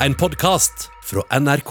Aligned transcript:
en 0.00 0.14
podkast 0.14 0.90
fra 1.04 1.40
NRK. 1.40 1.70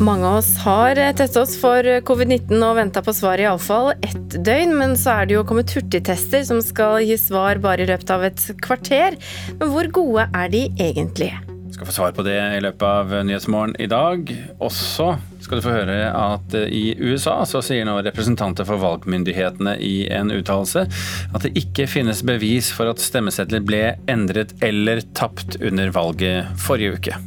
Mange 0.00 0.26
av 0.26 0.36
oss 0.36 0.56
har 0.62 0.94
testet 0.94 1.36
oss 1.40 1.56
for 1.58 1.82
covid-19 2.06 2.60
og 2.62 2.76
venta 2.78 3.02
på 3.02 3.14
svar 3.16 3.40
i 3.42 3.46
iallfall 3.48 3.90
ett 3.96 4.36
døgn, 4.36 4.76
men 4.78 4.94
så 5.00 5.16
er 5.16 5.26
det 5.26 5.38
jo 5.38 5.42
kommet 5.48 5.72
hurtigtester 5.74 6.46
som 6.46 6.62
skal 6.62 7.00
gi 7.02 7.18
svar 7.18 7.58
bare 7.64 7.82
i 7.82 7.90
løpet 7.90 8.14
av 8.14 8.28
et 8.30 8.46
kvarter. 8.62 9.18
Men 9.58 9.74
hvor 9.74 9.90
gode 9.98 10.30
er 10.30 10.54
de 10.54 10.66
egentlig? 10.76 11.34
skal 11.76 11.86
få 11.86 11.92
svar 11.92 12.12
på 12.16 12.24
det 12.24 12.36
i 12.56 12.60
løpet 12.64 12.84
av 12.88 13.10
Nyhetsmorgen 13.28 13.74
i 13.82 13.88
dag. 13.90 14.30
Også 14.64 15.10
skal 15.46 15.60
du 15.60 15.66
få 15.66 15.76
høre 15.76 16.10
at 16.10 16.56
i 16.66 16.96
USA 16.98 17.38
så 17.46 17.62
sier 17.64 17.86
nå 17.86 18.00
representanter 18.02 18.66
for 18.66 18.82
valgmyndighetene 18.82 19.76
i 19.82 20.08
en 20.12 20.32
uttalelse 20.34 20.86
at 20.86 21.46
det 21.46 21.54
ikke 21.60 21.86
finnes 21.90 22.24
bevis 22.26 22.72
for 22.74 22.90
at 22.90 23.02
stemmesedler 23.02 23.62
ble 23.66 23.84
endret 24.10 24.56
eller 24.66 25.04
tapt 25.14 25.60
under 25.62 25.94
valget 25.94 26.50
forrige 26.60 26.98
uke. 26.98 27.18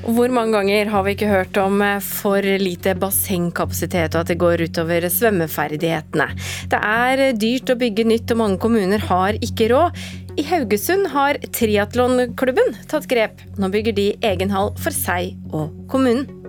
Hvor 0.00 0.32
mange 0.32 0.56
ganger 0.56 0.88
har 0.88 1.04
vi 1.04 1.12
ikke 1.12 1.28
hørt 1.28 1.58
om 1.60 1.82
for 2.00 2.40
lite 2.62 2.94
bassengkapasitet 2.98 4.16
og 4.16 4.22
at 4.22 4.32
det 4.32 4.38
går 4.40 4.64
utover 4.64 5.04
svømmeferdighetene? 5.12 6.30
Det 6.72 6.80
er 6.80 7.24
dyrt 7.36 7.74
å 7.74 7.78
bygge 7.84 8.08
nytt 8.08 8.32
og 8.32 8.40
mange 8.40 8.60
kommuner 8.64 9.04
har 9.10 9.36
ikke 9.44 9.68
råd. 9.74 10.00
I 10.40 10.46
Haugesund 10.48 11.10
har 11.12 11.36
triatlonklubben 11.52 12.80
tatt 12.88 13.10
grep. 13.12 13.44
Nå 13.60 13.68
bygger 13.68 14.00
de 14.00 14.10
egen 14.32 14.56
hall 14.56 14.72
for 14.80 14.96
seg 14.96 15.36
og 15.52 15.74
kommunen. 15.92 16.39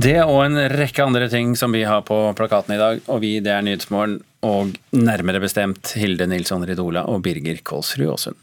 Det 0.00 0.20
og 0.22 0.38
en 0.46 0.56
rekke 0.70 1.02
andre 1.04 1.26
ting 1.28 1.50
som 1.58 1.74
vi 1.76 1.82
har 1.84 2.00
på 2.08 2.16
plakaten 2.38 2.72
i 2.72 2.80
dag. 2.80 3.00
Og 3.12 3.20
vi, 3.20 3.34
det 3.44 3.50
er 3.52 3.64
Nyhetsmorgen 3.66 4.20
og 4.46 4.70
nærmere 4.96 5.42
bestemt 5.42 5.92
Hilde 5.98 6.28
Nilsson 6.30 6.64
Ridola 6.64 7.02
og 7.10 7.20
Birger 7.26 7.58
Kolsrud 7.66 8.14
Aasund. 8.14 8.38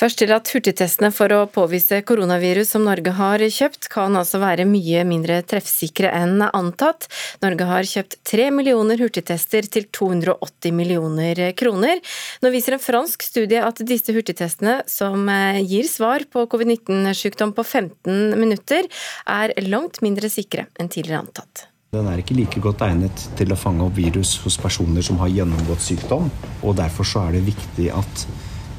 Først 0.00 0.16
til 0.22 0.30
at 0.32 0.48
hurtigtestene 0.48 1.10
for 1.12 1.28
å 1.36 1.42
påvise 1.52 1.98
koronavirus 2.08 2.70
som 2.72 2.86
Norge 2.86 3.12
har 3.18 3.42
kjøpt, 3.52 3.90
kan 3.92 4.14
altså 4.16 4.38
være 4.40 4.64
mye 4.64 5.02
mindre 5.04 5.42
treffsikre 5.44 6.08
enn 6.16 6.40
antatt. 6.46 7.04
Norge 7.44 7.66
har 7.68 7.84
kjøpt 7.84 8.16
tre 8.24 8.46
millioner 8.54 8.96
hurtigtester 9.02 9.68
til 9.68 9.90
280 9.92 10.72
millioner 10.72 11.42
kroner. 11.52 12.00
Nå 12.40 12.52
viser 12.54 12.78
en 12.78 12.80
fransk 12.80 13.26
studie 13.28 13.60
at 13.60 13.82
disse 13.84 14.14
hurtigtestene, 14.16 14.78
som 14.88 15.28
eh, 15.28 15.60
gir 15.68 15.84
svar 15.90 16.24
på 16.32 16.46
covid-19-sykdom 16.48 17.52
på 17.58 17.66
15 17.66 18.38
minutter, 18.40 18.88
er 19.28 19.52
langt 19.68 20.00
mindre 20.00 20.32
sikre 20.32 20.64
enn 20.80 20.88
tidligere 20.88 21.26
antatt. 21.26 21.66
Den 21.92 22.08
er 22.08 22.22
ikke 22.22 22.38
like 22.38 22.62
godt 22.64 22.86
egnet 22.86 23.26
til 23.36 23.52
å 23.52 23.58
fange 23.58 23.84
opp 23.84 24.00
virus 24.00 24.38
hos 24.46 24.56
personer 24.62 25.04
som 25.04 25.20
har 25.20 25.28
gjennomgått 25.34 25.84
sykdom. 25.84 26.32
og 26.62 26.78
Derfor 26.80 27.04
så 27.04 27.26
er 27.26 27.36
det 27.36 27.50
viktig 27.50 27.90
at 27.92 28.24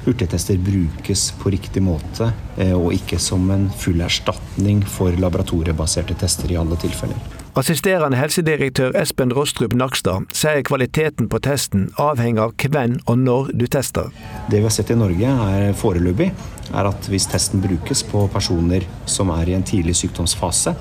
hurtigtester 0.06 0.58
brukes 0.58 1.32
på 1.42 1.52
riktig 1.54 1.84
måte, 1.84 2.32
eh, 2.58 2.74
og 2.74 2.94
ikke 2.96 3.20
som 3.20 3.50
en 3.52 3.70
full 3.78 4.02
erstatning 4.02 4.82
for 4.88 5.16
laboratoriebaserte 5.22 6.18
tester 6.20 6.52
i 6.52 6.58
alle 6.60 6.80
tilfeller. 6.82 7.18
Assisterende 7.60 8.16
helsedirektør 8.16 8.96
Espen 8.96 9.34
Rostrup 9.36 9.74
Nakstad 9.76 10.30
sier 10.32 10.62
kvaliteten 10.64 11.28
på 11.28 11.42
testen 11.44 11.90
avhenger 12.00 12.48
av 12.48 12.54
hvem 12.56 12.96
og 13.12 13.20
når 13.20 13.52
du 13.60 13.66
tester. 13.68 14.08
Det 14.48 14.62
vi 14.62 14.64
har 14.64 14.72
sett 14.72 14.94
i 14.94 14.96
Norge 14.96 15.34
er 15.52 15.76
foreløpig 15.76 16.30
er 16.72 16.88
at 16.88 17.12
hvis 17.12 17.28
testen 17.28 17.60
brukes 17.60 18.06
på 18.08 18.24
personer 18.32 18.88
som 19.06 19.34
er 19.36 19.52
i 19.52 19.58
en 19.58 19.68
tidlig 19.68 19.98
sykdomsfase, 20.00 20.76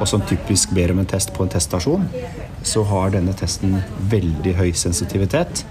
og 0.00 0.08
som 0.08 0.22
typisk 0.28 0.76
ber 0.76 0.92
om 0.92 1.00
en 1.00 1.08
test 1.08 1.32
på 1.32 1.44
en 1.44 1.52
teststasjon, 1.52 2.04
så 2.64 2.84
har 2.92 3.16
denne 3.16 3.32
testen 3.36 3.80
veldig 4.12 4.56
høy 4.60 4.72
sensitivitet. 4.76 5.64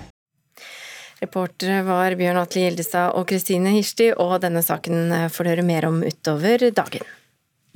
Reportere 1.19 1.81
var 1.83 2.15
Bjørn 2.19 2.39
Atle 2.39 2.65
Gildestad 2.65 3.15
og 3.19 3.27
Kristine 3.27 3.73
Hirsti, 3.75 4.13
og 4.15 4.37
denne 4.43 4.63
saken 4.63 5.30
får 5.30 5.45
du 5.45 5.52
høre 5.53 5.65
mer 5.67 5.89
om 5.89 6.03
utover 6.05 6.69
dagen. 6.71 7.07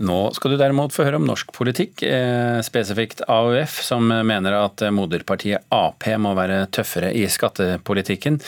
Nå 0.01 0.17
skal 0.33 0.55
du 0.55 0.57
derimot 0.57 0.93
få 0.93 1.05
høre 1.05 1.19
om 1.19 1.27
norsk 1.27 1.51
politikk, 1.53 2.01
eh, 2.07 2.59
spesifikt 2.65 3.21
AUF, 3.29 3.75
som 3.85 4.07
mener 4.09 4.55
at 4.57 4.81
moderpartiet 4.89 5.67
Ap 5.69 6.07
må 6.17 6.31
være 6.33 6.65
tøffere 6.73 7.11
i 7.13 7.27
skattepolitikken. 7.29 8.39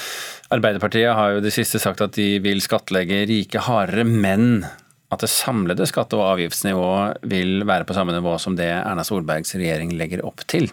Arbeiderpartiet 0.49 1.13
har 1.13 1.35
jo 1.35 1.43
det 1.45 1.53
siste 1.53 1.77
sagt 1.79 2.01
at 2.01 2.17
de 2.17 2.39
vil 2.41 2.63
skattlegge 2.65 3.27
rike 3.29 3.61
hardere, 3.61 4.03
men 4.03 4.65
at 5.11 5.21
det 5.21 5.29
samlede 5.29 5.85
skatte- 5.85 6.17
og 6.17 6.33
avgiftsnivået 6.33 7.21
vil 7.29 7.63
være 7.63 7.85
på 7.85 7.93
samme 7.93 8.15
nivå 8.15 8.39
som 8.41 8.55
det 8.57 8.71
Erna 8.81 9.05
Solbergs 9.05 9.53
regjering 9.53 9.93
legger 9.93 10.25
opp 10.25 10.41
til. 10.49 10.71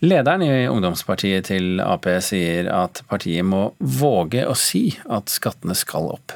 Lederen 0.00 0.42
i 0.42 0.68
ungdomspartiet 0.68 1.50
til 1.50 1.80
Ap 1.84 2.06
sier 2.24 2.70
at 2.72 3.02
partiet 3.10 3.44
må 3.44 3.66
våge 3.78 4.46
å 4.48 4.54
si 4.56 4.94
at 5.12 5.28
skattene 5.28 5.76
skal 5.76 6.08
opp. 6.14 6.32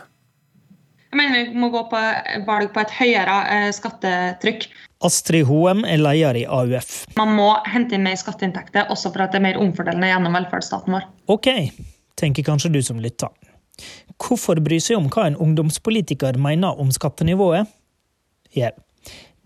Jeg 1.09 1.17
mener 1.17 1.47
vi 1.49 1.61
må 1.63 1.71
gå 1.73 1.81
på 1.89 2.01
valg 2.45 2.75
på 2.75 2.83
et 2.83 2.93
høyere 2.99 3.39
eh, 3.55 3.71
skattetrykk. 3.73 4.67
Astrid 5.09 5.47
Hoem 5.49 5.81
er 5.89 6.03
leder 6.03 6.37
i 6.43 6.45
AUF. 6.45 7.07
Man 7.17 7.33
må 7.39 7.49
hente 7.71 7.97
inn 7.97 8.05
mer 8.05 8.19
skatteinntekter, 8.21 8.91
også 8.93 9.15
for 9.15 9.25
at 9.25 9.33
det 9.33 9.41
er 9.41 9.47
mer 9.47 9.61
omfordelende 9.63 10.13
gjennom 10.13 10.37
velferdsstaten 10.37 10.99
vår. 10.99 11.09
Ok, 11.33 11.49
tenker 12.21 12.45
kanskje 12.45 12.73
du 12.75 12.83
som 12.85 13.01
lytter. 13.01 13.33
Hvorfor 14.21 14.61
bry 14.65 14.77
seg 14.83 15.01
om 15.01 15.09
hva 15.09 15.31
en 15.31 15.41
ungdomspolitiker 15.41 16.37
mener 16.37 16.77
om 16.81 16.93
skattenivået? 16.93 17.71
Ja, 18.53 18.75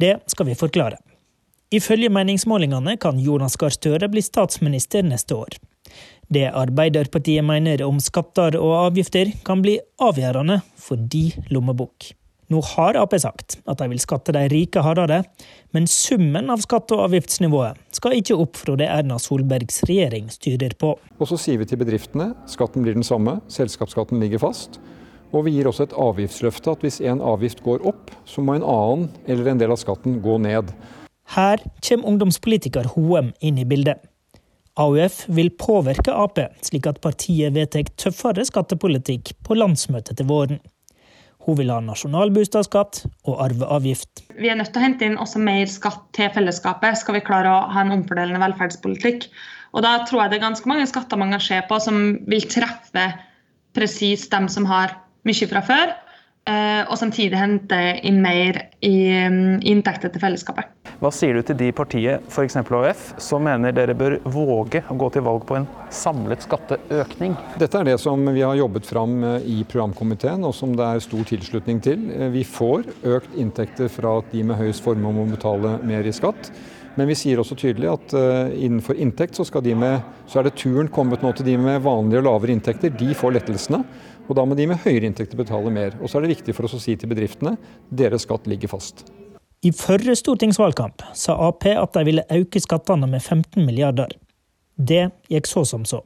det 0.03 0.17
skal 0.35 0.51
vi 0.51 0.59
forklare. 0.59 0.99
Ifølge 1.69 2.09
meningsmålingene 2.09 2.95
kan 2.97 3.19
Jonas 3.21 3.59
Gahr 3.61 3.75
Støre 3.75 4.09
bli 4.09 4.23
statsminister 4.25 5.05
neste 5.05 5.37
år. 5.37 5.59
Det 6.33 6.47
Arbeiderpartiet 6.49 7.45
mener 7.45 7.83
om 7.85 7.99
skatter 8.01 8.57
og 8.57 8.73
avgifter, 8.87 9.35
kan 9.45 9.61
bli 9.61 9.75
avgjørende 10.01 10.63
for 10.81 10.97
de 10.97 11.27
lommebok. 11.53 12.15
Nå 12.49 12.63
har 12.65 12.97
Ap 12.97 13.13
sagt 13.21 13.59
at 13.69 13.83
de 13.83 13.89
vil 13.93 14.01
skatte 14.01 14.33
de 14.33 14.47
rike 14.49 14.81
hardere, 14.81 15.21
men 15.77 15.85
summen 15.85 16.49
av 16.49 16.63
skatte- 16.65 16.97
og 16.97 17.11
avgiftsnivået 17.11 17.77
skal 17.93 18.17
ikke 18.17 18.39
opp 18.41 18.57
fra 18.57 18.77
det 18.81 18.89
Erna 18.89 19.19
Solbergs 19.21 19.83
regjering 19.85 20.31
styrer 20.33 20.73
på. 20.81 20.95
Og 20.97 21.29
så 21.29 21.37
sier 21.37 21.61
vi 21.61 21.69
til 21.69 21.81
bedriftene 21.83 22.31
skatten 22.49 22.87
blir 22.87 22.97
den 22.97 23.05
samme, 23.05 23.43
selskapsskatten 23.53 24.25
ligger 24.25 24.41
fast. 24.41 24.81
Og 25.37 25.45
vi 25.45 25.59
gir 25.59 25.69
også 25.69 25.85
et 25.85 25.99
avgiftsløfte 26.01 26.73
at 26.73 26.81
hvis 26.87 27.03
en 27.05 27.21
avgift 27.21 27.61
går 27.61 27.85
opp, 27.85 28.09
så 28.25 28.41
må 28.41 28.57
en 28.57 28.65
annen 28.65 29.11
eller 29.29 29.53
en 29.53 29.61
del 29.61 29.77
av 29.77 29.85
skatten 29.85 30.23
gå 30.25 30.41
ned. 30.41 30.73
Her 31.35 31.61
kommer 31.85 32.09
ungdomspolitiker 32.09 32.89
Hoem 32.95 33.35
inn 33.45 33.59
i 33.61 33.67
bildet. 33.69 34.01
AUF 34.79 35.25
vil 35.35 35.51
påvirke 35.59 36.15
Ap, 36.15 36.39
slik 36.63 36.87
at 36.87 37.01
partiet 37.03 37.53
vedtar 37.57 37.89
tøffere 37.99 38.45
skattepolitikk 38.47 39.35
på 39.45 39.57
landsmøtet 39.59 40.21
til 40.21 40.29
våren. 40.31 40.61
Hun 41.45 41.57
vil 41.59 41.73
ha 41.73 41.79
nasjonal 41.83 42.31
boligskatt 42.33 43.03
og 43.27 43.39
arveavgift. 43.43 44.23
Vi 44.39 44.51
er 44.53 44.59
nødt 44.59 44.71
til 44.73 44.81
å 44.81 44.85
hente 44.85 45.07
inn 45.09 45.19
også 45.21 45.41
mer 45.43 45.69
skatt 45.73 46.03
til 46.17 46.31
fellesskapet, 46.35 47.01
skal 47.01 47.19
vi 47.19 47.25
klare 47.27 47.51
å 47.51 47.63
ha 47.73 47.85
en 47.85 47.95
omfordelende 47.97 48.43
velferdspolitikk. 48.45 49.29
Og 49.75 49.85
Da 49.85 49.99
tror 50.09 50.23
jeg 50.23 50.31
det 50.31 50.39
er 50.39 50.47
ganske 50.47 50.69
mange 50.71 50.87
skatter 50.89 51.21
man 51.21 51.35
kan 51.35 51.45
se 51.45 51.61
på 51.69 51.81
som 51.83 52.19
vil 52.29 52.47
treffe 52.49 53.07
presis 53.77 54.29
dem 54.33 54.49
som 54.49 54.69
har 54.69 54.95
mye 55.29 55.49
fra 55.51 55.61
før, 55.65 55.93
og 56.49 56.97
samtidig 56.97 57.37
hente 57.37 57.77
inn 58.09 58.23
mer 58.25 58.57
i 58.81 59.11
mm, 59.29 59.59
inntekter 59.69 60.13
til 60.13 60.23
fellesskapet. 60.23 60.71
Hva 60.99 61.11
sier 61.15 61.37
du 61.37 61.45
til 61.47 61.59
de 61.61 61.69
partiet, 61.77 62.25
f.eks. 62.27 62.57
AUF, 62.59 63.03
som 63.23 63.45
mener 63.47 63.75
dere 63.77 63.95
bør 63.99 64.17
våge 64.27 64.81
å 64.91 64.97
gå 64.99 65.11
til 65.15 65.23
valg 65.27 65.45
på 65.47 65.59
en 65.59 65.69
samlet 65.95 66.43
skatteøkning? 66.43 67.37
Dette 67.61 67.79
er 67.79 67.87
det 67.91 67.99
som 68.03 68.25
vi 68.35 68.43
har 68.43 68.59
jobbet 68.59 68.89
fram 68.89 69.21
eh, 69.23 69.47
i 69.47 69.61
programkomiteen, 69.69 70.43
og 70.43 70.57
som 70.59 70.73
det 70.79 70.89
er 70.89 71.05
stor 71.05 71.29
tilslutning 71.29 71.79
til. 71.85 72.09
Eh, 72.17 72.33
vi 72.35 72.43
får 72.43 72.89
økt 73.19 73.39
inntekter 73.39 73.93
fra 73.93 74.17
at 74.23 74.35
de 74.35 74.43
med 74.49 74.59
høyest 74.59 74.83
formue 74.83 75.15
må 75.15 75.29
betale 75.31 75.77
mer 75.87 76.09
i 76.09 76.17
skatt. 76.17 76.51
Men 76.99 77.07
vi 77.07 77.15
sier 77.15 77.39
også 77.39 77.55
tydelig 77.55 77.87
at 77.93 78.13
innenfor 78.59 78.99
inntekt 78.99 79.37
så, 79.39 79.45
med, 79.79 80.01
så 80.27 80.41
er 80.41 80.49
det 80.49 80.57
turen 80.59 80.89
kommet 80.91 81.23
nå 81.23 81.31
til 81.31 81.47
de 81.47 81.55
med 81.55 81.85
vanlige 81.85 82.19
og 82.19 82.27
lavere 82.27 82.57
inntekter. 82.57 82.91
De 82.91 83.13
får 83.15 83.37
lettelsene. 83.37 83.85
Og 84.29 84.37
Da 84.37 84.45
må 84.45 84.55
de 84.55 84.67
med 84.69 84.83
høyere 84.85 85.09
inntekter 85.09 85.41
betale 85.41 85.73
mer. 85.73 85.97
Og 86.03 86.11
så 86.11 86.19
er 86.19 86.27
det 86.27 86.37
viktig 86.37 86.55
for 86.55 86.69
oss 86.69 86.77
å 86.77 86.83
si 86.83 86.97
til 86.97 87.09
bedriftene 87.09 87.57
deres 87.91 88.29
skatt 88.29 88.47
ligger 88.47 88.69
fast. 88.69 89.07
I 89.65 89.73
forrige 89.75 90.15
stortingsvalgkamp 90.21 91.03
sa 91.19 91.35
Ap 91.49 91.65
at 91.67 91.97
de 91.97 92.05
ville 92.07 92.27
øke 92.31 92.61
skattene 92.63 93.09
med 93.11 93.23
15 93.23 93.65
milliarder. 93.67 94.13
Det 94.79 95.09
gikk 95.33 95.49
så 95.51 95.65
som 95.67 95.85
så. 95.89 96.05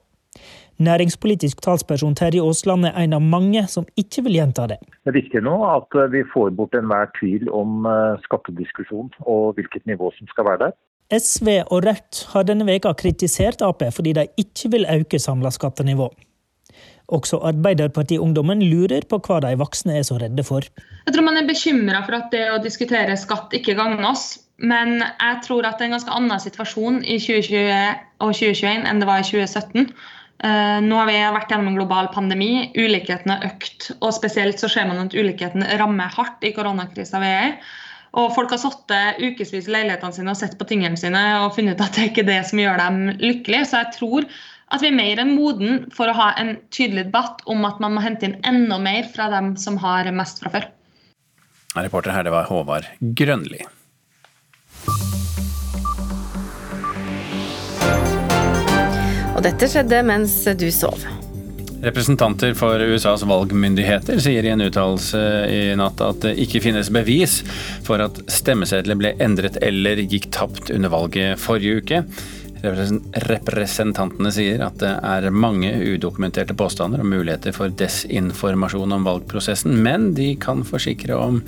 Næringspolitisk 0.80 1.60
talsperson 1.60 2.14
Terje 2.16 2.40
Aasland 2.40 2.86
er 2.88 2.96
en 2.96 3.12
av 3.12 3.20
mange 3.20 3.66
som 3.68 3.84
ikke 4.00 4.24
vil 4.24 4.38
gjenta 4.38 4.64
det. 4.70 4.78
Det 5.04 5.12
er 5.12 5.18
viktig 5.18 5.42
nå 5.44 5.58
at 5.68 5.92
vi 6.14 6.24
får 6.32 6.54
bort 6.56 6.74
enhver 6.78 7.12
tvil 7.18 7.50
om 7.52 7.84
eh, 7.86 8.16
skattediskusjon 8.24 9.12
og 9.28 9.58
hvilket 9.58 9.84
nivå 9.86 10.08
som 10.16 10.30
skal 10.32 10.48
være 10.48 10.64
der. 10.64 10.74
SV 11.12 11.48
og 11.68 11.84
Rødt 11.84 12.26
har 12.32 12.48
denne 12.48 12.64
veka 12.64 12.94
kritisert 12.96 13.60
Ap 13.60 13.84
fordi 13.92 14.16
de 14.16 14.30
ikke 14.40 14.72
vil 14.72 14.88
øke 14.88 15.20
samla 15.20 15.52
skattenivå. 15.52 16.08
Også 17.12 17.40
Arbeiderpartiungdommen 17.44 18.62
lurer 18.64 19.04
på 19.08 19.18
hva 19.26 19.40
de 19.44 19.52
voksne 19.60 19.98
er 19.98 20.06
så 20.08 20.16
redde 20.22 20.44
for. 20.46 20.64
Jeg 21.06 21.14
tror 21.14 21.26
man 21.26 21.40
er 21.40 21.48
bekymra 21.48 22.00
for 22.06 22.16
at 22.18 22.32
det 22.32 22.46
å 22.54 22.62
diskutere 22.64 23.18
skatt 23.20 23.52
ikke 23.58 23.76
gagner 23.78 24.08
oss. 24.12 24.40
Men 24.62 25.00
jeg 25.02 25.38
tror 25.44 25.66
at 25.66 25.78
det 25.78 25.86
er 25.86 25.90
en 25.90 25.96
ganske 25.98 26.16
annen 26.16 26.42
situasjon 26.42 27.00
i 27.02 27.18
2020 27.18 27.70
og 28.22 28.34
2021 28.36 28.88
enn 28.88 29.02
det 29.02 29.08
var 29.08 29.22
i 29.22 29.26
2017. 29.26 29.88
Eh, 30.42 30.78
nå 30.82 30.98
har 30.98 31.08
vi 31.10 31.20
vært 31.36 31.52
gjennom 31.52 31.70
en 31.70 31.78
global 31.78 32.08
pandemi, 32.14 32.68
ulikheten 32.74 33.34
har 33.34 33.46
økt. 33.50 33.92
Og 34.00 34.12
spesielt 34.14 34.62
så 34.62 34.70
ser 34.70 34.88
man 34.88 35.04
at 35.04 35.16
ulikheten 35.16 35.66
rammer 35.80 36.12
hardt 36.14 36.42
i 36.46 36.54
koronakrisa 36.54 37.22
vi 37.22 37.32
er 37.32 37.48
i. 37.50 37.56
Og 38.20 38.28
folk 38.36 38.50
har 38.52 38.60
sittet 38.60 39.22
ukevis 39.22 39.54
i 39.56 39.72
leilighetene 39.72 40.12
sine 40.12 40.32
og 40.34 40.36
sett 40.36 40.58
på 40.60 40.66
tingene 40.68 40.98
sine 41.00 41.20
og 41.40 41.54
funnet 41.56 41.78
ut 41.78 41.84
at 41.86 41.94
det 41.96 42.02
er 42.02 42.10
ikke 42.10 42.26
det 42.28 42.40
som 42.44 42.60
gjør 42.60 42.82
dem 42.82 42.98
lykkelige. 43.22 43.68
Så 43.70 43.80
jeg 43.80 43.94
tror 43.96 44.26
at 44.72 44.80
vi 44.80 44.88
er 44.88 44.96
mer 44.96 45.20
enn 45.20 45.34
moden 45.36 45.84
for 45.92 46.08
å 46.08 46.16
ha 46.16 46.30
en 46.40 46.54
tydelig 46.72 47.10
debatt 47.10 47.42
om 47.50 47.64
at 47.68 47.80
man 47.82 47.96
må 47.96 48.04
hente 48.04 48.28
inn 48.28 48.38
enda 48.48 48.78
mer 48.80 49.04
fra 49.12 49.28
dem 49.32 49.52
som 49.60 49.76
har 49.82 50.08
mest 50.16 50.40
fra 50.40 50.52
før. 50.54 50.68
Reporter 51.76 52.12
her, 52.12 52.24
det 52.24 52.32
var 52.32 52.48
Håvard 52.48 52.88
Grønli. 53.00 53.64
Og 59.32 59.44
dette 59.44 59.68
skjedde 59.68 60.02
mens 60.06 60.40
du 60.56 60.68
sov. 60.72 61.04
Representanter 61.82 62.52
for 62.54 62.78
USAs 62.78 63.24
valgmyndigheter 63.26 64.20
sier 64.22 64.46
i 64.46 64.52
en 64.52 64.62
uttalelse 64.62 65.22
i 65.50 65.62
natt 65.80 65.98
at 66.04 66.20
det 66.22 66.36
ikke 66.44 66.60
finnes 66.62 66.92
bevis 66.94 67.40
for 67.82 68.04
at 68.04 68.20
stemmesedler 68.30 69.00
ble 69.00 69.16
endret 69.24 69.58
eller 69.64 70.04
gikk 70.04 70.30
tapt 70.36 70.70
under 70.70 70.92
valget 70.92 71.42
forrige 71.42 71.82
uke. 71.82 72.04
Representantene 72.62 74.30
sier 74.34 74.62
at 74.66 74.78
det 74.82 74.92
er 74.92 75.28
mange 75.34 75.72
udokumenterte 75.94 76.54
påstander 76.58 77.02
og 77.02 77.10
muligheter 77.10 77.54
for 77.56 77.74
desinformasjon 77.74 78.94
om 78.98 79.08
valgprosessen, 79.08 79.74
men 79.82 80.12
de 80.18 80.32
kan 80.42 80.62
forsikre 80.66 81.18
om 81.18 81.42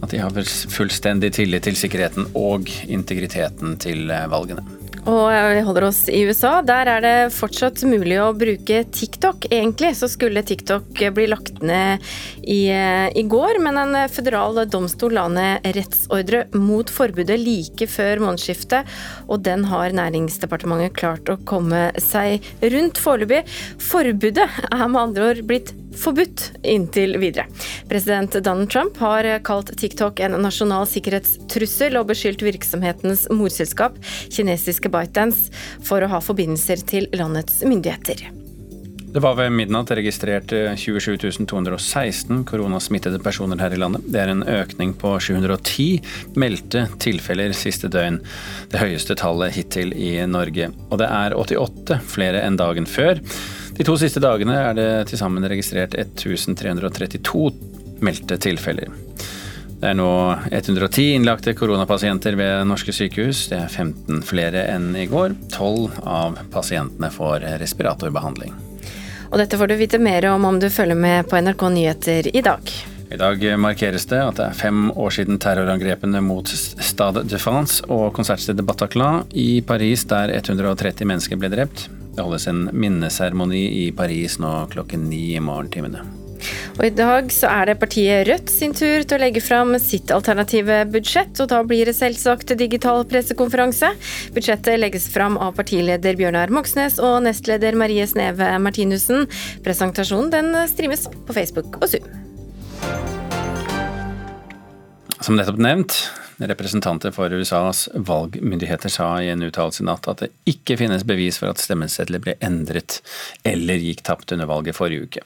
at 0.00 0.12
de 0.12 0.20
har 0.20 0.36
fullstendig 0.76 1.32
tillit 1.38 1.64
til 1.68 1.80
sikkerheten 1.80 2.28
og 2.36 2.68
integriteten 2.88 3.78
til 3.80 4.06
valgene. 4.08 4.79
Og 5.08 5.30
vi 5.32 5.62
holder 5.64 5.86
oss 5.88 6.02
i 6.12 6.20
USA. 6.28 6.60
Der 6.66 6.88
er 6.92 7.04
det 7.04 7.32
fortsatt 7.32 7.80
mulig 7.88 8.18
å 8.20 8.34
bruke 8.36 8.82
TikTok. 8.92 9.46
Egentlig 9.48 9.94
så 9.96 10.10
skulle 10.10 10.42
TikTok 10.44 11.00
bli 11.16 11.26
lagt 11.30 11.62
ned 11.64 12.04
i, 12.42 12.68
i 12.68 13.24
går, 13.24 13.60
men 13.64 13.80
en 13.80 13.96
føderal 14.12 14.60
domstol 14.70 15.16
la 15.16 15.26
ned 15.32 15.68
rettsordre 15.76 16.44
mot 16.52 16.92
forbudet 16.92 17.40
like 17.40 17.88
før 17.90 18.20
månedsskiftet, 18.26 18.88
og 19.28 19.44
den 19.46 19.64
har 19.70 19.96
Næringsdepartementet 19.96 20.96
klart 21.00 21.32
å 21.32 21.40
komme 21.48 21.88
seg 22.00 22.44
rundt 22.60 23.00
foreløpig. 23.00 23.44
Forbudet 23.80 24.48
er 24.70 24.84
med 24.84 25.00
andre 25.00 25.30
ord 25.32 25.44
blitt 25.48 25.72
forbudt 25.96 26.50
inntil 26.62 27.16
videre. 27.20 27.46
President 27.88 28.36
Donald 28.44 28.70
Trump 28.70 28.96
har 29.02 29.26
kalt 29.46 29.72
TikTok 29.78 30.20
en 30.20 30.38
nasjonal 30.42 30.86
sikkerhetstrussel 30.90 31.98
og 32.00 32.10
beskyldt 32.12 32.44
virksomhetens 32.46 33.26
morselskap, 33.34 33.98
kinesiske 34.30 34.92
ByteDance, 34.92 35.50
for 35.86 36.02
å 36.02 36.12
ha 36.12 36.22
forbindelser 36.24 36.84
til 36.86 37.10
landets 37.16 37.62
myndigheter. 37.66 38.30
Det 39.10 39.18
var 39.18 39.34
ved 39.34 39.50
midnatt 39.50 39.90
registrert 39.90 40.52
27 40.78 41.16
216 41.50 42.44
koronasmittede 42.46 43.18
personer 43.18 43.58
her 43.58 43.74
i 43.74 43.78
landet. 43.82 44.04
Det 44.06 44.20
er 44.22 44.30
en 44.30 44.44
økning 44.46 44.92
på 44.94 45.16
710 45.18 46.38
meldte 46.38 46.84
tilfeller 47.02 47.50
siste 47.58 47.90
døgn. 47.90 48.20
Det 48.70 48.78
høyeste 48.78 49.16
tallet 49.18 49.56
hittil 49.56 49.90
i 49.98 50.12
Norge. 50.30 50.70
Og 50.92 51.02
det 51.02 51.10
er 51.10 51.34
88 51.34 51.98
flere 52.06 52.44
enn 52.46 52.60
dagen 52.60 52.86
før. 52.86 53.18
De 53.80 53.84
to 53.88 53.94
siste 53.96 54.20
dagene 54.20 54.52
er 54.60 54.74
det 54.76 54.88
til 55.08 55.16
sammen 55.16 55.40
registrert 55.48 55.94
1332 55.96 57.46
meldte 58.04 58.36
tilfeller. 58.36 58.90
Det 59.80 59.86
er 59.88 59.94
nå 59.96 60.08
110 60.50 61.14
innlagte 61.14 61.54
koronapasienter 61.56 62.34
ved 62.36 62.66
norske 62.68 62.92
sykehus. 62.92 63.46
Det 63.48 63.56
er 63.56 63.70
15 63.72 64.18
flere 64.28 64.66
enn 64.68 64.90
i 65.00 65.06
går. 65.08 65.32
12 65.56 65.96
av 66.04 66.36
pasientene 66.52 67.08
får 67.14 67.46
respiratorbehandling. 67.62 68.52
Og 69.30 69.40
dette 69.40 69.56
får 69.56 69.72
du 69.72 69.78
vite 69.80 70.02
mer 70.04 70.26
om 70.28 70.44
om 70.44 70.58
du 70.60 70.68
følger 70.68 71.00
med 71.00 71.30
på 71.30 71.40
NRK 71.40 71.64
Nyheter 71.72 72.28
i 72.36 72.42
dag. 72.44 72.74
I 73.08 73.20
dag 73.22 73.46
markeres 73.64 74.04
det 74.12 74.20
at 74.20 74.36
det 74.42 74.50
er 74.50 74.58
fem 74.60 74.90
år 74.92 75.16
siden 75.16 75.40
terrorangrepene 75.40 76.20
mot 76.20 76.52
Stade 76.52 77.24
de 77.24 77.40
France 77.40 77.80
og 77.88 78.12
konsertstedet 78.12 78.60
Bataclan 78.60 79.24
i 79.32 79.62
Paris, 79.64 80.04
der 80.12 80.36
130 80.36 81.08
mennesker 81.08 81.40
ble 81.40 81.48
drept. 81.56 81.88
Det 82.20 82.26
holdes 82.26 82.50
en 82.50 82.66
minneseremoni 82.76 83.62
i 83.80 83.84
Paris 83.96 84.34
nå 84.42 84.48
klokken 84.68 85.06
ni 85.08 85.30
i 85.32 85.38
morgentimene. 85.40 86.02
Og 86.74 86.82
I 86.84 86.90
dag 86.92 87.32
så 87.32 87.48
er 87.48 87.70
det 87.70 87.78
partiet 87.80 88.26
Rødt 88.28 88.52
sin 88.52 88.74
tur 88.76 89.06
til 89.08 89.16
å 89.16 89.20
legge 89.22 89.40
fram 89.40 89.72
sitt 89.80 90.12
alternative 90.12 90.82
budsjett. 90.92 91.32
og 91.40 91.48
Da 91.48 91.62
blir 91.64 91.88
det 91.88 91.96
selvsagt 91.96 92.52
digital 92.60 93.06
pressekonferanse. 93.08 93.94
Budsjettet 94.36 94.76
legges 94.82 95.08
fram 95.08 95.40
av 95.40 95.56
partileder 95.56 96.20
Bjørnar 96.20 96.52
Moxnes 96.52 97.00
og 97.00 97.22
nestleder 97.24 97.72
Marie 97.72 98.04
Sneve 98.04 98.52
Martinussen. 98.60 99.24
Presentasjonen 99.64 100.28
den 100.36 100.52
streames 100.68 101.08
på 101.08 101.40
Facebook 101.40 101.80
og 101.80 101.88
Zoom. 101.88 102.04
Som 105.24 105.40
nettopp 105.40 105.56
nevnt, 105.56 106.02
Representanter 106.40 107.12
for 107.12 107.32
USAs 107.32 107.88
valgmyndigheter 107.94 108.88
sa 108.88 109.10
i 109.20 109.28
en 109.28 109.44
uttalelse 109.44 109.82
i 109.84 109.86
natt 109.88 110.08
at 110.08 110.24
det 110.24 110.30
ikke 110.48 110.78
finnes 110.80 111.04
bevis 111.04 111.36
for 111.40 111.52
at 111.52 111.60
stemmesedler 111.60 112.22
ble 112.24 112.36
endret 112.40 113.00
eller 113.44 113.82
gikk 113.82 114.00
tapt 114.08 114.32
under 114.32 114.48
valget 114.48 114.78
forrige 114.78 115.04
uke. 115.04 115.24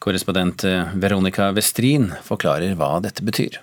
Korrespondent 0.00 0.64
Veronica 0.96 1.50
Westrin 1.56 2.08
forklarer 2.24 2.76
hva 2.80 2.96
dette 3.04 3.24
betyr. 3.26 3.60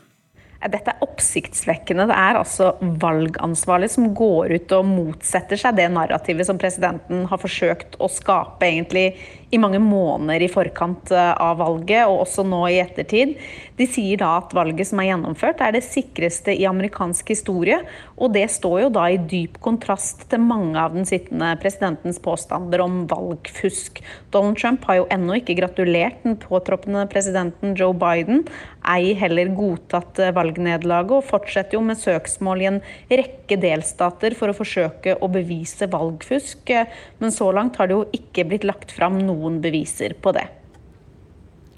Dette 0.64 0.94
er 0.94 1.02
oppsiktsvekkende. 1.04 2.06
Det 2.08 2.16
er 2.16 2.38
altså 2.40 2.70
valgansvarlig 3.02 3.90
som 3.92 4.14
går 4.16 4.54
ut 4.56 4.76
og 4.78 4.88
motsetter 4.88 5.60
seg 5.60 5.76
det 5.80 5.90
narrativet 5.92 6.48
som 6.48 6.60
presidenten 6.62 7.26
har 7.28 7.42
forsøkt 7.42 7.98
å 8.00 8.08
skape 8.12 8.70
egentlig 8.70 9.10
i 9.54 9.60
mange 9.62 9.80
måneder 9.82 10.42
i 10.42 10.50
forkant 10.52 11.12
eh, 11.14 11.32
av 11.38 11.60
valget, 11.62 12.08
og 12.10 12.24
også 12.26 12.46
nå 12.48 12.64
i 12.72 12.80
ettertid. 12.82 13.36
De 13.78 13.88
sier 13.90 14.20
da 14.22 14.36
at 14.40 14.54
valget 14.54 14.90
som 14.90 15.02
er 15.02 15.12
gjennomført, 15.12 15.62
er 15.62 15.76
det 15.76 15.84
sikreste 15.86 16.54
i 16.54 16.66
amerikansk 16.70 17.32
historie. 17.34 17.80
Og 18.18 18.34
det 18.36 18.46
står 18.54 18.84
jo 18.86 18.92
da 18.94 19.08
i 19.10 19.18
dyp 19.18 19.60
kontrast 19.66 20.28
til 20.32 20.42
mange 20.46 20.78
av 20.80 20.94
den 20.98 21.08
sittende 21.10 21.52
presidentens 21.62 22.22
påstander 22.22 22.84
om 22.84 23.04
valgfusk. 23.10 24.02
Donald 24.34 24.60
Trump 24.62 24.86
har 24.90 25.02
jo 25.02 25.10
ennå 25.14 25.40
ikke 25.40 25.58
gratulert 25.58 26.22
den 26.26 26.38
påtroppende 26.42 27.06
presidenten 27.12 27.74
Joe 27.78 27.98
Biden, 27.98 28.44
ei 28.90 29.14
heller 29.18 29.54
godtatt 29.56 30.22
eh, 30.22 30.34
valgnederlaget, 30.36 31.18
og 31.20 31.30
fortsetter 31.30 31.78
jo 31.78 31.84
med 31.86 32.02
søksmål 32.02 32.64
i 32.64 32.70
en 32.72 32.82
rekke 33.12 33.58
delstater 33.62 34.38
for 34.38 34.50
å 34.50 34.58
forsøke 34.58 35.18
å 35.22 35.30
bevise 35.34 35.90
valgfusk. 35.92 36.74
Men 37.22 37.34
så 37.34 37.50
langt 37.56 37.78
har 37.80 37.90
det 37.90 37.98
jo 37.98 38.06
ikke 38.16 38.48
blitt 38.50 38.68
lagt 38.68 38.94
fram 38.94 39.22
noe 39.24 39.43
noen 39.44 39.62
beviser 39.64 40.16
på 40.24 40.34
det. 40.36 40.48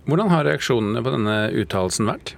Hvordan 0.06 0.30
har 0.30 0.46
reaksjonene 0.46 1.02
på 1.02 1.14
denne 1.16 1.38
uttalelsen 1.58 2.10
vært? 2.12 2.36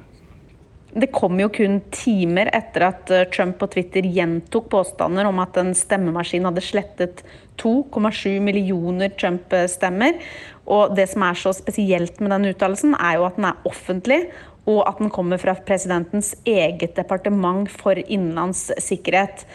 Det 0.97 1.09
kom 1.13 1.35
jo 1.37 1.49
kun 1.53 1.81
timer 1.93 2.49
etter 2.55 2.87
at 2.87 3.11
eh, 3.13 3.27
Trump 3.29 3.59
på 3.59 3.67
Twitter 3.73 4.07
gjentok 4.07 4.69
påstander 4.71 5.27
om 5.29 5.41
at 5.43 5.59
en 5.59 5.73
stemmemaskin 5.75 6.47
hadde 6.47 6.63
slettet 6.63 7.25
2,7 7.61 8.39
millioner 8.41 9.11
Trump-stemmer. 9.19 10.17
Og 10.65 10.95
det 10.97 11.09
som 11.11 11.25
er 11.27 11.37
så 11.37 11.53
spesielt 11.53 12.21
med 12.23 12.31
den 12.33 12.53
uttalelsen, 12.53 12.95
er 12.95 13.19
jo 13.19 13.27
at 13.27 13.37
den 13.37 13.49
er 13.49 13.67
offentlig, 13.67 14.21
og 14.67 14.81
at 14.87 14.99
den 14.99 15.11
kommer 15.13 15.39
fra 15.39 15.55
presidentens 15.67 16.33
eget 16.47 16.97
departement 16.97 17.69
for 17.71 17.99
innenlands 17.99 18.67
sikkerhet. 18.83 19.45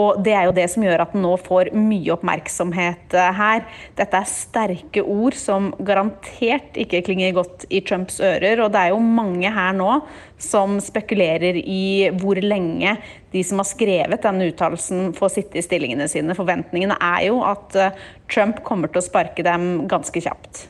Og 0.00 0.22
Det 0.24 0.32
er 0.32 0.46
jo 0.48 0.54
det 0.56 0.68
som 0.72 0.84
gjør 0.84 1.04
at 1.04 1.12
den 1.12 1.24
nå 1.24 1.34
får 1.44 1.72
mye 1.76 2.14
oppmerksomhet 2.14 3.12
eh, 3.18 3.32
her. 3.36 3.64
Dette 3.98 4.22
er 4.22 4.30
sterke 4.30 5.04
ord 5.04 5.36
som 5.36 5.70
garantert 5.84 6.78
ikke 6.80 7.02
klinger 7.04 7.34
godt 7.36 7.66
i 7.68 7.82
Trumps 7.84 8.16
ører. 8.24 8.64
Og 8.64 8.72
det 8.72 8.80
er 8.80 8.94
jo 8.94 9.02
mange 9.04 9.52
her 9.52 9.76
nå 9.76 9.98
som 10.42 10.78
spekulerer 10.82 11.60
i 11.60 12.08
hvor 12.18 12.40
lenge 12.40 12.96
de 13.32 13.44
som 13.46 13.60
har 13.60 13.68
skrevet 13.68 14.24
denne 14.24 14.48
uttalelsen, 14.50 15.12
får 15.16 15.34
sitte 15.36 15.60
i 15.60 15.64
stillingene 15.64 16.08
sine. 16.10 16.36
Forventningene 16.36 16.96
er 16.96 17.28
jo 17.28 17.42
at 17.44 17.76
eh, 17.76 18.02
Trump 18.32 18.64
kommer 18.64 18.88
til 18.88 19.02
å 19.02 19.06
sparke 19.06 19.44
dem 19.44 19.86
ganske 19.92 20.24
kjapt. 20.24 20.66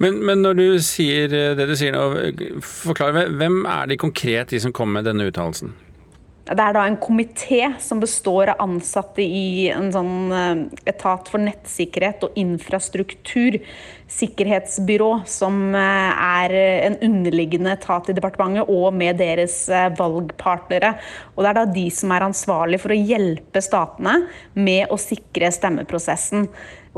Men, 0.00 0.20
men 0.24 0.44
når 0.44 0.60
du 0.60 0.66
sier 0.84 1.32
eh, 1.32 1.56
det 1.56 1.70
du 1.72 1.76
sier 1.76 1.96
nå, 1.96 2.06
forklar 2.60 3.16
meg, 3.16 3.32
hvem 3.40 3.62
er 3.64 3.88
de 3.88 4.00
konkret, 4.00 4.52
de 4.52 4.60
som 4.60 4.76
kommer 4.76 5.00
med 5.00 5.08
denne 5.08 5.32
uttalelsen? 5.32 5.72
Det 6.48 6.64
er 6.64 6.72
da 6.72 6.86
en 6.88 6.96
komité 6.96 7.60
som 7.82 8.00
består 8.00 8.54
av 8.54 8.62
ansatte 8.64 9.20
i 9.20 9.68
en 9.68 9.90
sånn 9.92 10.32
eh, 10.32 10.62
etat 10.88 11.28
for 11.28 11.42
nettsikkerhet 11.44 12.24
og 12.24 12.38
infrastruktur, 12.40 13.58
sikkerhetsbyrå, 14.08 15.10
som 15.28 15.76
eh, 15.76 16.24
er 16.40 16.56
en 16.88 16.98
underliggende 17.04 17.74
etat 17.76 18.08
i 18.08 18.16
departementet, 18.16 18.72
og 18.72 18.96
med 18.96 19.20
deres 19.20 19.60
eh, 19.68 19.90
valgpartnere. 19.98 20.94
Og 21.36 21.44
Det 21.44 21.52
er 21.52 21.60
da 21.60 21.68
de 21.76 21.86
som 21.92 22.16
er 22.16 22.28
ansvarlig 22.30 22.80
for 22.80 22.96
å 22.96 23.00
hjelpe 23.12 23.64
statene 23.64 24.22
med 24.56 24.88
å 24.88 25.00
sikre 25.00 25.52
stemmeprosessen. 25.52 26.48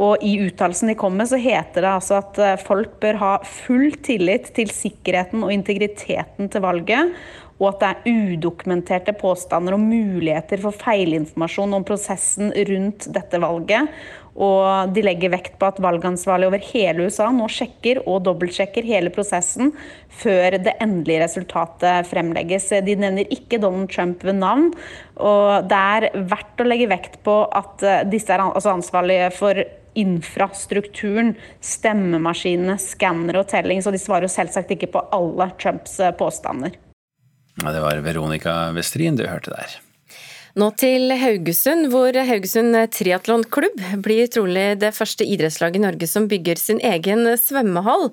Og 0.00 0.22
I 0.24 0.36
uttalelsen 0.46 0.92
de 0.92 0.96
kom 0.96 1.18
med, 1.18 1.26
så 1.28 1.36
heter 1.42 1.82
det 1.82 1.90
altså 1.90 2.20
at 2.22 2.62
folk 2.62 2.94
bør 3.02 3.18
ha 3.20 3.32
full 3.44 3.98
tillit 4.06 4.46
til 4.56 4.70
sikkerheten 4.72 5.42
og 5.44 5.52
integriteten 5.52 6.48
til 6.48 6.62
valget, 6.64 7.10
og 7.60 7.66
at 7.74 7.82
det 7.82 7.90
er 7.90 8.22
udokumenterte 8.34 9.14
påstander 9.20 9.76
og 9.76 9.84
muligheter 9.84 10.62
for 10.62 10.76
feilinformasjon 10.80 11.76
om 11.76 11.84
prosessen 11.86 12.54
rundt 12.70 13.10
dette 13.12 13.40
valget. 13.42 13.90
Og 14.40 14.92
de 14.94 15.02
legger 15.04 15.32
vekt 15.34 15.58
på 15.60 15.68
at 15.68 15.80
valgansvarlige 15.82 16.48
over 16.48 16.62
hele 16.70 17.08
USA 17.08 17.26
nå 17.34 17.48
sjekker 17.50 18.00
og 18.06 18.22
dobbeltsjekker 18.24 18.86
hele 18.86 19.12
prosessen 19.12 19.74
før 20.22 20.56
det 20.62 20.76
endelige 20.80 21.24
resultatet 21.24 22.08
fremlegges. 22.08 22.70
De 22.86 22.96
nevner 22.96 23.28
ikke 23.34 23.60
Donald 23.60 23.90
Trump 23.92 24.24
ved 24.24 24.38
navn. 24.40 24.70
Og 25.20 25.68
det 25.68 25.82
er 25.98 26.08
verdt 26.30 26.62
å 26.62 26.68
legge 26.68 26.88
vekt 26.90 27.20
på 27.26 27.42
at 27.44 27.84
eh, 27.84 28.04
disse 28.08 28.32
er 28.32 28.46
altså 28.46 28.72
ansvarlige 28.72 29.28
for 29.36 29.60
infrastrukturen, 29.98 31.34
stemmemaskinene, 31.60 32.78
skannere 32.80 33.42
og 33.42 33.50
telling, 33.50 33.82
så 33.82 33.90
de 33.92 34.00
svarer 34.00 34.30
selvsagt 34.30 34.70
ikke 34.76 34.92
på 34.94 35.02
alle 35.16 35.50
Trumps 35.60 35.98
eh, 36.00 36.14
påstander. 36.16 36.78
Ja, 37.60 37.72
det 37.72 37.80
var 37.84 37.96
Veronica 38.00 38.72
Westrin 38.72 39.16
du 39.20 39.26
hørte 39.28 39.52
der. 39.52 39.78
Nå 40.58 40.66
til 40.74 41.12
Haugesund, 41.14 41.86
hvor 41.92 42.16
Haugesund 42.26 42.74
triatlonklubb 42.90 43.82
blir 44.02 44.26
trolig 44.32 44.64
det 44.80 44.90
første 44.96 45.22
idrettslaget 45.22 45.78
i 45.78 45.82
Norge 45.84 46.08
som 46.10 46.26
bygger 46.30 46.58
sin 46.58 46.80
egen 46.82 47.22
svømmehall. 47.38 48.08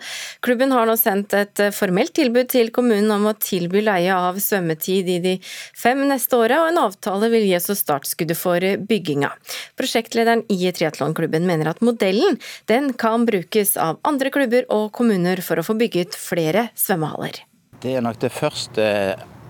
Klubben 0.45 0.73
har 0.75 0.85
nå 0.85 0.93
sendt 0.99 1.33
et 1.33 1.63
formelt 1.73 2.13
tilbud 2.17 2.51
til 2.51 2.69
kommunen 2.75 3.09
om 3.15 3.25
å 3.31 3.33
tilby 3.41 3.81
leie 3.87 4.13
av 4.13 4.37
svømmetid 4.43 5.09
i 5.15 5.17
de 5.23 5.33
fem 5.47 6.03
neste 6.11 6.37
åra, 6.37 6.59
og 6.61 6.73
en 6.73 6.81
avtale 6.83 7.31
vil 7.33 7.47
gi 7.47 7.55
oss 7.57 7.71
startskuddet 7.79 8.37
for 8.37 8.67
bygginga. 8.91 9.31
Prosjektlederen 9.79 10.43
i 10.53 10.59
triatlonklubben 10.69 11.47
mener 11.49 11.71
at 11.71 11.81
modellen 11.81 12.37
den 12.69 12.91
kan 12.93 13.25
brukes 13.25 13.73
av 13.81 13.97
andre 14.05 14.29
klubber 14.35 14.69
og 14.69 14.91
kommuner 14.99 15.41
for 15.41 15.57
å 15.57 15.65
få 15.65 15.77
bygget 15.79 16.19
flere 16.19 16.67
svømmehaller. 16.77 17.41
Det 17.81 17.97
er 17.97 18.05
nok 18.05 18.21
det 18.21 18.31
første 18.33 18.85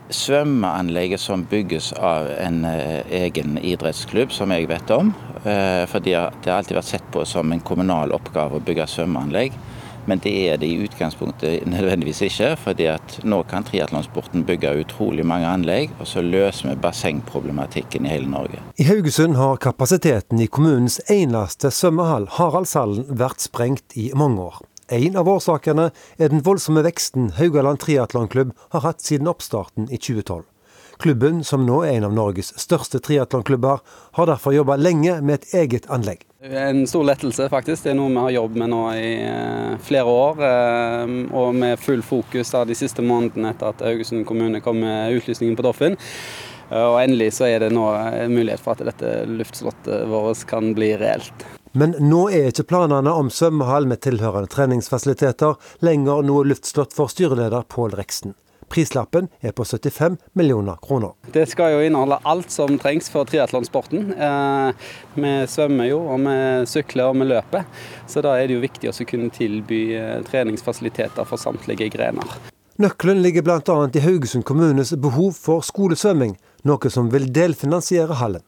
svømmeanlegget 0.09 1.19
som 1.19 1.45
bygges 1.49 1.91
av 1.93 2.29
en 2.39 2.65
eh, 2.65 3.01
egen 3.23 3.57
idrettsklubb, 3.57 4.31
som 4.31 4.51
jeg 4.51 4.69
vet 4.69 4.91
om. 4.95 5.13
Eh, 5.43 5.83
fordi 5.89 6.13
det 6.15 6.51
har 6.51 6.59
alltid 6.59 6.77
vært 6.79 6.91
sett 6.91 7.09
på 7.11 7.25
som 7.27 7.51
en 7.51 7.63
kommunal 7.63 8.15
oppgave 8.15 8.57
å 8.59 8.63
bygge 8.63 8.87
svømmeanlegg. 8.91 9.57
Men 10.07 10.21
det 10.23 10.31
er 10.47 10.59
det 10.61 10.69
i 10.71 10.79
utgangspunktet 10.85 11.65
nødvendigvis 11.73 12.21
ikke. 12.29 12.53
fordi 12.63 12.87
at 12.93 13.19
nå 13.23 13.41
kan 13.49 13.67
triatlonsporten 13.67 14.45
bygge 14.47 14.77
utrolig 14.85 15.25
mange 15.27 15.49
anlegg, 15.49 15.91
og 15.99 16.07
så 16.07 16.23
løser 16.23 16.71
vi 16.71 16.79
bassengproblematikken 16.85 18.07
i 18.07 18.15
hele 18.15 18.31
Norge. 18.31 18.63
I 18.79 18.87
Haugesund 18.87 19.35
har 19.35 19.59
kapasiteten 19.59 20.39
i 20.39 20.47
kommunens 20.47 21.01
eneste 21.11 21.71
svømmehall, 21.71 22.29
Haraldshallen, 22.39 23.05
vært 23.19 23.43
sprengt 23.43 23.99
i 23.99 24.09
mange 24.15 24.47
år. 24.47 24.63
En 24.87 25.17
av 25.19 25.27
årsakene 25.27 25.89
er 26.15 26.29
den 26.31 26.39
voldsomme 26.47 26.79
veksten 26.85 27.33
Haugaland 27.35 27.81
triatlonklubb 27.83 28.53
har 28.71 28.85
hatt 28.85 29.01
siden 29.03 29.27
oppstarten 29.27 29.89
i 29.91 29.97
2012. 29.99 30.45
Klubben, 31.03 31.43
som 31.43 31.65
nå 31.67 31.81
er 31.83 31.97
en 31.97 32.07
av 32.07 32.13
Norges 32.15 32.53
største 32.57 33.01
triatlonklubber, 33.03 33.83
har 34.17 34.29
derfor 34.29 34.55
jobba 34.55 34.77
lenge 34.79 35.19
med 35.21 35.41
et 35.41 35.57
eget 35.59 35.89
anlegg. 35.93 36.23
En 36.41 36.85
stor 36.87 37.03
lettelse, 37.05 37.49
faktisk. 37.51 37.83
Det 37.83 37.91
er 37.91 37.99
noe 37.99 38.13
vi 38.13 38.23
har 38.29 38.33
jobbet 38.37 38.61
med 38.63 38.71
nå 38.71 38.81
i 38.95 39.11
eh, 39.27 39.75
flere 39.83 40.07
år. 40.07 40.41
Eh, 40.47 41.13
og 41.35 41.51
med 41.59 41.83
full 41.83 42.01
fokus 42.01 42.55
de 42.55 42.79
siste 42.79 43.03
månedene 43.03 43.51
etter 43.51 43.75
at 43.75 43.83
Haugesund 43.85 44.25
kommune 44.29 44.63
kom 44.63 44.79
med 44.81 45.19
utlysningen 45.19 45.59
på 45.59 45.67
Doffen. 45.67 45.99
Eh, 46.71 46.87
og 46.87 47.01
endelig 47.03 47.33
så 47.37 47.51
er 47.51 47.67
det 47.67 47.73
nå 47.75 47.91
mulighet 48.31 48.63
for 48.63 48.79
at 48.79 48.87
dette 48.87 49.19
luftslottet 49.35 50.07
vårt 50.09 50.47
kan 50.49 50.71
bli 50.79 50.95
reelt. 50.97 51.49
Men 51.71 51.95
nå 51.99 52.27
er 52.31 52.51
ikke 52.51 52.67
planene 52.71 53.11
om 53.11 53.29
svømmehall 53.33 53.87
med 53.89 54.01
tilhørende 54.05 54.49
treningsfasiliteter 54.51 55.55
lenger 55.85 56.25
noe 56.25 56.45
luftslott 56.47 56.95
for 56.95 57.11
styreleder 57.11 57.67
Pål 57.69 57.97
Reksten. 57.99 58.35
Prislappen 58.67 59.29
er 59.39 59.53
på 59.55 59.65
75 59.65 60.17
millioner 60.33 60.75
kroner. 60.83 61.13
Det 61.31 61.45
skal 61.47 61.71
jo 61.71 61.83
inneholde 61.87 62.19
alt 62.27 62.51
som 62.51 62.75
trengs 62.79 63.07
for 63.11 63.27
triatlonsporten. 63.29 64.11
Eh, 64.11 64.89
vi 65.15 65.31
svømmer 65.47 65.87
jo, 65.87 66.01
og 66.11 66.25
vi 66.25 66.35
sykler 66.67 67.07
og 67.07 67.21
vi 67.21 67.29
løper. 67.29 67.63
Så 68.11 68.23
da 68.25 68.35
er 68.35 68.49
det 68.49 68.57
jo 68.57 68.65
viktig 68.65 68.91
å 68.91 69.07
kunne 69.07 69.31
tilby 69.31 69.81
eh, 69.95 70.19
treningsfasiliteter 70.27 71.27
for 71.29 71.39
samtlige 71.39 71.87
grener. 71.95 72.35
Nøkkelen 72.77 73.23
ligger 73.23 73.47
bl.a. 73.47 73.77
i 73.87 74.03
Haugesund 74.03 74.45
kommunes 74.45 74.91
behov 75.01 75.39
for 75.39 75.63
skolesvømming, 75.65 76.35
noe 76.67 76.91
som 76.93 77.07
vil 77.13 77.31
delfinansiere 77.33 78.19
hallen. 78.19 78.43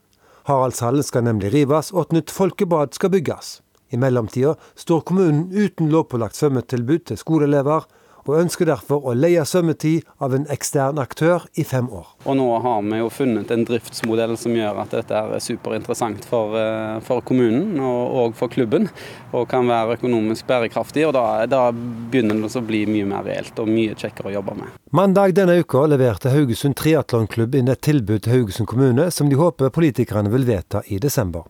Haraldshallen 0.48 1.04
skal 1.04 1.26
nemlig 1.28 1.52
rives, 1.54 1.92
og 1.92 2.08
et 2.08 2.20
nytt 2.20 2.32
folkebad 2.32 2.96
skal 2.96 3.12
bygges. 3.14 3.60
I 3.90 3.98
mellomtida 3.98 4.54
står 4.78 5.02
kommunen 5.10 5.50
uten 5.52 5.90
lovpålagt 5.92 6.38
svømmetilbud 6.38 7.08
til 7.10 7.18
skoleelever, 7.18 7.88
og 8.30 8.40
ønsker 8.44 8.70
derfor 8.70 9.06
å 9.10 9.16
leie 9.18 9.44
svømmetid 9.48 10.08
av 10.24 10.36
en 10.36 10.46
ekstern 10.54 11.00
aktør 11.02 11.46
i 11.60 11.66
fem 11.68 11.90
år. 11.90 12.08
Og 12.26 12.38
Nå 12.40 12.48
har 12.64 12.82
vi 12.86 13.00
jo 13.02 13.10
funnet 13.14 13.52
en 13.54 13.66
driftsmodell 13.68 14.36
som 14.40 14.56
gjør 14.56 14.82
at 14.84 14.96
dette 14.96 15.18
er 15.20 15.44
superinteressant 15.44 16.26
for, 16.30 16.56
eh, 16.60 17.00
for 17.06 17.26
kommunen 17.26 17.80
og, 17.80 18.02
og, 18.22 18.36
for 18.40 18.52
klubben, 18.54 18.90
og 19.34 19.48
kan 19.52 19.68
være 19.70 19.98
økonomisk 20.00 20.48
bærekraftig. 20.50 21.08
og 21.08 21.16
Da, 21.18 21.46
da 21.50 21.64
begynner 21.74 22.40
det 22.44 22.52
å 22.56 22.66
bli 22.66 22.86
mye 22.90 23.08
mer 23.10 23.26
reelt 23.28 23.60
og 23.60 23.72
mye 23.72 23.98
kjekkere 23.98 24.32
å 24.32 24.36
jobbe 24.40 24.58
med. 24.62 24.76
Mandag 24.96 25.36
denne 25.38 25.60
uka 25.60 25.86
leverte 25.90 26.34
Haugesund 26.34 26.78
triatlonklubb 26.80 27.56
inn 27.56 27.74
et 27.74 27.82
tilbud 27.86 28.24
til 28.24 28.38
Haugesund 28.38 28.70
kommune 28.70 29.10
som 29.12 29.30
de 29.30 29.40
håper 29.40 29.74
politikerne 29.74 30.32
vil 30.34 30.48
vedta 30.50 30.84
i 30.88 31.02
desember. 31.02 31.48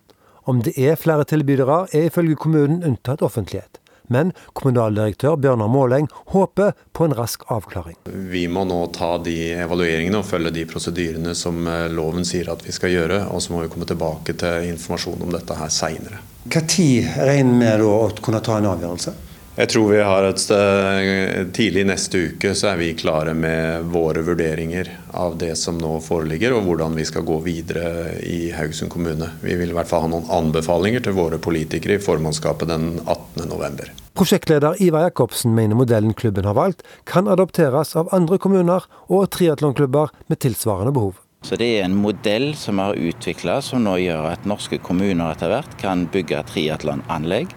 Om 0.49 0.63
det 0.65 0.73
er 0.81 0.97
flere 0.97 1.27
tilbydere, 1.29 1.83
er 1.93 2.07
ifølge 2.09 2.39
kommunen 2.39 2.81
unntatt 2.87 3.21
offentlighet 3.21 3.79
men 4.13 4.33
kommunaldirektør 4.57 5.37
Bjørnar 5.39 5.69
Måleng 5.71 6.09
håper 6.33 6.73
på 6.93 7.07
en 7.07 7.15
rask 7.17 7.45
avklaring. 7.53 7.97
Vi 8.05 8.47
må 8.51 8.65
nå 8.67 8.81
ta 8.95 9.15
de 9.23 9.37
evalueringene 9.61 10.19
og 10.21 10.27
følge 10.27 10.53
de 10.57 10.65
prosedyrene 10.69 11.35
som 11.37 11.61
eh, 11.69 11.87
loven 11.93 12.27
sier 12.27 12.51
at 12.51 12.65
vi 12.65 12.75
skal 12.75 12.93
gjøre, 12.95 13.23
og 13.29 13.41
så 13.45 13.55
må 13.55 13.63
vi 13.63 13.71
komme 13.71 13.87
tilbake 13.89 14.35
til 14.39 14.69
informasjon 14.73 15.25
om 15.25 15.33
dette 15.33 15.57
her 15.57 15.73
seinere. 15.73 16.21
Når 16.49 17.25
regner 17.29 17.51
vi 17.53 17.57
med 17.63 17.83
å 17.85 17.95
kunne 18.23 18.41
ta 18.43 18.57
en 18.57 18.71
avgjørelse? 18.71 19.15
Jeg 19.59 19.73
tror 19.73 19.89
vi 19.91 19.97
har 19.99 20.23
et 20.23 20.39
sted, 20.39 21.49
Tidlig 21.51 21.81
neste 21.89 22.19
uke 22.29 22.53
så 22.55 22.69
er 22.71 22.77
vi 22.79 22.93
klare 22.95 23.33
med 23.35 23.89
våre 23.91 24.21
vurderinger 24.23 24.87
av 25.19 25.33
det 25.41 25.51
som 25.59 25.75
nå 25.75 25.97
foreligger, 25.99 26.53
og 26.55 26.63
hvordan 26.63 26.95
vi 26.95 27.03
skal 27.03 27.25
gå 27.27 27.41
videre 27.43 28.13
i 28.23 28.53
Haugesund 28.55 28.87
kommune. 28.93 29.27
Vi 29.43 29.57
vil 29.59 29.73
i 29.73 29.75
hvert 29.75 29.89
fall 29.89 30.05
ha 30.05 30.11
noen 30.13 30.29
anbefalinger 30.31 31.03
til 31.03 31.17
våre 31.17 31.41
politikere 31.43 31.97
i 31.97 32.03
formannskapet 32.03 32.71
den 32.71 32.85
18.11. 33.03 33.89
Prosjektleder 34.15 34.79
Ivar 34.79 35.09
Jacobsen 35.09 35.51
mener 35.57 35.75
modellen 35.75 36.15
klubben 36.15 36.47
har 36.47 36.55
valgt, 36.55 36.85
kan 37.03 37.27
adopteres 37.27 37.91
av 37.99 38.13
andre 38.15 38.39
kommuner 38.39 38.87
og 39.11 39.27
triatlonklubber 39.35 40.15
med 40.31 40.39
tilsvarende 40.39 40.95
behov. 40.95 41.19
Så 41.43 41.59
Det 41.59 41.67
er 41.67 41.83
en 41.83 41.99
modell 41.99 42.53
som 42.55 42.79
vi 42.79 42.87
har 42.87 43.03
utvikla 43.11 43.59
som 43.63 43.83
nå 43.83 43.97
gjør 44.05 44.31
at 44.31 44.47
norske 44.47 44.79
kommuner 44.79 45.35
etter 45.35 45.51
hvert 45.51 45.75
kan 45.83 46.07
bygge 46.15 46.45
triatlonanlegg 46.47 47.51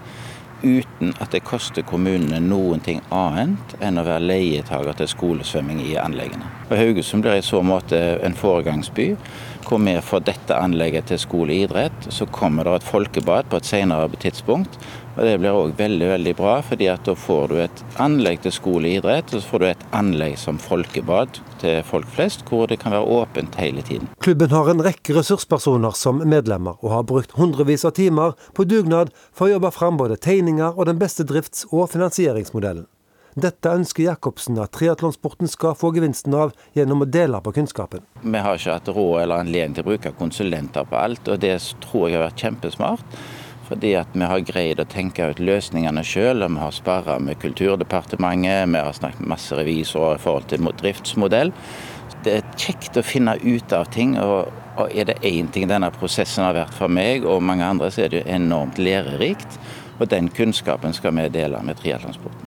uten 0.63 1.15
at 1.21 1.33
det 1.35 1.43
koster 1.47 1.85
kommunene 1.87 2.41
noen 2.43 2.83
ting 2.85 3.01
annet 3.13 3.77
enn 3.83 4.01
å 4.01 4.05
være 4.07 4.25
leietager 4.25 4.99
til 4.99 5.11
skolesvømming 5.11 5.83
i 5.85 5.97
anleggene. 6.01 6.49
Og 6.71 6.77
Haugesund 6.79 7.25
blir 7.25 7.41
i 7.41 7.47
så 7.47 7.63
måte 7.67 7.99
en 8.23 8.37
foregangsby 8.39 9.13
hvor 9.67 9.79
vi 9.83 9.95
får 10.03 10.25
dette 10.27 10.57
anlegget 10.59 11.07
til 11.11 11.21
skoleidrett. 11.23 12.09
Så 12.11 12.27
kommer 12.27 12.67
det 12.67 12.81
et 12.81 12.89
folkebad 12.89 13.49
på 13.51 13.61
et 13.61 13.69
senere 13.69 14.09
tidspunkt. 14.21 14.79
Og 15.13 15.25
Det 15.25 15.35
blir 15.43 15.53
òg 15.53 15.75
veldig 15.77 16.07
veldig 16.09 16.33
bra, 16.39 16.55
fordi 16.65 16.87
at 16.89 17.05
da 17.05 17.13
får 17.19 17.51
du 17.51 17.59
et 17.61 17.83
anlegg 18.01 18.41
til 18.45 18.55
skoleidrett, 18.57 19.35
og 19.35 19.43
så 19.43 19.51
får 19.51 19.61
du 19.61 19.67
et 19.69 19.83
anlegg 19.93 20.39
som 20.41 20.61
folkebad 20.63 21.43
til 21.61 21.83
folk 21.85 22.09
flest, 22.15 22.47
hvor 22.49 22.71
det 22.71 22.81
kan 22.81 22.95
være 22.95 23.19
åpent 23.21 23.59
hele 23.61 23.85
tiden. 23.85 24.09
Klubben 24.25 24.55
har 24.57 24.71
en 24.73 24.81
rekke 24.85 25.19
ressurspersoner 25.19 25.93
som 25.99 26.25
medlemmer, 26.25 26.81
og 26.81 26.97
har 26.97 27.05
brukt 27.05 27.37
hundrevis 27.37 27.85
av 27.85 27.93
timer 27.99 28.33
på 28.57 28.65
dugnad 28.65 29.13
for 29.33 29.51
å 29.51 29.59
jobbe 29.59 29.75
fram 29.77 30.01
både 30.01 30.17
tegninger 30.17 30.73
og 30.73 30.89
den 30.89 31.01
beste 31.03 31.29
drifts- 31.29 31.67
og 31.71 31.91
finansieringsmodellen. 31.93 32.89
Dette 33.33 33.71
ønsker 33.73 34.05
Jacobsen 34.05 34.59
at 34.61 34.75
triatlonsporten 34.77 35.49
skal 35.49 35.77
få 35.77 35.89
gevinsten 35.97 36.35
av 36.37 36.51
gjennom 36.77 37.05
å 37.05 37.09
dele 37.09 37.41
på 37.41 37.55
kunnskapen. 37.57 38.05
Vi 38.21 38.43
har 38.45 38.59
ikke 38.59 38.75
hatt 38.77 38.91
råd 38.93 39.23
eller 39.23 39.45
anledning 39.45 39.79
til 39.79 39.87
å 39.87 39.93
bruke 39.93 40.13
konsulenter 40.19 40.85
på 40.89 40.99
alt, 41.01 41.29
og 41.33 41.41
det 41.41 41.55
tror 41.85 42.11
jeg 42.11 42.19
har 42.19 42.27
vært 42.27 42.45
kjempesmart. 42.45 43.23
Fordi 43.69 43.95
at 43.97 44.11
vi 44.13 44.27
har 44.29 44.45
greid 44.47 44.81
å 44.83 44.89
tenke 44.91 45.29
ut 45.31 45.41
løsningene 45.41 46.03
sjøl. 46.05 46.45
Vi 46.45 46.61
har 46.61 46.75
sparra 46.75 47.19
med 47.23 47.41
Kulturdepartementet, 47.43 48.69
vi 48.69 48.83
har 48.83 48.93
snakket 48.97 49.23
med 49.23 49.35
masse 49.37 49.57
revisorer 49.57 50.19
i 50.19 50.23
forhold 50.23 50.49
til 50.51 50.69
driftsmodell. 50.83 51.53
det 52.25 52.33
er 52.39 52.51
kjekt 52.57 52.97
å 52.97 53.03
finne 53.03 53.37
ut 53.43 53.73
av 53.73 53.89
ting. 53.91 54.19
og, 54.19 54.53
og 54.77 54.95
er 54.95 55.05
det 55.05 55.21
én 55.23 55.51
ting 55.53 55.69
denne 55.69 55.91
prosessen 55.93 56.45
har 56.45 56.55
vært 56.57 56.75
for 56.75 56.89
meg 56.89 57.27
og 57.29 57.43
mange 57.43 57.65
andre, 57.65 57.91
så 57.91 58.05
er 58.05 58.09
det 58.09 58.23
jo 58.23 58.31
enormt 58.37 58.79
lærerikt. 58.79 59.59
Og 60.01 60.09
den 60.09 60.31
kunnskapen 60.33 60.95
skal 60.97 61.15
vi 61.17 61.29
dele 61.29 61.61
med 61.63 61.79
triatlonsporten. 61.81 62.47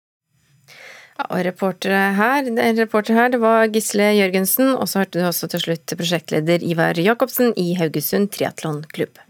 Ja, 1.18 1.26
og 1.28 1.42
reporter 1.44 2.14
her, 2.16 2.46
reporter 2.78 3.14
her, 3.18 3.28
det 3.34 3.42
var 3.42 3.66
Gisle 3.68 4.12
Jørgensen, 4.16 4.72
og 4.74 4.88
så 4.88 5.02
hørte 5.02 5.20
du 5.20 5.26
også 5.28 5.50
til 5.52 5.66
slutt 5.66 5.96
prosjektleder 5.98 6.64
Ivar 6.64 6.98
Jacobsen 6.98 7.52
i 7.60 7.74
Haugesund 7.76 8.32
triatlonklubb. 8.32 9.20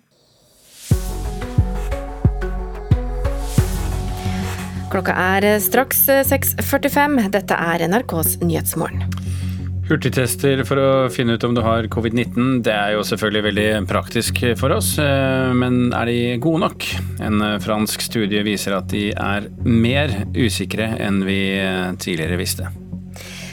Klokka 4.93 5.13
er 5.17 5.45
straks 5.65 6.03
6.45. 6.29 7.15
Dette 7.33 7.57
er 7.57 7.81
NRKs 7.89 8.35
Nyhetsmorgen. 8.45 9.07
Hurtigtester 9.89 10.61
for 10.69 10.79
å 10.79 10.91
finne 11.13 11.39
ut 11.39 11.45
om 11.49 11.55
du 11.57 11.63
har 11.65 11.89
covid-19, 11.93 12.61
det 12.65 12.75
er 12.75 12.93
jo 12.95 13.05
selvfølgelig 13.09 13.43
veldig 13.47 13.65
praktisk 13.89 14.43
for 14.61 14.75
oss, 14.77 14.95
eh, 15.01 15.53
men 15.57 15.95
er 15.97 16.09
de 16.09 16.19
gode 16.45 16.61
nok? 16.63 16.87
En 17.25 17.41
fransk 17.61 18.05
studie 18.05 18.45
viser 18.45 18.77
at 18.77 18.93
de 18.93 19.09
er 19.11 19.49
mer 19.65 20.13
usikre 20.37 20.87
enn 21.01 21.23
vi 21.27 21.41
tidligere 21.97 22.41
visste. 22.41 22.69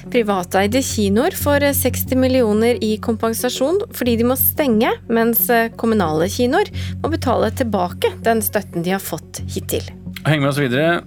Privateide 0.10 0.82
kinoer 0.84 1.36
får 1.38 1.70
60 1.78 2.20
millioner 2.20 2.80
i 2.84 2.96
kompensasjon 3.04 3.80
fordi 3.96 4.18
de 4.20 4.28
må 4.28 4.36
stenge, 4.40 4.92
mens 5.08 5.48
kommunale 5.80 6.28
kinoer 6.34 6.72
må 7.00 7.14
betale 7.14 7.52
tilbake 7.56 8.12
den 8.28 8.44
støtten 8.44 8.84
de 8.84 8.96
har 8.96 9.04
fått 9.04 9.42
hittil. 9.48 9.88
Heng 10.26 10.44
med 10.44 10.52
oss 10.52 10.62
videre. 10.62 11.00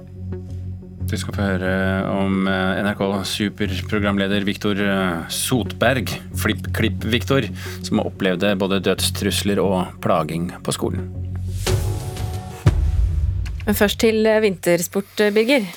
Du 1.12 1.18
skal 1.20 1.34
få 1.36 1.44
høre 1.44 1.72
om 2.08 2.46
eh, 2.48 2.78
NRK 2.86 3.02
superprogramleder 3.28 4.46
Viktor 4.48 4.78
eh, 4.80 5.26
Sotberg, 5.28 6.08
FlippKlipp-Viktor, 6.40 7.50
som 7.84 8.00
opplevde 8.00 8.54
både 8.56 8.80
dødstrusler 8.86 9.60
og 9.60 9.92
plaging 10.00 10.48
på 10.64 10.72
skolen. 10.72 11.10
Men 13.66 13.76
først 13.76 14.00
til 14.00 14.24
vintersport, 14.24 15.28
Birger. 15.36 15.68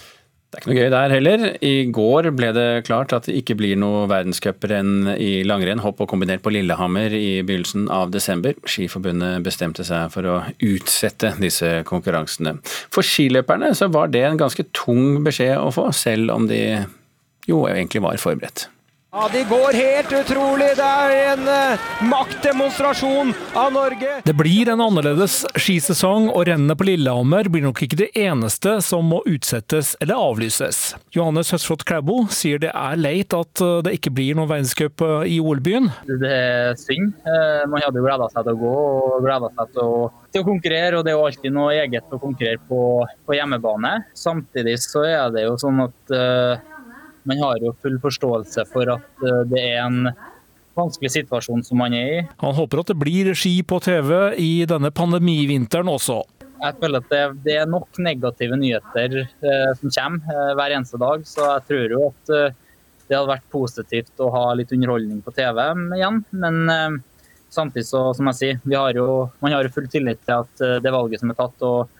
Det 0.55 0.61
er 0.61 0.63
ikke 0.63 0.71
noe 0.71 0.83
gøy 0.83 0.91
der 0.93 1.13
heller. 1.13 1.41
I 1.67 1.73
går 1.91 2.29
ble 2.35 2.51
det 2.55 2.67
klart 2.87 3.13
at 3.15 3.27
det 3.27 3.35
ikke 3.41 3.57
blir 3.59 3.79
noe 3.79 4.05
verdenscuprenn 4.07 5.11
i 5.19 5.43
langrenn, 5.47 5.83
hopp 5.83 5.99
og 6.03 6.09
kombinert 6.11 6.43
på 6.45 6.53
Lillehammer 6.55 7.13
i 7.17 7.41
begynnelsen 7.45 7.89
av 7.91 8.13
desember. 8.13 8.55
Skiforbundet 8.63 9.43
bestemte 9.45 9.83
seg 9.87 10.07
for 10.13 10.29
å 10.31 10.37
utsette 10.63 11.33
disse 11.41 11.81
konkurransene. 11.89 12.55
For 12.93 13.05
skiløperne 13.05 13.73
så 13.75 13.91
var 13.91 14.13
det 14.13 14.23
en 14.23 14.39
ganske 14.39 14.67
tung 14.75 15.25
beskjed 15.25 15.57
å 15.59 15.73
få, 15.75 15.89
selv 15.95 16.31
om 16.35 16.47
de 16.49 16.61
jo 17.49 17.65
egentlig 17.69 18.01
var 18.05 18.21
forberedt. 18.21 18.69
Ja, 19.15 19.29
De 19.33 19.43
går 19.43 19.73
helt 19.73 20.11
utrolig. 20.11 20.65
Det 20.75 20.85
er 20.85 21.11
en 21.31 21.45
uh, 21.47 21.83
maktdemonstrasjon 22.03 23.29
av 23.55 23.69
Norge. 23.71 24.17
Det 24.27 24.33
blir 24.35 24.67
en 24.73 24.83
annerledes 24.83 25.37
skisesong, 25.55 26.27
og 26.33 26.43
rennet 26.49 26.75
på 26.75 26.83
Lillehammer 26.89 27.47
blir 27.47 27.63
nok 27.63 27.79
ikke 27.85 28.01
det 28.01 28.09
eneste 28.19 28.73
som 28.83 29.07
må 29.07 29.21
utsettes 29.23 29.93
eller 30.03 30.19
avlyses. 30.19 30.81
Johannes 31.15 31.53
Høsflot 31.55 31.87
Klæbo 31.87 32.25
sier 32.27 32.59
det 32.59 32.73
er 32.75 32.99
leit 32.99 33.31
at 33.39 33.63
eh, 33.63 33.77
det 33.87 33.95
ikke 34.01 34.11
blir 34.19 34.35
noen 34.35 34.51
verdenscup 34.51 35.05
eh, 35.07 35.31
i 35.37 35.39
OL-byen. 35.39 35.87
Det 36.11 36.35
er 36.35 36.75
synd. 36.83 37.15
Man 37.71 37.87
hadde 37.87 38.03
jo 38.03 38.09
gleda 38.09 38.27
seg 38.35 38.43
til 38.49 38.57
å 38.57 38.63
gå 38.65 38.75
og 38.75 39.17
gleda 39.23 39.53
seg 39.55 39.75
til 39.77 39.95
å, 39.95 40.05
til 40.27 40.43
å, 40.43 40.49
konkurrere, 40.51 40.99
og 40.99 41.07
det 41.07 41.15
er 41.15 41.21
jo 41.21 41.25
alltid 41.31 41.55
noe 41.55 41.79
eget 41.79 42.11
å 42.11 42.19
konkurrere 42.19 42.59
på, 42.67 42.83
på 43.23 43.39
hjemmebane. 43.39 43.97
Samtidig 44.27 44.75
så 44.83 45.07
er 45.07 45.31
det 45.31 45.47
jo 45.47 45.55
sånn 45.61 45.85
at 45.87 46.15
uh, 46.19 46.71
man 47.29 47.41
har 47.41 47.61
jo 47.63 47.73
full 47.81 47.99
forståelse 48.03 48.65
for 48.71 48.95
at 48.95 49.25
eh, 49.25 49.43
det 49.51 49.61
er 49.61 49.83
en 49.85 50.09
vanskelig 50.75 51.11
situasjon 51.13 51.63
som 51.65 51.79
man 51.79 51.95
er 51.95 52.11
i. 52.19 52.21
Han 52.43 52.55
håper 52.57 52.83
at 52.83 52.91
det 52.91 52.99
blir 52.99 53.31
ski 53.37 53.57
på 53.67 53.79
TV 53.83 54.35
i 54.41 54.51
denne 54.69 54.91
pandemivinteren 54.95 55.89
også. 55.91 56.21
Jeg 56.55 56.77
føler 56.79 57.01
at 57.01 57.09
det, 57.11 57.23
det 57.45 57.55
er 57.59 57.69
nok 57.69 57.99
negative 58.01 58.57
nyheter 58.59 59.17
eh, 59.23 59.71
som 59.79 59.91
kommer 59.91 60.35
eh, 60.35 60.53
hver 60.57 60.75
eneste 60.77 60.99
dag, 61.01 61.25
så 61.27 61.49
jeg 61.49 61.65
tror 61.69 61.95
jo 61.95 62.05
at 62.09 62.31
eh, 62.35 62.55
det 63.05 63.17
hadde 63.17 63.33
vært 63.33 63.51
positivt 63.53 64.23
å 64.23 64.31
ha 64.33 64.45
litt 64.57 64.71
underholdning 64.73 65.19
på 65.21 65.33
TV 65.35 65.59
igjen. 65.93 66.23
Men 66.33 67.03
samtidig 67.53 67.85
så, 67.85 67.99
som 68.17 68.31
jeg 68.31 68.39
sier, 68.39 68.63
har 68.71 68.97
jo, 68.97 69.27
man 69.45 69.53
har 69.53 69.67
jo 69.67 69.75
full 69.75 69.85
tillit 69.93 70.23
til 70.25 70.41
at 70.41 70.81
det 70.81 70.93
valget 70.95 71.21
som 71.21 71.29
er 71.29 71.37
tatt. 71.37 71.67
og 71.67 71.94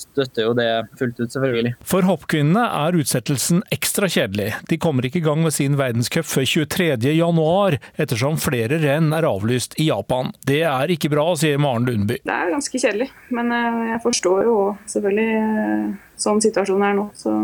støtter 0.00 0.46
jo 0.46 0.54
det 0.56 0.68
fullt 0.98 1.20
ut, 1.20 1.32
selvfølgelig. 1.32 1.72
For 1.86 2.06
hoppkvinnene 2.08 2.64
er 2.80 2.98
utsettelsen 3.00 3.62
ekstra 3.74 4.08
kjedelig. 4.10 4.52
De 4.70 4.78
kommer 4.80 5.06
ikke 5.06 5.20
i 5.20 5.24
gang 5.24 5.42
med 5.44 5.54
sin 5.56 5.78
verdenscup 5.80 6.28
før 6.28 6.46
23.1, 6.48 7.78
ettersom 8.00 8.38
flere 8.40 8.80
renn 8.82 9.12
er 9.16 9.28
avlyst 9.28 9.76
i 9.80 9.90
Japan. 9.90 10.32
Det 10.46 10.62
er 10.68 10.94
ikke 10.94 11.12
bra, 11.12 11.26
sier 11.38 11.60
Maren 11.62 11.88
Lundby. 11.88 12.20
Det 12.24 12.36
er 12.36 12.54
ganske 12.54 12.82
kjedelig, 12.82 13.10
men 13.36 13.52
eh, 13.56 13.82
jeg 13.94 14.04
forstår 14.06 14.46
jo 14.48 14.56
selvfølgelig 14.90 15.28
eh, 15.40 15.90
sånn 16.20 16.42
situasjonen 16.44 16.88
er 16.90 16.98
nå. 16.98 17.10
Så 17.18 17.36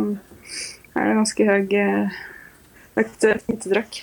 er 0.97 1.11
det 1.11 1.21
ganske 1.21 1.51
høy 1.51 1.77
økt 2.97 3.29
eh, 3.29 3.41
smittetrykk. 3.45 4.03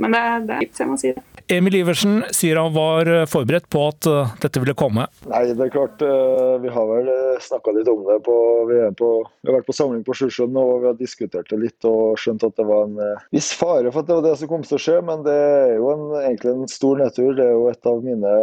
Men 0.00 0.16
det 0.16 0.22
er, 0.22 0.46
det 0.46 0.56
er 0.56 0.66
kjipt, 0.66 0.82
jeg 0.82 0.90
må 0.90 1.00
si 1.00 1.12
det. 1.16 1.24
Emil 1.52 1.76
Iversen 1.78 2.24
sier 2.34 2.58
han 2.58 2.72
var 2.74 3.08
forberedt 3.30 3.68
på 3.70 3.84
at 3.86 4.08
uh, 4.10 4.32
dette 4.42 4.58
ville 4.62 4.74
komme. 4.78 5.04
Nei, 5.30 5.42
det 5.52 5.68
er 5.68 5.72
klart. 5.74 6.02
Uh, 6.02 6.56
vi 6.62 6.72
har 6.74 6.88
vel 6.90 7.10
snakka 7.44 7.74
litt 7.76 7.90
om 7.90 8.02
det. 8.08 8.18
På, 8.26 8.36
vi, 8.70 8.80
på, 8.98 9.10
vi, 9.42 9.50
har 9.50 9.58
vært 9.60 9.68
på 9.68 9.76
samling 9.76 10.02
på 10.06 10.16
Sjusjøen 10.18 10.58
og 10.58 10.82
vi 10.82 10.90
har 10.90 10.98
diskutert 10.98 11.50
det 11.52 11.60
litt 11.62 11.86
og 11.88 12.18
skjønt 12.18 12.46
at 12.48 12.58
det 12.58 12.66
var 12.66 12.88
en 12.88 12.98
viss 13.34 13.52
fare 13.54 13.92
for 13.92 14.02
at 14.02 14.10
det 14.10 14.18
var 14.18 14.26
det 14.26 14.34
som 14.40 14.50
kom 14.50 14.66
til 14.66 14.78
å 14.78 14.82
skje. 14.88 14.98
Men 15.06 15.22
det 15.26 15.36
er 15.36 15.76
jo 15.76 15.92
en, 15.94 16.04
egentlig 16.24 16.54
en 16.56 16.72
stor 16.72 17.02
nedtur. 17.04 17.32
Det 17.38 17.46
er 17.46 17.54
jo 17.54 17.70
et 17.70 17.90
av 17.92 18.02
mine 18.04 18.36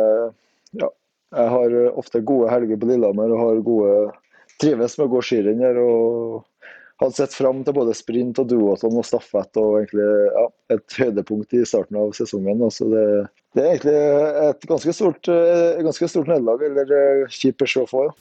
ja, 0.79 0.91
Jeg 1.35 1.53
har 1.57 1.77
ofte 1.91 2.23
gode 2.23 2.51
helger 2.53 2.79
på 2.79 2.91
Lillehammer 2.93 3.35
og 3.35 3.43
har 3.43 3.63
gode 3.67 3.93
trives 4.63 4.97
med 4.97 5.09
å 5.09 5.13
gå 5.17 5.23
skirenn 5.27 5.63
her. 5.63 5.79
og 5.83 6.43
hadde 7.01 7.17
sett 7.17 7.33
fram 7.35 7.63
til 7.65 7.75
både 7.75 7.95
sprint 7.97 8.41
og 8.41 8.49
duoton 8.51 8.99
og 8.99 9.07
stafett 9.07 9.57
og 9.61 9.79
egentlig 9.79 10.09
ja, 10.35 10.43
et 10.75 10.99
høydepunkt 10.99 11.55
i 11.57 11.63
starten 11.67 11.97
av 11.99 12.13
sesongen. 12.17 12.61
Altså 12.63 12.89
det, 12.91 13.07
det, 13.55 13.63
er 13.63 13.71
egentlig 13.71 13.97
et 14.49 14.69
ganske 14.69 14.93
stort, 14.95 15.31
ganske 15.89 16.11
stort 16.11 16.29
nederlag, 16.29 16.63
eller 16.69 17.33
kjip 17.33 17.59
beskjed 17.63 17.87
å 17.87 17.91
få. 17.91 18.05
Ja. 18.09 18.15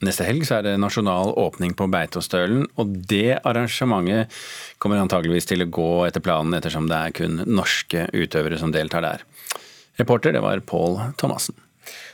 Neste 0.00 0.24
helg 0.24 0.46
så 0.48 0.56
er 0.56 0.64
det 0.64 0.78
nasjonal 0.80 1.34
åpning 1.36 1.74
på 1.76 1.84
Beitostølen, 1.92 2.64
og 2.80 2.92
det 3.10 3.36
arrangementet 3.44 4.32
kommer 4.80 5.02
antageligvis 5.02 5.50
til 5.50 5.66
å 5.66 5.68
gå 5.68 5.88
etter 6.06 6.24
planen, 6.24 6.56
ettersom 6.56 6.88
det 6.88 6.96
er 6.96 7.16
kun 7.18 7.42
norske 7.44 8.06
utøvere 8.16 8.56
som 8.60 8.72
deltar 8.72 9.04
der. 9.04 9.26
Reporter 10.00 10.32
det 10.32 10.40
var 10.40 10.64
Pål 10.64 10.96
Thomassen. 11.20 11.58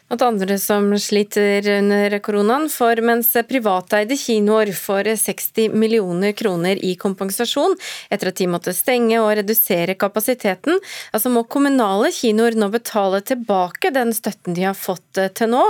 At 0.07 0.23
andre 0.23 0.55
som 0.63 0.93
sliter 1.03 1.67
under 1.81 2.13
koronaen, 2.23 2.69
for 2.71 3.01
mens 3.03 3.33
privateide 3.49 4.15
kinoer 4.21 4.71
får 4.71 5.11
60 5.19 5.75
millioner 5.75 6.31
kroner 6.39 6.79
i 6.79 6.93
kompensasjon 6.95 7.75
etter 8.15 8.31
at 8.31 8.39
de 8.39 8.47
måtte 8.53 8.75
stenge 8.77 9.19
og 9.19 9.33
redusere 9.41 9.97
kapasiteten, 9.99 10.79
altså 11.11 11.33
må 11.35 11.43
kommunale 11.51 12.13
kinoer 12.15 12.55
nå 12.55 12.71
betale 12.71 13.19
tilbake 13.27 13.91
den 13.91 14.15
støtten 14.15 14.55
de 14.55 14.69
har 14.69 14.79
fått 14.79 15.19
til 15.35 15.51
nå. 15.51 15.65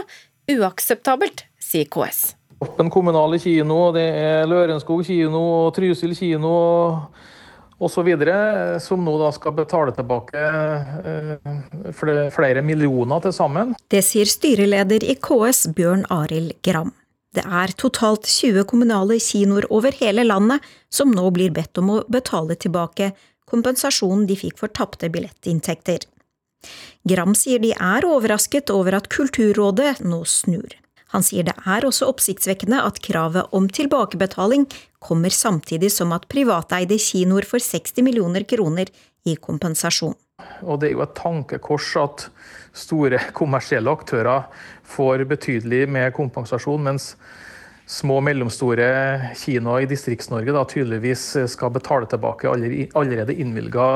Uakseptabelt, 0.52 1.46
sier 1.56 1.88
KS. 1.88 2.36
Oppen 2.60 2.92
kommunale 2.92 3.40
kino, 3.40 3.88
det 3.96 4.04
er 4.20 4.46
Lørenskog 4.48 5.00
kino 5.08 5.40
og 5.64 5.72
Trysil 5.76 6.12
kino 6.16 6.52
osv., 7.78 8.08
som 8.80 9.04
nå 9.04 9.16
da 9.20 9.30
skal 9.34 9.56
betale 9.56 9.94
tilbake 9.96 10.42
eh, 10.42 12.30
flere 12.34 12.62
millioner 12.62 13.24
til 13.24 13.34
sammen. 13.36 13.74
Det 13.92 14.02
sier 14.04 14.28
styreleder 14.28 15.04
i 15.04 15.16
KS 15.20 15.66
Bjørn 15.76 16.06
Arild 16.12 16.56
Gram. 16.66 16.92
Det 17.36 17.44
er 17.44 17.72
totalt 17.76 18.24
20 18.24 18.64
kommunale 18.70 19.18
kinoer 19.20 19.66
over 19.68 19.92
hele 19.98 20.24
landet 20.24 20.64
som 20.88 21.12
nå 21.12 21.28
blir 21.36 21.52
bedt 21.52 21.76
om 21.82 21.92
å 21.92 22.02
betale 22.08 22.56
tilbake 22.56 23.10
kompensasjonen 23.46 24.24
de 24.26 24.38
fikk 24.40 24.56
for 24.62 24.72
tapte 24.72 25.10
billettinntekter. 25.12 26.06
Gram 27.06 27.36
sier 27.38 27.60
de 27.62 27.74
er 27.76 28.08
overrasket 28.08 28.72
over 28.74 28.96
at 28.96 29.10
Kulturrådet 29.12 30.00
nå 30.02 30.24
snur. 30.26 30.72
Han 31.14 31.22
sier 31.22 31.46
det 31.46 31.54
er 31.68 31.84
også 31.86 32.08
oppsiktsvekkende 32.10 32.80
at 32.82 32.98
kravet 33.04 33.52
om 33.54 33.68
tilbakebetaling 33.70 34.66
kommer 35.06 35.32
samtidig 35.34 35.92
som 35.94 36.12
at 36.16 36.28
privateide 36.30 36.98
kinoer 37.00 37.46
får 37.46 37.64
60 37.70 38.06
millioner 38.06 38.46
kroner 38.48 38.92
i 39.26 39.36
kompensasjon. 39.40 40.16
Og 40.66 40.80
Det 40.80 40.90
er 40.90 40.94
jo 40.94 41.04
et 41.04 41.16
tankekors 41.16 41.88
at 42.02 42.28
store 42.76 43.20
kommersielle 43.36 43.90
aktører 43.90 44.46
får 44.84 45.24
betydelig 45.30 45.86
med 45.88 46.12
kompensasjon, 46.16 46.84
mens 46.90 47.14
små 47.86 48.18
og 48.18 48.26
mellomstore 48.26 48.86
kinoer 49.38 49.84
i 49.84 49.90
Distrikts-Norge 49.90 50.64
tydeligvis 50.72 51.24
skal 51.52 51.70
betale 51.70 52.08
tilbake 52.10 52.50
allerede 52.50 53.34
innvilga 53.34 53.86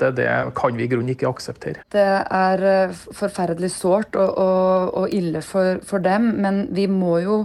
støtte. 0.00 0.10
Det 0.16 0.54
kan 0.56 0.76
vi 0.76 0.84
i 0.84 0.90
grunnen 0.90 1.14
ikke 1.14 1.28
akseptere. 1.28 1.84
Det 1.92 2.06
er 2.30 2.64
eh, 2.64 2.94
forferdelig 3.12 3.70
sårt 3.70 4.16
og, 4.16 4.38
og, 4.38 4.94
og, 4.94 5.10
ille 5.10 5.42
for, 5.42 5.80
for, 5.84 5.98
dem, 5.98 6.34
men 6.40 6.68
vi 6.74 6.86
må 6.86 7.18
jo 7.20 7.44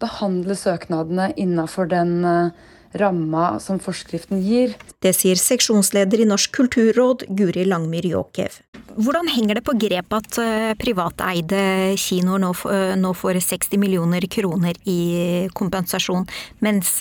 behandle 0.00 0.56
søknadene 0.58 1.30
innenfor 1.40 1.88
den 1.90 2.24
eh, 2.26 2.68
ramma 3.00 3.60
som 3.62 3.78
forskriften 3.82 4.40
gir. 4.42 4.74
Det 5.02 5.12
sier 5.14 5.38
seksjonsleder 5.38 6.24
i 6.24 6.26
Norsk 6.26 6.56
kulturråd, 6.56 7.28
Guri 7.38 7.64
Langmyr 7.68 8.08
Jåkev. 8.10 8.58
Hvordan 9.00 9.30
henger 9.30 9.60
det 9.60 9.64
på 9.68 9.76
grep 9.78 10.16
at 10.16 10.40
eh, 10.42 10.72
privateide 10.80 11.62
kinoer 12.00 12.42
nå, 12.42 12.50
eh, 12.72 12.96
nå 12.98 13.14
får 13.14 13.38
60 13.46 13.80
millioner 13.80 14.26
kroner 14.32 14.80
i 14.90 15.46
kompensasjon, 15.54 16.26
mens 16.64 16.96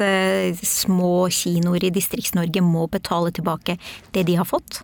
små 0.70 1.14
kinoer 1.34 1.90
i 1.90 1.94
Distrikts-Norge 1.96 2.64
må 2.64 2.86
betale 2.92 3.34
tilbake 3.36 3.80
det 4.14 4.28
de 4.30 4.38
har 4.40 4.48
fått? 4.48 4.84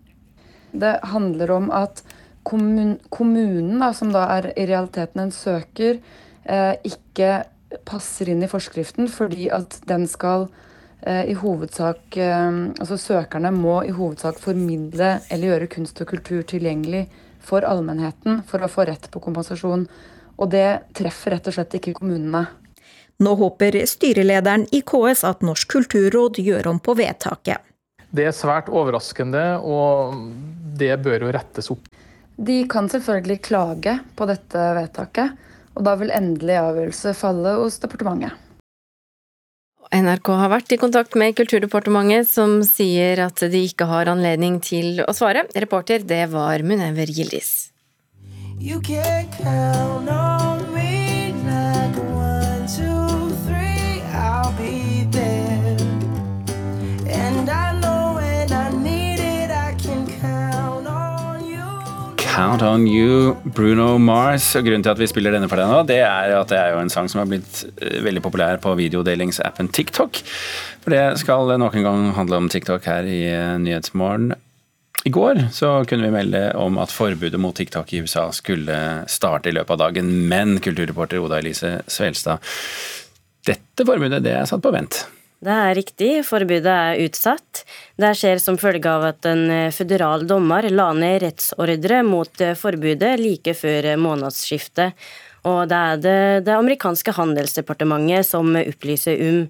Det 0.75 0.97
handler 1.07 1.51
om 1.55 1.69
at 1.71 2.01
kommun, 2.45 2.99
kommunen, 3.09 3.79
da, 3.81 3.91
som 3.93 4.13
da 4.13 4.27
er 4.37 4.51
i 4.53 4.67
realiteten 4.69 5.25
en 5.25 5.33
søker, 5.33 5.99
eh, 6.43 6.73
ikke 6.85 7.43
passer 7.85 8.29
inn 8.31 8.43
i 8.45 8.49
forskriften 8.49 9.09
fordi 9.11 9.49
at 9.53 9.79
den 9.89 10.07
skal 10.09 10.49
Eh, 11.05 11.25
i 11.25 11.33
hovedsak 11.37 12.17
eh, 12.17 12.51
Altså 12.79 12.97
søkerne 12.97 13.51
må 13.53 13.77
i 13.85 13.93
hovedsak 13.93 14.39
formidle 14.41 15.19
eller 15.29 15.51
gjøre 15.51 15.69
kunst 15.75 15.99
og 16.01 16.09
kultur 16.09 16.41
tilgjengelig 16.49 17.05
for 17.45 17.65
allmennheten 17.67 18.39
for 18.49 18.65
å 18.65 18.69
få 18.71 18.87
rett 18.89 19.05
på 19.13 19.21
kompensasjon. 19.21 19.85
Og 20.41 20.49
det 20.49 20.89
treffer 20.97 21.35
rett 21.35 21.45
og 21.51 21.55
slett 21.55 21.77
ikke 21.77 21.93
kommunene. 21.99 22.47
Nå 23.21 23.35
håper 23.37 23.77
styrelederen 23.87 24.65
i 24.75 24.81
KS 24.81 25.21
at 25.29 25.45
Norsk 25.45 25.69
kulturråd 25.75 26.41
gjør 26.41 26.71
om 26.73 26.81
på 26.83 26.97
vedtaket. 26.97 27.61
Det 28.09 28.25
er 28.25 28.33
svært 28.35 28.71
overraskende, 28.71 29.43
og 29.61 30.17
det 30.79 30.95
bør 31.05 31.27
jo 31.27 31.31
rettes 31.35 31.69
opp. 31.71 31.85
De 32.35 32.57
kan 32.71 32.89
selvfølgelig 32.91 33.39
klage 33.45 33.93
på 34.17 34.27
dette 34.27 34.65
vedtaket, 34.79 35.37
og 35.75 35.85
da 35.85 35.93
vil 35.99 36.13
endelig 36.15 36.57
avgjørelse 36.61 37.13
falle 37.19 37.55
hos 37.59 37.79
departementet. 37.83 38.41
NRK 39.95 40.31
har 40.39 40.49
vært 40.51 40.73
i 40.73 40.79
kontakt 40.81 41.15
med 41.19 41.35
Kulturdepartementet, 41.37 42.27
som 42.27 42.57
sier 42.65 43.21
at 43.27 43.43
de 43.51 43.61
ikke 43.67 43.85
har 43.87 44.09
anledning 44.11 44.57
til 44.63 45.03
å 45.05 45.13
svare. 45.15 45.45
Reporter, 45.55 46.03
det 46.03 46.25
var 46.33 46.65
Munever 46.65 47.11
Gildis. 47.11 47.71
You 48.59 48.79
can't 48.81 49.31
count 49.37 50.09
on 50.09 50.73
me 50.73 51.33
like 51.45 52.14
Count 62.35 62.61
On 62.67 62.83
You, 62.83 63.37
Bruno 63.55 63.93
Mars. 63.97 64.49
Og 64.59 64.65
Grunnen 64.67 64.83
til 64.83 64.91
at 64.91 64.99
vi 64.99 65.07
spiller 65.07 65.31
denne 65.31 65.47
for 65.47 65.55
deg 65.55 65.69
nå, 65.71 65.77
det 65.87 66.01
er 66.03 66.33
at 66.35 66.49
det 66.51 66.57
er 66.59 66.73
jo 66.73 66.81
en 66.83 66.91
sang 66.91 67.07
som 67.07 67.21
har 67.21 67.29
blitt 67.31 67.61
eh, 67.79 68.01
veldig 68.03 68.23
populær 68.25 68.59
på 68.59 68.73
videodelingsappen 68.75 69.69
TikTok. 69.71 70.19
For 70.83 70.91
det 70.91 71.21
skal 71.21 71.53
nok 71.61 71.77
en 71.79 71.87
gang 71.87 72.03
handle 72.17 72.41
om 72.43 72.51
TikTok 72.51 72.89
her 72.91 73.07
i 73.07 73.21
eh, 73.29 73.55
Nyhetsmorgen. 73.63 74.35
I 75.07 75.13
går 75.15 75.45
så 75.55 75.77
kunne 75.87 76.09
vi 76.09 76.15
melde 76.17 76.43
om 76.59 76.75
at 76.81 76.91
forbudet 76.91 77.39
mot 77.39 77.55
TikTok 77.55 77.93
i 77.93 78.03
USA 78.03 78.27
skulle 78.35 78.79
starte 79.07 79.53
i 79.53 79.55
løpet 79.55 79.77
av 79.77 79.85
dagen, 79.85 80.11
men 80.27 80.57
kulturreporter 80.59 81.23
Oda 81.23 81.39
Elise 81.39 81.77
Svelstad, 81.87 82.43
dette 83.47 83.87
forbudet 83.87 84.25
det 84.25 84.35
er 84.41 84.49
satt 84.49 84.65
på 84.65 84.75
vent. 84.75 85.05
Det 85.43 85.51
er 85.51 85.75
riktig, 85.75 86.09
forbudet 86.25 86.71
er 86.71 87.01
utsatt. 87.03 87.65
Det 87.99 88.13
skjer 88.17 88.39
som 88.41 88.57
følge 88.57 88.89
av 88.89 89.03
at 89.11 89.27
en 89.29 89.43
eh, 89.51 89.73
føderal 89.75 90.23
dommer 90.27 90.65
la 90.71 90.87
ned 90.95 91.19
rettsordre 91.25 92.01
mot 92.07 92.41
eh, 92.41 92.55
forbudet 92.57 93.17
like 93.19 93.53
før 93.57 93.91
eh, 93.91 93.99
månedsskiftet. 93.99 94.95
Og 95.45 95.67
det 95.69 95.81
er 95.91 95.99
det, 96.01 96.19
det 96.47 96.55
amerikanske 96.55 97.13
handelsdepartementet 97.19 98.25
som 98.25 98.55
opplyser 98.57 99.19
om. 99.27 99.43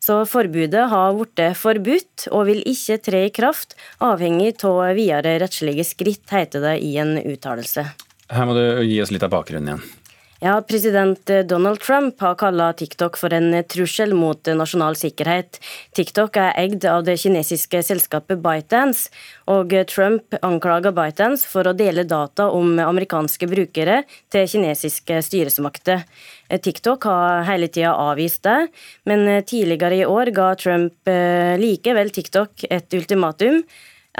Så 0.00 0.20
forbudet 0.28 0.86
har 0.92 1.16
blitt 1.16 1.42
forbudt 1.60 2.28
og 2.30 2.46
vil 2.48 2.62
ikke 2.68 3.00
tre 3.04 3.24
i 3.26 3.32
kraft, 3.34 3.74
avhengig 4.00 4.54
av 4.64 4.94
videre 4.96 5.34
rettslige 5.42 5.84
skritt, 5.84 6.24
heter 6.32 6.62
det 6.64 6.76
i 6.86 6.94
en 7.02 7.18
uttalelse. 7.20 7.84
Her 8.30 8.46
må 8.46 8.54
du 8.56 8.62
gi 8.86 9.00
oss 9.02 9.10
litt 9.12 9.26
av 9.26 9.34
bakgrunnen 9.34 9.74
igjen. 9.74 9.99
Ja, 10.40 10.62
President 10.62 11.30
Donald 11.48 11.80
Trump 11.80 12.20
har 12.20 12.34
kalla 12.34 12.72
TikTok 12.72 13.18
for 13.20 13.34
en 13.36 13.52
trussel 13.68 14.14
mot 14.16 14.48
nasjonal 14.56 14.94
sikkerhet. 14.96 15.58
TikTok 15.92 16.38
er 16.40 16.54
eid 16.62 16.86
av 16.88 17.02
det 17.04 17.18
kinesiske 17.20 17.82
selskapet 17.84 18.40
ByteDance, 18.40 19.10
og 19.52 19.74
Trump 19.92 20.38
anklager 20.40 20.94
ByteDance 20.96 21.44
for 21.44 21.68
å 21.68 21.74
dele 21.76 22.06
data 22.08 22.46
om 22.56 22.72
amerikanske 22.80 23.50
brukere 23.50 23.98
til 24.32 24.48
kinesiske 24.48 25.20
styresmakter. 25.28 26.06
TikTok 26.48 27.04
har 27.10 27.44
hele 27.50 27.68
tida 27.68 27.92
avvist 27.92 28.40
det, 28.48 28.70
men 29.04 29.28
tidligere 29.44 30.00
i 30.00 30.08
år 30.08 30.32
ga 30.32 30.54
Trump 30.56 31.12
eh, 31.12 31.60
likevel 31.60 32.14
TikTok 32.16 32.64
et 32.70 32.96
ultimatum. 32.96 33.60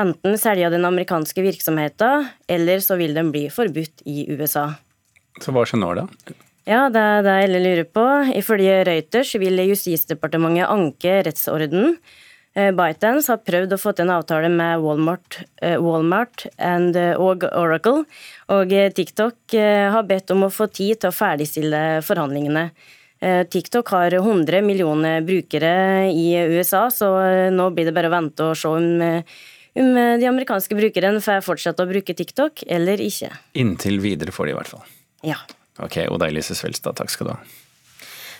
Enten 0.04 0.36
selge 0.36 0.68
den 0.76 0.84
amerikanske 0.84 1.48
virksomheten, 1.48 2.28
eller 2.44 2.84
så 2.84 3.00
vil 3.00 3.16
den 3.16 3.32
bli 3.32 3.48
forbudt 3.48 4.04
i 4.04 4.28
USA. 4.36 4.68
Så 5.40 5.54
hva 5.56 5.66
skjer 5.66 5.80
nå, 5.82 5.92
da? 5.98 6.06
Ja, 6.68 6.86
det 6.92 7.00
er 7.00 7.22
det 7.24 7.36
jeg 7.40 7.62
lurer 7.64 7.86
på. 7.88 8.06
Ifølge 8.36 8.82
Reuters 8.86 9.32
vil 9.40 9.62
Justisdepartementet 9.64 10.68
anke 10.68 11.20
rettsorden. 11.26 11.96
Eh, 12.58 12.72
ByteDance 12.74 13.30
har 13.30 13.42
prøvd 13.46 13.76
å 13.76 13.78
få 13.78 13.92
til 13.94 14.08
en 14.08 14.16
avtale 14.16 14.50
med 14.50 14.82
Walmart, 14.82 15.38
eh, 15.62 15.78
Walmart 15.78 16.48
and, 16.58 16.96
eh, 16.96 17.14
og 17.14 17.44
Oracle, 17.44 18.04
og 18.48 18.68
TikTok 18.68 19.34
har 19.54 20.02
bedt 20.02 20.30
om 20.30 20.42
å 20.42 20.50
få 20.50 20.66
tid 20.72 21.00
til 21.00 21.10
å 21.10 21.14
ferdigstille 21.14 22.02
forhandlingene. 22.02 22.70
TikTok 23.20 23.86
har 23.90 24.10
100 24.10 24.62
millioner 24.62 25.20
brukere 25.20 26.08
i 26.08 26.32
USA, 26.48 26.88
så 26.88 27.50
nå 27.52 27.70
blir 27.74 27.84
det 27.84 27.94
bare 27.94 28.08
å 28.08 28.16
vente 28.16 28.40
og 28.40 28.56
se 28.56 28.66
om, 28.66 29.02
om 29.76 29.94
de 29.94 30.24
amerikanske 30.24 30.72
brukerne 30.72 31.20
får 31.20 31.44
fortsette 31.44 31.84
å 31.84 31.90
bruke 31.90 32.16
TikTok 32.16 32.64
eller 32.66 32.96
ikke. 32.96 33.30
Inntil 33.54 34.00
videre 34.00 34.32
får 34.32 34.46
de 34.46 34.52
i 34.52 34.56
hvert 34.56 34.72
fall. 34.72 34.99
Ja. 35.26 35.40
Ok, 35.80 36.02
Oda 36.10 36.28
Elise 36.28 36.56
Svelstad, 36.56 36.98
takk 37.00 37.12
skal 37.12 37.30
du 37.30 37.34
ha. 37.34 37.40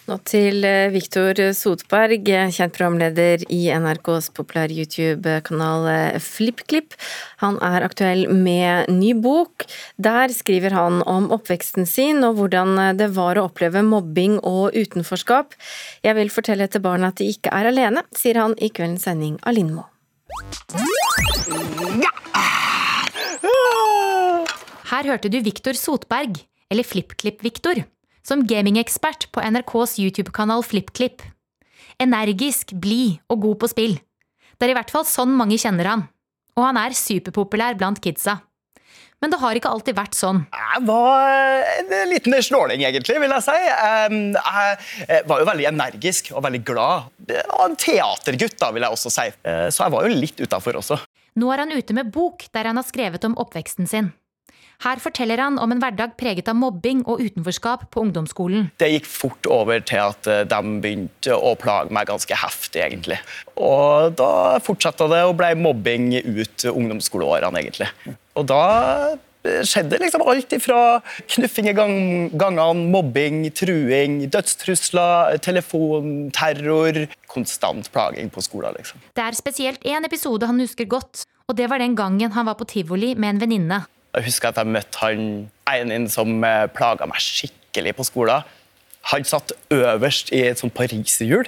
Nå 0.09 0.17
til 0.27 0.65
eh, 0.67 0.89
Viktor 0.91 1.39
Sotberg, 1.55 2.25
kjent 2.27 2.75
programleder 2.75 3.45
i 3.53 3.61
NRKs 3.71 4.31
populære 4.35 4.75
YouTube-kanal 4.81 5.87
eh, 5.93 6.19
FlippKlipp. 6.25 6.97
Han 7.45 7.61
er 7.63 7.85
aktuell 7.87 8.25
med 8.33 8.91
ny 8.91 9.13
bok. 9.15 9.69
Der 10.03 10.33
skriver 10.35 10.75
han 10.75 11.05
om 11.07 11.31
oppveksten 11.37 11.87
sin 11.87 12.25
og 12.27 12.41
hvordan 12.41 12.97
det 12.99 13.13
var 13.15 13.39
å 13.39 13.47
oppleve 13.51 13.85
mobbing 13.87 14.41
og 14.41 14.75
utenforskap. 14.75 15.55
Jeg 16.03 16.19
vil 16.19 16.33
fortelle 16.33 16.67
til 16.67 16.83
barna 16.85 17.13
at 17.13 17.21
de 17.21 17.31
ikke 17.31 17.55
er 17.55 17.71
alene, 17.71 18.03
sier 18.17 18.41
han 18.41 18.59
i 18.59 18.73
kveldens 18.73 19.07
sending 19.07 19.39
av 19.45 19.55
Lindmo. 19.55 19.87
Her 24.91 25.07
hørte 25.07 25.31
du 25.31 25.39
Viktor 25.45 25.79
Sotberg 25.79 26.50
eller 26.71 26.87
FlippKlipp-Viktor, 26.87 27.83
som 28.27 28.45
gamingekspert 28.47 29.29
på 29.35 29.43
NRKs 29.43 29.99
YouTube-kanal 30.03 30.63
FlippKlipp. 30.67 31.25
Energisk, 32.01 32.73
blid 32.81 33.19
og 33.29 33.43
god 33.45 33.59
på 33.63 33.71
spill. 33.73 33.99
Det 34.57 34.69
er 34.69 34.75
i 34.75 34.79
hvert 34.79 34.93
fall 34.93 35.07
sånn 35.09 35.35
mange 35.37 35.59
kjenner 35.61 35.89
han. 35.89 36.07
Og 36.59 36.67
han 36.67 36.79
er 36.81 36.97
superpopulær 36.97 37.77
blant 37.81 38.01
kidsa. 38.05 38.41
Men 39.21 39.33
det 39.35 39.41
har 39.43 39.57
ikke 39.57 39.69
alltid 39.69 39.97
vært 39.99 40.17
sånn. 40.17 40.39
Jeg 40.49 40.83
var 40.89 41.67
en 41.77 41.91
liten 42.09 42.37
snåling, 42.41 42.81
egentlig, 42.89 43.19
vil 43.21 43.35
jeg 43.35 43.45
si. 43.45 43.57
Jeg 43.69 45.27
var 45.29 45.43
jo 45.43 45.49
veldig 45.49 45.67
energisk 45.69 46.31
og 46.33 46.47
veldig 46.47 46.63
glad. 46.65 47.11
En 47.61 47.77
teatergutt, 47.77 48.57
da, 48.63 48.71
vil 48.73 48.87
jeg 48.87 48.97
også 48.97 49.13
si. 49.13 49.27
Eh, 49.45 49.67
så 49.69 49.85
jeg 49.85 49.95
var 49.97 50.09
jo 50.09 50.23
litt 50.23 50.41
utafor 50.41 50.81
også. 50.81 50.97
Nå 51.41 51.53
er 51.53 51.65
han 51.67 51.75
ute 51.77 51.97
med 51.97 52.09
bok 52.15 52.49
der 52.55 52.71
han 52.71 52.81
har 52.81 52.89
skrevet 52.89 53.29
om 53.29 53.37
oppveksten 53.41 53.91
sin. 53.91 54.11
Her 54.81 55.01
forteller 55.03 55.41
han 55.43 55.59
om 55.61 55.75
en 55.75 55.81
hverdag 55.83 56.15
preget 56.21 56.49
av 56.49 56.57
mobbing 56.57 57.03
og 57.05 57.21
utenforskap 57.21 57.89
på 57.93 58.05
ungdomsskolen. 58.07 58.71
Det 58.81 58.89
gikk 58.95 59.09
fort 59.11 59.49
over 59.53 59.83
til 59.85 60.01
at 60.07 60.29
eh, 60.31 60.47
de 60.49 60.77
begynte 60.81 61.37
å 61.37 61.53
plage 61.61 61.93
meg 61.93 62.09
ganske 62.09 62.39
heftig, 62.43 62.81
egentlig. 62.87 63.19
Og 63.61 64.15
da 64.17 64.57
fortsatte 64.65 65.09
det 65.13 65.25
og 65.29 65.37
ble 65.41 65.53
mobbing 65.61 66.15
ut 66.25 66.65
ungdomsskoleårene, 66.73 67.61
egentlig. 67.61 67.91
Og 68.41 68.49
da 68.49 68.63
skjedde 69.41 70.01
liksom 70.01 70.25
alt 70.29 70.53
ifra 70.53 71.01
knuffing 71.35 71.71
i 71.71 71.77
gang, 71.77 71.95
gangene, 72.41 72.89
mobbing, 72.93 73.43
truing, 73.57 74.21
dødstrusler, 74.33 75.39
telefon, 75.45 76.29
terror 76.37 77.07
Konstant 77.31 77.93
plaging 77.93 78.33
på 78.33 78.43
skolen. 78.43 78.75
liksom. 78.77 79.01
Det 79.15 79.23
er 79.23 79.37
spesielt 79.39 79.85
én 79.85 80.05
episode 80.05 80.49
han 80.49 80.61
husker 80.61 80.89
godt, 80.89 81.25
og 81.49 81.57
det 81.57 81.71
var 81.71 81.79
den 81.79 81.97
gangen 81.97 82.33
han 82.33 82.49
var 82.49 82.59
på 82.59 82.69
tivoli 82.69 83.15
med 83.15 83.37
en 83.37 83.43
venninne. 83.45 83.85
Jeg 84.17 84.27
husker 84.27 84.51
at 84.51 84.59
jeg 84.59 84.71
møtte 84.71 85.03
han 85.03 85.51
en 85.71 86.09
som 86.11 86.33
eh, 86.45 86.65
plaga 86.75 87.07
meg 87.07 87.23
skikkelig 87.23 87.95
på 87.99 88.07
skolen. 88.09 88.49
Han 89.13 89.25
satt 89.25 89.55
øverst 89.73 90.33
i 90.37 90.43
et 90.51 90.61
sånt 90.61 90.75
pariserhjul 90.77 91.47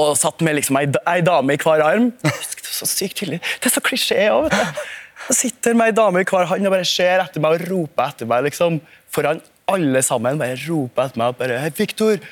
og 0.00 0.14
satt 0.16 0.40
med 0.44 0.56
liksom 0.56 0.78
ei, 0.80 0.86
ei 1.08 1.20
dame 1.24 1.54
i 1.54 1.60
hver 1.60 1.82
arm. 1.84 2.10
Jeg 2.24 2.32
husker 2.38 2.64
Det 2.64 2.76
så 2.78 2.88
sykt 2.88 3.18
tydelig. 3.20 3.40
Det 3.60 3.68
er 3.68 3.74
så 3.74 3.82
klisjé 3.84 4.22
òg, 4.32 4.46
vet 4.48 4.54
du. 4.56 4.84
Jeg 5.28 5.36
sitter 5.38 5.76
med 5.78 5.92
ei 5.92 5.94
dame 5.94 6.22
i 6.22 6.26
hver 6.26 6.48
hånd 6.50 6.66
og 6.66 6.72
bare 6.74 6.86
ser 6.88 7.20
etter 7.22 7.42
meg 7.44 7.58
og 7.58 7.66
roper 7.68 8.08
etter 8.08 8.26
meg 8.26 8.46
liksom, 8.48 8.80
foran 9.12 9.42
alle 9.70 10.00
sammen. 10.02 10.40
bare 10.40 10.56
roper 10.64 11.04
etter 11.04 11.20
meg 11.20 11.34
og 11.34 11.36
bare 11.38 11.60
hey, 11.62 11.70
er 11.70 12.24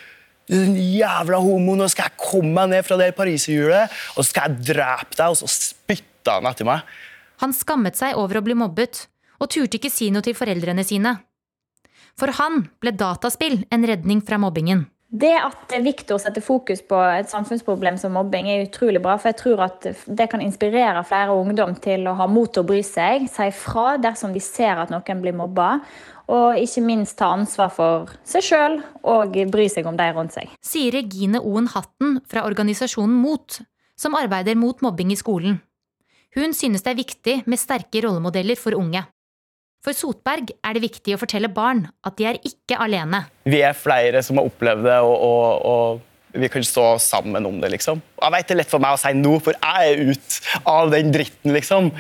den 0.50 0.74
jævla 0.74 1.38
homo, 1.38 1.76
nå 1.78 1.86
skal 1.92 2.08
jeg 2.08 2.18
komme 2.18 2.50
meg 2.56 2.72
ned 2.72 2.86
fra 2.86 2.96
det 2.98 3.12
pariserhjulet, 3.14 3.92
og 4.16 4.24
så 4.24 4.28
skal 4.32 4.48
jeg 4.48 4.72
drepe 4.72 5.14
deg, 5.14 5.28
og 5.28 5.38
så 5.38 5.46
spytta 5.46 6.40
han 6.40 6.48
etter 6.50 6.66
meg. 6.66 6.82
Han 7.44 7.54
skammet 7.54 8.00
seg 8.00 8.18
over 8.18 8.40
å 8.40 8.44
bli 8.44 8.56
mobbet, 8.58 9.04
og 9.40 9.50
turte 9.50 9.80
ikke 9.80 9.92
si 9.92 10.10
noe 10.12 10.24
til 10.24 10.36
foreldrene 10.36 10.84
sine. 10.86 11.16
For 12.18 12.32
han 12.36 12.64
ble 12.82 12.92
dataspill 12.96 13.62
en 13.72 13.86
redning 13.88 14.20
fra 14.24 14.38
mobbingen. 14.40 14.86
Det 15.10 15.32
at 15.34 15.72
Viktor 15.82 16.20
setter 16.22 16.42
fokus 16.44 16.84
på 16.86 16.98
et 17.16 17.30
samfunnsproblem 17.32 17.96
som 17.98 18.12
mobbing, 18.14 18.46
er 18.46 18.68
utrolig 18.68 19.00
bra. 19.02 19.16
For 19.18 19.32
jeg 19.32 19.40
tror 19.40 19.64
at 19.64 19.88
det 20.06 20.28
kan 20.30 20.42
inspirere 20.44 21.02
flere 21.06 21.34
ungdom 21.34 21.74
til 21.82 22.06
å 22.06 22.14
ha 22.20 22.28
mot 22.30 22.52
til 22.52 22.62
å 22.62 22.68
bry 22.68 22.78
seg, 22.86 23.26
si 23.26 23.48
fra 23.58 23.96
dersom 23.98 24.36
de 24.36 24.42
ser 24.44 24.78
at 24.78 24.92
noen 24.94 25.24
blir 25.24 25.34
mobba. 25.34 25.72
Og 26.30 26.60
ikke 26.62 26.84
minst 26.86 27.16
ta 27.18 27.32
ansvar 27.34 27.72
for 27.74 28.12
seg 28.22 28.46
sjøl 28.46 28.76
og 29.02 29.34
bry 29.50 29.66
seg 29.72 29.88
om 29.90 29.98
de 29.98 30.06
rundt 30.14 30.36
seg. 30.36 30.52
Sier 30.62 30.94
Regine 30.94 31.42
Oen 31.42 31.66
Hatten 31.72 32.20
fra 32.30 32.46
organisasjonen 32.46 33.16
MOT, 33.18 33.64
som 33.98 34.14
arbeider 34.14 34.54
mot 34.54 34.78
mobbing 34.78 35.10
i 35.10 35.18
skolen. 35.18 35.58
Hun 36.38 36.54
synes 36.54 36.86
det 36.86 36.92
er 36.92 37.02
viktig 37.02 37.36
med 37.50 37.58
sterke 37.58 38.04
rollemodeller 38.06 38.54
for 38.54 38.78
unge. 38.78 39.02
For 39.80 39.96
Sotberg 39.96 40.50
er 40.60 40.76
det 40.76 40.82
viktig 40.84 41.14
å 41.16 41.20
fortelle 41.22 41.48
barn 41.52 41.86
at 42.04 42.18
de 42.18 42.26
er 42.28 42.38
ikke 42.44 42.76
alene. 42.84 43.22
Vi 43.48 43.62
er 43.64 43.76
flere 43.76 44.20
som 44.24 44.36
har 44.36 44.50
opplevd 44.50 44.84
det, 44.84 44.98
og, 45.00 45.14
og, 45.24 45.62
og 45.64 46.36
vi 46.36 46.50
kan 46.52 46.66
stå 46.66 46.84
sammen 47.00 47.48
om 47.48 47.56
det. 47.62 47.72
liksom. 47.78 48.02
Jeg 48.20 48.34
vet 48.34 48.50
det 48.50 48.56
er 48.56 48.60
lett 48.60 48.74
for 48.74 48.84
meg 48.84 48.98
å 48.98 49.00
si 49.00 49.14
nå, 49.16 49.32
for 49.40 49.56
jeg 49.56 49.94
er 49.94 50.12
ute 50.12 50.60
av 50.68 50.92
den 50.92 51.14
dritten, 51.14 51.54
liksom. 51.56 51.90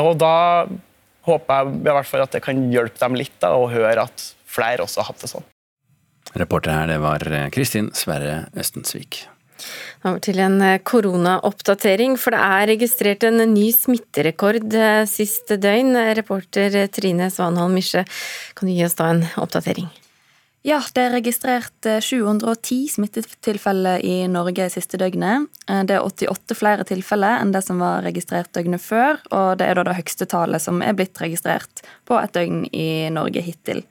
Og 0.00 0.10
da 0.22 0.32
håper 1.28 1.60
jeg 1.60 1.76
i 1.76 1.92
hvert 1.98 2.08
fall 2.08 2.24
at 2.24 2.38
det 2.38 2.42
kan 2.46 2.66
hjelpe 2.72 3.02
dem 3.04 3.20
litt 3.20 3.36
da, 3.44 3.52
å 3.52 3.68
høre 3.68 4.08
at 4.08 4.26
flere 4.48 4.86
også 4.86 5.02
har 5.02 5.12
hatt 5.12 5.26
det 5.26 5.32
sånn. 5.34 5.46
Reporter 6.36 6.72
her, 6.72 6.88
det 6.88 7.00
var 7.04 7.22
Kristin 7.52 7.92
Sverre 7.96 8.46
Østensvik. 8.56 9.26
Over 10.04 10.20
til 10.24 10.40
en 10.42 10.60
eh, 10.64 10.78
koronaoppdatering, 10.86 12.16
for 12.20 12.34
det 12.34 12.42
er 12.42 12.70
registrert 12.72 13.26
en 13.26 13.42
ny 13.52 13.68
smitterekord 13.74 14.74
sist 15.10 15.26
siste 15.26 15.56
døgn. 15.60 15.96
Reporter 16.16 16.74
Trine 16.92 17.30
Svanholm 17.32 17.74
Misje, 17.76 18.04
kan 18.54 18.68
du 18.68 18.74
gi 18.74 18.84
oss 18.86 18.96
da 18.98 19.08
en 19.12 19.24
oppdatering? 19.40 19.88
Ja, 20.66 20.80
det 20.94 21.02
er 21.02 21.12
registrert 21.14 21.86
710 22.02 22.46
eh, 22.52 22.92
smittetilfeller 22.94 24.02
i 24.06 24.14
Norge 24.30 24.68
siste 24.74 24.98
døgnet. 24.98 25.46
Det 25.66 25.94
er 25.94 26.06
88 26.06 26.56
flere 26.58 26.86
tilfeller 26.86 27.42
enn 27.42 27.52
det 27.54 27.62
som 27.66 27.82
var 27.82 28.02
registrert 28.06 28.50
døgnet 28.54 28.82
før, 28.82 29.20
og 29.30 29.60
det 29.60 29.68
er 29.68 29.78
da 29.78 29.86
det 29.86 29.98
høyeste 30.00 30.26
tallet 30.30 30.62
som 30.62 30.82
er 30.82 30.96
blitt 30.98 31.20
registrert 31.22 31.84
på 32.06 32.18
et 32.18 32.34
døgn 32.34 32.66
i 32.74 32.88
Norge 33.14 33.44
hittil. 33.46 33.84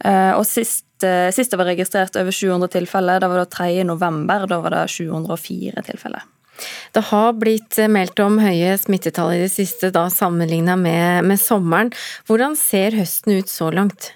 Og 0.00 0.46
sist 0.48 0.86
Eh, 0.86 0.89
sist 1.34 1.52
det 1.52 1.58
var 1.60 1.70
registrert 1.70 2.18
over 2.20 2.34
700 2.34 2.68
tilfeller, 2.74 3.22
da 3.22 3.30
var 3.30 3.42
det 3.42 3.50
3. 3.54 3.84
november. 3.88 4.46
Da 4.50 4.60
var 4.64 4.74
det 4.74 4.84
704 4.92 5.82
tilfeller. 5.86 6.26
Det 6.92 7.02
har 7.10 7.34
blitt 7.38 7.78
meldt 7.90 8.20
om 8.22 8.38
høye 8.42 8.76
smittetall 8.80 9.34
i 9.36 9.42
det 9.44 9.52
siste, 9.52 9.92
da 9.94 10.06
sammenligna 10.12 10.76
med, 10.76 11.26
med, 11.28 11.40
sommeren. 11.40 11.92
Hvordan 12.28 12.56
ser 12.58 12.96
høsten 12.98 13.38
ut 13.38 13.52
så 13.52 13.70
langt? 13.74 14.12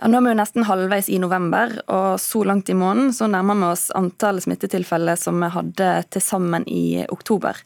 Ja, 0.00 0.08
nå 0.10 0.18
er 0.18 0.26
vi 0.26 0.32
jo 0.32 0.38
nesten 0.40 0.66
halvveis 0.68 1.08
i 1.12 1.20
november, 1.22 1.76
og 1.86 2.20
så 2.22 2.42
langt 2.46 2.70
i 2.70 2.76
måneden 2.78 3.12
så 3.14 3.28
nærmer 3.30 3.60
vi 3.60 3.70
oss 3.70 3.88
antallet 3.94 4.46
smittetilfeller 4.46 5.18
som 5.20 5.38
vi 5.42 5.52
hadde 5.54 5.90
til 6.12 6.24
sammen 6.24 6.66
i 6.68 7.04
oktober. 7.08 7.60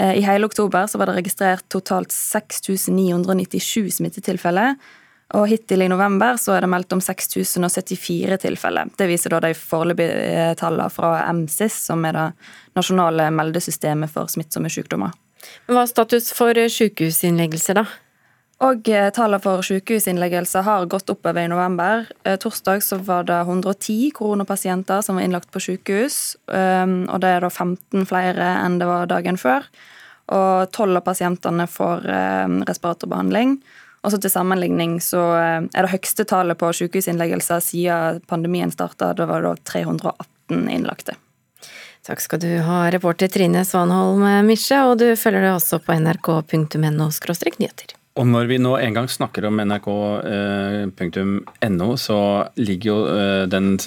Eh, 0.00 0.16
I 0.18 0.24
hele 0.24 0.48
oktober 0.48 0.88
så 0.88 0.98
var 0.98 1.10
det 1.10 1.18
registrert 1.20 1.66
totalt 1.72 2.14
6997 2.14 4.00
smittetilfeller, 4.00 4.76
og 5.38 5.46
hittil 5.46 5.84
i 5.84 5.88
november 5.90 6.38
så 6.40 6.56
er 6.56 6.64
det 6.64 6.70
meldt 6.72 6.92
om 6.96 7.00
6074 7.04 8.40
tilfeller. 8.42 8.90
Det 8.98 9.06
viser 9.10 9.34
da 9.34 9.40
de 9.44 9.54
foreløpige 9.54 10.54
tallene 10.58 10.90
fra 10.90 11.14
MSIS, 11.32 11.76
som 11.86 12.04
er 12.08 12.16
det 12.16 12.28
nasjonale 12.78 13.28
meldesystemet 13.34 14.10
for 14.10 14.30
smittsomme 14.32 14.70
sykdommer. 14.72 15.14
Hva 15.70 15.84
er 15.84 15.90
status 15.90 16.32
for 16.36 16.58
sykehusinnleggelser, 16.74 17.80
da? 17.80 17.86
Og 18.60 18.90
eh, 18.92 19.08
Tallene 19.16 19.40
for 19.40 19.64
sykehusinnleggelser 19.64 20.66
har 20.66 20.88
gått 20.92 21.08
oppover 21.12 21.46
i 21.46 21.48
november. 21.48 22.04
Eh, 22.28 22.36
torsdag 22.40 22.82
så 22.84 22.98
var 23.00 23.24
det 23.30 23.38
110 23.46 24.10
koronapasienter 24.18 25.00
som 25.04 25.16
var 25.16 25.24
innlagt 25.24 25.48
på 25.54 25.62
sykehus. 25.64 26.36
Ehm, 26.52 27.06
og 27.08 27.22
Det 27.22 27.30
er 27.30 27.46
da 27.46 27.48
15 27.48 28.04
flere 28.10 28.50
enn 28.60 28.76
det 28.78 28.88
var 28.90 29.08
dagen 29.08 29.40
før. 29.40 29.64
Og 30.30 30.68
12 30.76 31.00
av 31.00 31.04
pasientene 31.08 31.66
får 31.70 32.04
eh, 32.04 32.58
respiratorbehandling. 32.68 33.56
Og 34.00 34.12
så 34.12 34.20
Til 34.20 34.32
sammenligning 34.32 34.98
så 35.04 35.22
eh, 35.36 35.66
er 35.68 35.86
det 35.86 35.92
høyeste 35.92 36.24
tallet 36.24 36.58
på 36.60 36.72
sykehusinnleggelser 36.72 37.60
siden 37.64 38.20
pandemien 38.30 38.72
starta. 38.72 39.12
Da 39.14 39.28
var 39.28 39.44
det 39.44 39.56
318 39.68 40.68
innlagte. 40.72 41.18
Takk 42.06 42.22
skal 42.24 42.40
du 42.40 42.50
ha, 42.64 42.86
reporter 42.90 43.28
Trine 43.28 43.60
Svanholm 43.68 44.24
Misje, 44.48 44.78
og 44.88 44.96
du 45.02 45.10
følger 45.20 45.44
det 45.44 45.52
også 45.52 45.82
på 45.84 45.98
nrk.no 46.00 46.80
nyheter. 46.80 47.99
Og 48.18 48.26
når 48.26 48.48
vi 48.50 48.56
nå 48.58 48.72
en 48.74 48.96
gang 48.96 49.06
snakker 49.08 49.44
om 49.46 49.60
nrk.no, 49.62 49.86
så 51.94 52.16
ligger 52.58 52.88
jo 52.88 52.96
eh, 53.06 53.44
den 53.46 53.78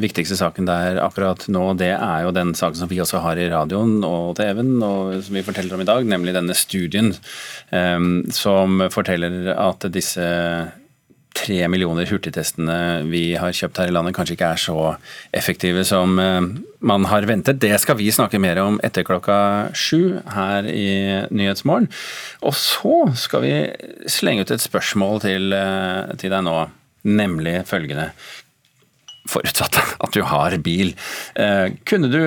viktigste 0.00 0.38
saken 0.40 0.64
der 0.68 0.96
akkurat 1.04 1.44
nå, 1.52 1.74
det 1.76 1.92
er 1.92 2.24
jo 2.24 2.32
den 2.32 2.54
saken 2.56 2.78
som 2.80 2.88
vi 2.88 3.02
også 3.04 3.20
har 3.20 3.36
i 3.36 3.50
radioen 3.52 4.00
og 4.06 4.32
TV-en, 4.40 4.80
og 4.80 5.20
som 5.26 5.36
vi 5.36 5.44
forteller 5.44 5.76
om 5.76 5.84
i 5.84 5.88
dag, 5.92 6.00
nemlig 6.08 6.32
denne 6.38 6.56
studien 6.56 7.12
eh, 7.68 8.00
som 8.32 8.80
forteller 8.96 9.52
at 9.52 9.84
disse 9.92 10.24
tre 11.36 11.58
millioner 11.70 12.08
hurtigtestene 12.08 13.04
vi 13.10 13.34
har 13.38 13.54
kjøpt 13.54 13.80
her 13.80 13.90
i 13.90 13.94
landet, 13.94 14.16
kanskje 14.16 14.36
ikke 14.36 14.52
er 14.54 14.62
så 14.62 14.78
effektive 15.36 15.84
som 15.86 16.16
eh, 16.22 16.40
man 16.86 17.06
har 17.10 17.28
ventet. 17.28 17.60
Det 17.62 17.74
skal 17.82 17.98
vi 18.00 18.08
snakke 18.14 18.40
mer 18.42 18.60
om 18.62 18.80
etter 18.86 19.06
klokka 19.06 19.38
sju 19.76 20.18
her 20.34 20.68
i 20.70 20.88
Nyhetsmorgen. 21.30 21.90
Og 22.46 22.56
så 22.56 23.04
skal 23.18 23.44
vi 23.44 23.54
slenge 24.10 24.46
ut 24.46 24.54
et 24.54 24.64
spørsmål 24.64 25.22
til, 25.26 25.52
eh, 25.56 26.16
til 26.20 26.32
deg 26.32 26.46
nå, 26.46 26.58
nemlig 27.06 27.60
følgende. 27.68 28.10
Forutsatt 29.26 29.74
at 29.98 30.14
du 30.14 30.22
har 30.22 30.54
bil. 30.62 30.92
Eh, 31.34 31.74
kunne 31.88 32.10
du 32.12 32.20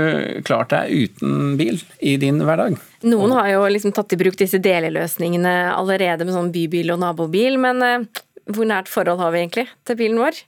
klart 0.47 0.73
deg 0.73 0.91
uten 0.91 1.55
bil 1.59 1.79
i 2.03 2.17
din 2.19 2.41
hverdag? 2.43 2.75
Noen 3.07 3.31
har 3.37 3.47
jo 3.53 3.61
liksom 3.71 3.93
tatt 3.95 4.11
i 4.11 4.19
bruk 4.19 4.35
disse 4.39 4.59
deleløsningene 4.59 5.71
allerede 5.71 6.27
med 6.27 6.35
sånn 6.35 6.51
bybil 6.51 6.91
og 6.91 6.99
nabobil, 6.99 7.55
men 7.61 8.09
hvor 8.53 8.67
nært 8.69 8.89
forhold 8.91 9.21
har 9.21 9.33
vi 9.33 9.43
egentlig 9.43 9.67
til 9.87 9.99
bilen 9.99 10.21
vår? 10.21 10.43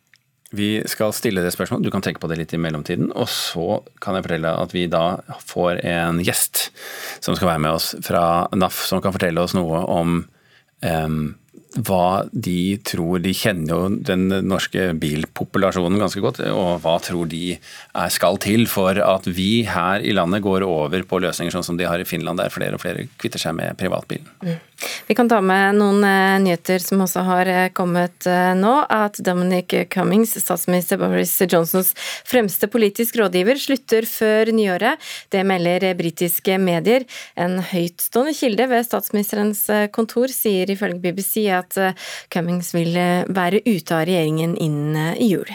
Vi 0.51 0.81
skal 0.89 1.13
stille 1.15 1.43
det 1.45 1.53
spørsmålet, 1.55 1.85
du 1.87 1.93
kan 1.93 2.03
tenke 2.03 2.19
på 2.19 2.27
det 2.27 2.37
litt 2.41 2.53
i 2.55 2.59
mellomtiden. 2.59 3.13
Og 3.15 3.29
så 3.31 3.79
kan 4.03 4.17
jeg 4.17 4.25
fortelle 4.25 4.51
at 4.51 4.73
vi 4.75 4.83
da 4.91 5.21
får 5.47 5.79
en 5.87 6.19
gjest 6.23 6.67
som 7.23 7.37
skal 7.37 7.53
være 7.53 7.63
med 7.63 7.77
oss 7.77 7.93
fra 8.03 8.23
NAF, 8.51 8.81
som 8.89 9.03
kan 9.03 9.15
fortelle 9.15 9.43
oss 9.43 9.55
noe 9.55 9.85
om 9.87 10.17
um, 10.83 11.21
hva 11.71 12.25
de 12.31 12.77
tror 12.83 13.21
De 13.23 13.31
kjenner 13.35 13.71
jo 13.71 13.99
den 14.03 14.27
norske 14.47 14.89
bilpopulasjonen 14.99 16.01
ganske 16.01 16.23
godt, 16.23 16.41
og 16.51 16.81
hva 16.83 16.97
tror 17.03 17.29
de 17.31 17.55
skal 18.11 18.39
til 18.43 18.65
for 18.71 18.99
at 18.99 19.29
vi 19.31 19.63
her 19.69 20.03
i 20.03 20.15
landet 20.15 20.43
går 20.43 20.65
over 20.67 21.05
på 21.07 21.21
løsninger 21.23 21.53
sånn 21.53 21.65
som 21.65 21.79
de 21.79 21.87
har 21.87 22.01
i 22.01 22.07
Finland, 22.07 22.41
der 22.41 22.53
flere 22.53 22.75
og 22.75 22.83
flere 22.83 23.07
kvitter 23.21 23.41
seg 23.41 23.55
med 23.57 23.77
privatbilen. 23.79 24.27
Mm. 24.43 24.59
Vi 25.07 25.15
kan 25.15 25.29
ta 25.29 25.41
med 25.43 25.77
noen 25.77 26.03
eh, 26.07 26.39
nyheter 26.41 26.81
som 26.81 27.03
også 27.03 27.23
har 27.27 27.49
eh, 27.49 27.69
kommet 27.75 28.25
eh, 28.29 28.53
nå. 28.57 28.73
At 28.91 29.19
Dominic 29.23 29.73
Cummings, 29.93 30.33
statsminister 30.41 30.99
Boris 31.01 31.33
Johnsons 31.45 31.93
fremste 32.27 32.69
politisk 32.71 33.19
rådgiver, 33.21 33.59
slutter 33.61 34.07
før 34.09 34.51
nyåret. 34.55 35.01
Det 35.33 35.43
melder 35.47 35.85
britiske 35.99 36.57
medier. 36.61 37.05
En 37.35 37.59
høytstående 37.71 38.33
kilde 38.37 38.67
ved 38.71 38.87
statsministerens 38.87 39.65
kontor 39.93 40.31
sier 40.33 40.71
ifølge 40.71 41.01
BBC 41.03 41.45
at 41.53 41.60
Cummings 42.33 42.73
vil 42.75 42.95
være 43.27 43.61
ute 43.65 43.97
av 43.97 44.07
regjeringen 44.09 44.57
innen 44.57 45.15
jul. 45.21 45.49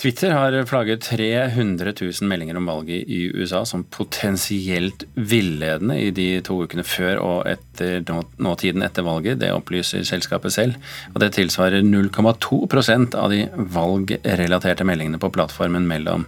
Twitter 0.00 0.30
har 0.32 0.54
flagget 0.64 1.02
300 1.02 1.92
000 2.00 2.12
meldinger 2.28 2.56
om 2.56 2.66
valget 2.66 3.08
i 3.08 3.30
USA 3.34 3.66
som 3.68 3.82
potensielt 3.84 5.04
villedende 5.14 5.98
i 6.00 6.06
de 6.10 6.40
to 6.40 6.56
ukene 6.64 6.84
før 6.88 7.18
og 7.20 7.50
etter 7.50 8.00
nåtiden 8.40 8.80
etter 8.86 9.04
valget. 9.04 9.42
Det 9.42 9.50
opplyser 9.52 10.06
selskapet 10.08 10.54
selv. 10.54 10.78
Og 11.12 11.20
det 11.20 11.34
tilsvarer 11.36 11.84
0,2% 11.84 13.12
av 13.20 13.28
de 13.28 13.42
valgrelaterte 13.76 14.86
meldingene 14.88 15.20
på 15.20 15.28
plattformen 15.36 15.84
mellom 15.90 16.24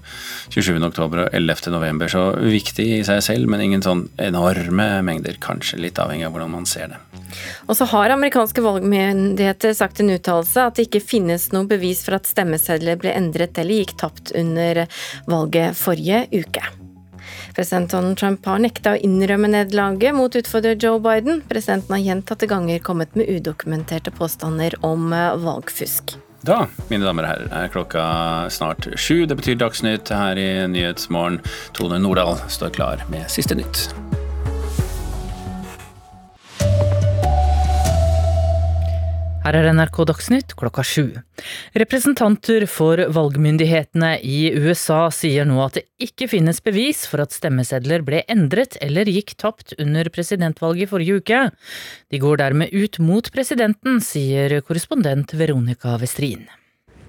27.10 0.52 1.00
og 1.06 1.16
11.11. 1.32 2.04
Så 2.12 2.26
viktig 2.44 2.88
i 2.98 3.00
seg 3.08 3.24
selv, 3.24 3.48
men 3.48 3.64
ingen 3.64 3.86
sånn 3.88 4.04
enorme 4.20 4.90
mengder. 5.08 5.40
Kanskje 5.40 5.80
litt 5.80 6.02
avhengig 6.02 6.28
av 6.28 6.36
hvordan 6.36 6.52
man 6.58 6.68
ser 6.68 6.92
det. 6.92 7.00
Og 7.70 7.76
så 7.78 7.88
har 7.88 8.12
amerikanske 8.12 8.60
valgmyndigheter 8.60 9.72
sagt 9.76 10.04
en 10.04 10.12
uttalelse 10.12 10.68
at 10.68 10.76
det 10.76 10.90
ikke 10.90 11.04
finnes 11.14 11.48
noe 11.54 11.64
bevis 11.70 12.04
for 12.04 12.18
at 12.18 12.28
stemmesedler 12.28 13.00
ble 13.00 13.16
endret 13.16 13.56
eller 13.62 13.82
gikk 13.82 13.96
tapt 14.02 14.34
under 14.38 14.84
valget 15.30 15.78
forrige 15.78 16.26
uke. 16.34 16.64
President 17.56 17.90
Donald 17.92 18.18
Trump 18.18 18.46
har 18.48 18.60
nekta 18.64 18.94
å 18.94 19.00
innrømme 19.04 19.50
nederlaget 19.52 20.16
mot 20.16 20.36
utfordrer 20.36 20.76
Joe 20.80 21.00
Biden. 21.02 21.42
Presidenten 21.48 21.96
har 21.96 22.04
gjentatte 22.04 22.48
ganger 22.50 22.82
kommet 22.84 23.14
med 23.18 23.28
udokumenterte 23.30 24.12
påstander 24.14 24.76
om 24.84 25.12
valgfusk. 25.44 26.16
Da, 26.42 26.64
mine 26.90 27.06
damer 27.06 27.22
og 27.22 27.30
herrer, 27.30 27.52
er 27.54 27.70
klokka 27.70 28.06
snart 28.50 28.88
sju. 28.98 29.22
Det 29.30 29.38
betyr 29.38 29.60
Dagsnytt 29.60 30.10
her 30.10 30.40
i 30.40 30.48
Nyhetsmorgen. 30.72 31.38
Tone 31.76 32.02
Nordahl 32.02 32.34
står 32.50 32.74
klar 32.74 33.06
med 33.12 33.30
siste 33.30 33.54
nytt. 33.58 33.92
Her 39.42 39.56
er 39.58 39.72
NRK 39.74 39.96
Dagsnytt 40.06 40.52
klokka 40.54 40.84
sju. 40.86 41.08
Representanter 41.74 42.62
for 42.70 43.00
valgmyndighetene 43.10 44.12
i 44.22 44.52
USA 44.54 45.08
sier 45.10 45.48
nå 45.50 45.58
at 45.64 45.80
det 45.80 45.84
ikke 46.06 46.28
finnes 46.30 46.62
bevis 46.62 47.02
for 47.10 47.24
at 47.24 47.34
stemmesedler 47.34 48.06
ble 48.06 48.22
endret 48.30 48.78
eller 48.78 49.10
gikk 49.10 49.34
tapt 49.42 49.74
under 49.82 50.06
presidentvalget 50.14 50.92
forrige 50.94 51.18
uke. 51.18 51.42
De 52.14 52.22
går 52.22 52.38
dermed 52.44 52.70
ut 52.70 53.02
mot 53.02 53.34
presidenten, 53.34 53.98
sier 53.98 54.60
korrespondent 54.62 55.34
Veronica 55.34 55.98
Westrin. 55.98 56.46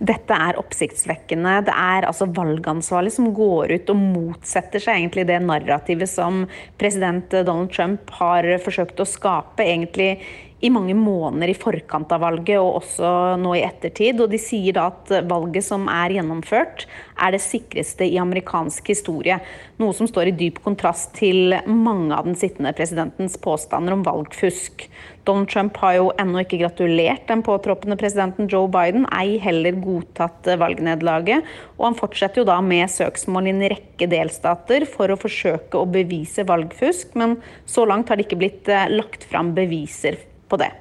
Dette 0.04 0.36
er 0.36 0.58
oppsiktsvekkende. 0.60 1.62
Det 1.70 1.74
er 1.80 2.08
altså 2.10 2.28
valgansvarlig 2.36 3.13
som 3.16 3.30
går 3.36 3.72
ut 3.72 3.92
og 3.94 4.02
motsetter 4.02 4.84
seg 4.84 5.00
egentlig 5.00 5.24
det 5.30 5.38
narrativet 5.46 6.12
som 6.12 6.42
president 6.82 7.32
Donald 7.32 7.72
Trump 7.72 8.12
har 8.20 8.48
forsøkt 8.66 9.00
å 9.00 9.08
skape 9.08 9.63
egentlig 9.63 10.18
i 10.63 10.70
mange 10.72 10.94
måneder 10.96 11.52
i 11.52 11.56
forkant 11.60 12.12
av 12.16 12.22
valget 12.24 12.56
og 12.56 12.82
også 12.82 13.08
nå 13.39 13.52
i 13.58 13.63
ettertid. 13.66 14.22
Og 14.24 14.32
de 14.32 14.39
sier 14.39 14.76
da 14.76 14.89
at 14.92 15.12
valget 15.28 15.66
som 15.68 15.89
er 15.92 16.16
gjennomført, 16.18 16.86
er 17.20 17.36
det 17.36 17.42
sikreste 17.44 18.08
i 18.08 18.20
amerikansk 18.22 18.92
historie. 18.94 19.42
Noe 19.80 19.96
som 19.96 20.08
står 20.08 20.32
i 20.32 20.38
dyp 20.39 20.62
kontrast 20.63 21.12
til 21.20 21.58
mange 21.68 22.16
av 22.16 22.30
den 22.30 22.39
sittende 22.39 22.72
presidentens 22.76 23.36
påstander 23.44 23.96
om 23.96 24.08
valgfusk. 24.08 24.88
Donald 25.24 25.50
Trump 25.52 25.78
har 25.80 25.96
jo 25.98 26.10
ennå 26.20 26.42
ikke 26.44 26.60
gratulert 26.60 27.26
den 27.30 27.44
påtroppende 27.46 27.96
presidenten 28.00 28.50
Joe 28.52 28.68
Biden, 28.72 29.08
ei 29.16 29.38
heller 29.44 29.78
godtatt 29.84 30.52
valgnederlaget. 30.60 31.48
Og 31.80 31.88
han 31.88 31.98
fortsetter 32.00 32.44
jo 32.44 32.48
da 32.50 32.60
med 32.66 32.92
søksmål 32.92 33.48
i 33.48 33.56
en 33.56 33.66
rekke 33.76 34.10
delstater 34.12 34.88
for 34.90 35.14
å 35.14 35.20
forsøke 35.20 35.80
å 35.80 35.90
bevise 35.90 36.44
valgfusk, 36.50 37.16
men 37.20 37.38
så 37.66 37.88
langt 37.88 38.12
har 38.12 38.20
det 38.20 38.28
ikke 38.28 38.42
blitt 38.44 38.72
eh, 38.72 38.90
lagt 38.92 39.28
fram 39.32 39.56
beviser 39.56 40.20
på 40.52 40.60
det. 40.60 40.74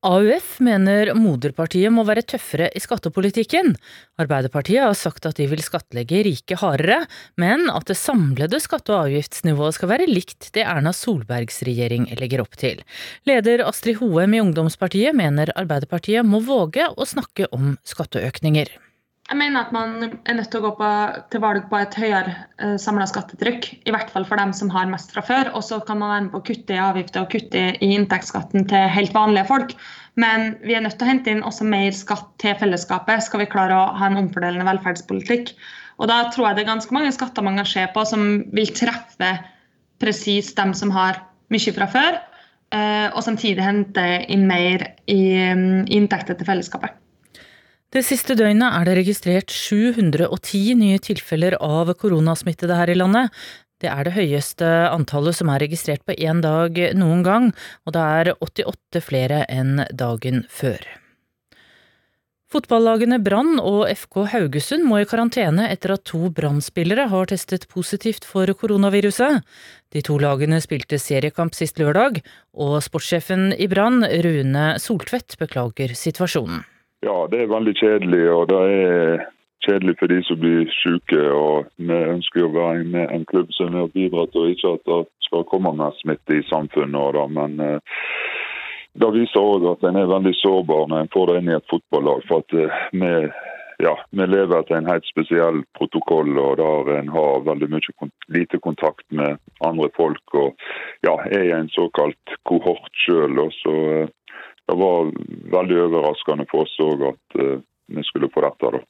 AUF 0.00 0.54
mener 0.64 1.10
moderpartiet 1.12 1.92
må 1.92 2.06
være 2.08 2.22
tøffere 2.24 2.70
i 2.72 2.80
skattepolitikken. 2.80 3.74
Arbeiderpartiet 4.22 4.80
har 4.80 4.96
sagt 4.96 5.28
at 5.28 5.36
de 5.36 5.44
vil 5.50 5.60
skattlegge 5.60 6.22
rike 6.24 6.56
hardere, 6.56 7.02
men 7.36 7.66
at 7.68 7.84
det 7.90 7.98
samlede 8.00 8.62
skatte- 8.64 8.94
og 8.96 9.10
avgiftsnivået 9.10 9.76
skal 9.76 9.92
være 9.92 10.08
likt 10.08 10.54
det 10.56 10.64
Erna 10.64 10.94
Solbergs 10.96 11.60
regjering 11.68 12.08
legger 12.16 12.40
opp 12.40 12.56
til. 12.56 12.80
Leder 13.28 13.66
Astrid 13.68 14.00
Hoem 14.00 14.38
i 14.38 14.40
Ungdomspartiet 14.40 15.12
mener 15.12 15.52
Arbeiderpartiet 15.52 16.24
må 16.24 16.40
våge 16.48 16.88
å 16.96 17.04
snakke 17.04 17.52
om 17.52 17.76
skatteøkninger. 17.84 18.72
Jeg 19.30 19.38
mener 19.38 19.62
at 19.62 19.70
man 19.70 19.92
er 20.26 20.34
nødt 20.34 20.48
til 20.50 20.58
å 20.58 20.64
gå 20.64 20.70
på, 20.80 20.86
til 21.30 21.42
valg 21.44 21.68
på 21.70 21.78
et 21.78 21.94
høyere 21.94 22.32
uh, 22.58 22.74
samla 22.82 23.04
skattetrykk. 23.06 23.68
I 23.86 23.92
hvert 23.94 24.08
fall 24.10 24.24
for 24.26 24.40
dem 24.40 24.50
som 24.56 24.72
har 24.74 24.88
mest 24.90 25.12
fra 25.14 25.22
før. 25.22 25.52
Og 25.54 25.62
så 25.62 25.78
kan 25.86 26.00
man 26.00 26.10
være 26.10 26.24
med 26.24 26.32
på 26.32 26.40
å 26.40 26.46
kutte 26.48 26.74
i 26.74 26.80
avgifter 26.82 27.22
og 27.22 27.30
kutte 27.30 27.62
i 27.78 27.90
inntektsskatten 27.94 28.66
til 28.72 28.88
helt 28.90 29.14
vanlige 29.14 29.46
folk. 29.46 29.74
Men 30.18 30.56
vi 30.64 30.74
er 30.74 30.82
nødt 30.82 30.98
til 30.98 31.06
å 31.06 31.10
hente 31.12 31.30
inn 31.30 31.44
også 31.46 31.68
mer 31.68 31.94
skatt 31.94 32.26
til 32.42 32.56
fellesskapet, 32.58 33.22
skal 33.22 33.44
vi 33.44 33.50
klare 33.52 33.76
å 33.78 33.84
ha 34.00 34.08
en 34.10 34.18
omfordelende 34.18 34.66
velferdspolitikk. 34.66 35.54
Og 36.02 36.10
da 36.10 36.24
tror 36.34 36.48
jeg 36.48 36.58
det 36.58 36.64
er 36.64 36.72
ganske 36.72 36.96
mange 36.96 37.12
skatter 37.14 37.46
man 37.46 37.60
kan 37.60 37.68
se 37.70 37.84
på 37.94 38.04
som 38.10 38.26
vil 38.56 38.72
treffe 38.74 39.30
presis 40.02 40.50
dem 40.58 40.74
som 40.74 40.90
har 40.96 41.22
mye 41.54 41.76
fra 41.76 41.86
før, 41.92 42.18
uh, 42.74 43.08
og 43.14 43.22
samtidig 43.26 43.62
hente 43.62 44.08
inn 44.26 44.48
mer 44.50 44.88
i 45.06 45.20
um, 45.52 45.84
inntekter 45.86 46.34
til 46.34 46.50
fellesskapet. 46.50 46.99
Det 47.90 48.04
siste 48.06 48.36
døgnet 48.38 48.70
er 48.70 48.84
det 48.86 48.92
registrert 49.00 49.50
710 49.50 50.76
nye 50.78 51.00
tilfeller 51.02 51.56
av 51.58 51.88
koronasmittede 51.98 52.76
her 52.78 52.92
i 52.92 52.94
landet. 52.94 53.34
Det 53.82 53.90
er 53.90 54.06
det 54.06 54.12
høyeste 54.14 54.68
antallet 54.92 55.34
som 55.34 55.50
er 55.50 55.64
registrert 55.64 56.04
på 56.06 56.14
én 56.14 56.38
dag 56.44 56.78
noen 56.94 57.24
gang, 57.26 57.50
og 57.82 57.96
det 57.96 58.06
er 58.20 58.32
88 58.38 59.02
flere 59.02 59.42
enn 59.50 59.82
dagen 59.90 60.44
før. 60.46 60.78
Fotballagene 62.50 63.18
Brann 63.22 63.58
og 63.58 63.84
FK 63.90 64.24
Haugesund 64.36 64.86
må 64.86 65.02
i 65.02 65.10
karantene 65.10 65.66
etter 65.70 65.96
at 65.96 66.06
to 66.06 66.30
Brann-spillere 66.34 67.08
har 67.10 67.30
testet 67.30 67.66
positivt 67.74 68.22
for 68.26 68.46
koronaviruset. 68.54 69.42
De 69.90 70.02
to 70.06 70.22
lagene 70.22 70.62
spilte 70.62 70.98
seriekamp 70.98 71.58
sist 71.58 71.82
lørdag, 71.82 72.22
og 72.54 72.82
sportssjefen 72.86 73.50
i 73.58 73.66
Brann, 73.70 74.04
Rune 74.06 74.76
Soltvedt, 74.78 75.38
beklager 75.42 75.98
situasjonen. 75.98 76.62
Ja, 77.00 77.26
det 77.32 77.38
er 77.40 77.52
veldig 77.54 77.74
kjedelig. 77.80 78.24
og 78.30 78.48
det 78.48 78.60
er 78.60 79.22
kjedelig 79.64 79.94
for 79.98 80.12
de 80.12 80.22
som 80.24 80.40
blir 80.40 80.68
syke. 80.82 81.20
og 81.32 81.70
Vi 81.76 81.96
ønsker 82.14 82.44
å 82.44 82.52
være 82.52 82.84
med 82.84 83.14
en 83.14 83.24
klubb 83.24 83.52
som 83.56 83.74
er 83.74 83.88
med 83.94 84.14
og 84.14 84.48
ikke 84.48 84.74
at 84.76 84.84
det 84.86 85.00
skal 85.24 85.46
komme 85.48 85.72
mer 85.76 85.96
smitte 86.00 86.36
i 86.36 86.48
samfunnet. 86.48 87.14
Da. 87.16 87.26
Men 87.26 87.60
eh, 87.60 87.78
det 89.00 89.14
viser 89.16 89.40
òg 89.40 89.70
at 89.72 89.86
en 89.88 89.96
er 89.96 90.12
veldig 90.12 90.34
sårbar 90.42 90.90
når 90.90 91.00
en 91.00 91.14
får 91.14 91.26
det 91.30 91.38
inn 91.40 91.48
i 91.48 91.56
et 91.56 91.70
fotballag. 91.72 92.26
for 92.28 92.44
at 92.44 92.52
eh, 92.52 92.84
vi, 92.92 93.12
ja, 93.80 93.96
vi 94.10 94.26
lever 94.26 94.60
etter 94.60 94.76
en 94.76 94.92
helt 94.92 95.08
spesiell 95.08 95.64
protokoll 95.78 96.36
og 96.36 96.56
der 96.60 96.94
en 96.98 97.08
har 97.16 97.46
veldig 97.48 97.70
mye 97.72 98.10
lite 98.28 98.60
kontakt 98.60 99.06
med 99.08 99.40
andre 99.64 99.88
folk. 99.96 100.34
og 100.34 100.52
ja, 101.06 101.16
er 101.32 101.48
i 101.48 101.56
en 101.56 101.72
såkalt 101.72 102.36
kohort 102.44 102.92
sjøl. 103.06 103.40
Så 103.62 104.08
det 104.70 104.78
var 104.78 105.10
veldig 105.56 105.78
overraskende 105.88 106.46
for 106.50 106.66
oss 106.66 106.76
òg 106.84 107.08
at 107.10 107.40
uh, 107.42 107.58
vi 107.90 108.04
skulle 108.06 108.30
få 108.30 108.44
dette. 108.46 108.70
da. 108.76 108.82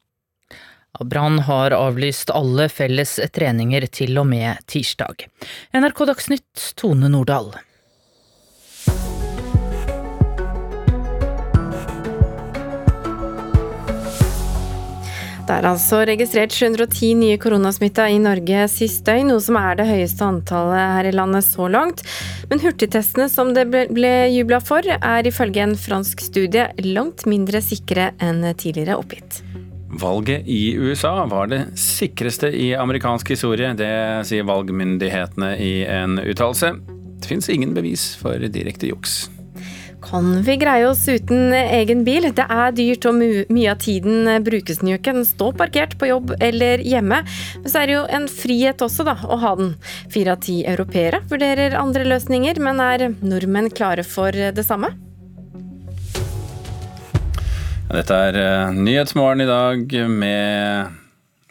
Brann 1.07 1.39
har 1.47 1.73
avlyst 1.73 2.29
alle 2.35 2.67
felles 2.69 3.15
treninger 3.33 3.87
til 3.89 4.19
og 4.21 4.27
med 4.29 4.61
tirsdag. 4.69 5.25
NRK 5.73 6.05
Dagsnytt, 6.11 6.71
Tone 6.77 7.09
Nordahl. 7.09 7.53
Det 15.51 15.57
er 15.57 15.65
altså 15.67 15.97
registrert 16.07 16.53
710 16.55 17.07
nye 17.19 17.37
koronasmitta 17.41 18.05
i 18.07 18.21
Norge 18.23 18.61
sist 18.71 19.01
døgn, 19.03 19.33
noe 19.33 19.41
som 19.43 19.57
er 19.59 19.75
det 19.75 19.87
høyeste 19.89 20.23
antallet 20.23 20.93
her 20.95 21.09
i 21.09 21.11
landet 21.11 21.43
så 21.43 21.67
langt. 21.67 22.05
Men 22.47 22.61
hurtigtestene 22.63 23.25
som 23.27 23.51
det 23.57 23.65
ble 23.67 24.11
jubla 24.31 24.61
for, 24.63 24.87
er 24.87 25.27
ifølge 25.27 25.65
en 25.65 25.75
fransk 25.75 26.23
studie 26.23 26.69
langt 26.87 27.25
mindre 27.27 27.59
sikre 27.65 28.13
enn 28.23 28.45
tidligere 28.55 28.95
oppgitt. 29.01 29.41
Valget 29.99 30.47
i 30.47 30.71
USA 30.79 31.17
var 31.27 31.51
det 31.51 31.65
sikreste 31.75 32.47
i 32.55 32.71
amerikansk 32.79 33.35
historie. 33.35 33.73
Det 33.75 33.91
sier 34.31 34.47
valgmyndighetene 34.47 35.51
i 35.59 35.73
en 35.83 36.15
uttalelse. 36.23 36.77
Det 37.19 37.27
fins 37.27 37.51
ingen 37.51 37.75
bevis 37.75 38.13
for 38.23 38.39
direkte 38.39 38.87
juks. 38.87 39.25
Kan 40.01 40.41
vi 40.41 40.55
greie 40.57 40.87
oss 40.89 41.03
uten 41.07 41.53
egen 41.53 42.01
bil? 42.03 42.25
Det 42.33 42.45
er 42.49 42.73
dyrt 42.73 43.05
og 43.05 43.19
mye 43.21 43.71
av 43.71 43.81
tiden 43.83 44.29
brukes 44.43 44.81
den 44.81 44.89
jo 44.91 44.97
ikke. 44.97 45.13
Den 45.13 45.27
står 45.27 45.53
parkert 45.59 45.93
på 46.01 46.09
jobb 46.09 46.33
eller 46.41 46.81
hjemme. 46.81 47.21
Men 47.61 47.69
så 47.69 47.83
er 47.83 47.89
det 47.89 47.95
jo 47.95 48.01
en 48.17 48.25
frihet 48.31 48.81
også, 48.81 49.05
da, 49.07 49.15
å 49.21 49.37
ha 49.43 49.53
den. 49.59 49.75
Fire 50.11 50.33
av 50.33 50.41
ti 50.41 50.61
europeere 50.65 51.21
vurderer 51.29 51.77
andre 51.77 52.07
løsninger, 52.09 52.59
men 52.65 52.81
er 52.81 53.07
nordmenn 53.21 53.69
klare 53.69 54.05
for 54.07 54.33
det 54.33 54.65
samme? 54.65 54.89
Dette 57.91 58.17
er 58.31 58.71
Nyhetsmorgen 58.73 59.43
i 59.43 59.49
dag 59.49 59.97
med 60.09 60.97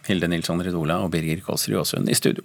Hilde 0.08 0.30
Nilsson 0.32 0.62
Ridola 0.64 1.02
og 1.04 1.12
Birger 1.14 1.42
Kåsrud 1.44 1.82
Aasund 1.84 2.10
i 2.10 2.18
studio. 2.18 2.42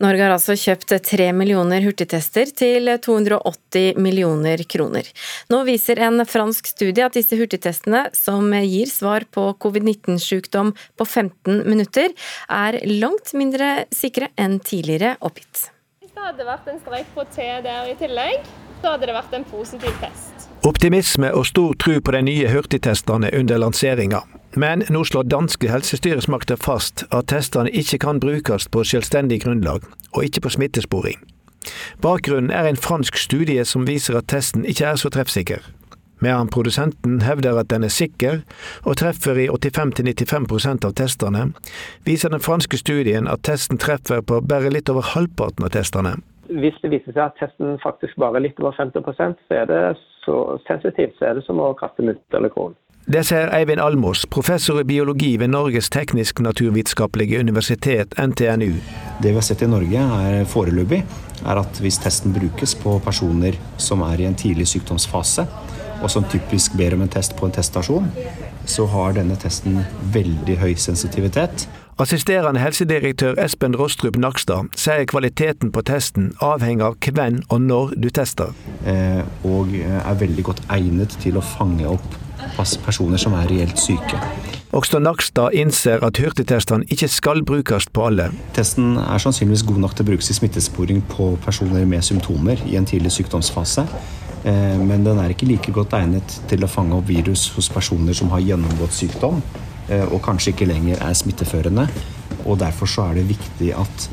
Norge 0.00 0.24
har 0.24 0.32
altså 0.32 0.54
kjøpt 0.56 0.94
tre 1.04 1.26
millioner 1.36 1.84
hurtigtester 1.84 2.48
til 2.56 2.88
280 3.04 3.98
millioner 4.00 4.62
kroner. 4.64 5.04
Nå 5.52 5.60
viser 5.68 6.00
en 6.00 6.24
fransk 6.24 6.70
studie 6.72 7.04
at 7.04 7.18
disse 7.18 7.36
hurtigtestene, 7.36 8.06
som 8.16 8.48
gir 8.64 8.88
svar 8.88 9.28
på 9.28 9.50
covid-19-sykdom 9.60 10.72
på 10.96 11.08
15 11.08 11.66
minutter, 11.68 12.16
er 12.48 12.80
langt 12.88 13.34
mindre 13.36 13.84
sikre 13.92 14.32
enn 14.40 14.56
tidligere 14.64 15.18
oppgitt. 15.20 15.68
Hvis 16.00 16.16
det 16.16 16.26
hadde 16.30 16.48
vært 16.48 16.72
en 16.72 16.80
streik 16.80 17.14
på 17.14 17.28
T 17.36 17.52
der 17.68 17.92
i 17.92 17.96
tillegg, 18.00 18.52
så 18.80 18.94
hadde 18.94 19.10
det 19.10 19.20
vært 19.20 19.36
en 19.36 19.48
positiv 19.52 19.92
test. 20.00 20.29
Optimisme 20.60 21.30
og 21.32 21.46
stor 21.48 21.72
tro 21.80 21.94
på 22.04 22.12
de 22.12 22.20
nye 22.26 22.48
hurtigtestene 22.52 23.30
under 23.38 23.58
lanseringa. 23.62 24.18
Men 24.60 24.82
nå 24.92 25.04
slår 25.08 25.30
danske 25.32 25.70
helsestyresmakter 25.70 26.58
fast 26.60 27.06
at 27.08 27.30
testene 27.32 27.72
ikke 27.72 27.98
kan 28.02 28.20
brukes 28.20 28.66
på 28.68 28.84
selvstendig 28.84 29.40
grunnlag, 29.46 29.86
og 30.12 30.24
ikke 30.26 30.42
på 30.44 30.52
smittesporing. 30.58 31.16
Bakgrunnen 32.04 32.52
er 32.52 32.68
en 32.68 32.76
fransk 32.76 33.16
studie 33.16 33.64
som 33.64 33.86
viser 33.88 34.18
at 34.20 34.28
testen 34.28 34.66
ikke 34.68 34.90
er 34.90 35.00
så 35.00 35.08
treffsikker. 35.08 35.64
Medan 36.20 36.52
produsenten 36.52 37.22
hevder 37.24 37.56
at 37.56 37.70
den 37.72 37.84
er 37.84 37.94
sikker, 37.94 38.42
og 38.84 38.98
treffer 39.00 39.40
i 39.40 39.48
85-95% 39.48 40.84
av 40.84 40.92
testene, 40.92 41.46
viser 42.04 42.28
den 42.28 42.44
franske 42.44 42.76
studien 42.76 43.28
at 43.32 43.46
testen 43.48 43.80
treffer 43.80 44.20
på 44.20 44.42
bare 44.44 44.68
litt 44.68 44.92
over 44.92 45.08
halvparten 45.14 45.64
av 45.64 45.72
testene. 45.72 46.18
Hvis 46.50 46.78
det 46.82 46.90
viser 46.90 47.14
seg 47.14 47.24
at 47.28 47.36
testen 47.38 47.76
faktisk 47.82 48.18
bare 48.18 48.40
er 48.40 48.48
litt 48.48 48.60
over 48.60 48.74
50 48.74 49.04
så 49.46 49.54
er 49.54 49.66
det 49.70 49.82
så 50.24 50.36
sensitivt 50.66 51.18
så 51.18 51.30
er 51.30 51.38
det 51.38 51.44
som 51.46 51.60
å 51.62 51.72
kaste 51.78 52.02
mynt 52.04 52.36
eller 52.36 52.52
kron. 52.52 52.74
Det 53.10 53.22
sier 53.26 53.48
Eivind 53.56 53.80
Almås, 53.80 54.26
professor 54.28 54.82
i 54.82 54.84
biologi 54.86 55.32
ved 55.40 55.50
Norges 55.50 55.88
teknisk-naturvitenskapelige 55.90 57.40
universitet, 57.40 58.12
NTNU. 58.20 58.74
Det 59.22 59.32
vi 59.32 59.34
har 59.34 59.46
sett 59.46 59.64
i 59.64 59.70
Norge 59.70 60.04
er 60.18 60.44
foreløpig, 60.46 61.00
er 61.40 61.60
at 61.62 61.80
hvis 61.80 61.98
testen 62.04 62.34
brukes 62.36 62.76
på 62.78 62.98
personer 63.02 63.56
som 63.80 64.04
er 64.06 64.20
i 64.20 64.28
en 64.28 64.36
tidlig 64.38 64.68
sykdomsfase, 64.70 65.46
og 66.02 66.12
som 66.12 66.28
typisk 66.28 66.76
ber 66.78 66.94
om 66.94 67.02
en 67.04 67.12
test 67.12 67.34
på 67.38 67.48
en 67.48 67.56
teststasjon, 67.56 68.06
så 68.68 68.86
har 68.92 69.16
denne 69.16 69.36
testen 69.40 69.80
veldig 70.14 70.60
høy 70.60 70.74
sensitivitet. 70.78 71.66
Assisterende 72.00 72.62
helsedirektør 72.62 73.34
Espen 73.44 73.74
Rostrup 73.76 74.16
Nakstad 74.16 74.70
sier 74.80 75.02
kvaliteten 75.04 75.68
på 75.68 75.82
testen 75.84 76.30
avhenger 76.40 76.94
av 76.94 76.94
hvem 77.04 77.42
og 77.52 77.60
når 77.60 77.92
du 78.00 78.06
tester. 78.08 78.54
Eh, 78.88 79.20
og 79.44 79.74
er 79.76 80.16
veldig 80.22 80.46
godt 80.48 80.62
egnet 80.72 81.12
til 81.20 81.36
å 81.36 81.44
fange 81.44 81.84
opp 81.92 82.16
personer 82.56 83.20
som 83.20 83.36
er 83.36 83.52
reelt 83.52 83.76
syke. 83.76 84.16
Også 84.72 84.96
Nakstad 85.02 85.52
innser 85.52 86.00
at 86.06 86.16
hurtigtestene 86.22 86.88
ikke 86.88 87.10
skal 87.12 87.44
brukes 87.44 87.90
på 87.92 88.08
alle. 88.08 88.30
Testen 88.56 88.94
er 88.96 89.20
sannsynligvis 89.20 89.68
god 89.68 89.84
nok 89.84 89.98
til 89.98 90.06
å 90.06 90.10
brukes 90.14 90.32
i 90.32 90.40
smittesporing 90.40 91.04
på 91.12 91.34
personer 91.44 91.84
med 91.84 92.06
symptomer 92.06 92.64
i 92.64 92.80
en 92.80 92.88
tidlig 92.88 93.12
sykdomsfase. 93.18 93.84
Eh, 94.48 94.78
men 94.80 95.04
den 95.04 95.20
er 95.20 95.36
ikke 95.36 95.52
like 95.52 95.76
godt 95.76 96.00
egnet 96.00 96.40
til 96.48 96.64
å 96.64 96.76
fange 96.78 96.96
opp 96.96 97.12
virus 97.12 97.50
hos 97.58 97.68
personer 97.68 98.16
som 98.16 98.32
har 98.32 98.40
gjennomgått 98.40 98.96
sykdom 98.96 99.44
eh, 99.44 99.69
og 99.90 100.20
kanskje 100.22 100.54
ikke 100.54 100.68
lenger 100.70 101.00
er 101.02 101.16
smitteførende. 101.18 101.88
Og 102.44 102.58
Derfor 102.60 102.86
så 102.86 103.08
er 103.10 103.20
det 103.20 103.30
viktig 103.30 103.72
at 103.74 104.10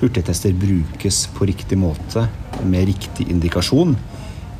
hurtigtester 0.00 0.52
brukes 0.52 1.26
på 1.34 1.48
riktig 1.48 1.78
måte 1.80 2.26
med 2.64 2.88
riktig 2.90 3.30
indikasjon. 3.32 3.96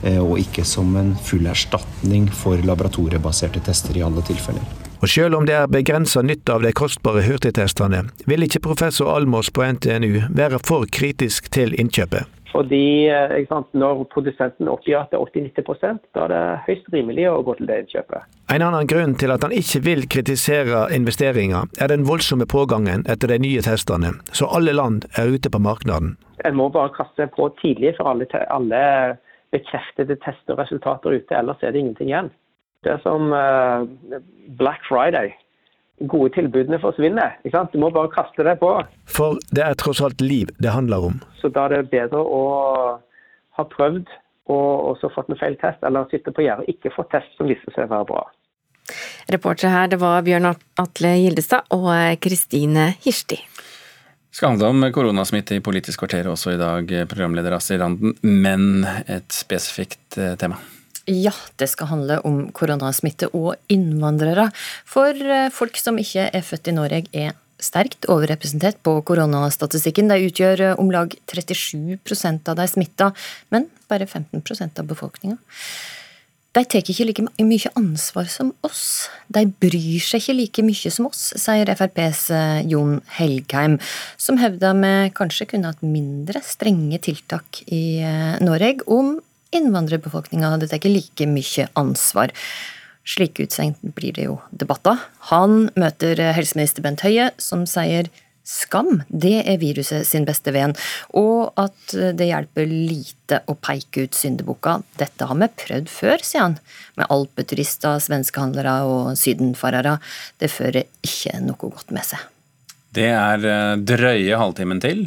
Eh, 0.05 0.21
og 0.21 0.39
ikke 0.39 0.65
som 0.69 0.97
en 1.01 1.15
full 1.17 1.47
erstatning 1.49 2.29
for 2.33 2.61
laboratoriebaserte 2.61 3.63
tester 3.65 3.97
i 3.97 4.05
alle 4.05 4.25
tilfeller. 4.27 4.65
Og 5.01 5.09
selv 5.09 5.37
om 5.37 5.47
det 5.49 5.57
er 5.57 5.69
begrensa 5.69 6.23
nytte 6.25 6.53
av 6.53 6.65
de 6.65 6.73
kostbare 6.77 7.25
hurtigtestene, 7.27 8.05
vil 8.29 8.45
ikke 8.47 8.63
professor 8.65 9.13
Almås 9.13 9.51
på 9.53 9.65
NTNU 9.65 10.31
være 10.33 10.61
for 10.65 10.89
kritisk 10.89 11.51
til 11.53 11.77
innkjøpet. 11.81 12.29
Fordi 12.55 13.09
eh, 13.11 13.47
sant, 13.51 13.67
Når 13.75 14.05
produsenten 14.13 14.71
oppgir 14.71 15.01
at 15.01 15.11
det 15.11 15.19
er 15.19 15.51
80-90 15.59 15.99
da 16.15 16.25
er 16.25 16.33
det 16.33 16.43
høyst 16.69 16.93
rimelig 16.95 17.27
å 17.31 17.43
gå 17.47 17.57
til 17.59 17.67
det 17.71 17.81
innkjøpet. 17.83 18.29
En 18.55 18.63
annen 18.63 18.87
grunn 18.91 19.17
til 19.19 19.35
at 19.35 19.43
han 19.43 19.55
ikke 19.55 19.83
vil 19.83 20.07
kritisere 20.11 20.85
investeringer, 20.95 21.67
er 21.83 21.91
den 21.91 22.07
voldsomme 22.07 22.47
pågangen 22.47 23.03
etter 23.11 23.33
de 23.33 23.41
nye 23.43 23.65
testene, 23.65 24.15
så 24.31 24.47
alle 24.55 24.77
land 24.77 25.09
er 25.19 25.35
ute 25.35 25.51
på 25.51 25.63
markedet. 25.63 26.15
En 26.45 26.59
må 26.59 26.69
bare 26.71 26.95
kaste 26.95 27.27
på 27.35 27.49
tidlig 27.63 27.97
for 27.99 28.13
alle, 28.13 28.29
alle 28.53 28.83
bekreftede 29.55 30.19
resultater 30.59 31.19
ute. 31.19 31.35
Ellers 31.35 31.63
er 31.63 31.73
det 31.73 31.83
ingenting 31.83 32.11
igjen. 32.13 32.31
Det 32.85 32.93
er 32.93 33.01
som 33.03 33.33
uh, 33.33 33.87
Black 34.59 34.85
Friday. 34.89 35.33
Gode 36.01 36.33
tilbudene 36.35 36.81
forsvinner. 36.83 37.37
ikke 37.45 37.55
sant? 37.55 37.73
Du 37.73 37.79
må 37.79 37.91
bare 37.95 38.11
kaste 38.11 38.43
det 38.47 38.57
på. 38.61 38.71
For 39.07 39.39
det 39.55 39.63
er 39.63 39.79
tross 39.79 40.03
alt 40.03 40.21
liv 40.21 40.51
det 40.59 40.75
handler 40.75 41.11
om. 41.11 41.21
Så 41.41 41.53
da 41.55 41.69
er 41.69 41.77
det 41.77 41.93
bedre 41.95 42.19
å 42.19 42.45
ha 43.55 43.67
prøvd 43.77 44.09
og 44.53 44.99
så 45.01 45.09
fått 45.15 45.31
en 45.33 45.39
feil 45.41 45.55
test, 45.57 45.81
eller 45.87 46.05
sitte 46.11 46.35
på 46.35 46.43
gjerdet 46.45 46.67
og 46.67 46.75
ikke 46.75 46.93
fått 46.93 47.15
test 47.15 47.31
som 47.39 47.49
viser 47.49 47.73
seg 47.73 47.87
å 47.87 47.95
være 47.95 48.09
bra. 48.11 48.25
Reportere 49.33 49.71
her, 49.73 49.87
det 49.89 49.97
var 50.03 50.21
Bjørn 50.27 50.51
Atle 50.53 51.15
Gildestad 51.23 51.73
og 51.73 51.89
Kristine 52.21 52.91
Hirsti 53.07 53.39
skal 54.35 54.51
handle 54.51 54.67
om 54.73 54.87
koronasmitte 54.91 55.55
i 55.55 55.63
Politisk 55.63 56.03
kvarter 56.03 56.27
også 56.27 56.57
i 56.57 56.59
dag, 56.59 56.91
programleder 57.11 57.55
Astrid 57.55 57.79
Randen, 57.79 58.17
men 58.23 58.83
et 59.07 59.31
spesifikt 59.31 60.19
eh, 60.19 60.35
tema. 60.41 60.59
Ja, 61.11 61.35
det 61.61 61.69
skal 61.69 61.91
handle 61.91 62.19
om 62.25 62.47
koronasmitte 62.57 63.29
og 63.37 63.59
innvandrere. 63.73 64.49
For 64.89 65.13
eh, 65.13 65.51
folk 65.53 65.77
som 65.77 65.99
ikke 66.01 66.31
er 66.33 66.45
født 66.45 66.71
i 66.71 66.77
Norge, 66.77 67.03
er 67.13 67.35
sterkt 67.61 68.09
overrepresentert 68.11 68.81
på 68.85 68.97
koronastatistikken. 69.05 70.09
De 70.09 70.31
utgjør 70.31 70.63
eh, 70.71 70.79
om 70.81 70.89
lag 70.95 71.13
37% 71.29 72.49
av 72.49 72.57
de 72.57 72.69
smitta, 72.71 73.11
men 73.53 73.69
bare 73.91 74.09
15% 74.09 74.81
av 74.81 74.89
befolkninga. 74.89 75.37
De 76.55 76.63
tar 76.71 76.87
ikke 76.87 77.05
like 77.09 77.27
mye 77.43 77.71
ansvar 77.77 78.29
som 78.31 78.55
oss. 78.65 79.11
De 79.29 79.43
bryr 79.45 80.01
seg 80.01 80.23
ikke 80.23 80.39
like 80.39 80.65
mye 80.65 80.93
som 80.95 81.11
oss, 81.11 81.35
sier 81.37 81.69
FrPs 81.75 82.25
eh, 82.33 82.65
Jon 82.71 82.97
Helgheim, 83.19 83.77
som 84.17 84.41
hevder 84.41 84.73
vi 84.81 84.97
kanskje 85.21 85.51
kunne 85.53 85.75
hatt 85.75 85.85
mindre 85.85 86.41
strenge 86.47 87.03
tiltak 87.05 87.61
i 87.69 88.01
Norge 88.41 88.89
om 88.89 89.19
innvandrerbefolkninga 89.57 90.55
hadde 90.55 90.71
tatt 90.71 90.89
like 90.89 91.29
mye 91.31 91.69
ansvar. 91.81 92.35
Slike 93.05 93.45
utsagn 93.45 93.75
blir 93.97 94.15
det 94.17 94.29
jo 94.29 94.39
debatter. 94.51 95.01
Han 95.31 95.69
møter 95.77 96.21
helseminister 96.37 96.85
Bent 96.85 97.05
Høie, 97.05 97.31
som 97.39 97.67
sier 97.69 98.09
Skam, 98.45 98.99
det 99.09 99.39
er 99.49 99.57
viruset 99.57 100.05
sin 100.05 100.27
beste 100.29 100.53
venn, 100.53 100.75
og 101.17 101.55
at 101.57 101.95
det 102.13 102.27
hjelper 102.29 102.69
lite 102.69 103.39
å 103.49 103.55
peke 103.57 104.05
ut 104.05 104.19
syndebukka. 104.19 104.75
Dette 105.01 105.29
har 105.31 105.39
vi 105.41 105.49
prøvd 105.63 105.89
før, 105.89 106.21
sier 106.21 106.43
han, 106.43 106.59
med 107.01 107.09
alpeturister, 107.09 107.97
svenskehandlere 108.05 108.75
og 108.85 109.15
sydenfarere. 109.17 109.97
Det 110.37 110.53
fører 110.53 110.85
ikke 111.01 111.41
noe 111.47 111.57
godt 111.63 111.97
med 111.97 112.05
seg. 112.05 112.21
Det 112.95 113.09
er 113.17 113.49
eh, 113.49 113.79
drøye 113.81 114.37
halvtimen 114.39 114.85
til. 114.85 115.07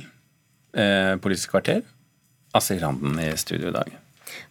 Eh, 0.73 1.13
Politisk 1.21 1.53
kvarter. 1.53 1.85
Asir 2.57 2.81
Randen 2.81 3.21
i 3.21 3.29
studio 3.37 3.69
i 3.69 3.77
dag. 3.77 3.93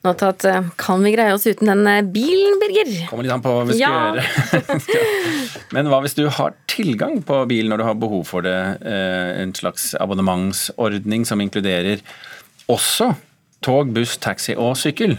Nå 0.06 0.12
tatt, 0.18 0.44
eh, 0.48 0.62
Kan 0.80 1.02
vi 1.04 1.12
greie 1.14 1.34
oss 1.34 1.46
uten 1.46 1.70
den 1.70 1.86
eh, 1.90 2.02
bilen, 2.02 2.58
Birger? 2.62 2.92
Kommer 3.10 3.26
litt 3.26 3.34
an 3.34 3.44
på 3.44 3.52
hva 3.54 3.64
vi 3.68 3.78
skal 3.78 3.82
ja. 3.82 4.00
gjøre. 4.14 5.06
Men 5.76 5.90
hva 5.90 6.00
hvis 6.04 6.16
du 6.18 6.26
har 6.32 6.56
tilgang 6.70 7.20
på 7.26 7.40
bil 7.50 7.70
når 7.70 7.82
du 7.82 7.86
har 7.88 7.98
behov 8.00 8.26
for 8.28 8.46
det? 8.46 8.58
Eh, 8.86 9.30
en 9.42 9.54
slags 9.56 9.94
abonnementsordning 9.98 11.26
som 11.28 11.42
inkluderer 11.42 12.04
også 12.72 13.12
tog, 13.64 13.90
buss, 13.94 14.16
taxi 14.22 14.54
og 14.58 14.76
sykkel. 14.78 15.16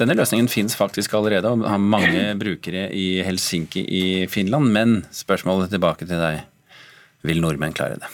Denne 0.00 0.16
løsningen 0.16 0.48
fins 0.48 0.74
faktisk 0.78 1.12
allerede 1.18 1.50
og 1.52 1.66
har 1.68 1.82
mange 1.82 2.32
brukere 2.42 2.88
i 2.96 3.20
Helsinki 3.26 3.84
i 3.84 4.04
Finland. 4.32 4.72
Men 4.72 5.02
spørsmålet 5.12 5.74
tilbake 5.74 6.08
til 6.08 6.20
deg. 6.22 6.42
Vil 7.22 7.38
nordmenn 7.38 7.76
klare 7.76 8.00
det? 8.02 8.08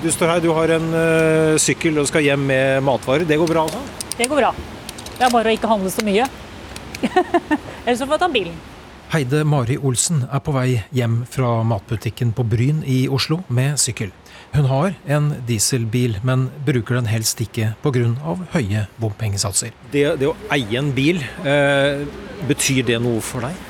Du 0.00 0.08
står 0.08 0.30
her, 0.32 0.40
du 0.40 0.48
har 0.56 0.70
en 0.72 0.86
uh, 0.96 1.58
sykkel 1.60 1.98
og 2.00 2.06
skal 2.08 2.24
hjem 2.24 2.46
med 2.48 2.84
matvarer. 2.86 3.26
Det 3.28 3.36
går 3.36 3.50
bra, 3.50 3.66
altså? 3.68 4.08
Det 4.16 4.28
går 4.30 4.38
bra. 4.40 4.52
Det 5.10 5.26
er 5.26 5.32
bare 5.34 5.50
å 5.50 5.56
ikke 5.58 5.68
handle 5.68 5.92
så 5.92 6.04
mye. 6.06 6.24
Ellers 7.84 8.00
får 8.00 8.14
jeg 8.14 8.22
ta 8.22 8.28
bilen. 8.32 8.54
Heide 9.10 9.42
Mari 9.44 9.76
Olsen 9.76 10.22
er 10.24 10.40
på 10.46 10.54
vei 10.54 10.78
hjem 10.96 11.18
fra 11.28 11.58
matbutikken 11.68 12.32
på 12.32 12.46
Bryn 12.48 12.80
i 12.88 13.02
Oslo 13.12 13.42
med 13.52 13.76
sykkel. 13.82 14.14
Hun 14.54 14.70
har 14.70 14.94
en 15.04 15.34
dieselbil, 15.46 16.16
men 16.24 16.48
bruker 16.64 16.96
den 16.96 17.10
helst 17.10 17.42
ikke 17.44 17.74
pga. 17.84 18.06
høye 18.54 18.86
bompengesatser. 19.02 19.74
Det, 19.92 20.06
det, 20.22 20.30
å 20.30 20.36
eie 20.54 20.80
en 20.80 20.94
bil, 20.96 21.20
eh, 21.44 22.06
betyr 22.48 22.86
det 22.88 23.02
noe 23.04 23.20
for 23.20 23.44
deg? 23.44 23.69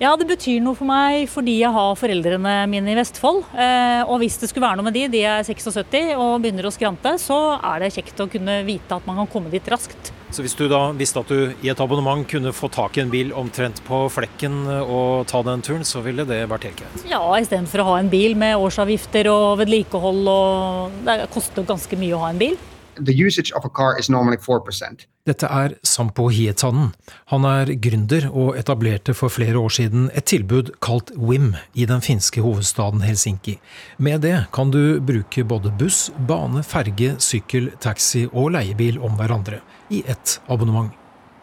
Ja, 0.00 0.14
det 0.16 0.30
betyr 0.30 0.62
noe 0.64 0.72
for 0.78 0.88
meg 0.88 1.26
fordi 1.28 1.58
jeg 1.58 1.70
har 1.74 1.98
foreldrene 2.00 2.54
mine 2.72 2.88
i 2.88 2.96
Vestfold. 2.96 3.42
Eh, 3.52 4.00
og 4.06 4.22
hvis 4.22 4.38
det 4.40 4.48
skulle 4.48 4.64
være 4.64 4.80
noe 4.80 4.86
med 4.86 4.96
de, 4.96 5.02
de 5.12 5.20
er 5.28 5.44
76 5.44 6.14
og 6.14 6.38
begynner 6.40 6.64
å 6.64 6.72
skrante, 6.72 7.12
så 7.20 7.36
er 7.58 7.84
det 7.84 7.90
kjekt 7.98 8.22
å 8.24 8.28
kunne 8.32 8.62
vite 8.64 8.96
at 8.96 9.04
man 9.04 9.20
kan 9.20 9.28
komme 9.28 9.52
dit 9.52 9.68
raskt. 9.68 10.08
Så 10.32 10.40
hvis 10.46 10.56
du 10.56 10.64
da 10.70 10.86
visste 10.96 11.20
at 11.20 11.28
du 11.28 11.52
i 11.60 11.68
et 11.68 11.84
abonnement 11.84 12.24
kunne 12.30 12.54
få 12.56 12.70
tak 12.72 12.96
i 12.96 13.04
en 13.04 13.12
bil 13.12 13.34
omtrent 13.36 13.82
på 13.84 14.00
flekken 14.14 14.62
og 14.86 15.28
ta 15.28 15.42
den 15.44 15.60
turen, 15.66 15.84
så 15.84 16.00
ville 16.06 16.24
det 16.24 16.46
vært 16.48 16.70
helt 16.70 16.80
greit? 16.80 17.06
Ja, 17.10 17.20
istedenfor 17.36 17.84
å 17.84 17.88
ha 17.90 18.00
en 18.00 18.08
bil 18.08 18.38
med 18.40 18.56
årsavgifter 18.56 19.28
og 19.28 19.60
vedlikehold 19.60 20.32
og 20.32 21.00
Det 21.04 21.20
koster 21.34 21.66
ganske 21.66 22.00
mye 22.00 22.16
å 22.16 22.24
ha 22.24 22.32
en 22.32 22.40
bil 22.40 22.56
the 23.00 23.14
usage 23.14 23.52
of 23.52 23.64
a 23.64 23.68
car 23.68 23.98
is 23.98 24.10
normally 24.10 24.36
4%. 24.36 25.06
Dette 25.28 25.48
er 25.52 25.74
Sampo 25.84 26.30
Hietanen. 26.32 26.94
Han 27.28 27.44
er 27.44 27.74
gründer 27.84 28.24
og 28.30 28.54
etablerte 28.56 29.12
for 29.12 29.28
flere 29.28 29.60
år 29.60 29.74
siden 29.76 30.06
et 30.16 30.24
tilbud 30.32 30.70
kalt 30.80 31.12
WIM 31.12 31.50
i 31.76 31.84
den 31.90 32.00
finske 32.00 32.40
hovedstaden 32.40 33.04
Helsinki. 33.04 33.58
Med 33.98 34.24
det 34.24 34.46
kan 34.56 34.72
du 34.72 34.96
bruke 35.04 35.44
både 35.44 35.74
buss, 35.76 36.08
bane, 36.28 36.64
ferge, 36.64 37.18
sykkel, 37.20 37.68
taxi 37.84 38.24
og 38.32 38.54
leiebil 38.56 38.96
om 39.04 39.20
hverandre 39.20 39.60
i 39.92 40.00
ett 40.08 40.38
abonnement. 40.48 40.96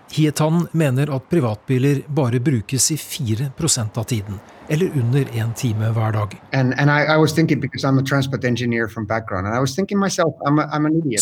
Hietanen 0.09 0.65
mener 0.71 1.13
at 1.13 1.29
privatbiler 1.29 2.01
bare 2.07 2.41
brukes 2.41 2.89
i 2.95 2.97
4% 2.97 4.01
av 4.01 4.09
tiden 4.09 4.41
eller 4.69 4.91
under 4.99 5.25
én 5.35 5.53
time 5.55 5.91
hver 5.95 6.11
dag. 6.15 6.35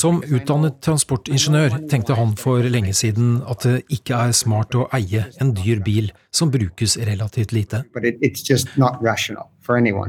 Som 0.02 0.22
utdannet 0.24 0.80
transportingeniør 0.88 1.78
tenkte 1.92 2.18
han 2.20 2.36
for 2.40 2.70
lenge 2.76 2.94
siden 2.98 3.40
at 3.50 3.66
det 3.68 3.78
ikke 4.00 4.20
er 4.28 4.36
smart 4.38 4.76
å 4.76 4.88
eie 4.96 5.26
en 5.42 5.54
dyr 5.58 5.84
bil 5.86 6.12
som 6.36 6.52
brukes 6.52 6.98
relativt 7.08 7.56
lite. 7.56 7.84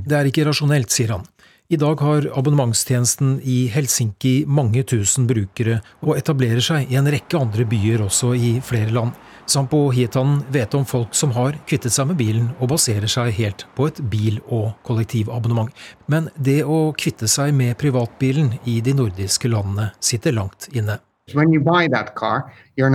Det 0.07 0.19
er 0.19 0.29
ikke 0.33 0.49
rasjonelt, 0.51 0.93
sier 0.93 1.15
han. 1.17 1.25
I 1.69 1.77
dag 1.77 2.01
har 2.01 2.39
abonnementstjenesten 2.39 3.41
i 3.43 3.67
Helsinki 3.75 4.45
mange 4.47 4.85
tusen 4.87 5.25
brukere, 5.27 5.81
og 5.99 6.15
etablerer 6.15 6.63
seg 6.63 6.93
i 6.93 6.95
en 7.01 7.09
rekke 7.11 7.41
andre 7.41 7.65
byer 7.67 8.05
også 8.05 8.37
i 8.39 8.61
flere 8.63 8.95
land. 8.95 9.11
Sampo 9.51 9.91
Hietanen 9.91 10.45
vet 10.55 10.77
om 10.79 10.87
folk 10.87 11.11
som 11.19 11.35
har 11.35 11.59
kvittet 11.67 11.91
seg 11.97 12.07
med 12.13 12.21
bilen 12.23 12.53
og 12.61 12.71
baserer 12.71 13.11
seg 13.11 13.35
helt 13.41 13.67
på 13.75 13.89
et 13.91 13.99
bil- 13.99 14.39
og 14.47 14.79
kollektivabonnement. 14.87 15.75
Men 16.07 16.31
det 16.39 16.63
å 16.63 16.95
kvitte 16.95 17.27
seg 17.27 17.51
med 17.55 17.75
privatbilen 17.83 18.61
i 18.63 18.79
de 18.79 18.95
nordiske 18.95 19.51
landene 19.51 19.91
sitter 19.99 20.39
langt 20.39 20.71
inne. 20.71 21.03
Car, 21.27 22.47
du 22.79 22.87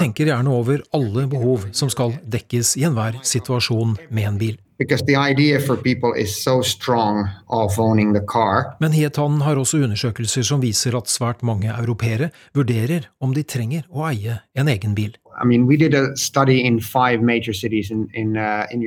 tenker 0.00 0.32
gjerne 0.32 0.56
over 0.56 0.80
alle 0.96 1.28
behov 1.28 1.68
som 1.76 1.92
skal 1.92 2.16
dekkes 2.24 2.80
i 2.80 2.88
enhver 2.88 3.20
situasjon 3.20 3.92
med 4.08 4.24
en 4.30 4.40
bil. 4.40 4.56
So 4.74 6.62
Men 8.80 8.92
Hietanen 8.92 9.40
har 9.46 9.56
også 9.56 9.78
undersøkelser 9.78 10.42
som 10.42 10.62
viser 10.62 10.96
at 10.98 11.06
svært 11.06 11.42
mange 11.46 11.70
europeere 11.70 12.30
vurderer 12.54 13.06
om 13.20 13.34
de 13.34 13.44
trenger 13.46 13.84
å 13.90 14.02
eie 14.10 14.40
en 14.54 14.68
egen 14.68 14.94
bil. 14.94 15.14
I 15.40 15.46
mean, 15.46 15.70
in 15.70 16.80
in, 18.14 18.36
uh, 18.36 18.66
in 18.72 18.82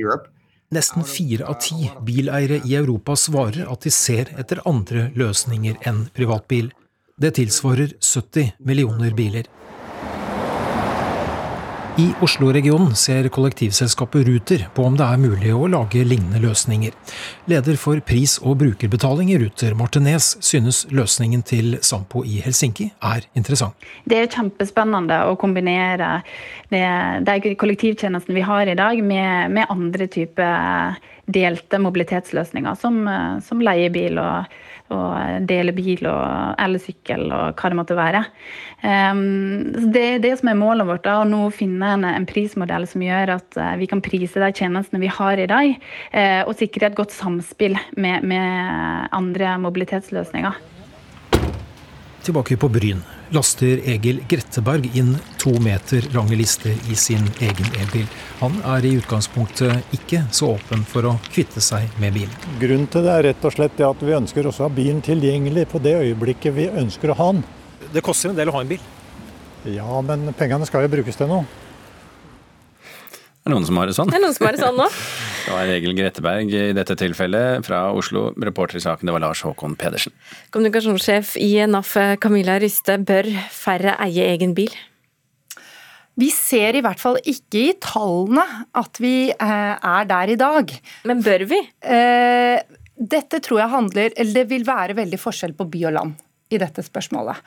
Nesten 0.70 1.04
fire 1.04 1.46
av 1.48 1.54
ti 1.64 1.88
bileiere 2.04 2.60
i 2.68 2.74
Europa 2.76 3.16
svarer 3.16 3.64
at 3.72 3.80
de 3.80 3.90
ser 3.90 4.28
etter 4.36 4.60
andre 4.68 5.10
løsninger 5.16 5.80
enn 5.88 6.10
privatbil. 6.12 6.68
Det 7.16 7.34
tilsvarer 7.40 7.94
70 8.04 8.52
millioner 8.60 9.14
biler. 9.16 9.48
I 11.98 12.12
Oslo-regionen 12.22 12.92
ser 12.94 13.26
kollektivselskapet 13.34 14.26
Ruter 14.28 14.60
på 14.74 14.84
om 14.86 14.94
det 14.94 15.02
er 15.02 15.18
mulig 15.18 15.50
å 15.50 15.66
lage 15.66 16.04
lignende 16.06 16.38
løsninger. 16.44 16.92
Leder 17.50 17.74
for 17.74 17.98
pris- 18.06 18.36
og 18.38 18.60
brukerbetaling 18.60 19.32
i 19.34 19.38
Ruter, 19.42 19.74
Martinez, 19.74 20.36
synes 20.38 20.84
løsningen 20.94 21.42
til 21.42 21.74
Sampo 21.82 22.22
i 22.22 22.38
Helsinki 22.44 22.86
er 23.02 23.26
interessant. 23.34 23.74
Det 24.06 24.20
er 24.20 24.30
kjempespennende 24.30 25.24
å 25.26 25.34
kombinere 25.42 26.20
det, 26.70 26.84
de 27.26 27.56
kollektivtjenestene 27.58 28.38
vi 28.38 28.46
har 28.46 28.70
i 28.70 28.78
dag, 28.78 29.02
med, 29.02 29.58
med 29.58 29.66
andre 29.66 30.06
typer 30.06 31.02
delte 31.26 31.82
mobilitetsløsninger, 31.82 32.78
som, 32.78 33.02
som 33.42 33.58
leiebil 33.58 34.22
og 34.22 34.54
og 34.94 35.46
dele 35.48 35.74
bil 35.76 36.06
og 36.08 36.54
elsykkel 36.62 37.26
og 37.28 37.58
hva 37.58 37.70
det 37.70 37.78
måtte 37.78 37.98
være. 37.98 38.22
Um, 38.82 39.90
det 39.92 40.04
er 40.04 40.22
det 40.22 40.32
som 40.40 40.52
er 40.52 40.58
målet 40.58 40.88
vårt, 40.88 41.04
da, 41.06 41.18
å 41.20 41.28
nå 41.28 41.48
finne 41.54 41.96
en, 41.98 42.28
prismodell 42.28 42.86
som 42.88 43.04
gjør 43.04 43.34
at 43.38 43.60
uh, 43.60 43.74
vi 43.80 43.88
kan 43.90 44.02
prise 44.04 44.40
de 44.40 44.50
tjenestene 44.54 45.02
vi 45.02 45.12
har 45.12 45.40
i 45.40 45.48
dag, 45.50 45.76
uh, 46.14 46.42
og 46.46 46.56
sikre 46.60 46.90
et 46.90 46.98
godt 46.98 47.14
samspill 47.14 47.76
med, 47.96 48.26
med 48.28 49.12
andre 49.12 49.58
mobilitetsløsninger. 49.66 50.58
Tilbake 52.24 52.58
på 52.60 52.70
Bryn 52.72 53.04
laster 53.34 53.80
Egil 53.84 54.20
Gretteberg 54.28 54.88
inn 54.96 55.16
to 55.38 55.52
meter 55.60 56.04
lange 56.14 56.36
lister 56.38 56.74
i 56.90 56.96
sin 56.96 57.26
egen 57.40 57.70
elbil. 57.80 58.06
Han 58.40 58.58
er 58.76 58.86
i 58.86 58.94
utgangspunktet 58.98 59.94
ikke 59.96 60.24
så 60.32 60.54
åpen 60.54 60.84
for 60.88 61.08
å 61.08 61.14
kvitte 61.28 61.62
seg 61.64 61.88
med 62.02 62.16
bilen. 62.16 62.34
Grunnen 62.60 62.88
til 62.92 63.06
det 63.06 63.14
er 63.14 63.26
rett 63.30 63.48
og 63.48 63.54
slett 63.54 63.80
at 63.84 64.04
vi 64.04 64.16
ønsker 64.16 64.48
også 64.48 64.64
å 64.64 64.68
ha 64.68 64.74
bilen 64.74 65.02
tilgjengelig 65.04 65.68
på 65.72 65.82
det 65.84 65.96
øyeblikket 66.00 66.56
vi 66.56 66.68
ønsker 66.70 67.12
å 67.12 67.18
ha 67.20 67.30
den. 67.36 67.44
Det 67.92 68.04
koster 68.04 68.32
en 68.32 68.38
del 68.38 68.52
å 68.52 68.58
ha 68.58 68.64
en 68.64 68.72
bil? 68.72 68.84
Ja, 69.68 70.00
men 70.04 70.30
pengene 70.38 70.66
skal 70.68 70.86
jo 70.86 70.92
brukes 70.92 71.18
til 71.18 71.28
noe. 71.30 71.46
Det 73.38 73.50
er 73.50 73.54
noen 73.54 73.66
som 73.68 73.78
har 73.80 73.88
det 73.88 73.94
sånn. 73.96 74.10
Det 74.10 74.18
er 74.18 74.24
noen 74.26 74.34
som 74.36 74.46
har 74.48 74.56
det 74.56 74.60
sånn 74.60 74.76
nå. 74.76 74.88
det 75.46 75.54
var 75.54 75.72
Egil 75.72 75.94
Gretteberg 75.96 76.52
i 76.52 76.64
dette 76.76 76.98
tilfellet 77.00 77.64
fra 77.66 77.86
Oslo. 77.96 78.28
Reporter 78.36 78.80
i 78.80 78.84
saken 78.84 79.08
det 79.08 79.14
var 79.14 79.24
Lars 79.24 79.44
Håkon 79.46 79.78
Pedersen. 79.80 80.12
Kommunikasjonssjef 80.54 81.36
i 81.40 81.54
NAF 81.70 81.94
Camilla 82.20 82.58
Ryste, 82.60 82.98
bør 83.08 83.30
færre 83.54 83.96
eie 84.04 84.28
egen 84.34 84.52
bil? 84.58 84.74
Vi 86.18 86.28
ser 86.34 86.74
i 86.74 86.82
hvert 86.82 86.98
fall 86.98 87.20
ikke 87.22 87.60
i 87.62 87.74
tallene 87.82 88.44
at 88.78 88.98
vi 88.98 89.30
eh, 89.30 89.74
er 89.76 90.08
der 90.10 90.32
i 90.34 90.38
dag. 90.38 90.72
Men 91.06 91.22
bør 91.22 91.44
vi? 91.50 91.60
Eh, 91.78 92.58
dette 92.98 93.38
tror 93.38 93.60
jeg 93.62 93.70
handler 93.70 94.14
Eller 94.16 94.40
det 94.40 94.48
vil 94.50 94.64
være 94.66 94.96
veldig 94.98 95.20
forskjell 95.22 95.54
på 95.54 95.68
by 95.70 95.84
og 95.86 95.94
land 95.94 96.16
i 96.50 96.58
dette 96.58 96.82
spørsmålet. 96.82 97.38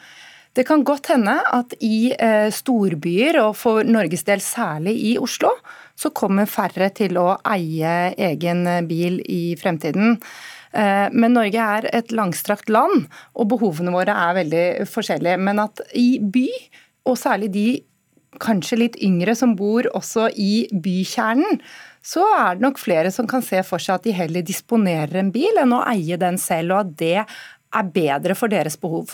Det 0.56 0.64
kan 0.68 0.84
godt 0.88 1.10
hende 1.14 1.34
at 1.52 1.74
i 1.84 2.12
eh, 2.12 2.48
storbyer, 2.52 3.40
og 3.44 3.56
for 3.60 3.88
Norges 3.88 4.24
del 4.28 4.44
særlig 4.44 4.98
i 5.10 5.14
Oslo, 5.20 5.52
så 6.02 6.10
kommer 6.18 6.50
færre 6.50 6.90
til 6.98 7.20
å 7.22 7.36
eie 7.46 8.16
egen 8.32 8.66
bil 8.90 9.20
i 9.30 9.54
fremtiden. 9.60 10.18
Eh, 10.72 11.08
men 11.12 11.36
Norge 11.36 11.68
er 11.78 11.90
et 11.92 12.12
langstrakt 12.16 12.72
land, 12.72 13.08
og 13.36 13.52
behovene 13.54 13.94
våre 13.94 14.16
er 14.16 14.40
veldig 14.40 14.66
forskjellige. 14.90 15.40
Men 15.44 15.62
at 15.68 15.84
i 15.98 16.16
by, 16.22 16.48
og 17.10 17.20
særlig 17.20 17.52
de 17.54 17.68
kanskje 18.42 18.80
litt 18.80 19.00
yngre 19.04 19.36
som 19.36 19.56
bor 19.60 19.88
også 19.98 20.30
i 20.40 20.68
bykjernen, 20.72 21.60
så 22.02 22.24
er 22.34 22.58
det 22.58 22.66
nok 22.66 22.80
flere 22.82 23.12
som 23.14 23.28
kan 23.30 23.44
se 23.46 23.60
for 23.68 23.82
seg 23.82 24.00
at 24.00 24.06
de 24.08 24.16
heller 24.18 24.46
disponerer 24.46 25.20
en 25.20 25.30
bil 25.34 25.60
enn 25.62 25.76
å 25.76 25.84
eie 25.92 26.18
den 26.18 26.40
selv, 26.42 26.74
og 26.74 26.88
at 26.88 26.96
det 26.98 27.26
er 27.72 27.88
bedre 27.96 28.36
for 28.36 28.52
deres 28.52 28.76
behov. 28.80 29.14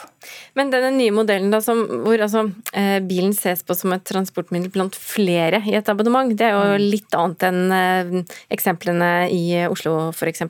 Men 0.58 0.72
denne 0.74 0.90
nye 0.96 1.14
modellen 1.14 1.54
da, 1.54 1.60
som, 1.64 1.84
hvor 2.06 2.22
altså, 2.26 2.48
eh, 2.74 2.98
bilen 3.06 3.36
ses 3.38 3.62
på 3.66 3.78
som 3.78 3.94
et 3.96 4.06
transportmiddel 4.08 4.74
blant 4.74 4.98
flere 4.98 5.62
i 5.68 5.76
et 5.78 5.94
abonnement, 5.94 6.34
det 6.34 6.50
er 6.50 6.56
jo 6.56 6.66
mm. 6.74 6.90
litt 6.96 7.18
annet 7.18 7.48
enn 7.50 7.78
eh, 7.78 8.36
eksemplene 8.58 9.12
i 9.34 9.44
Oslo 9.70 10.10
f.eks.? 10.10 10.46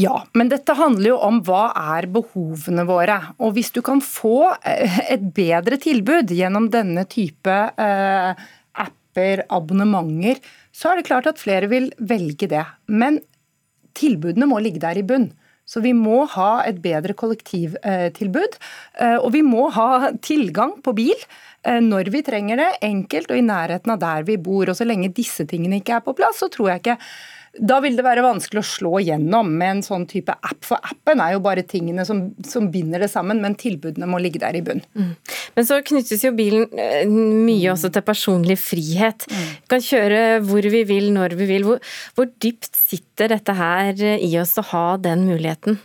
Ja, 0.00 0.22
men 0.32 0.48
dette 0.48 0.72
handler 0.78 1.10
jo 1.10 1.18
om 1.20 1.42
hva 1.44 1.66
er 1.76 2.08
behovene 2.12 2.86
våre. 2.88 3.18
Og 3.44 3.52
hvis 3.58 3.68
du 3.74 3.82
kan 3.84 4.00
få 4.04 4.54
eh, 4.64 5.02
et 5.12 5.26
bedre 5.36 5.76
tilbud 5.80 6.32
gjennom 6.32 6.70
denne 6.72 7.04
type 7.12 7.52
eh, 7.52 8.46
apper, 8.86 9.44
abonnementer, 9.52 10.40
så 10.72 10.92
er 10.92 11.00
det 11.00 11.08
klart 11.10 11.28
at 11.28 11.42
flere 11.42 11.68
vil 11.68 11.90
velge 12.00 12.48
det. 12.48 12.64
Men 12.88 13.20
tilbudene 13.92 14.48
må 14.48 14.62
ligge 14.64 14.80
der 14.80 14.96
i 14.96 15.04
bunn. 15.04 15.28
Så 15.64 15.80
vi 15.84 15.92
må 15.96 16.24
ha 16.34 16.64
et 16.66 16.80
bedre 16.82 17.14
kollektivtilbud. 17.18 18.58
Eh, 18.98 19.18
og 19.18 19.30
vi 19.34 19.42
må 19.46 19.68
ha 19.74 20.12
tilgang 20.24 20.76
på 20.82 20.94
bil 20.96 21.14
eh, 21.14 21.78
når 21.82 22.10
vi 22.14 22.24
trenger 22.26 22.60
det, 22.60 22.70
enkelt 22.88 23.30
og 23.30 23.38
i 23.38 23.46
nærheten 23.46 23.94
av 23.94 24.02
der 24.02 24.26
vi 24.28 24.40
bor. 24.42 24.68
Og 24.68 24.78
så 24.78 24.88
lenge 24.88 25.12
disse 25.14 25.46
tingene 25.48 25.80
ikke 25.80 26.00
er 26.00 26.04
på 26.04 26.16
plass, 26.18 26.42
så 26.42 26.50
tror 26.52 26.72
jeg 26.72 26.82
ikke 26.82 26.98
da 27.60 27.78
vil 27.84 27.98
det 27.98 28.04
være 28.06 28.24
vanskelig 28.24 28.62
å 28.62 28.64
slå 28.64 28.92
gjennom 29.04 29.50
med 29.60 29.74
en 29.76 29.82
sånn 29.84 30.06
type 30.08 30.32
app. 30.32 30.62
For 30.64 30.80
appen 30.80 31.20
er 31.20 31.34
jo 31.34 31.42
bare 31.44 31.64
tingene 31.68 32.06
som, 32.08 32.22
som 32.48 32.70
binder 32.72 33.04
det 33.04 33.10
sammen, 33.12 33.42
men 33.44 33.58
tilbudene 33.60 34.08
må 34.08 34.22
ligge 34.24 34.40
der 34.40 34.56
i 34.56 34.62
bunn. 34.64 34.80
Mm. 34.96 35.10
Men 35.58 35.68
så 35.68 35.82
knyttes 35.84 36.24
jo 36.24 36.32
bilen 36.36 36.64
eh, 36.72 37.04
mye 37.10 37.74
også 37.74 37.92
til 37.92 38.06
personlig 38.06 38.56
frihet. 38.62 39.28
Mm. 39.28 39.50
Vi 39.58 39.72
kan 39.74 39.84
kjøre 39.84 40.22
hvor 40.48 40.70
vi 40.72 40.82
vil, 40.88 41.10
når 41.12 41.36
vi 41.36 41.50
vil. 41.50 41.68
Hvor, 41.68 41.92
hvor 42.16 42.32
dypt 42.40 42.72
sitter 42.78 43.34
dette 43.34 43.56
her 43.58 44.00
i 44.16 44.32
oss 44.40 44.56
å 44.56 44.66
ha 44.72 44.86
den 45.02 45.26
muligheten? 45.28 45.76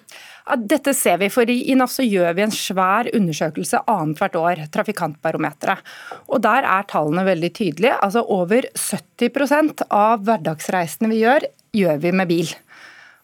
Dette 0.55 0.93
ser 0.95 1.17
vi, 1.19 1.27
for 1.33 1.49
i 1.51 1.75
NAF 1.75 1.91
så 1.91 2.05
gjør 2.07 2.35
vi 2.37 2.45
en 2.45 2.53
svær 2.55 3.09
undersøkelse 3.15 3.81
annethvert 3.91 4.37
år, 4.39 4.61
Trafikantbarometeret. 4.71 5.83
Og 6.31 6.41
Der 6.41 6.63
er 6.63 6.87
tallene 6.87 7.25
veldig 7.27 7.51
tydelige. 7.53 7.97
Altså 8.01 8.23
Over 8.23 8.69
70% 8.75 9.83
av 9.91 10.23
hverdagsreisene 10.23 11.11
vi 11.11 11.23
gjør, 11.25 11.47
gjør 11.75 11.99
vi 12.03 12.11
med 12.15 12.31
bil. 12.31 12.53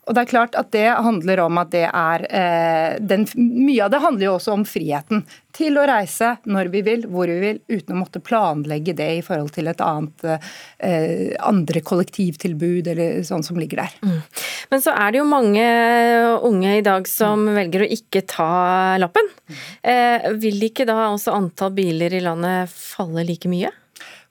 Og 0.03 0.15
det 0.15 0.23
er 0.23 0.31
klart 0.33 0.55
at 0.59 0.71
det 0.75 0.87
handler 1.05 1.39
om 1.45 1.59
at 1.61 1.71
det 1.71 1.85
er 1.87 2.25
eh, 2.27 2.95
den, 2.99 3.23
Mye 3.37 3.85
av 3.85 3.93
det 3.93 4.01
handler 4.03 4.25
jo 4.27 4.35
også 4.35 4.55
om 4.57 4.65
friheten 4.67 5.23
til 5.55 5.77
å 5.77 5.85
reise 5.87 6.33
når 6.49 6.71
vi 6.73 6.81
vil, 6.85 7.05
hvor 7.13 7.29
vi 7.29 7.37
vil, 7.39 7.59
uten 7.69 7.95
å 7.95 7.99
måtte 8.01 8.23
planlegge 8.23 8.95
det 8.97 9.09
i 9.19 9.21
forhold 9.23 9.53
til 9.55 9.69
et 9.71 9.83
annet 9.85 10.25
eh, 10.27 11.35
andre 11.45 11.83
kollektivtilbud 11.85 12.89
eller 12.93 13.21
sånn 13.27 13.45
som 13.45 13.59
ligger 13.61 13.83
der. 13.83 13.93
Mm. 14.03 14.17
Men 14.73 14.83
så 14.83 14.95
er 14.97 15.13
det 15.13 15.21
jo 15.21 15.29
mange 15.29 15.67
unge 16.49 16.73
i 16.79 16.83
dag 16.85 17.07
som 17.09 17.45
mm. 17.45 17.53
velger 17.61 17.85
å 17.85 17.91
ikke 17.99 18.25
ta 18.33 18.49
lappen. 18.99 19.29
Eh, 19.85 20.33
vil 20.41 20.67
ikke 20.67 20.87
da 20.89 21.13
også 21.13 21.37
antall 21.37 21.71
biler 21.77 22.17
i 22.17 22.23
landet 22.25 22.73
falle 22.73 23.23
like 23.29 23.51
mye? 23.51 23.71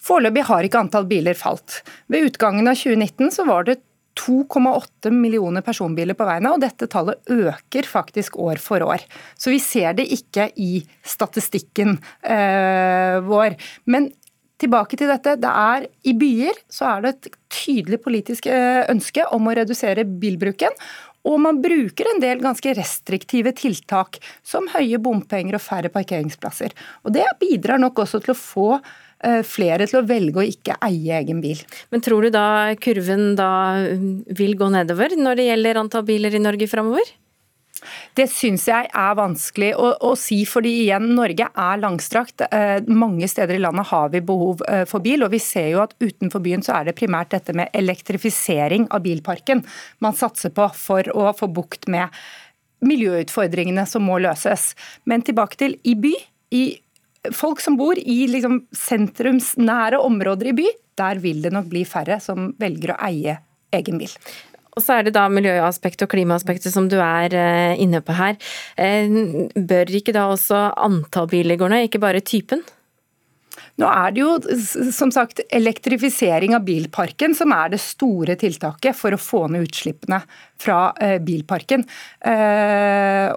Foreløpig 0.03 0.45
har 0.49 0.66
ikke 0.66 0.83
antall 0.83 1.07
biler 1.09 1.39
falt. 1.39 1.81
Ved 2.11 2.33
utgangen 2.33 2.66
av 2.66 2.77
2019 2.77 3.31
så 3.31 3.47
var 3.47 3.68
det 3.68 3.79
2,8 4.19 5.11
millioner 5.15 5.65
personbiler 5.65 6.17
på 6.19 6.27
veiene, 6.29 6.53
og 6.53 6.63
dette 6.63 6.89
tallet 6.91 7.33
øker 7.33 7.89
faktisk 7.89 8.37
år 8.43 8.61
for 8.63 8.85
år. 8.85 9.05
Så 9.41 9.53
vi 9.55 9.61
ser 9.63 9.97
det 9.99 10.09
ikke 10.13 10.51
i 10.61 10.83
statistikken 11.07 11.97
eh, 12.21 13.21
vår. 13.25 13.57
Men 13.89 14.11
tilbake 14.63 14.99
til 14.99 15.11
dette. 15.11 15.37
Det 15.43 15.53
er 15.53 15.87
I 16.07 16.17
byer 16.19 16.61
så 16.71 16.91
er 16.95 17.05
det 17.05 17.15
et 17.15 17.33
tydelig 17.53 18.03
politisk 18.05 18.49
eh, 18.51 18.85
ønske 18.93 19.27
om 19.35 19.49
å 19.49 19.57
redusere 19.59 20.07
bilbruken. 20.07 20.77
Og 21.29 21.39
man 21.39 21.61
bruker 21.63 22.09
en 22.11 22.21
del 22.23 22.41
ganske 22.43 22.73
restriktive 22.75 23.53
tiltak, 23.55 24.19
som 24.43 24.67
høye 24.73 24.99
bompenger 25.03 25.59
og 25.59 25.63
færre 25.63 25.93
parkeringsplasser. 25.95 26.75
Og 27.07 27.15
Det 27.15 27.27
bidrar 27.39 27.79
nok 27.83 28.03
også 28.03 28.23
til 28.25 28.35
å 28.35 28.39
få 28.39 28.69
flere 29.47 29.87
til 29.87 30.01
å 30.01 30.07
velge 30.07 30.41
å 30.41 30.47
ikke 30.47 30.79
eie 30.83 31.18
egen 31.20 31.43
bil. 31.45 31.61
Men 31.95 32.03
tror 32.05 32.27
du 32.27 32.33
da 32.35 32.75
kurven 32.83 33.37
da 33.39 33.51
vil 34.35 34.57
gå 34.59 34.70
nedover 34.75 35.14
når 35.18 35.39
det 35.39 35.49
gjelder 35.51 35.83
antall 35.83 36.07
biler 36.09 36.35
i 36.35 36.43
Norge 36.43 36.66
framover? 36.70 37.12
Det 38.16 38.27
syns 38.31 38.66
jeg 38.68 38.89
er 38.89 39.16
vanskelig 39.18 39.73
å, 39.79 39.89
å, 40.07 40.12
si, 40.18 40.43
fordi 40.49 40.73
igjen, 40.85 41.09
Norge 41.16 41.49
er 41.49 41.81
langstrakt. 41.83 42.45
Eh, 42.49 42.79
mange 42.89 43.29
steder 43.31 43.59
i 43.59 43.62
landet 43.62 43.89
har 43.91 44.12
vi 44.12 44.23
behov 44.25 44.62
eh, 44.68 44.85
for 44.89 45.05
bil, 45.05 45.25
og 45.25 45.33
vi 45.35 45.41
ser 45.43 45.73
jo 45.73 45.83
at 45.85 45.97
utenfor 46.03 46.43
byen 46.45 46.64
så 46.64 46.77
er 46.79 46.89
det 46.89 46.97
primært 46.99 47.33
dette 47.35 47.55
med 47.57 47.73
elektrifisering 47.77 48.89
av 48.93 49.05
bilparken 49.07 49.64
man 50.05 50.16
satser 50.18 50.55
på 50.55 50.68
for 50.77 51.09
å 51.16 51.31
få 51.37 51.51
bukt 51.53 51.89
med 51.93 52.12
miljøutfordringene 52.83 53.87
som 53.87 54.05
må 54.07 54.18
løses. 54.23 54.73
Men 55.07 55.25
tilbake 55.27 55.59
til 55.61 55.79
i 55.87 55.97
by. 55.99 56.14
i 56.53 56.82
Folk 57.31 57.61
som 57.62 57.77
bor 57.79 57.99
i 57.99 58.25
liksom 58.27 58.64
sentrumsnære 58.75 60.01
områder 60.03 60.51
i 60.51 60.57
by, 60.59 60.64
der 60.99 61.20
vil 61.23 61.45
det 61.45 61.53
nok 61.55 61.68
bli 61.70 61.85
færre 61.87 62.18
som 62.23 62.51
velger 62.59 62.97
å 62.97 62.99
eie 63.07 63.37
egen 63.73 64.01
bil. 64.01 64.11
Og 64.73 64.83
så 64.83 64.97
er 64.97 65.07
det 65.07 65.14
da 65.14 65.29
miljøaspektet 65.31 66.07
og 66.07 66.12
klimaaspektet 66.14 66.73
som 66.73 66.89
du 66.91 66.97
er 66.99 67.35
eh, 67.37 67.81
inne 67.83 68.01
på 68.03 68.16
her. 68.16 68.39
Eh, 68.81 69.07
bør 69.55 69.93
ikke 69.99 70.14
da 70.16 70.31
også 70.33 70.64
antall 70.81 71.29
biler 71.31 71.61
gå 71.61 71.68
ned, 71.70 71.87
ikke 71.87 72.01
bare 72.03 72.25
typen? 72.25 72.64
Nå 73.81 73.89
er 73.89 74.12
det 74.12 74.20
jo 74.20 74.33
som 74.93 75.12
sagt 75.14 75.41
elektrifisering 75.49 76.57
av 76.57 76.66
bilparken 76.66 77.37
som 77.37 77.55
er 77.57 77.73
det 77.73 77.81
store 77.83 78.37
tiltaket 78.41 78.99
for 78.99 79.14
å 79.16 79.20
få 79.20 79.47
ned 79.53 79.64
utslippene 79.68 80.20
fra 80.61 80.93
eh, 81.01 81.16
bilparken. 81.23 81.87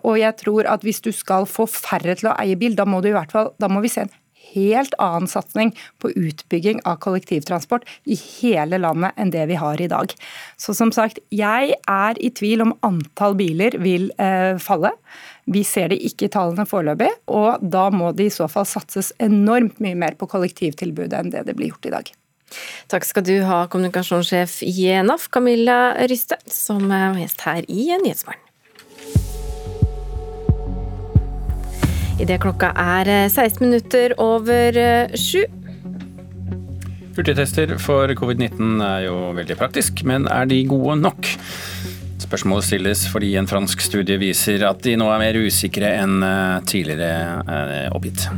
Og 0.05 0.19
jeg 0.19 0.38
tror 0.43 0.67
at 0.69 0.83
hvis 0.86 1.01
du 1.05 1.11
skal 1.15 1.47
få 1.49 1.65
færre 1.71 2.17
til 2.19 2.29
å 2.29 2.36
eie 2.41 2.59
bil, 2.59 2.75
da 2.77 2.86
må, 2.86 3.01
du 3.01 3.09
i 3.09 3.15
hvert 3.15 3.33
fall, 3.33 3.53
da 3.61 3.71
må 3.71 3.81
vi 3.86 3.91
se 3.93 4.03
en 4.03 4.13
helt 4.55 4.95
annen 5.01 5.29
satsing 5.29 5.73
på 6.01 6.11
utbygging 6.11 6.81
av 6.87 6.99
kollektivtransport 7.03 7.85
i 8.09 8.17
hele 8.17 8.79
landet 8.81 9.15
enn 9.19 9.33
det 9.35 9.45
vi 9.51 9.59
har 9.59 9.81
i 9.81 9.89
dag. 9.91 10.13
Så 10.57 10.75
som 10.77 10.91
sagt, 10.95 11.21
jeg 11.29 11.75
er 11.75 12.19
i 12.19 12.31
tvil 12.33 12.65
om 12.65 12.75
antall 12.85 13.37
biler 13.39 13.77
vil 13.83 14.11
eh, 14.17 14.55
falle. 14.61 14.95
Vi 15.45 15.61
ser 15.67 15.91
det 15.93 16.01
ikke 16.07 16.27
i 16.27 16.33
tallene 16.33 16.65
foreløpig, 16.69 17.11
og 17.29 17.61
da 17.61 17.87
må 17.93 18.11
det 18.17 18.29
i 18.29 18.33
så 18.33 18.49
fall 18.51 18.65
satses 18.69 19.13
enormt 19.21 19.81
mye 19.83 19.97
mer 19.99 20.17
på 20.17 20.29
kollektivtilbudet 20.31 21.19
enn 21.19 21.33
det 21.33 21.45
det 21.45 21.57
blir 21.57 21.73
gjort 21.73 21.91
i 21.91 21.97
dag. 21.97 22.15
Takk 22.91 23.05
skal 23.07 23.25
du 23.25 23.35
ha, 23.47 23.65
kommunikasjonssjef 23.71 24.59
i 24.65 24.89
NAF, 25.05 25.29
Camilla 25.33 25.95
Ryste, 26.09 26.37
som 26.49 26.89
er 26.93 27.21
gjest 27.23 27.45
her 27.47 27.65
i 27.67 27.89
Nyhetsmorgen. 28.01 28.44
Idet 32.16 32.39
klokka 32.45 32.70
er 32.80 33.09
16 33.28 33.43
eh, 33.43 33.63
minutter 33.66 34.13
over 34.24 34.78
eh, 34.80 35.16
sju. 35.20 35.43
Hurtigtester 37.16 37.74
for 37.80 38.11
covid-19 38.16 38.80
er 38.84 39.01
jo 39.09 39.16
veldig 39.36 39.57
praktisk, 39.59 40.03
men 40.07 40.28
er 40.32 40.47
de 40.47 40.61
gode 40.68 40.95
nok? 41.01 41.28
Spørsmålet 42.24 42.66
stilles 42.70 43.01
fordi 43.11 43.34
en 43.39 43.47
fransk 43.47 43.84
studie 43.84 44.16
viser 44.20 44.63
at 44.68 44.80
de 44.88 44.95
nå 44.99 45.09
er 45.11 45.22
mer 45.22 45.39
usikre 45.43 45.91
enn 45.99 46.24
eh, 46.24 46.63
tidligere 46.72 47.89
oppgitt. 47.95 48.30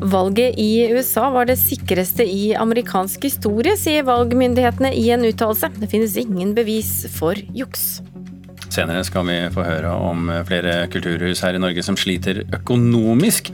Valget 0.00 0.56
i 0.60 0.88
USA 0.96 1.28
var 1.36 1.50
det 1.52 1.58
sikreste 1.60 2.24
i 2.24 2.54
amerikansk 2.56 3.28
historie, 3.28 3.76
sier 3.76 4.08
valgmyndighetene 4.08 4.94
i 4.96 5.10
en 5.12 5.28
uttalelse. 5.28 5.68
Det 5.76 5.92
finnes 5.92 6.16
ingen 6.24 6.56
bevis 6.56 7.02
for 7.12 7.36
juks. 7.52 8.00
Senere 8.72 9.02
skal 9.04 9.26
vi 9.28 9.34
få 9.52 9.66
høre 9.66 9.90
om 9.92 10.30
flere 10.48 10.86
kulturhus 10.88 11.42
her 11.44 11.58
i 11.58 11.60
Norge 11.60 11.82
som 11.84 11.98
sliter 12.00 12.40
økonomisk, 12.56 13.50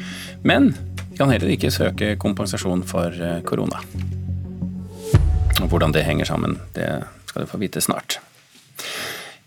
men 0.46 0.70
kan 1.18 1.32
heller 1.32 1.50
ikke 1.50 1.72
søke 1.74 2.12
kompensasjon 2.22 2.84
for 2.86 3.10
eh, 3.10 3.40
korona. 3.42 3.80
Hvordan 5.58 5.90
det 5.96 6.04
henger 6.06 6.28
sammen, 6.28 6.54
det 6.76 6.86
skal 7.26 7.42
du 7.42 7.50
få 7.50 7.58
vite 7.58 7.82
snart. 7.82 8.20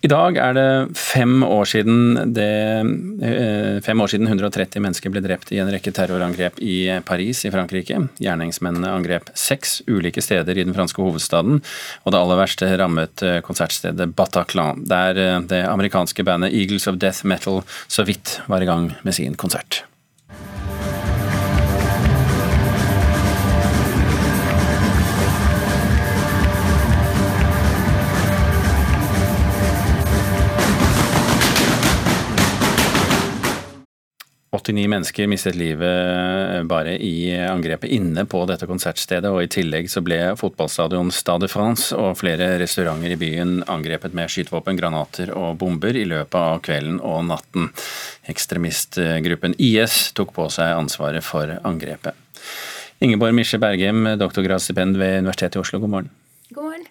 I 0.01 0.09
dag 0.09 0.37
er 0.41 0.55
det 0.57 0.97
fem 0.97 1.43
år 1.45 1.67
siden, 1.69 2.33
det, 2.33 2.45
eh, 3.21 3.75
fem 3.85 4.01
år 4.01 4.09
siden 4.09 4.25
130 4.25 4.81
mennesker 4.81 5.13
ble 5.13 5.21
drept 5.21 5.51
i 5.53 5.59
en 5.61 5.69
rekke 5.69 5.93
terrorangrep 5.93 6.57
i 6.57 6.89
Paris 7.05 7.43
i 7.45 7.51
Frankrike. 7.53 7.99
Gjerningsmennene 8.17 8.89
angrep 8.89 9.29
seks 9.37 9.83
ulike 9.85 10.23
steder 10.25 10.57
i 10.57 10.65
den 10.65 10.73
franske 10.73 11.05
hovedstaden, 11.05 11.61
og 12.03 12.11
det 12.11 12.17
aller 12.17 12.41
verste 12.41 12.71
rammet 12.81 13.21
eh, 13.21 13.41
konsertstedet 13.45 14.15
Bataclan, 14.17 14.87
der 14.89 15.21
eh, 15.21 15.39
det 15.41 15.61
amerikanske 15.69 16.25
bandet 16.25 16.51
Eagles 16.51 16.87
of 16.87 16.97
Death 16.97 17.21
Metal 17.23 17.61
så 17.87 18.03
vidt 18.03 18.39
var 18.47 18.61
i 18.61 18.65
gang 18.65 18.95
med 19.03 19.13
sin 19.13 19.35
konsert. 19.35 19.83
89 34.51 34.87
mennesker 34.91 35.27
mistet 35.31 35.55
livet 35.55 35.87
eh, 35.87 36.63
bare 36.67 36.97
i 36.99 37.31
angrepet 37.39 37.87
inne 37.95 38.25
på 38.27 38.41
dette 38.49 38.67
konsertstedet, 38.67 39.29
og 39.31 39.45
i 39.45 39.47
tillegg 39.47 39.87
så 39.87 40.01
ble 40.03 40.17
fotballstadion 40.35 41.07
Stade 41.15 41.47
France 41.47 41.95
og 41.95 42.17
flere 42.19 42.49
restauranter 42.59 43.13
i 43.15 43.19
byen 43.19 43.61
angrepet 43.71 44.11
med 44.17 44.27
skytevåpen, 44.27 44.75
granater 44.75 45.31
og 45.31 45.55
bomber 45.61 45.95
i 45.95 46.03
løpet 46.03 46.35
av 46.35 46.59
kvelden 46.67 46.97
og 46.99 47.23
natten. 47.29 47.69
Ekstremistgruppen 48.33 49.55
IS 49.55 50.09
tok 50.19 50.33
på 50.35 50.49
seg 50.51 50.75
ansvaret 50.75 51.23
for 51.23 51.53
angrepet. 51.63 52.17
Ingeborg 53.01 53.37
Misje 53.37 53.59
Bergem, 53.61 54.03
doktorgradsstipend 54.19 54.99
ved 54.99 55.21
Universitetet 55.21 55.61
i 55.61 55.61
Oslo, 55.63 55.79
god 55.79 55.93
morgen. 55.93 56.11
God 56.51 56.67
morgen. 56.67 56.83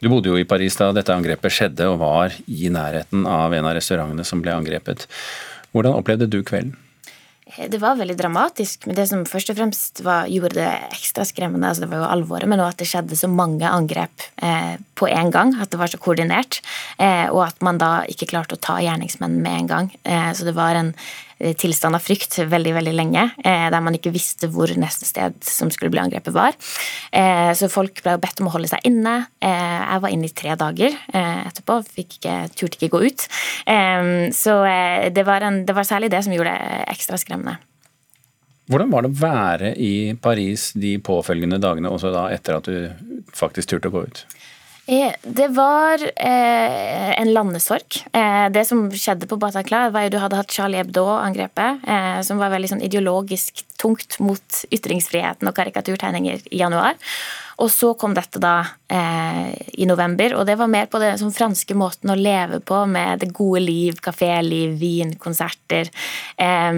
Du 0.00 0.08
bodde 0.08 0.32
jo 0.32 0.40
i 0.40 0.48
Paris 0.48 0.80
da 0.80 0.88
dette 0.96 1.12
angrepet 1.12 1.52
skjedde, 1.52 1.84
og 1.92 2.00
var 2.00 2.32
i 2.48 2.72
nærheten 2.72 3.28
av 3.28 3.52
en 3.52 3.68
av 3.68 3.76
restaurantene 3.76 4.24
som 4.24 4.40
ble 4.40 4.56
angrepet. 4.56 5.04
Hvordan 5.76 6.00
opplevde 6.00 6.30
du 6.32 6.40
kvelden? 6.40 6.78
Det 7.54 7.78
var 7.78 7.98
veldig 7.98 8.16
dramatisk, 8.18 8.86
men 8.88 8.96
det 8.98 9.06
som 9.10 9.22
først 9.28 9.52
og 9.52 9.58
fremst 9.58 10.00
var, 10.02 10.26
gjorde 10.30 10.56
det 10.56 10.70
ekstra 10.90 11.26
skremmende, 11.28 11.68
altså 11.68 11.84
det 11.84 11.90
var 11.92 12.02
jo 12.02 12.10
alvoret, 12.16 12.48
men 12.50 12.62
også 12.62 12.74
at 12.74 12.80
det 12.80 12.88
skjedde 12.90 13.18
så 13.20 13.30
mange 13.30 13.68
angrep 13.68 14.26
eh, 14.42 14.74
på 14.98 15.06
en 15.10 15.30
gang. 15.34 15.54
At 15.62 15.70
det 15.70 15.78
var 15.78 15.92
så 15.92 16.00
koordinert. 16.02 16.58
Eh, 16.98 17.28
og 17.30 17.44
at 17.46 17.62
man 17.62 17.78
da 17.78 17.92
ikke 18.10 18.30
klarte 18.32 18.58
å 18.58 18.62
ta 18.62 18.80
gjerningsmennene 18.82 19.44
med 19.44 19.60
en 19.60 19.70
gang. 19.70 19.92
Eh, 20.02 20.32
så 20.34 20.48
det 20.48 20.56
var 20.58 20.80
en 20.80 20.94
tilstand 21.60 21.96
av 21.96 22.02
frykt 22.04 22.38
veldig 22.48 22.72
veldig 22.78 22.94
lenge, 22.96 23.24
eh, 23.44 23.66
der 23.72 23.84
man 23.84 23.96
ikke 23.98 24.12
visste 24.14 24.48
hvor 24.52 24.70
neste 24.80 25.08
sted 25.08 25.36
som 25.44 25.70
skulle 25.72 25.92
bli 25.92 26.02
angrepet, 26.02 26.32
var. 26.34 26.56
Eh, 27.12 27.52
så 27.58 27.70
folk 27.72 28.00
ble 28.04 28.16
bedt 28.22 28.40
om 28.40 28.48
å 28.48 28.54
holde 28.54 28.70
seg 28.72 28.86
inne. 28.88 29.16
Jeg 29.44 30.00
var 30.00 30.10
inne 30.10 30.28
i 30.28 30.34
tre 30.34 30.54
dager 30.58 30.94
etterpå, 31.12 31.76
fikk 31.98 32.16
ikke, 32.18 32.34
turte 32.56 32.78
ikke 32.78 32.92
gå 32.94 33.00
ut. 33.04 33.26
Så 34.34 34.54
det 35.14 35.24
var, 35.26 35.44
en, 35.44 35.62
det 35.68 35.76
var 35.76 35.86
særlig 35.86 36.10
det 36.14 36.22
som 36.24 36.34
gjorde 36.34 36.54
det 36.56 36.80
ekstra 36.94 37.20
skremmende. 37.20 37.58
Hvordan 38.72 38.92
var 38.94 39.04
det 39.04 39.10
å 39.12 39.20
være 39.20 39.72
i 39.76 39.94
Paris 40.24 40.70
de 40.80 40.96
påfølgende 41.04 41.60
dagene, 41.60 41.92
også 41.92 42.14
da 42.14 42.30
etter 42.32 42.56
at 42.56 42.70
du 42.70 43.28
faktisk 43.36 43.74
turte 43.74 43.92
å 43.92 43.94
gå 43.94 44.06
ut? 44.08 44.24
Eh, 44.86 45.12
det 45.22 45.48
var 45.48 46.02
eh, 46.16 47.20
en 47.20 47.32
landesorg. 47.32 48.04
Eh, 48.12 48.50
det 48.52 48.66
som 48.68 48.90
skjedde 48.92 49.28
på 49.30 49.38
Bataclan, 49.40 49.92
var 49.94 50.04
jo 50.04 50.12
du 50.12 50.18
hadde 50.20 50.36
hatt 50.36 50.52
Charlie 50.52 50.82
Hebdo-angrepet, 50.82 51.86
eh, 51.88 52.18
som 52.26 52.40
var 52.42 52.52
veldig 52.52 52.74
sånn 52.74 52.84
ideologisk 52.84 53.64
tungt 53.80 54.18
mot 54.20 54.60
ytringsfriheten 54.68 55.48
og 55.48 55.56
karikaturtegninger 55.56 56.44
i 56.50 56.60
januar. 56.60 57.00
Og 57.62 57.70
så 57.70 57.92
kom 57.98 58.14
dette 58.16 58.40
da 58.42 58.56
eh, 58.90 59.54
i 59.78 59.86
november, 59.86 60.34
og 60.38 60.46
det 60.48 60.56
var 60.58 60.70
mer 60.70 60.88
på 60.90 61.00
den 61.02 61.18
sånn, 61.20 61.34
franske 61.34 61.76
måten 61.78 62.10
å 62.10 62.18
leve 62.18 62.60
på, 62.64 62.80
med 62.90 63.22
det 63.22 63.30
gode 63.34 63.62
liv, 63.64 63.98
kaféliv, 64.02 64.76
vin, 64.80 65.14
konserter. 65.20 65.90
Eh, 66.36 66.72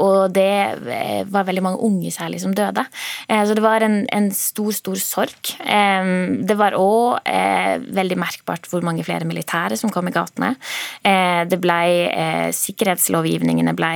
og 0.00 0.34
det 0.34 0.50
eh, 0.96 1.22
var 1.30 1.48
veldig 1.48 1.64
mange 1.64 1.82
unge 1.84 2.12
særlig 2.14 2.40
som 2.42 2.54
døde. 2.56 2.86
Eh, 3.28 3.42
så 3.46 3.56
det 3.56 3.64
var 3.64 3.84
en, 3.84 4.02
en 4.12 4.30
stor, 4.34 4.72
stor 4.76 5.00
sorg. 5.00 5.54
Eh, 5.60 6.10
det 6.46 6.58
var 6.60 6.78
òg 6.78 7.20
eh, 7.28 7.76
veldig 7.94 8.18
merkbart 8.20 8.68
hvor 8.70 8.84
mange 8.86 9.04
flere 9.06 9.28
militære 9.28 9.78
som 9.80 9.92
kom 9.92 10.08
i 10.08 10.14
gatene. 10.14 10.54
det 11.04 11.56
ble 11.60 11.76
Sikkerhetslovgivningene 12.54 13.74
ble, 13.76 13.90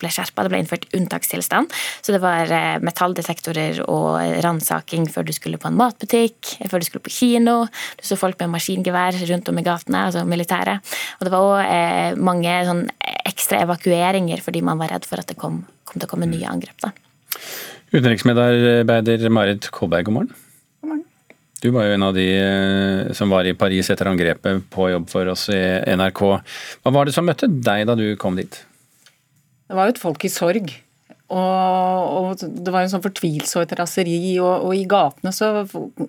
ble 0.00 0.10
skjerpa, 0.12 0.44
det 0.44 0.52
ble 0.52 0.60
innført 0.62 0.86
unntakstilstand. 0.96 1.72
Så 2.04 2.14
det 2.14 2.20
var 2.22 2.50
metalldetektorer 2.84 3.82
og 3.84 4.18
ransaking 4.44 5.06
før 5.10 5.26
du 5.28 5.33
skulle 5.36 5.60
på 5.60 5.68
en 5.70 5.78
matbutikk, 5.78 6.54
før 6.70 6.82
du 6.82 6.86
skulle 6.88 7.04
på 7.04 7.12
kino. 7.14 7.56
Du 7.98 8.06
så 8.06 8.18
folk 8.18 8.38
med 8.42 8.52
maskingevær 8.54 9.18
rundt 9.30 9.50
om 9.50 9.60
i 9.60 9.66
gatene, 9.66 10.06
altså 10.08 10.24
militære. 10.28 10.78
Og 11.18 11.26
det 11.26 11.34
var 11.34 11.48
òg 11.48 11.60
eh, 11.64 12.20
mange 12.30 12.56
sånn 12.68 12.84
ekstra 13.24 13.62
evakueringer 13.64 14.42
fordi 14.44 14.62
man 14.64 14.80
var 14.80 14.94
redd 14.94 15.08
for 15.08 15.22
at 15.22 15.30
det 15.30 15.38
kom, 15.40 15.62
kom 15.84 15.98
til 15.98 16.08
å 16.08 16.12
komme 16.14 16.30
nye 16.30 16.50
angrep. 16.50 16.76
da. 16.84 16.92
Utenriksmedarbeider 17.94 19.28
Marit 19.30 19.70
Kolberg, 19.74 20.08
god 20.08 20.18
morgen. 20.18 20.36
God 20.82 20.90
morgen. 20.90 21.04
Du 21.62 21.70
var 21.72 21.88
jo 21.88 21.96
en 21.96 22.06
av 22.08 22.14
de 22.16 22.28
eh, 22.36 23.12
som 23.16 23.32
var 23.32 23.46
i 23.48 23.56
Paris 23.58 23.90
etter 23.92 24.10
angrepet 24.10 24.64
på 24.72 24.90
jobb 24.92 25.10
for 25.12 25.30
oss 25.32 25.48
i 25.54 25.62
NRK. 25.96 26.22
Hva 26.82 26.94
var 26.94 27.08
det 27.08 27.14
som 27.16 27.26
møtte 27.26 27.48
deg 27.48 27.86
da 27.88 27.96
du 27.98 28.08
kom 28.20 28.36
dit? 28.40 28.62
Det 29.64 29.78
var 29.78 29.88
jo 29.88 29.94
et 29.94 30.02
folk 30.02 30.26
i 30.26 30.32
sorg. 30.32 30.74
Og, 31.34 32.12
og, 32.14 32.42
det 32.42 32.70
var 32.70 32.84
en 32.84 32.92
sånn 32.92 33.02
fortvilelse 33.02 33.58
og 33.58 33.64
et 33.64 33.74
raseri, 33.80 34.18
og, 34.38 34.68
og, 34.68 34.74
i 34.76 34.84
gatene 34.86 35.32
så 35.34 35.64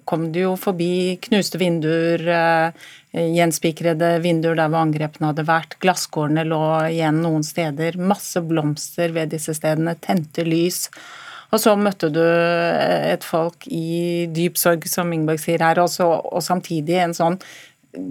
kom 0.05 0.27
du 0.35 0.41
jo 0.43 0.53
forbi 0.59 1.17
knuste 1.23 1.57
vinduer, 1.61 2.21
eh, 2.29 2.87
gjenspikrede 3.33 4.11
vinduer 4.21 4.59
der 4.59 4.69
hvor 4.69 4.83
angrepene 4.83 5.31
hadde 5.31 5.47
vært, 5.47 5.77
glasskårene 5.81 6.45
lå 6.45 6.61
igjen 6.91 7.23
noen 7.23 7.45
steder, 7.47 7.97
masse 7.97 8.43
blomster 8.45 9.15
ved 9.15 9.33
disse 9.33 9.55
stedene, 9.57 9.95
tente 10.03 10.45
lys. 10.45 10.85
Og 11.53 11.61
så 11.63 11.73
møtte 11.79 12.11
du 12.13 12.21
et 12.21 13.25
folk 13.25 13.65
i 13.71 14.27
dyp 14.35 14.59
sorg, 14.59 14.85
som 14.91 15.13
Ingeborg 15.15 15.41
sier 15.41 15.63
her, 15.63 15.79
også, 15.81 16.05
og 16.05 16.43
samtidig 16.43 16.99
en 17.01 17.17
sånn 17.17 17.39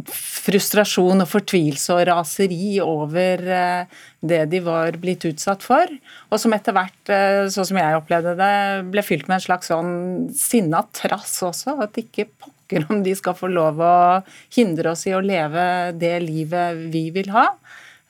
frustrasjon 0.09 1.25
og 1.25 1.31
fortvilelse 1.31 1.95
og 1.95 2.03
raseri 2.09 2.79
over 2.83 3.45
eh, 3.57 4.01
det 4.25 4.43
de 4.53 4.61
var 4.65 4.99
blitt 5.01 5.27
utsatt 5.29 5.65
for. 5.65 5.91
Og 6.31 6.41
som 6.41 6.55
etter 6.57 6.77
hvert, 6.77 7.01
eh, 7.13 7.45
sånn 7.53 7.69
som 7.71 7.81
jeg 7.81 8.01
opplevde 8.01 8.35
det, 8.41 8.57
ble 8.93 9.05
fylt 9.07 9.29
med 9.29 9.39
en 9.39 9.47
slags 9.47 9.71
sånn 9.73 9.95
sinna 10.37 10.85
trass 10.97 11.37
også. 11.47 11.79
At 11.85 12.01
ikke 12.01 12.29
pokker 12.33 12.87
om 12.91 13.05
de 13.05 13.15
skal 13.19 13.37
få 13.39 13.51
lov 13.53 13.81
å 13.85 13.97
hindre 14.57 14.95
oss 14.95 15.07
i 15.09 15.15
å 15.17 15.25
leve 15.25 15.95
det 16.01 16.17
livet 16.25 16.85
vi 16.93 17.09
vil 17.15 17.33
ha. 17.35 17.51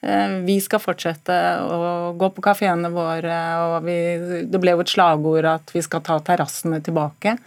Eh, 0.05 0.39
vi 0.45 0.59
skal 0.61 0.83
fortsette 0.83 1.35
å 1.65 2.13
gå 2.19 2.31
på 2.35 2.43
kafeene 2.45 2.91
våre, 2.93 3.37
og 3.67 3.77
vi, 3.87 3.99
det 4.45 4.61
ble 4.61 4.75
jo 4.75 4.83
et 4.83 4.91
slagord 4.91 5.47
at 5.49 5.71
vi 5.73 5.83
skal 5.85 6.03
ta 6.05 6.19
terrassene 6.23 6.81
tilbake. 6.85 7.37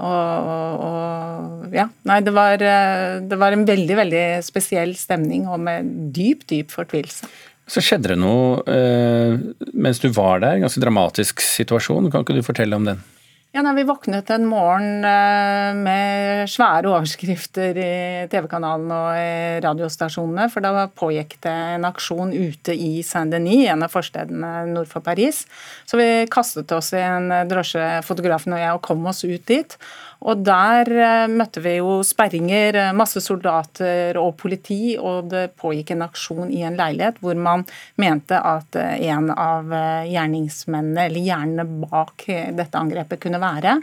Og, 0.00 0.82
og, 0.86 1.72
ja, 1.76 1.86
nei, 2.08 2.18
det 2.24 2.32
var, 2.34 2.62
eh, 2.64 3.20
det 3.28 3.38
var, 3.38 3.54
en 3.54 3.66
veldig 3.68 3.96
veldig 3.98 4.26
spesiell 4.44 4.94
stemning 4.98 5.44
og 5.46 5.60
med 5.62 5.90
dyp, 6.16 6.46
dyp 6.50 6.72
fortvilelse. 6.72 7.28
Så 7.70 7.82
skjedde 7.84 8.14
det 8.14 8.18
noe 8.18 8.62
eh, 8.66 9.36
mens 9.72 10.00
du 10.02 10.08
var 10.10 10.42
der, 10.42 10.56
en 10.56 10.66
ganske 10.66 10.82
dramatisk 10.82 11.44
situasjon. 11.44 12.10
Kan 12.10 12.24
ikke 12.24 12.38
du 12.40 12.44
fortelle 12.46 12.78
om 12.78 12.88
den? 12.88 13.04
Ja, 13.52 13.60
nei, 13.60 13.74
Vi 13.76 13.82
våknet 13.84 14.30
en 14.32 14.46
morgen 14.48 15.04
eh, 15.04 15.74
med 15.76 16.48
svære 16.48 16.88
overskrifter 16.88 17.76
i 17.76 17.96
TV-kanalen 18.32 18.88
og 18.96 19.18
i 19.20 19.58
radiostasjonene, 19.60 20.46
for 20.48 20.64
da 20.64 20.86
pågikk 20.88 21.36
det 21.44 21.52
en 21.74 21.84
aksjon 21.84 22.32
ute 22.32 22.72
i 22.72 23.02
Saint-Denis, 23.04 23.66
en 23.68 23.84
av 23.84 23.92
forstedene 23.92 24.54
nord 24.70 24.88
for 24.88 25.04
Paris. 25.04 25.42
Så 25.84 26.00
vi 26.00 26.08
kastet 26.32 26.72
oss 26.72 26.94
i 26.96 27.04
en 27.04 27.28
drosje, 27.50 27.84
fotografen 28.08 28.56
og 28.56 28.62
jeg, 28.64 28.72
og 28.72 28.86
kom 28.88 29.04
oss 29.12 29.20
ut 29.20 29.44
dit. 29.44 29.76
Og 30.22 30.44
der 30.46 30.90
eh, 30.92 31.26
møtte 31.30 31.62
vi 31.64 31.76
jo 31.78 31.98
sperringer, 32.06 32.78
eh, 32.78 32.94
masse 32.96 33.22
soldater 33.24 34.18
og 34.20 34.36
politi, 34.40 34.94
og 34.98 35.30
det 35.32 35.52
pågikk 35.60 35.94
en 35.94 36.06
aksjon 36.06 36.52
i 36.54 36.62
en 36.66 36.78
leilighet 36.78 37.20
hvor 37.22 37.38
man 37.38 37.66
mente 38.00 38.38
at 38.38 38.78
eh, 38.78 39.08
en 39.10 39.30
av 39.34 39.72
gjerningsmennene, 40.08 41.08
eller 41.08 41.26
hjernene 41.26 41.86
bak 41.86 42.26
dette 42.54 42.78
angrepet, 42.78 43.22
kunne 43.22 43.42
være. 43.42 43.78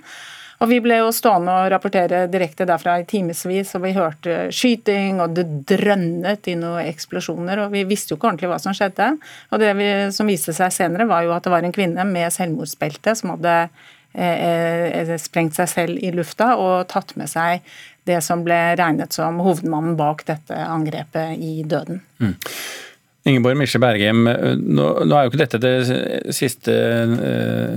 Og 0.60 0.68
Vi 0.68 0.82
ble 0.84 0.98
jo 1.00 1.12
stående 1.16 1.54
og 1.56 1.70
rapportere 1.72 2.26
direkte 2.28 2.66
derfra 2.68 2.98
i 3.00 3.06
timevis, 3.08 3.72
og 3.78 3.86
vi 3.86 3.94
hørte 3.96 4.34
skyting, 4.52 5.22
og 5.24 5.38
det 5.38 5.46
drønnet 5.72 6.50
i 6.52 6.58
noen 6.60 6.90
eksplosjoner, 6.90 7.62
og 7.64 7.72
vi 7.72 7.86
visste 7.88 8.12
jo 8.12 8.18
ikke 8.20 8.28
ordentlig 8.28 8.50
hva 8.52 8.58
som 8.60 8.76
skjedde. 8.76 9.14
Og 9.54 9.64
Det 9.64 9.72
vi, 9.80 9.88
som 10.12 10.28
viste 10.28 10.56
seg 10.56 10.76
senere, 10.76 11.08
var 11.08 11.24
jo 11.24 11.32
at 11.32 11.48
det 11.48 11.54
var 11.54 11.64
en 11.64 11.76
kvinne 11.76 12.04
med 12.04 12.36
selvmordsbelte 12.36 13.16
som 13.16 13.38
hadde 13.38 13.56
sprengt 15.22 15.56
seg 15.56 15.70
selv 15.70 16.02
i 16.02 16.10
lufta 16.12 16.56
og 16.58 16.88
tatt 16.90 17.16
med 17.20 17.30
seg 17.30 17.62
det 18.10 18.20
som 18.26 18.44
ble 18.46 18.58
regnet 18.80 19.14
som 19.14 19.40
hovedmannen 19.44 19.98
bak 20.00 20.26
dette 20.28 20.56
angrepet 20.56 21.38
i 21.38 21.62
døden. 21.68 22.02
Mm. 22.20 22.36
Ingeborg 23.28 23.58
Misje 23.60 23.82
Bergheim, 23.84 24.24
nå, 24.24 24.86
nå, 25.04 25.14
er 25.14 25.26
jo 25.26 25.30
ikke 25.30 25.42
dette 25.42 25.60
det 25.62 26.34
siste 26.34 26.74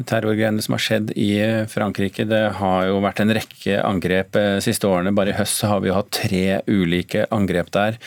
terrorgreiene 0.08 0.62
som 0.64 0.76
har 0.76 0.84
skjedd 0.84 1.10
i 1.18 1.32
Frankrike. 1.68 2.24
Det 2.30 2.42
har 2.60 2.86
jo 2.88 3.00
vært 3.02 3.24
en 3.24 3.34
rekke 3.34 3.80
angrep 3.84 4.38
de 4.38 4.62
siste 4.64 4.88
årene. 4.88 5.12
Bare 5.16 5.34
i 5.34 5.36
høst 5.36 5.58
så 5.60 5.72
har 5.72 5.82
vi 5.82 5.90
jo 5.90 5.98
hatt 5.98 6.12
tre 6.14 6.62
ulike 6.70 7.26
angrep 7.34 7.72
der. 7.74 7.98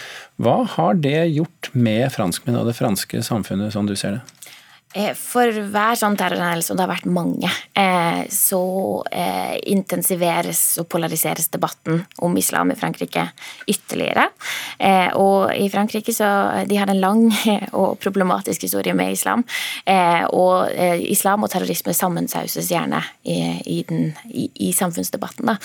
Hva 0.41 0.61
har 0.77 0.97
det 1.03 1.27
gjort 1.35 1.69
med 1.75 2.07
franskmenn 2.15 2.57
og 2.61 2.71
det 2.71 2.77
franske 2.79 3.21
samfunnet, 3.27 3.75
sånn 3.75 3.91
du 3.91 3.97
ser 3.99 4.17
det? 4.17 4.34
Eh, 4.95 5.11
for 5.19 5.51
hver 5.51 5.97
sånn 5.99 6.15
terrorhendelse, 6.15 6.71
og 6.71 6.77
det 6.79 6.85
har 6.85 6.91
vært 6.93 7.09
mange, 7.11 7.49
eh, 7.75 8.21
så 8.31 8.61
eh, 9.11 9.57
intensiveres 9.73 10.61
og 10.79 10.87
polariseres 10.87 11.49
debatten 11.51 12.05
om 12.23 12.37
islam 12.39 12.71
i 12.71 12.77
Frankrike 12.79 13.27
ytterligere. 13.67 14.29
Og 15.19 15.51
i 15.55 15.67
Frankrike 15.71 16.13
så 16.13 16.27
de 16.67 16.77
har 16.79 16.89
en 16.91 16.99
lang 16.99 17.25
og 17.79 17.97
problematisk 17.99 18.65
historie 18.67 18.93
med 18.95 19.13
islam. 19.13 19.43
Og 20.35 20.71
islam 21.09 21.45
og 21.45 21.51
terrorisme 21.51 21.93
sammensauses 21.95 22.69
gjerne 22.71 22.99
i, 23.23 23.77
den, 23.87 24.11
i, 24.29 24.47
i 24.67 24.71
samfunnsdebatten. 24.75 25.49
Da. 25.49 25.55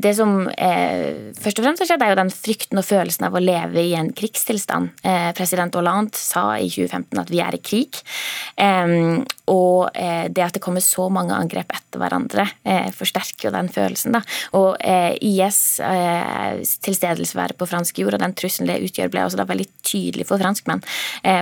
Det 0.00 0.12
som 0.16 0.36
først 0.46 1.62
og 1.62 1.66
fremst 1.66 1.84
har 1.84 1.90
skjedd, 1.90 2.04
er 2.04 2.12
jo 2.14 2.20
den 2.20 2.34
frykten 2.34 2.82
og 2.82 2.86
følelsen 2.86 3.28
av 3.28 3.38
å 3.38 3.42
leve 3.42 3.82
i 3.82 3.96
en 3.98 4.12
krigstilstand. 4.16 4.92
President 5.38 5.78
Hollande 5.78 6.20
sa 6.20 6.52
i 6.58 6.70
2015 6.70 7.24
at 7.24 7.32
vi 7.32 7.42
er 7.44 7.56
i 7.56 7.64
krig 7.64 7.89
krig. 7.90 9.26
og 9.50 9.90
eh, 9.94 10.28
det 10.30 10.42
at 10.44 10.54
det 10.54 10.62
kommer 10.62 10.82
så 10.84 11.08
mange 11.10 11.34
angrep 11.34 11.72
etter 11.74 11.98
hverandre, 11.98 12.46
eh, 12.64 12.90
forsterker 12.94 13.48
jo 13.48 13.52
den 13.54 13.70
følelsen. 13.72 14.14
Da. 14.14 14.20
Og 14.58 14.76
eh, 14.80 15.16
IS' 15.20 15.80
tilstedelseværet 16.84 17.58
på 17.58 17.66
fransk 17.66 17.98
jord 17.98 18.14
og 18.14 18.22
den 18.22 18.34
trusselen 18.34 18.70
det 18.70 18.80
utgjør, 18.86 19.10
ble 19.10 19.24
også 19.24 19.40
da 19.40 19.48
veldig 19.48 19.66
tydelig 19.82 20.26
for 20.28 20.38
franskmenn. 20.38 20.82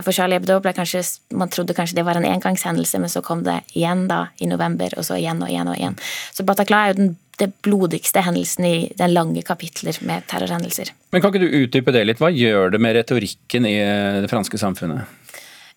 for 0.05 0.12
Charlie 0.12 0.38
Hebdo 0.38 0.59
ble 0.62 0.72
kanskje, 0.72 1.03
man 1.36 1.51
trodde 1.53 1.74
kanskje 1.74 1.99
det 1.99 2.07
var 2.07 2.16
en 2.16 2.28
engangshendelse, 2.28 2.99
men 2.99 3.12
så 3.12 3.22
kom 3.24 3.44
det 3.44 3.61
igjen 3.74 4.07
da 4.09 4.28
i 4.40 4.46
november, 4.46 4.94
og 4.96 5.05
så 5.05 5.18
igjen 5.18 5.42
og 5.42 5.51
igjen 5.51 5.68
og 5.68 5.76
igjen. 5.76 5.99
Så 6.32 6.46
Bataclan 6.46 6.84
er 6.84 6.92
jo 6.92 7.01
den 7.03 7.16
det 7.38 7.53
blodigste 7.62 8.22
hendelsen 8.26 8.66
i 8.66 8.92
den 8.99 9.12
lange 9.14 9.42
kapitler 9.46 9.94
med 10.03 10.26
terrorhendelser. 10.30 10.90
Men 11.12 11.22
Kan 11.22 11.30
ikke 11.30 11.44
du 11.46 11.61
utdype 11.62 11.94
det 11.94 12.05
litt? 12.09 12.18
Hva 12.18 12.32
gjør 12.34 12.74
det 12.74 12.80
med 12.82 12.96
retorikken 12.99 13.68
i 13.68 13.76
det 14.24 14.30
franske 14.32 14.59
samfunnet? 14.59 15.07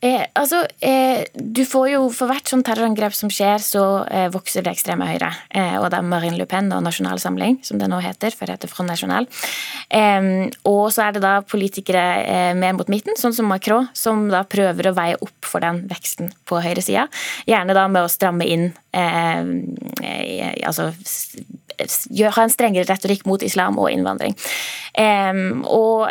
Eh, 0.02 0.24
altså, 0.34 0.64
eh, 0.82 1.28
du 1.36 1.62
får 1.70 1.90
jo 1.92 2.00
For 2.10 2.26
hvert 2.32 2.50
sånn 2.50 2.64
terrorangrep 2.66 3.14
som 3.14 3.30
skjer, 3.30 3.62
så 3.62 3.84
eh, 4.10 4.30
vokser 4.34 4.66
det 4.66 4.74
ekstreme 4.74 5.06
høyre. 5.06 5.30
Eh, 5.54 5.76
og 5.78 5.92
det 5.94 6.00
er 6.00 6.08
Marine 6.10 6.40
Le 6.40 6.48
Pen 6.50 6.72
og 6.74 6.82
Nasjonal 6.86 7.22
Samling, 7.22 7.60
som 7.66 7.78
det 7.78 7.90
nå 7.92 8.00
heter, 8.02 8.34
for 8.34 8.50
det 8.50 8.58
heter 8.58 8.72
Front 8.72 8.90
National. 8.90 9.30
og 10.66 10.84
så 10.94 11.06
er 11.06 11.14
det 11.14 11.22
da 11.22 11.36
politikere 11.46 12.06
eh, 12.26 12.54
mer 12.58 12.74
mot 12.78 12.90
midten, 12.90 13.14
sånn 13.20 13.36
som 13.36 13.50
Macron, 13.52 13.90
som 13.94 14.26
da 14.32 14.42
prøver 14.44 14.90
å 14.90 14.96
veie 14.98 15.20
opp 15.22 15.46
for 15.46 15.62
den 15.62 15.84
veksten 15.92 16.34
på 16.50 16.62
høyresida. 16.64 17.06
Gjerne 17.46 17.78
da 17.78 17.86
med 17.92 18.08
å 18.08 18.12
stramme 18.12 18.48
inn 18.50 18.72
eh, 18.98 20.62
altså 20.66 20.90
ha 21.72 22.44
en 22.44 22.54
strengere 22.54 22.88
retorikk 22.90 23.26
mot 23.30 23.44
islam 23.44 23.80
og 23.82 23.92
innvandring. 23.92 24.36
og 25.66 26.10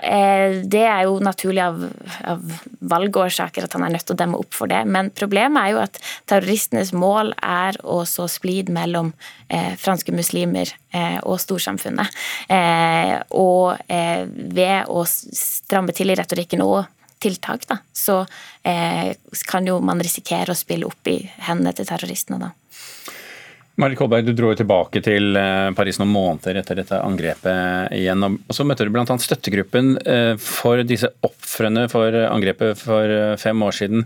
det 0.73 0.83
er 0.87 1.03
jo 1.05 1.19
naturlig 1.21 1.63
av, 1.63 1.83
av 2.25 2.55
valgårsaker 2.81 3.67
at 3.67 3.75
han 3.77 3.85
er 3.85 3.95
nødt 3.95 4.07
til 4.09 4.17
å 4.17 4.21
demme 4.21 4.41
opp 4.41 4.57
for 4.57 4.71
det. 4.71 4.81
Men 4.89 5.11
problemet 5.15 5.63
er 5.63 5.75
jo 5.75 5.83
at 5.83 6.01
terroristenes 6.31 6.93
mål 6.97 7.35
er 7.43 7.77
å 7.85 8.01
så 8.09 8.29
splid 8.31 8.71
mellom 8.73 9.13
uh, 9.13 9.75
franske 9.81 10.15
muslimer 10.17 10.73
uh, 10.95 11.19
og 11.23 11.41
storsamfunnet. 11.43 12.17
Og 13.37 13.77
ved 13.91 14.89
å 14.89 15.05
stramme 15.07 15.95
til 15.97 16.11
i 16.13 16.17
retorikken 16.19 16.63
og 16.65 16.85
tiltak, 17.21 17.67
da, 17.69 17.77
så 17.93 18.23
kan 19.49 19.67
jo 19.69 19.77
man 19.85 20.01
risikere 20.01 20.55
å 20.55 20.59
spille 20.59 20.89
opp 20.89 21.11
i 21.11 21.19
hendene 21.47 21.75
til 21.77 21.89
terroristene. 21.89 22.41
da. 22.41 22.51
Marit 23.81 23.97
Kolberg, 23.97 24.27
du 24.27 24.35
dro 24.37 24.51
jo 24.53 24.59
tilbake 24.61 25.01
til 25.05 25.37
eh, 25.41 25.71
Paris 25.77 25.97
noen 26.01 26.13
måneder 26.13 26.59
etter 26.61 26.77
dette 26.83 26.99
angrepet 27.01 27.95
igjen. 27.97 28.27
og 28.27 28.53
Så 28.53 28.67
møtte 28.69 28.85
du 28.85 28.93
bl.a. 28.93 29.07
støttegruppen 29.25 29.95
eh, 30.05 30.35
for 30.41 30.83
disse 30.85 31.09
ofrene 31.25 31.87
for 31.93 32.17
angrepet 32.27 32.77
for 32.81 33.15
eh, 33.15 33.37
fem 33.41 33.65
år 33.65 33.79
siden. 33.79 34.05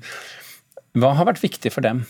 Hva 0.94 1.16
har 1.18 1.26
vært 1.26 1.42
viktig 1.42 1.74
for 1.74 1.82
dem? 1.86 2.04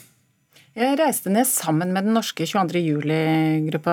Jeg 0.75 0.97
reiste 0.99 1.31
ned 1.31 1.47
sammen 1.47 1.93
med 1.95 2.03
den 2.03 2.16
norske 2.16 2.43
22. 2.51 2.81
juli-gruppa, 2.83 3.93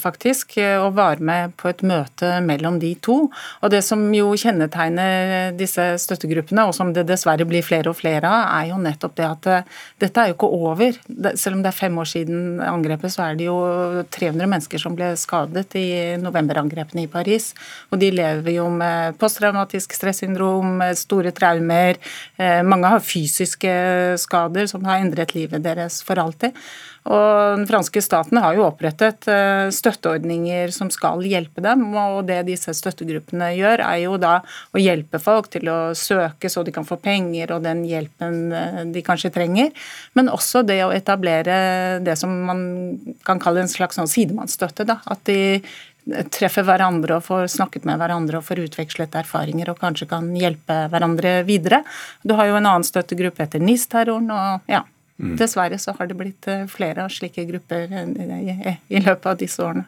faktisk, 0.00 0.54
og 0.80 0.94
var 0.96 1.18
med 1.20 1.52
på 1.60 1.68
et 1.68 1.82
møte 1.84 2.38
mellom 2.40 2.78
de 2.80 2.94
to. 3.04 3.26
Og 3.60 3.68
det 3.68 3.82
som 3.84 4.00
jo 4.16 4.30
kjennetegner 4.32 5.52
disse 5.52 5.84
støttegruppene, 6.00 6.64
og 6.64 6.72
som 6.72 6.94
det 6.96 7.04
dessverre 7.10 7.44
blir 7.44 7.60
flere 7.66 7.92
og 7.92 7.98
flere 7.98 8.24
av, 8.24 8.46
er 8.54 8.70
jo 8.70 8.78
nettopp 8.80 9.18
det 9.18 9.26
at 9.26 9.48
eh, 9.52 9.66
dette 10.00 10.22
er 10.22 10.30
jo 10.30 10.38
ikke 10.38 10.48
over. 10.62 10.96
Selv 11.36 11.58
om 11.58 11.66
det 11.66 11.74
er 11.74 11.76
fem 11.82 12.00
år 12.00 12.08
siden 12.14 12.40
angrepet, 12.70 13.12
så 13.12 13.26
er 13.26 13.36
det 13.36 13.50
jo 13.50 13.58
300 14.16 14.48
mennesker 14.54 14.80
som 14.80 14.96
ble 14.96 15.12
skadet 15.20 15.76
i 15.76 15.84
novemberangrepene 16.24 17.04
i 17.04 17.12
Paris. 17.18 17.50
Og 17.92 18.00
de 18.00 18.08
lever 18.16 18.56
jo 18.56 18.70
med 18.72 19.20
posttraumatisk 19.20 19.92
stressyndrom, 20.00 20.80
store 21.04 21.36
traumer. 21.36 22.00
Eh, 22.40 22.64
mange 22.64 22.96
har 22.96 23.04
fysiske 23.04 23.76
skader 24.24 24.72
som 24.72 24.88
har 24.88 25.04
endret 25.04 25.36
livet 25.36 25.60
deres. 25.68 26.00
for 26.00 26.13
for 26.14 26.22
alltid. 26.22 26.64
Og 27.04 27.58
Den 27.58 27.66
franske 27.68 28.00
staten 28.00 28.38
har 28.40 28.56
jo 28.56 28.64
opprettet 28.64 29.26
eh, 29.28 29.68
støtteordninger 29.74 30.72
som 30.72 30.88
skal 30.92 31.20
hjelpe 31.28 31.60
dem. 31.64 31.84
og 31.92 32.24
Det 32.30 32.40
disse 32.48 32.72
støttegruppene 32.72 33.50
gjør, 33.58 33.82
er 33.84 33.98
jo 34.06 34.16
da 34.20 34.38
å 34.72 34.80
hjelpe 34.80 35.20
folk 35.20 35.50
til 35.52 35.68
å 35.68 35.78
søke 35.98 36.48
så 36.48 36.64
de 36.64 36.72
kan 36.72 36.88
få 36.88 36.96
penger 36.96 37.52
og 37.52 37.66
den 37.66 37.84
hjelpen 37.88 38.38
eh, 38.56 38.82
de 38.94 39.04
kanskje 39.04 39.34
trenger. 39.34 39.74
Men 40.16 40.32
også 40.32 40.64
det 40.64 40.80
å 40.86 40.94
etablere 40.96 42.00
det 42.04 42.16
som 42.20 42.32
man 42.48 42.62
kan 43.26 43.42
kalle 43.42 43.66
en 43.66 43.72
slags 43.72 44.00
sånn 44.00 44.08
sidemannsstøtte. 44.08 44.88
Da. 44.88 45.02
At 45.04 45.26
de 45.28 45.60
treffer 46.32 46.64
hverandre 46.66 47.18
og 47.18 47.24
får 47.24 47.46
snakket 47.54 47.86
med 47.88 48.00
hverandre 48.00 48.40
og 48.40 48.44
får 48.48 48.64
utvekslet 48.66 49.14
erfaringer 49.20 49.70
og 49.72 49.80
kanskje 49.80 50.08
kan 50.10 50.32
hjelpe 50.36 50.84
hverandre 50.92 51.38
videre. 51.48 51.82
Du 52.24 52.36
har 52.36 52.48
jo 52.48 52.58
en 52.58 52.68
annen 52.68 52.84
støttegruppe 52.84 53.44
etter 53.44 53.62
NIS-terroren. 53.62 54.28
og 54.32 54.72
ja, 54.72 54.82
Mm. 55.18 55.36
Dessverre 55.38 55.78
så 55.78 55.94
har 55.98 56.08
det 56.10 56.16
blitt 56.18 56.46
eh, 56.50 56.64
flere 56.70 57.04
av 57.04 57.12
slike 57.14 57.44
grupper 57.46 57.92
eh, 57.92 58.78
i 58.88 59.02
løpet 59.02 59.28
av 59.30 59.36
disse 59.38 59.62
årene. 59.62 59.86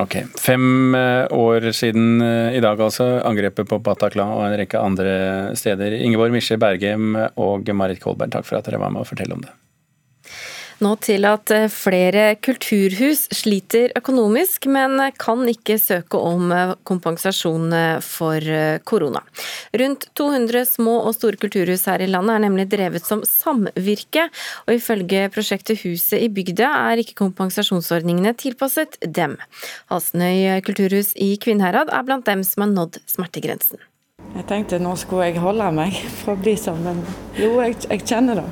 Ok. 0.00 0.16
Fem 0.40 0.94
eh, 0.96 1.26
år 1.36 1.68
siden 1.76 2.22
i 2.24 2.62
dag, 2.64 2.80
altså. 2.80 3.18
Angrepet 3.28 3.68
på 3.68 3.78
Bataclan 3.84 4.32
og 4.32 4.46
en 4.46 4.56
rekke 4.62 4.80
andre 4.80 5.16
steder. 5.58 5.98
Ingeborg 6.00 6.32
Misje 6.32 6.56
Bergem 6.60 7.12
og 7.36 7.68
Marit 7.76 8.00
Kolberg, 8.00 8.32
takk 8.32 8.48
for 8.48 8.58
at 8.58 8.70
dere 8.70 8.80
var 8.80 8.94
med 8.94 9.04
og 9.04 9.10
fortelle 9.10 9.36
om 9.36 9.44
det. 9.44 9.52
Nå 10.82 10.94
til 11.02 11.22
at 11.28 11.50
eh, 11.54 11.68
flere 11.70 12.34
kulturhus 12.42 13.28
sliter 13.34 13.92
økonomisk, 13.98 14.66
men 14.72 14.98
kan 15.20 15.44
ikke 15.50 15.76
søke 15.78 16.18
om 16.18 16.50
eh, 16.54 16.74
kompensasjon 16.86 17.68
eh, 17.76 17.98
for 18.02 18.54
korona. 18.88 19.22
Rundt 19.78 20.08
200 20.18 20.64
små 20.66 20.96
og 21.04 21.14
store 21.16 21.38
kulturhus 21.40 21.86
her 21.90 22.02
i 22.02 22.10
landet 22.10 22.36
er 22.36 22.44
nemlig 22.46 22.66
drevet 22.72 23.06
som 23.06 23.22
samvirke, 23.28 24.26
og 24.66 24.74
ifølge 24.74 25.28
prosjektet 25.34 25.82
Huset 25.84 26.22
i 26.22 26.30
bygda 26.32 26.68
er 26.90 27.02
ikke 27.02 27.16
kompensasjonsordningene 27.18 28.34
tilpasset 28.38 28.96
dem. 29.04 29.36
Halsnøy 29.92 30.62
kulturhus 30.64 31.12
i 31.20 31.34
Kvinnherad 31.42 31.92
er 31.92 32.06
blant 32.06 32.26
dem 32.26 32.44
som 32.46 32.64
har 32.66 32.72
nådd 32.72 33.00
smertegrensen. 33.10 33.82
Jeg 34.34 34.48
tenkte 34.50 34.80
nå 34.82 34.94
skulle 34.98 35.28
jeg 35.28 35.42
holde 35.42 35.68
meg 35.76 35.98
for 36.22 36.34
å 36.34 36.40
bli 36.40 36.56
sånn, 36.58 36.82
men 36.86 37.04
jo, 37.38 37.58
jeg, 37.60 37.78
jeg 37.90 38.06
kjenner 38.08 38.42
det. 38.42 38.48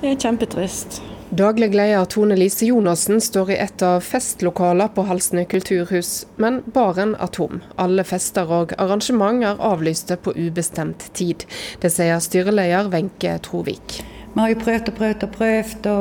Det 0.00 0.12
er 0.12 0.22
kjempetrist. 0.26 1.02
Daglig 1.34 1.74
leder 1.74 2.04
Tone 2.04 2.36
Lise 2.36 2.66
Jonassen 2.66 3.20
står 3.20 3.48
i 3.50 3.54
et 3.58 3.82
av 3.82 4.04
festlokaler 4.06 4.92
på 4.94 5.02
Halsnøy 5.08 5.42
kulturhus, 5.50 6.28
men 6.38 6.60
baren 6.76 7.16
er 7.18 7.32
tom. 7.34 7.58
Alle 7.80 8.04
fester 8.06 8.52
og 8.54 8.74
arrangement 8.78 9.42
er 9.42 9.58
avlyste 9.58 10.14
på 10.22 10.30
ubestemt 10.36 11.08
tid. 11.18 11.42
Det 11.82 11.90
sier 11.90 12.22
styreleder 12.22 12.86
Wenche 12.92 13.34
Trovik. 13.42 13.96
Vi 14.30 14.38
har 14.38 14.52
jo 14.52 14.60
prøvd 14.62 14.92
og 14.92 14.98
prøvd 15.00 15.26
og 15.26 15.34
prøvd 15.34 15.90
å 15.90 15.98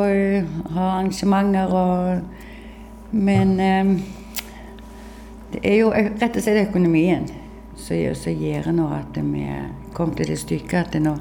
ha 0.76 0.88
arrangementer, 1.00 1.74
og, 1.82 3.12
men 3.18 3.58
eh, 3.58 3.94
det 5.56 5.64
er 5.64 5.80
jo 5.80 5.94
rett 5.98 6.30
og 6.30 6.46
slett 6.46 6.68
økonomien 6.68 7.26
som 7.74 7.98
gjør 7.98 8.70
nå 8.76 8.92
at 9.02 9.18
vi 9.18 9.48
kom 9.98 10.14
til 10.14 10.30
det 10.30 10.44
stykket 10.46 10.84
at 10.84 11.02
nå 11.02 11.18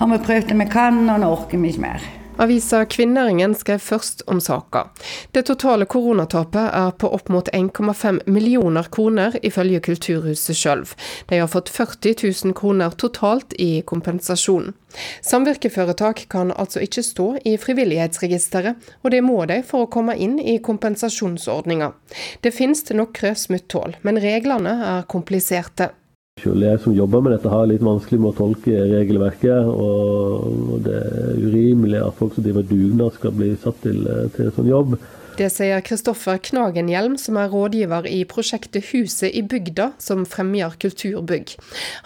har 0.00 0.16
vi 0.16 0.24
prøvd 0.24 0.50
det 0.50 0.64
vi 0.64 0.72
kan, 0.72 1.04
og 1.04 1.22
nå 1.22 1.36
orker 1.36 1.62
vi 1.62 1.70
ikke 1.70 1.86
mer. 1.92 2.16
Avisa 2.40 2.84
Kvinneringen 2.84 3.54
skrev 3.54 3.78
først 3.78 4.22
om 4.26 4.40
saka. 4.40 4.86
Det 5.30 5.42
totale 5.50 5.84
koronatapet 5.84 6.70
er 6.72 6.94
på 6.96 7.10
opp 7.12 7.28
mot 7.28 7.48
1,5 7.52 8.22
millioner 8.32 8.88
kroner, 8.88 9.36
ifølge 9.44 9.82
Kulturhuset 9.84 10.56
sjøl. 10.56 10.86
De 11.28 11.42
har 11.42 11.50
fått 11.52 11.68
40 11.68 12.16
000 12.46 12.56
kroner 12.56 12.96
totalt 12.96 13.52
i 13.60 13.82
kompensasjon. 13.84 14.72
Samvirkeforetak 15.20 16.24
kan 16.32 16.54
altså 16.56 16.80
ikke 16.80 17.04
stå 17.04 17.28
i 17.44 17.58
Frivillighetsregisteret, 17.60 18.90
og 19.04 19.12
det 19.12 19.20
må 19.20 19.44
de 19.44 19.60
for 19.60 19.84
å 19.84 19.92
komme 19.92 20.16
inn 20.16 20.40
i 20.40 20.56
kompensasjonsordninga. 20.64 21.92
Det 22.40 22.56
finnes 22.56 22.86
noen 22.96 23.36
smutthull, 23.36 23.98
men 24.00 24.24
reglene 24.24 24.78
er 24.96 25.08
kompliserte. 25.12 25.92
Selv 26.40 26.64
jeg 26.64 26.80
som 26.80 26.96
jobber 26.96 27.22
med 27.24 27.34
dette 27.36 27.52
har 27.52 27.68
litt 27.68 27.84
vanskelig 27.84 28.20
med 28.20 28.32
å 28.32 28.38
tolke 28.38 28.84
regelverket. 28.94 29.70
Og 29.70 30.80
det 30.86 30.98
er 30.98 31.40
urimelig 31.40 32.02
at 32.02 32.16
folk 32.18 32.36
som 32.36 32.46
driver 32.46 32.66
dugnad 32.66 33.16
skal 33.16 33.34
bli 33.36 33.54
satt 33.60 33.82
til, 33.84 34.04
til 34.36 34.48
en 34.48 34.54
sånn 34.56 34.70
jobb. 34.70 35.00
Det 35.40 35.46
sier 35.48 35.80
Kristoffer 35.80 36.36
Knagenhjelm, 36.42 37.14
som 37.16 37.38
er 37.40 37.48
rådgiver 37.48 38.04
i 38.10 38.18
prosjektet 38.28 38.90
Huset 38.90 39.32
i 39.32 39.40
bygda, 39.46 39.86
som 40.02 40.26
fremmer 40.28 40.74
kulturbygg. 40.82 41.54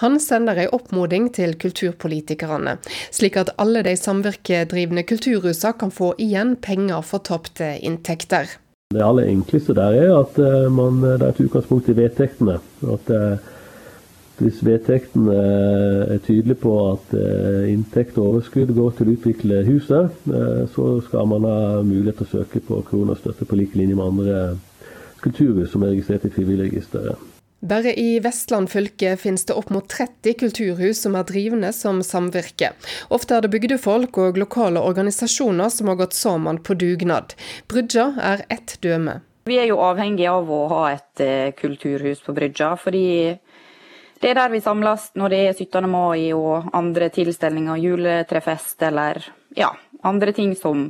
Han 0.05 0.21
sender 0.23 0.61
ei 0.63 0.69
oppmoding 0.71 1.31
til 1.35 1.57
kulturpolitikerne, 1.59 2.77
slik 3.11 3.41
at 3.41 3.51
alle 3.59 3.83
de 3.87 3.97
samvirkedrivende 3.99 5.03
kulturhusene 5.09 5.75
kan 5.81 5.91
få 5.95 6.13
igjen 6.23 6.55
penger 6.63 7.03
for 7.03 7.25
tapte 7.27 7.73
inntekter. 7.83 8.55
Det 8.95 9.03
aller 9.03 9.27
enkleste 9.33 9.75
der 9.75 9.97
er 10.05 10.15
at 10.21 10.39
eh, 10.39 10.69
man, 10.71 11.03
det 11.03 11.19
er 11.19 11.33
et 11.33 11.43
utgangspunkt 11.49 11.91
i 11.91 11.97
vedtektene. 11.99 12.61
at 12.95 13.11
eh, 13.11 13.51
hvis 14.43 14.63
vedtekten 14.67 15.29
er 15.31 16.19
tydelig 16.27 16.57
på 16.63 16.73
at 16.89 17.13
eh, 17.19 17.69
inntekt 17.71 18.19
og 18.19 18.33
overskudd 18.33 18.73
går 18.75 18.97
til 18.99 19.11
å 19.11 19.15
utvikle 19.15 19.61
huset, 19.69 20.17
eh, 20.31 20.65
så 20.75 20.89
skal 21.07 21.29
man 21.31 21.47
ha 21.47 21.59
mulighet 21.87 22.23
til 22.23 22.27
å 22.27 22.33
søke 22.41 22.63
på 22.65 22.81
koronastøtte 22.89 23.47
på 23.47 23.59
like 23.61 23.79
linje 23.79 23.99
med 23.99 24.09
andre 24.09 24.41
kulturhus 25.25 25.71
som 25.73 25.85
er 25.85 25.95
registrert 25.95 26.27
i 26.27 26.33
Frivilligregisteret. 26.35 27.31
Bare 27.65 27.95
i 27.97 28.19
Vestland 28.21 28.69
fylke 28.69 29.15
finnes 29.17 29.47
det 29.49 29.55
opp 29.57 29.71
mot 29.73 29.87
30 29.89 30.35
kulturhus 30.43 30.99
som 31.01 31.15
er 31.17 31.25
drivende 31.25 31.71
som 31.73 32.03
samvirke. 32.05 32.75
Ofte 33.09 33.39
er 33.39 33.47
det 33.47 33.55
bygdefolk 33.55 34.19
og 34.21 34.37
lokale 34.37 34.83
organisasjoner 34.85 35.73
som 35.73 35.89
har 35.89 35.97
gått 36.03 36.19
sammen 36.19 36.61
på 36.61 36.77
dugnad. 36.77 37.33
Brydja 37.73 38.11
er 38.21 38.45
ett 38.53 38.77
døme. 38.85 39.23
Vi 39.49 39.57
er 39.61 39.71
jo 39.71 39.81
avhengig 39.85 40.29
av 40.29 40.51
å 40.53 40.61
ha 40.73 40.83
et 40.93 41.25
eh, 41.25 41.55
kulturhus 41.57 42.21
på 42.25 42.33
Brydja, 42.37 42.75
fordi 42.81 43.07
det 44.25 44.31
er 44.33 44.39
der 44.39 44.53
vi 44.55 44.63
samles 44.65 45.11
når 45.21 45.33
det 45.35 45.39
er 45.45 45.53
17. 45.53 45.85
mai 45.93 46.33
og 46.33 46.71
andre 46.73 47.11
tilstelninger, 47.13 47.77
juletrefest 47.77 48.81
eller 48.89 49.21
ja, 49.53 49.69
andre 50.01 50.33
ting 50.33 50.55
som 50.57 50.87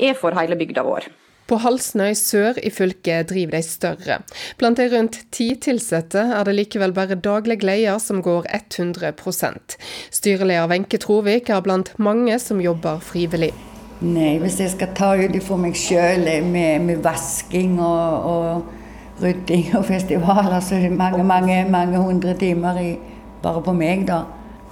er 0.00 0.16
for 0.16 0.32
hele 0.38 0.56
bygda 0.56 0.86
vår. 0.86 1.10
På 1.48 1.58
Halsnøy 1.60 2.14
sør 2.16 2.56
i 2.64 2.70
fylket 2.72 3.28
driver 3.28 3.58
de 3.58 3.60
større. 3.64 4.16
Blant 4.56 4.80
de 4.80 4.88
rundt 4.92 5.20
ti 5.32 5.50
ansatte 5.68 6.24
er 6.32 6.48
det 6.48 6.56
likevel 6.56 6.96
bare 6.96 7.20
daglig 7.20 7.60
leder 7.60 8.00
som 8.00 8.22
går 8.24 8.48
100 8.56 9.12
Styreleder 10.10 10.68
Wenche 10.72 10.96
Trovik 10.96 11.50
er 11.50 11.60
blant 11.60 11.92
mange 11.98 12.38
som 12.38 12.60
jobber 12.60 13.04
frivillig. 13.04 13.52
Nei, 14.00 14.38
hvis 14.38 14.60
jeg 14.60 14.70
skal 14.70 14.94
ta 14.94 15.12
ut 15.18 15.40
for 15.42 15.60
meg 15.60 15.76
sjøl 15.76 16.24
med, 16.24 16.80
med, 16.88 17.00
vasking 17.04 17.80
og, 17.82 18.28
og 18.32 18.77
rydding 19.22 19.72
og 19.78 19.86
festivaler, 19.88 20.60
så 20.64 20.78
er 20.78 20.94
mange, 20.94 21.24
mange, 21.26 21.62
mange 21.70 22.00
hundre 22.02 22.34
timer 22.38 22.80
i, 22.80 22.88
bare 23.42 23.62
på 23.64 23.74
meg 23.76 24.06
da, 24.08 24.22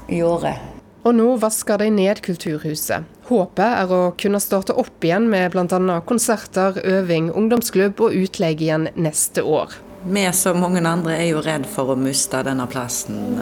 i 0.08 0.22
året. 0.22 0.72
Og 1.06 1.14
nå 1.14 1.26
vasker 1.38 1.78
de 1.78 1.86
ned 1.94 2.18
Kulturhuset. 2.26 3.06
Håpet 3.28 3.66
er 3.66 3.92
å 3.94 4.00
kunne 4.18 4.40
starte 4.42 4.74
opp 4.74 5.04
igjen 5.06 5.28
med 5.30 5.52
bl.a. 5.54 6.00
konserter, 6.06 6.80
øving, 6.82 7.30
ungdomsklubb 7.30 8.02
og 8.02 8.14
utleie 8.14 8.58
igjen 8.58 8.88
neste 8.98 9.44
år. 9.46 9.76
Vi 10.06 10.24
som 10.34 10.58
mange 10.62 10.82
andre 10.86 11.16
er 11.18 11.30
jo 11.30 11.42
redd 11.42 11.66
for 11.70 11.94
å 11.94 11.98
miste 11.98 12.42
denne 12.46 12.66
plassen. 12.70 13.38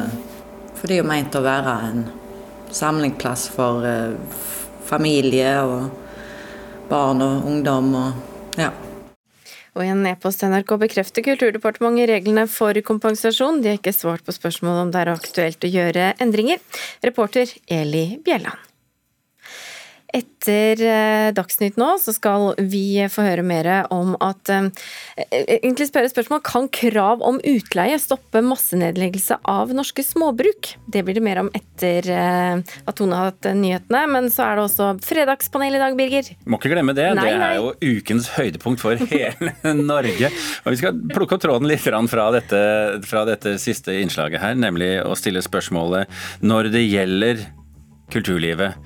For 0.77 0.89
det 0.89 0.99
er 0.99 1.03
jo 1.03 1.09
meint 1.09 1.37
å 1.37 1.45
være 1.45 1.75
en 1.89 2.07
samlingsplass 2.75 3.49
for 3.53 3.85
eh, 3.89 4.17
familie 4.85 5.53
og 5.65 6.89
barn 6.89 7.25
og 7.25 7.49
ungdom. 7.49 7.95
og 7.95 8.61
ja. 8.61 8.73
Og 9.75 9.83
i 9.83 9.91
en 9.91 10.05
e-post 10.07 10.45
NRK 10.47 10.77
bekrefter 10.85 11.25
Kulturdepartementet 11.27 12.11
reglene 12.13 12.47
for 12.51 12.79
kompensasjon. 12.87 13.59
De 13.63 13.73
har 13.73 13.81
ikke 13.81 13.95
svart 13.95 14.23
på 14.27 14.35
spørsmål 14.35 14.85
om 14.85 14.95
det 14.95 15.03
er 15.03 15.15
aktuelt 15.15 15.67
å 15.67 15.73
gjøre 15.73 16.13
endringer. 16.23 16.63
Reporter 17.03 17.51
Eli 17.67 18.07
Bjelland. 18.23 18.74
Etter 20.15 20.79
eh, 20.87 21.29
Dagsnytt 21.35 21.79
nå 21.81 21.89
så 21.99 22.13
skal 22.15 22.53
vi 22.71 23.03
få 23.11 23.25
høre 23.27 23.43
mer 23.47 23.67
om 23.93 24.13
at 24.23 24.51
eh, 24.53 24.69
eh, 25.25 25.43
Egentlig 25.57 25.89
spørre 25.89 26.11
spørsmål. 26.13 26.43
Kan 26.47 26.69
krav 26.75 27.25
om 27.27 27.41
utleie 27.43 27.99
stoppe 27.99 28.43
massenedleggelse 28.45 29.41
av 29.51 29.73
norske 29.75 30.05
småbruk? 30.07 30.75
Det 30.87 31.03
blir 31.07 31.19
det 31.19 31.25
mer 31.25 31.43
om 31.43 31.51
etter 31.55 32.07
at 32.15 32.95
Tone 32.99 33.17
har 33.17 33.33
hatt 33.33 33.49
nyhetene. 33.59 34.05
Men 34.11 34.31
så 34.33 34.47
er 34.47 34.59
det 34.59 34.67
også 34.69 34.91
fredagspanel 35.05 35.79
i 35.79 35.83
dag, 35.83 35.97
Birger. 35.99 36.31
Må 36.47 36.61
ikke 36.61 36.75
glemme 36.75 36.95
det. 36.97 37.09
Nei, 37.19 37.27
det 37.33 37.49
er 37.49 37.59
jo 37.59 37.99
ukens 37.99 38.31
høydepunkt 38.37 38.83
for 38.85 39.01
hele 39.11 39.55
Norge. 39.95 40.31
Og 40.65 40.75
vi 40.75 40.81
skal 40.83 40.99
plukke 41.15 41.39
opp 41.39 41.45
tråden 41.45 41.71
litt 41.71 41.83
fra 41.85 42.29
dette, 42.35 42.61
fra 43.07 43.25
dette 43.29 43.57
siste 43.63 43.97
innslaget 44.03 44.43
her, 44.43 44.59
nemlig 44.59 44.97
å 45.03 45.17
stille 45.19 45.43
spørsmålet 45.45 46.45
når 46.45 46.71
det 46.75 46.85
gjelder 46.87 47.49
kulturlivet 48.13 48.79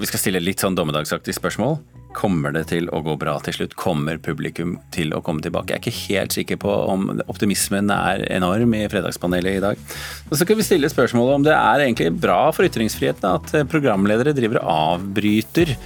vi 0.00 0.08
skal 0.08 0.22
stille 0.22 0.40
litt 0.42 0.62
sånn 0.62 0.76
dommedagsaktig 0.78 1.34
spørsmål. 1.36 1.78
Kommer 2.16 2.50
det 2.54 2.64
til 2.72 2.88
å 2.90 3.02
gå 3.06 3.14
bra 3.20 3.36
til 3.44 3.54
slutt? 3.54 3.76
Kommer 3.78 4.18
publikum 4.18 4.78
til 4.94 5.12
å 5.14 5.20
komme 5.22 5.44
tilbake? 5.44 5.76
Jeg 5.76 5.78
er 5.78 5.84
ikke 5.84 6.14
helt 6.14 6.34
sikker 6.34 6.58
på 6.62 6.72
om 6.90 7.04
optimismen 7.30 7.92
er 7.94 8.24
enorm 8.34 8.74
i 8.74 8.82
Fredagspanelet 8.90 9.58
i 9.58 9.62
dag. 9.62 9.82
Og 10.30 10.38
så 10.38 10.46
kan 10.48 10.58
vi 10.58 10.66
stille 10.66 10.90
spørsmålet 10.90 11.38
om 11.38 11.44
det 11.46 11.54
er 11.54 11.84
egentlig 11.84 12.10
bra 12.18 12.40
for 12.56 12.66
ytringsfriheten 12.66 13.28
at 13.30 13.54
programledere 13.70 14.34
driver 14.34 14.62
og 14.62 14.72
avbryter 14.96 15.76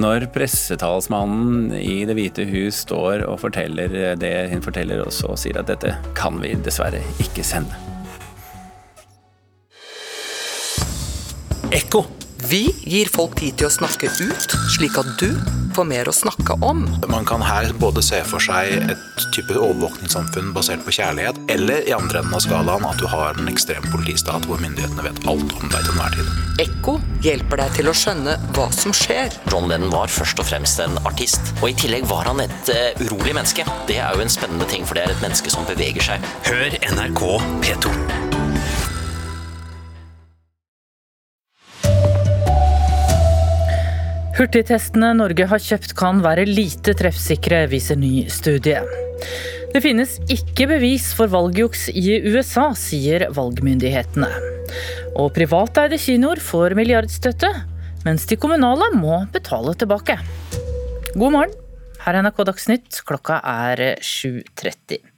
når 0.00 0.28
pressetalsmannen 0.34 1.74
i 1.78 2.02
Det 2.06 2.16
hvite 2.18 2.46
hus 2.50 2.82
står 2.86 3.24
og 3.26 3.40
forteller 3.42 4.16
det 4.18 4.34
hun 4.52 4.62
forteller, 4.64 5.02
og 5.04 5.14
så 5.14 5.36
sier 5.38 5.60
at 5.62 5.70
dette 5.70 5.94
kan 6.18 6.38
vi 6.42 6.54
dessverre 6.58 7.02
ikke 7.22 7.46
sende. 7.46 7.78
Ekko. 11.70 12.02
Vi 12.48 12.62
gir 12.88 13.08
folk 13.12 13.34
tid 13.40 13.58
til 13.60 13.68
å 13.68 13.72
snakke 13.72 14.08
ut, 14.08 14.54
slik 14.72 14.96
at 15.00 15.08
du 15.20 15.28
får 15.76 15.86
mer 15.86 16.08
å 16.08 16.14
snakke 16.14 16.56
om. 16.64 16.82
Man 17.12 17.26
kan 17.28 17.42
her 17.44 17.72
både 17.80 18.02
se 18.04 18.20
for 18.26 18.42
seg 18.42 18.88
et 18.90 19.26
type 19.34 19.54
overvåkningssamfunn 19.54 20.52
basert 20.56 20.82
på 20.86 20.94
kjærlighet, 20.96 21.38
eller 21.52 21.84
i 21.88 21.94
andre 21.96 22.22
enden 22.22 22.36
av 22.36 22.44
skalaen 22.44 22.86
at 22.88 23.00
du 23.00 23.06
har 23.10 23.36
en 23.36 23.50
ekstrem 23.52 23.84
politistat 23.92 24.48
hvor 24.48 24.62
myndighetene 24.62 25.04
vet 25.06 25.20
alt 25.30 25.54
om 25.58 25.68
deg 25.68 25.84
til 25.84 25.92
enhver 25.92 26.16
tid. 26.16 26.32
Ekko 26.64 26.96
hjelper 27.26 27.62
deg 27.64 27.76
til 27.76 27.92
å 27.92 27.96
skjønne 28.02 28.38
hva 28.56 28.66
som 28.76 28.96
skjer. 28.96 29.36
John 29.52 29.68
Lennon 29.70 29.92
var 29.94 30.12
først 30.12 30.40
og 30.40 30.48
fremst 30.48 30.80
en 30.84 30.98
artist, 31.04 31.54
og 31.60 31.70
i 31.70 31.76
tillegg 31.84 32.08
var 32.10 32.30
han 32.30 32.42
et 32.46 32.72
uh, 32.72 33.04
urolig 33.04 33.36
menneske. 33.36 33.68
Det 33.90 34.00
er 34.00 34.16
jo 34.16 34.24
en 34.24 34.32
spennende 34.32 34.68
ting, 34.70 34.88
for 34.88 34.96
det 34.96 35.06
er 35.06 35.14
et 35.14 35.24
menneske 35.24 35.52
som 35.52 35.68
beveger 35.68 36.12
seg. 36.12 36.28
Hør 36.48 36.80
NRK 36.96 37.24
P2. 37.66 38.29
Hurtigtestene 44.40 45.10
Norge 45.18 45.44
har 45.50 45.60
kjøpt 45.60 45.90
kan 45.98 46.22
være 46.24 46.46
lite 46.48 46.94
treffsikre, 46.96 47.66
viser 47.68 47.98
ny 48.00 48.22
studie. 48.32 48.78
Det 49.74 49.82
finnes 49.84 50.14
ikke 50.32 50.64
bevis 50.70 51.10
for 51.12 51.28
valgjuks 51.28 51.90
i 51.92 52.16
USA, 52.24 52.70
sier 52.72 53.26
valgmyndighetene. 53.36 54.30
Og 55.20 55.28
privateide 55.36 56.00
kinoer 56.00 56.40
får 56.40 56.72
milliardstøtte, 56.78 57.52
mens 58.06 58.24
de 58.32 58.40
kommunale 58.40 58.88
må 58.96 59.20
betale 59.36 59.76
tilbake. 59.76 60.16
God 61.12 61.36
morgen, 61.36 61.56
her 62.06 62.16
er 62.16 62.24
NRK 62.24 62.40
Dagsnytt, 62.48 63.02
klokka 63.04 63.42
er 63.44 64.00
7.30. 64.00 65.09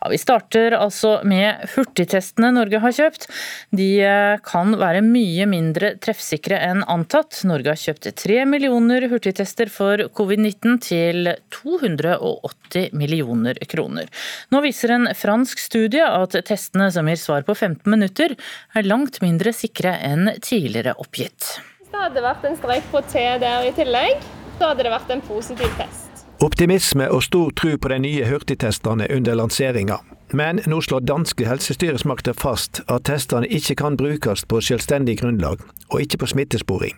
Ja, 0.00 0.10
Vi 0.12 0.18
starter 0.20 0.76
altså 0.78 1.18
med 1.28 1.68
hurtigtestene 1.74 2.50
Norge 2.54 2.80
har 2.82 2.94
kjøpt. 2.94 3.28
De 3.74 3.88
eh, 4.04 4.40
kan 4.44 4.74
være 4.78 5.02
mye 5.04 5.46
mindre 5.50 5.94
treffsikre 6.02 6.58
enn 6.68 6.84
antatt. 6.88 7.42
Norge 7.48 7.74
har 7.74 7.80
kjøpt 7.80 8.10
tre 8.18 8.42
millioner 8.48 9.08
hurtigtester 9.10 9.70
for 9.72 10.08
covid-19 10.16 10.78
til 10.84 11.32
280 11.54 12.90
millioner 12.98 13.58
kroner. 13.68 14.10
Nå 14.54 14.62
viser 14.64 14.94
en 14.96 15.10
fransk 15.16 15.62
studie 15.62 16.04
at 16.04 16.36
testene 16.48 16.90
som 16.94 17.08
gir 17.08 17.20
svar 17.20 17.46
på 17.46 17.56
15 17.56 17.88
minutter, 17.90 18.34
er 18.74 18.88
langt 18.88 19.20
mindre 19.24 19.52
sikre 19.56 19.96
enn 20.04 20.32
tidligere 20.44 20.96
oppgitt. 20.98 21.58
Hvis 21.78 21.92
det 21.94 22.04
hadde 22.04 22.24
vært 22.24 22.44
en 22.48 22.60
streik 22.60 22.92
på 22.92 23.02
T 23.08 23.24
der 23.42 23.68
i 23.68 23.72
tillegg, 23.76 24.28
så 24.58 24.72
hadde 24.72 24.86
det 24.86 24.92
vært 24.92 25.14
en 25.14 25.24
positiv 25.28 25.72
test. 25.80 26.07
Optimisme 26.38 27.08
og 27.10 27.24
stor 27.26 27.50
tro 27.50 27.72
på 27.82 27.88
de 27.90 27.96
nye 27.98 28.26
hurtigtestene 28.28 29.08
under 29.10 29.34
lanseringa. 29.34 29.96
Men 30.38 30.60
nå 30.70 30.78
slår 30.86 31.02
danske 31.08 31.48
helsestyresmakter 31.48 32.36
fast 32.38 32.78
at 32.86 33.08
testene 33.08 33.48
ikke 33.50 33.74
kan 33.80 33.96
brukes 33.98 34.44
på 34.46 34.60
selvstendig 34.62 35.16
grunnlag, 35.18 35.58
og 35.90 36.00
ikke 36.04 36.20
på 36.22 36.30
smittesporing. 36.30 36.94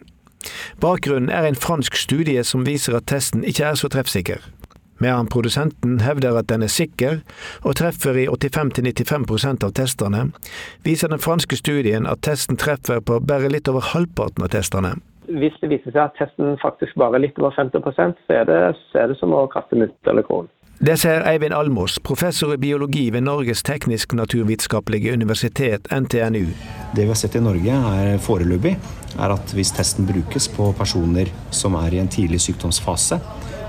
Bakgrunnen 0.80 1.32
er 1.32 1.48
en 1.48 1.56
fransk 1.56 1.96
studie 1.96 2.44
som 2.44 2.66
viser 2.68 2.98
at 2.98 3.08
testen 3.08 3.44
ikke 3.44 3.64
er 3.70 3.80
så 3.80 3.88
treffsikker. 3.88 4.44
Medan 5.00 5.30
produsenten 5.32 6.02
hevder 6.04 6.36
at 6.36 6.50
den 6.52 6.62
er 6.62 6.68
sikker, 6.68 7.22
og 7.64 7.78
treffer 7.80 8.20
i 8.20 8.28
85-95% 8.28 9.64
av 9.64 9.72
testene, 9.72 10.26
viser 10.84 11.08
den 11.08 11.22
franske 11.22 11.56
studien 11.56 12.04
at 12.04 12.20
testen 12.28 12.60
treffer 12.60 13.00
på 13.00 13.22
bare 13.24 13.48
litt 13.48 13.72
over 13.72 13.88
halvparten 13.94 14.44
av 14.44 14.52
testene 14.52 14.98
hvis 15.38 15.56
det 15.62 15.70
viser 15.72 15.94
seg 15.94 16.02
at 16.04 16.16
testen 16.18 16.56
faktisk 16.62 16.96
bare 17.00 17.18
er 17.18 17.26
litt 17.26 17.38
over 17.38 17.54
50 17.56 17.84
så 18.26 18.40
er 18.40 18.48
det, 18.48 18.62
så 18.90 19.04
er 19.04 19.12
det 19.12 19.18
som 19.20 19.34
å 19.34 19.46
kaste 19.50 19.78
mynt 19.78 20.10
eller 20.10 20.26
kron. 20.26 20.50
Det 20.80 20.94
ser 20.96 21.26
Eivind 21.28 21.52
Almås, 21.52 21.98
professor 22.00 22.54
i 22.54 22.56
biologi 22.56 23.10
ved 23.12 23.26
Norges 23.26 23.60
teknisk-naturvitenskapelige 23.68 25.12
universitet, 25.12 25.90
NTNU. 25.92 26.46
Det 26.96 27.02
vi 27.04 27.10
har 27.10 27.18
sett 27.20 27.36
i 27.36 27.42
Norge 27.44 27.74
er 28.00 28.16
foreløpig, 28.24 28.72
er 29.20 29.34
at 29.34 29.52
hvis 29.52 29.74
testen 29.76 30.08
brukes 30.08 30.48
på 30.48 30.70
personer 30.78 31.28
som 31.52 31.76
er 31.82 31.92
i 31.92 32.00
en 32.00 32.08
tidlig 32.08 32.40
sykdomsfase, 32.46 33.20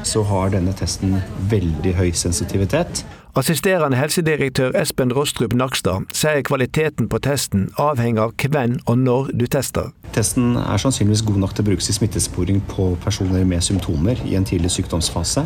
så 0.08 0.24
har 0.32 0.54
denne 0.56 0.72
testen 0.78 1.18
veldig 1.52 1.98
høy 2.00 2.14
sensitivitet. 2.16 3.04
Assisterende 3.32 3.96
helsedirektør 3.96 4.74
Espen 4.76 5.14
Rostrup 5.16 5.54
Nakstad 5.56 6.10
sier 6.12 6.42
kvaliteten 6.44 7.08
på 7.08 7.20
testen 7.24 7.70
avhenger 7.80 8.26
av 8.26 8.34
hvem 8.36 8.74
og 8.92 8.98
når 9.00 9.30
du 9.40 9.46
tester. 9.48 9.94
Testen 10.12 10.58
er 10.60 10.82
sannsynligvis 10.84 11.24
god 11.30 11.40
nok 11.40 11.54
til 11.56 11.64
å 11.64 11.70
brukes 11.70 11.88
i 11.88 11.96
smittesporing 11.96 12.60
på 12.74 12.90
personer 13.06 13.48
med 13.48 13.64
symptomer 13.64 14.20
i 14.28 14.36
en 14.36 14.48
tidlig 14.50 14.74
sykdomsfase. 14.76 15.46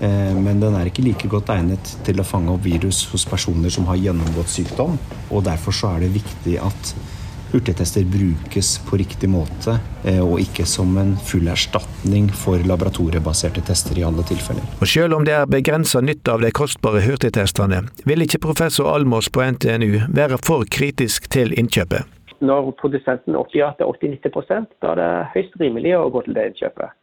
Eh, 0.00 0.32
men 0.40 0.62
den 0.62 0.78
er 0.78 0.88
ikke 0.88 1.04
like 1.04 1.28
godt 1.28 1.52
egnet 1.52 1.92
til 2.08 2.16
å 2.16 2.24
fange 2.24 2.54
opp 2.54 2.64
virus 2.64 3.02
hos 3.12 3.28
personer 3.28 3.76
som 3.76 3.84
har 3.92 4.00
gjennomgått 4.00 4.54
sykdom. 4.54 4.96
og 5.28 5.44
Derfor 5.44 5.76
så 5.76 5.92
er 5.92 6.06
det 6.06 6.14
viktig 6.16 6.56
at 6.64 6.94
hurtigtester 7.52 8.04
brukes 8.04 8.78
på 8.90 8.96
riktig 8.96 9.30
måte, 9.30 9.78
eh, 10.04 10.20
og 10.20 10.40
ikke 10.42 10.66
som 10.66 10.96
en 11.00 11.14
full 11.30 11.48
erstatning 11.48 12.28
for 12.34 12.60
laboratoriebaserte 12.70 13.64
tester 13.68 13.98
i 13.98 14.04
alle 14.04 14.24
tilfeller. 14.28 14.64
Og 14.80 14.86
Selv 14.88 15.14
om 15.16 15.24
det 15.24 15.34
er 15.34 15.46
begrensa 15.46 16.00
nytte 16.00 16.32
av 16.32 16.44
de 16.44 16.50
kostbare 16.50 17.02
hurtigtestene, 17.06 17.82
vil 18.04 18.24
ikke 18.26 18.42
professor 18.44 18.92
Almås 18.94 19.30
på 19.32 19.42
NTNU 19.44 20.08
være 20.08 20.38
for 20.44 20.64
kritisk 20.64 21.30
til 21.30 21.54
innkjøpet. 21.58 22.04
Når 22.40 22.70
produsenten 22.78 23.34
oppgir 23.34 23.66
at 23.66 23.80
det 23.80 23.88
er 23.88 24.22
80-90 24.22 24.66
da 24.82 24.92
er 24.92 25.00
det 25.00 25.10
høyst 25.34 25.60
rimelig 25.60 25.96
å 25.98 26.08
gå 26.14 26.22
til 26.26 26.36
det 26.36 26.50
innkjøpet. 26.52 26.94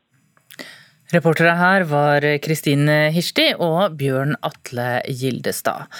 Reportere 1.13 1.53
her 1.59 1.83
var 1.85 2.25
Kristine 2.41 3.11
Hirsti 3.13 3.51
og 3.61 3.97
Bjørn 3.99 4.33
Atle 4.41 5.03
Gildestad. 5.05 5.91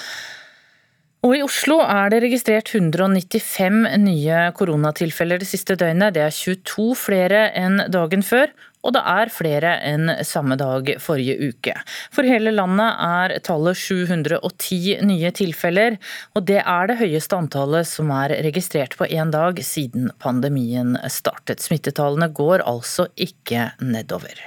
Og 1.25 1.31
I 1.33 1.41
Oslo 1.41 1.79
er 1.81 2.11
det 2.13 2.19
registrert 2.21 2.69
195 2.69 3.79
nye 4.03 4.41
koronatilfeller 4.53 5.39
det 5.41 5.47
siste 5.49 5.73
døgnet. 5.73 6.13
Det 6.13 6.21
er 6.21 6.35
22 6.35 6.91
flere 7.01 7.39
enn 7.57 7.79
dagen 7.89 8.21
før, 8.21 8.51
og 8.85 8.93
det 8.93 9.01
er 9.09 9.31
flere 9.33 9.71
enn 9.89 10.11
samme 10.21 10.53
dag 10.61 10.91
forrige 11.01 11.49
uke. 11.49 11.73
For 12.13 12.29
hele 12.29 12.53
landet 12.53 13.01
er 13.07 13.33
tallet 13.47 13.81
710 13.81 14.99
nye 15.09 15.31
tilfeller, 15.33 15.97
og 16.37 16.45
det 16.45 16.59
er 16.61 16.91
det 16.91 16.99
høyeste 17.01 17.41
antallet 17.41 17.89
som 17.89 18.13
er 18.13 18.35
registrert 18.45 18.93
på 18.99 19.09
én 19.09 19.33
dag 19.33 19.57
siden 19.65 20.11
pandemien 20.21 20.93
startet. 21.09 21.65
Smittetallene 21.65 22.29
går 22.37 22.61
altså 22.69 23.09
ikke 23.17 23.71
nedover. 23.81 24.37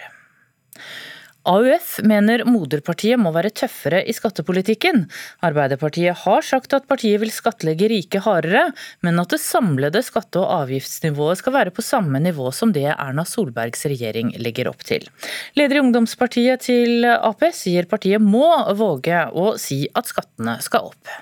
AUF 1.49 1.95
mener 2.05 2.43
moderpartiet 2.45 3.21
må 3.21 3.31
være 3.33 3.51
tøffere 3.57 4.03
i 4.05 4.13
skattepolitikken. 4.13 5.07
Arbeiderpartiet 5.47 6.25
har 6.27 6.45
sagt 6.45 6.75
at 6.77 6.89
partiet 6.91 7.23
vil 7.23 7.33
skattlegge 7.33 7.89
rike 7.89 8.21
hardere, 8.25 8.67
men 9.07 9.21
at 9.23 9.33
det 9.33 9.41
samlede 9.41 10.03
skatte- 10.05 10.43
og 10.43 10.67
avgiftsnivået 10.67 11.41
skal 11.41 11.57
være 11.57 11.73
på 11.73 11.85
samme 11.85 12.21
nivå 12.21 12.51
som 12.53 12.75
det 12.77 12.87
Erna 12.93 13.25
Solbergs 13.25 13.87
regjering 13.89 14.35
legger 14.37 14.69
opp 14.69 14.85
til. 14.85 15.09
Leder 15.57 15.79
i 15.79 15.85
ungdomspartiet 15.87 16.69
til 16.69 17.09
Ap 17.09 17.47
sier 17.55 17.89
partiet 17.89 18.21
må 18.21 18.51
våge 18.77 19.25
å 19.33 19.55
si 19.61 19.87
at 19.97 20.11
skattene 20.11 20.59
skal 20.65 20.93
opp. 20.93 21.17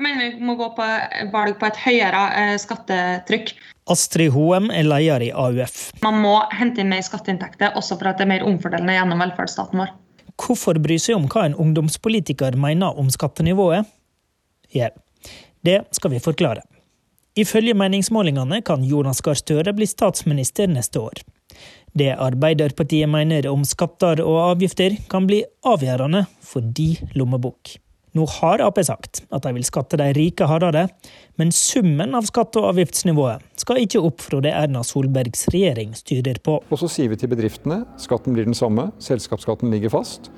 Jeg 0.00 0.06
mener 0.06 0.32
vi 0.32 0.46
må 0.48 0.54
gå 0.56 0.70
på 0.72 0.84
valg 1.30 1.58
på 1.60 1.68
et 1.68 1.78
høyere 1.84 2.22
eh, 2.40 2.54
skattetrykk. 2.58 3.52
Astrid 3.90 4.30
Hoem 4.34 4.70
er 4.70 4.86
leder 4.86 5.24
i 5.26 5.32
AUF. 5.34 5.90
Man 6.04 6.20
må 6.22 6.36
hente 6.54 6.82
inn 6.82 6.92
mer 6.92 7.02
skatteinntekter, 7.02 7.74
også 7.78 7.98
for 7.98 8.12
at 8.12 8.20
det 8.20 8.28
er 8.28 8.32
mer 8.36 8.46
omfordelende 8.46 8.94
gjennom 8.94 9.22
velferdsstaten 9.24 9.82
vår. 9.82 9.90
Hvorfor 10.40 10.78
bry 10.80 10.96
seg 11.02 11.18
om 11.18 11.26
hva 11.30 11.48
en 11.48 11.56
ungdomspolitiker 11.58 12.56
mener 12.60 12.96
om 12.98 13.10
skattenivået? 13.12 13.88
Ja, 14.72 14.92
det 15.66 15.82
skal 15.96 16.14
vi 16.14 16.22
forklare. 16.22 16.62
Ifølge 17.38 17.74
meningsmålingene 17.78 18.62
kan 18.66 18.86
Jonas 18.86 19.20
Gahr 19.26 19.38
Støre 19.38 19.74
bli 19.74 19.86
statsminister 19.90 20.70
neste 20.70 21.02
år. 21.02 21.20
Det 21.92 22.14
Arbeiderpartiet 22.14 23.10
mener 23.10 23.48
om 23.50 23.64
skatter 23.66 24.22
og 24.22 24.38
avgifter, 24.52 24.96
kan 25.10 25.26
bli 25.26 25.42
avgjørende 25.66 26.24
for 26.46 26.62
de 26.62 26.92
lommebok. 27.18 27.74
Nå 28.16 28.24
har 28.40 28.58
Ap 28.64 28.78
sagt 28.82 29.22
at 29.30 29.44
de 29.44 29.52
vil 29.54 29.66
skatte 29.66 29.98
de 30.00 30.08
rike 30.16 30.46
hardere, 30.50 30.88
men 31.38 31.52
summen 31.54 32.16
av 32.18 32.26
skatte- 32.26 32.58
og 32.58 32.72
avgiftsnivået 32.72 33.44
skal 33.60 33.78
ikke 33.84 34.02
opp 34.02 34.24
fra 34.24 34.40
det 34.42 34.50
Erna 34.50 34.82
Solbergs 34.86 35.46
regjering 35.54 35.94
styrer 35.94 36.40
på. 36.42 36.58
Og 36.58 36.80
så 36.80 36.90
sier 36.90 37.12
vi 37.12 37.20
til 37.20 37.30
bedriftene 37.30 37.84
skatten 38.02 38.34
blir 38.34 38.48
den 38.48 38.58
samme, 38.58 38.88
selskapsskatten 38.98 39.70
ligger 39.70 39.94
fast. 39.94 40.32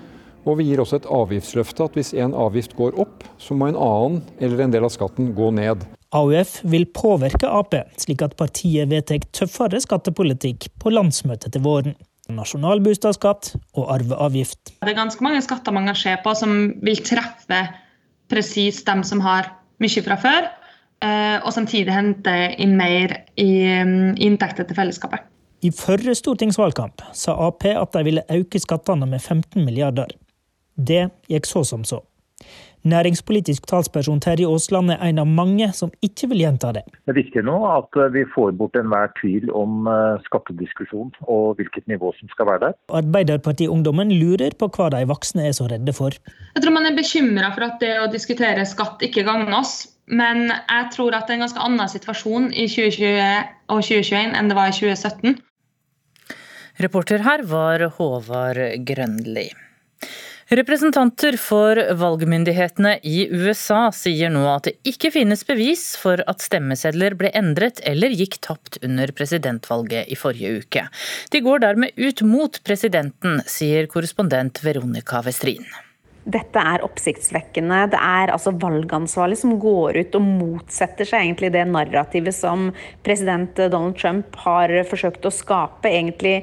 Og 0.44 0.58
vi 0.58 0.68
gir 0.68 0.82
også 0.82 0.98
et 0.98 1.08
avgiftsløfte 1.08 1.86
at 1.86 1.96
hvis 1.96 2.12
en 2.18 2.36
avgift 2.36 2.76
går 2.76 2.98
opp, 3.00 3.24
så 3.40 3.56
må 3.56 3.70
en 3.70 3.78
annen 3.78 4.22
eller 4.42 4.64
en 4.64 4.74
del 4.74 4.84
av 4.84 4.92
skatten 4.92 5.32
gå 5.38 5.52
ned. 5.54 5.86
AUF 6.12 6.58
vil 6.68 6.84
påvirke 6.92 7.48
Ap, 7.48 7.72
slik 7.96 8.20
at 8.26 8.36
partiet 8.36 8.90
vedtar 8.90 9.22
tøffere 9.32 9.80
skattepolitikk 9.80 10.68
på 10.82 10.92
landsmøtet 10.92 11.54
til 11.54 11.64
våren. 11.64 11.96
Nasjonalbostadskatt 12.36 13.52
og 13.78 13.88
arveavgift. 13.94 14.74
Det 14.80 14.90
er 14.90 14.98
ganske 14.98 15.24
mange 15.24 15.42
skatter 15.44 15.74
man 15.74 15.88
kan 15.90 15.98
se 15.98 16.14
på 16.24 16.34
som 16.38 16.56
vil 16.84 17.02
treffe 17.04 17.62
presis 18.32 18.82
dem 18.86 19.04
som 19.06 19.22
har 19.24 19.50
mye 19.82 20.04
fra 20.04 20.16
før, 20.20 20.48
eh, 21.04 21.38
og 21.42 21.52
samtidig 21.54 21.92
hente 21.92 22.34
inn 22.62 22.76
mer 22.78 23.18
i 23.40 23.50
mm, 23.84 24.16
inntekter 24.22 24.68
til 24.68 24.78
fellesskapet. 24.78 25.28
I 25.62 25.70
forrige 25.70 26.16
stortingsvalgkamp 26.18 27.04
sa 27.14 27.36
Ap 27.46 27.62
at 27.70 27.92
de 27.94 28.02
ville 28.06 28.24
øke 28.34 28.58
skattene 28.58 29.06
med 29.06 29.20
15 29.20 29.62
milliarder. 29.64 30.10
Det 30.74 31.04
gikk 31.30 31.46
så 31.46 31.62
som 31.64 31.84
så. 31.86 32.00
Næringspolitisk 32.88 33.66
talsperson 33.70 34.18
Terje 34.22 34.48
Aasland 34.50 34.90
er 34.90 35.02
en 35.06 35.20
av 35.22 35.28
mange 35.30 35.68
som 35.76 35.92
ikke 36.02 36.32
vil 36.32 36.42
gjenta 36.42 36.72
det. 36.74 36.82
Det 37.06 37.12
er 37.12 37.18
viktig 37.20 37.44
nå 37.46 37.54
at 37.68 37.98
vi 38.14 38.24
får 38.34 38.56
bort 38.58 38.78
enhver 38.78 39.12
tvil 39.20 39.52
om 39.54 39.86
eh, 39.86 40.18
skattediskusjon 40.26 41.12
og 41.30 41.60
hvilket 41.60 41.86
nivå 41.92 42.10
som 42.18 42.32
skal 42.32 42.50
være 42.50 42.64
der. 42.64 42.76
Arbeiderpartiungdommen 43.02 44.10
lurer 44.18 44.56
på 44.58 44.70
hva 44.74 44.90
de 44.96 45.04
voksne 45.06 45.46
er 45.46 45.54
så 45.54 45.68
redde 45.70 45.94
for. 45.94 46.16
Jeg 46.56 46.64
tror 46.64 46.74
man 46.74 46.90
er 46.90 46.98
bekymra 46.98 47.52
for 47.54 47.68
at 47.68 47.78
det 47.84 47.94
å 48.02 48.10
diskutere 48.10 48.66
skatt 48.66 49.04
ikke 49.06 49.26
gagner 49.28 49.60
oss. 49.62 49.76
Men 50.10 50.48
jeg 50.50 50.90
tror 50.96 51.14
at 51.14 51.28
det 51.28 51.36
er 51.36 51.38
en 51.38 51.46
ganske 51.46 51.62
annen 51.62 51.88
situasjon 51.88 52.50
i 52.50 52.66
2020 52.66 53.16
og 53.70 53.80
2021 53.86 54.34
enn 54.36 54.50
det 54.50 54.58
var 54.58 54.72
i 54.72 54.76
2017. 54.76 55.38
Reporter 56.82 57.22
her 57.22 57.44
var 57.46 57.84
Håvard 57.98 58.58
Grønli. 58.88 59.50
Representanter 60.52 61.36
for 61.40 61.78
valgmyndighetene 61.96 62.98
i 63.08 63.22
USA 63.32 63.86
sier 63.96 64.28
nå 64.28 64.42
at 64.52 64.66
det 64.66 64.74
ikke 64.90 65.08
finnes 65.14 65.46
bevis 65.48 65.84
for 65.96 66.20
at 66.28 66.44
stemmesedler 66.44 67.16
ble 67.16 67.30
endret 67.38 67.80
eller 67.88 68.12
gikk 68.12 68.36
tapt 68.44 68.76
under 68.84 69.08
presidentvalget 69.16 70.10
i 70.12 70.18
forrige 70.18 70.58
uke. 70.60 70.82
De 71.32 71.40
går 71.40 71.62
dermed 71.64 71.96
ut 71.96 72.20
mot 72.28 72.58
presidenten, 72.68 73.40
sier 73.48 73.88
korrespondent 73.88 74.60
Veronica 74.60 75.22
Westrin. 75.24 75.64
Dette 76.22 76.60
er 76.60 76.84
oppsiktsvekkende. 76.84 77.78
Det 77.90 77.98
er 77.98 78.30
altså 78.30 78.52
valgansvarlig 78.52 79.40
som 79.40 79.56
går 79.62 79.96
ut 80.04 80.18
og 80.20 80.26
motsetter 80.26 81.08
seg 81.08 81.24
egentlig 81.24 81.50
det 81.56 81.64
narrativet 81.66 82.36
som 82.36 82.68
president 83.02 83.56
Donald 83.56 83.96
Trump 83.98 84.36
har 84.44 84.76
forsøkt 84.90 85.26
å 85.26 85.32
skape 85.34 85.90
egentlig 85.90 86.42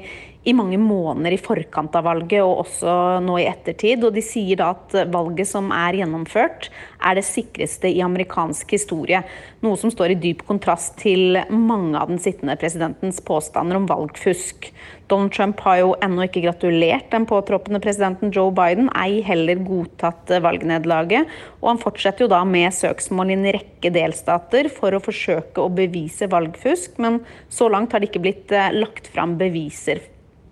i 0.50 0.56
mange 0.56 0.78
måneder 0.82 1.34
i 1.36 1.40
forkant 1.40 1.94
av 1.98 2.06
valget 2.08 2.42
og 2.42 2.64
også 2.64 2.92
nå 3.24 3.38
i 3.40 3.48
ettertid. 3.50 4.04
Og 4.06 4.14
de 4.16 4.24
sier 4.24 4.58
da 4.60 4.72
at 4.74 4.96
valget 5.12 5.48
som 5.48 5.70
er 5.74 6.00
gjennomført, 6.02 6.68
er 7.00 7.16
det 7.16 7.26
sikreste 7.26 7.88
i 7.88 8.02
amerikansk 8.04 8.74
historie. 8.76 9.22
Noe 9.64 9.78
som 9.80 9.92
står 9.92 10.14
i 10.14 10.20
dyp 10.20 10.44
kontrast 10.48 10.98
til 11.00 11.38
mange 11.50 11.98
av 11.98 12.10
den 12.10 12.20
sittende 12.22 12.58
presidentens 12.60 13.22
påstander 13.24 13.78
om 13.78 13.88
valgfusk. 13.90 14.70
Donald 15.10 15.34
Trump 15.34 15.60
har 15.66 15.80
jo 15.80 15.94
ennå 16.04 16.26
ikke 16.28 16.44
gratulert 16.44 17.08
den 17.10 17.26
påtroppende 17.26 17.80
presidenten 17.82 18.30
Joe 18.34 18.52
Biden, 18.54 18.90
ei 18.94 19.24
heller 19.26 19.58
godtatt 19.66 20.30
valgnederlaget. 20.44 21.26
Og 21.60 21.72
han 21.72 21.82
fortsetter 21.82 22.26
jo 22.26 22.30
da 22.30 22.44
med 22.46 22.70
søksmål 22.76 23.32
i 23.32 23.38
en 23.38 23.50
rekke 23.58 23.90
delstater 23.94 24.70
for 24.72 24.94
å 24.94 25.02
forsøke 25.02 25.64
å 25.64 25.74
bevise 25.74 26.30
valgfusk, 26.30 27.00
men 27.02 27.20
så 27.50 27.70
langt 27.72 27.92
har 27.92 28.02
det 28.02 28.12
ikke 28.12 28.24
blitt 28.28 28.54
eh, 28.54 28.70
lagt 28.76 29.10
fram 29.10 29.34
beviser 29.40 30.02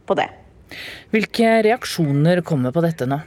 på 0.09 0.17
det. 0.19 0.29
Hvilke 1.15 1.59
reaksjoner 1.65 2.43
kommer 2.47 2.75
på 2.75 2.85
dette 2.85 3.09
nå? 3.09 3.21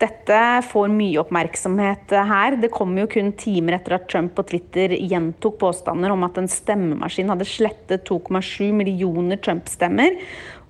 Dette 0.00 0.36
får 0.64 0.88
mye 0.94 1.18
oppmerksomhet 1.20 2.14
her. 2.24 2.54
Det 2.56 2.70
kom 2.72 2.94
jo 2.96 3.04
kun 3.10 3.34
timer 3.36 3.76
etter 3.76 3.98
at 3.98 4.06
Trump 4.08 4.32
på 4.38 4.46
Twitter 4.48 4.94
gjentok 4.96 5.58
påstander 5.60 6.14
om 6.14 6.24
at 6.24 6.40
en 6.40 6.48
stemmemaskin 6.48 7.28
hadde 7.28 7.48
slettet 7.48 8.06
2,7 8.08 8.70
millioner 8.78 9.36
Trump-stemmer. 9.44 10.16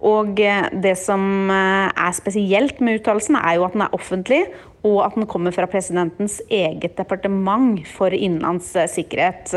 Og 0.02 0.34
det 0.34 0.96
som 0.98 1.22
er 1.52 2.16
spesielt 2.16 2.80
med 2.82 2.98
uttalelsen, 2.98 3.38
er 3.38 3.60
jo 3.60 3.68
at 3.68 3.76
den 3.76 3.84
er 3.84 3.94
offentlig, 3.94 4.40
og 4.82 5.02
at 5.04 5.14
den 5.14 5.28
kommer 5.30 5.54
fra 5.54 5.68
presidentens 5.70 6.40
eget 6.48 6.96
departement 6.98 7.84
for 7.86 8.10
innenlands 8.16 8.72
sikkerhet. 8.96 9.52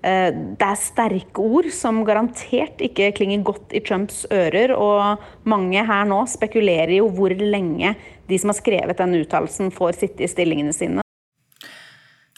Eh, 0.00 0.30
det 0.32 0.64
er 0.64 0.80
sterke 0.80 1.44
ord 1.44 1.68
som 1.76 2.00
garantert 2.08 2.80
ikke 2.84 3.10
klinger 3.18 3.44
godt 3.44 3.74
i 3.76 3.82
Trumps 3.84 4.22
ører. 4.32 4.72
Og 4.76 5.20
mange 5.48 5.84
her 5.86 6.08
nå 6.08 6.22
spekulerer 6.30 6.96
jo 7.00 7.10
hvor 7.12 7.34
lenge 7.36 7.94
de 8.30 8.40
som 8.40 8.52
har 8.52 8.60
skrevet 8.60 8.98
denne 9.00 9.20
uttalelsen, 9.24 9.72
får 9.74 9.98
sitte 10.00 10.24
i 10.24 10.30
stillingene 10.30 10.74
sine. 10.76 11.04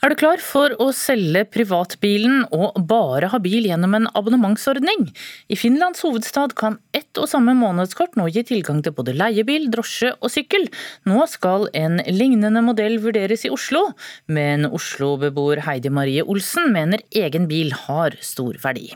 Er 0.02 0.10
du 0.10 0.16
klar 0.18 0.40
for 0.42 0.72
å 0.82 0.88
selge 0.98 1.44
privatbilen 1.54 2.40
og 2.50 2.80
bare 2.90 3.28
ha 3.30 3.38
bil 3.38 3.68
gjennom 3.68 3.92
en 3.94 4.08
abonnementsordning? 4.18 5.04
I 5.46 5.54
Finlands 5.54 6.02
hovedstad 6.02 6.56
kan 6.58 6.80
ett 6.90 7.20
og 7.22 7.28
samme 7.30 7.54
månedskort 7.54 8.18
nå 8.18 8.26
gi 8.34 8.42
tilgang 8.48 8.80
til 8.82 8.96
både 8.96 9.14
leiebil, 9.14 9.68
drosje 9.70 10.10
og 10.18 10.34
sykkel. 10.34 10.66
Nå 11.06 11.22
skal 11.30 11.68
en 11.78 12.02
lignende 12.10 12.64
modell 12.66 12.98
vurderes 13.04 13.46
i 13.46 13.54
Oslo, 13.54 13.92
men 14.26 14.66
Oslo-beboer 14.66 15.62
Heidi 15.68 15.94
Marie 15.94 16.26
Olsen 16.26 16.74
mener 16.74 17.06
egen 17.14 17.46
bil 17.46 17.70
har 17.86 18.18
stor 18.26 18.58
verdi. 18.58 18.90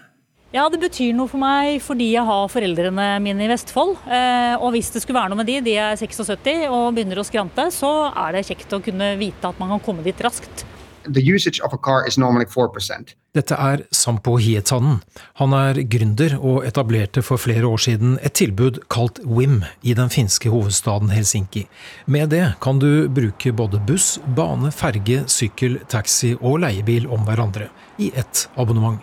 Ja, 0.51 0.67
det 0.73 0.83
betyr 0.83 1.15
noe 1.15 1.31
for 1.31 1.39
meg 1.39 1.79
fordi 1.87 2.17
jeg 2.17 2.27
har 2.27 2.51
foreldrene 2.51 3.13
mine 3.23 3.47
i 3.47 3.53
Vestfold. 3.55 3.95
Eh, 4.11 4.59
og 4.59 4.73
hvis 4.75 4.91
det 4.91 5.07
skulle 5.07 5.23
være 5.23 5.31
noe 5.31 5.45
med 5.45 5.55
de, 5.55 5.61
de 5.71 5.79
er 5.87 5.95
76 6.03 6.67
og 6.67 6.97
begynner 6.99 7.23
å 7.23 7.31
skrante, 7.31 7.71
så 7.71 8.09
er 8.11 8.35
det 8.35 8.49
kjekt 8.51 8.75
å 8.75 8.83
kunne 8.83 9.15
vite 9.23 9.47
at 9.47 9.63
man 9.63 9.77
kan 9.77 9.87
komme 9.87 10.03
dit 10.03 10.27
raskt 10.27 10.73
the 11.13 11.23
usage 11.35 11.61
of 11.61 11.73
a 11.73 11.79
car 11.79 12.07
is 12.09 12.19
normally 12.19 12.47
4%. 12.47 13.15
Dette 13.37 13.55
er 13.55 13.83
Sampo 13.93 14.39
Hietanen. 14.41 15.03
Han 15.41 15.53
er 15.53 15.83
gründer 15.93 16.37
og 16.39 16.65
etablerte 16.67 17.23
for 17.23 17.41
flere 17.41 17.69
år 17.69 17.83
siden 17.85 18.15
et 18.25 18.37
tilbud 18.39 18.81
kalt 18.93 19.21
WIM 19.25 19.59
i 19.83 19.93
den 19.99 20.09
finske 20.13 20.53
hovedstaden 20.53 21.13
Helsinki. 21.13 21.67
Med 22.07 22.33
det 22.33 22.55
kan 22.65 22.81
du 22.81 23.09
bruke 23.13 23.53
både 23.53 23.83
buss, 23.87 24.17
bane, 24.37 24.73
ferge, 24.73 25.25
sykkel, 25.29 25.83
taxi 25.93 26.33
og 26.41 26.63
leiebil 26.65 27.11
om 27.13 27.29
hverandre 27.29 27.69
i 27.99 28.13
ett 28.17 28.49
abonnement. 28.57 29.03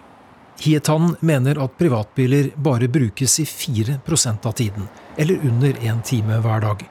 Hietanen 0.64 1.18
mener 1.20 1.58
at 1.60 1.74
privatbiler 1.76 2.54
bare 2.56 2.88
brukes 2.88 3.40
i 3.40 3.46
4% 3.46 4.46
av 4.48 4.52
tiden, 4.56 4.86
eller 5.20 5.36
under 5.44 5.74
én 5.84 6.00
time 6.08 6.38
hver 6.40 6.62
dag. 6.64 6.86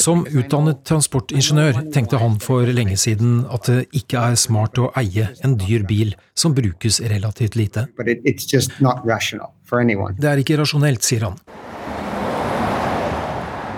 Som 0.00 0.24
utdannet 0.26 0.80
transportingeniør 0.88 1.82
tenkte 1.92 2.16
han 2.22 2.40
for 2.40 2.64
lenge 2.78 2.96
siden 2.96 3.44
at 3.52 3.68
det 3.68 3.84
ikke 4.00 4.16
er 4.30 4.34
smart 4.40 4.80
å 4.80 4.88
eie 4.96 5.28
en 5.44 5.58
dyr 5.60 5.84
bil 5.84 6.16
som 6.32 6.56
brukes 6.56 7.04
relativt 7.04 7.60
lite. 7.60 7.84
Det 8.00 8.16
er 10.32 10.44
ikke 10.46 10.56
rasjonelt, 10.64 11.04
sier 11.04 11.28
han. 11.28 11.36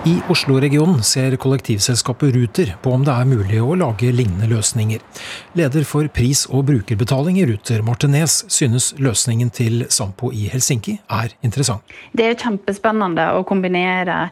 I 0.07 0.13
Oslo-regionen 0.31 1.01
ser 1.03 1.33
kollektivselskapet 1.35 2.31
Ruter 2.31 2.69
på 2.79 2.93
om 2.95 3.01
det 3.03 3.11
er 3.11 3.27
mulig 3.27 3.57
å 3.59 3.73
lage 3.75 4.13
lignende 4.15 4.47
løsninger. 4.47 5.01
Leder 5.59 5.83
for 5.83 6.07
pris- 6.15 6.45
og 6.47 6.69
brukerbetaling 6.69 7.35
i 7.41 7.43
Ruter, 7.49 7.83
Marte 7.83 8.07
Nes, 8.07 8.37
synes 8.47 8.93
løsningen 8.95 9.51
til 9.51 9.83
Sampo 9.91 10.31
i 10.31 10.47
Helsinki 10.53 10.95
er 11.11 11.35
interessant. 11.43 11.83
Det 12.15 12.29
er 12.29 12.39
kjempespennende 12.39 13.27
å 13.35 13.43
kombinere 13.43 14.29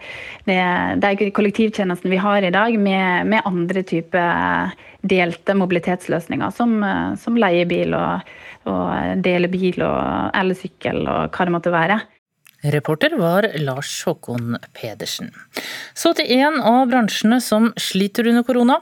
de 0.48 1.32
kollektivtjenestene 1.36 2.16
vi 2.16 2.24
har 2.24 2.48
i 2.48 2.56
dag, 2.56 2.80
med, 2.80 3.28
med 3.28 3.44
andre 3.44 3.84
typer 3.84 4.72
delte 5.04 5.56
mobilitetsløsninger, 5.60 6.56
som, 6.56 6.80
som 7.20 7.36
leiebil 7.36 7.92
og, 7.92 8.36
og 8.72 9.20
delebil 9.20 9.84
og 9.84 10.32
elsykkel 10.32 11.04
og 11.04 11.28
hva 11.28 11.50
det 11.50 11.60
måtte 11.60 11.76
være. 11.76 12.06
Reporter 12.64 13.14
var 13.18 13.46
Lars 13.62 14.04
Håkon 14.06 14.58
Pedersen. 14.74 15.30
Så 15.94 16.14
til 16.18 16.32
en 16.40 16.58
av 16.58 16.88
bransjene 16.90 17.38
som 17.44 17.70
sliter 17.78 18.28
under 18.32 18.46
korona. 18.48 18.80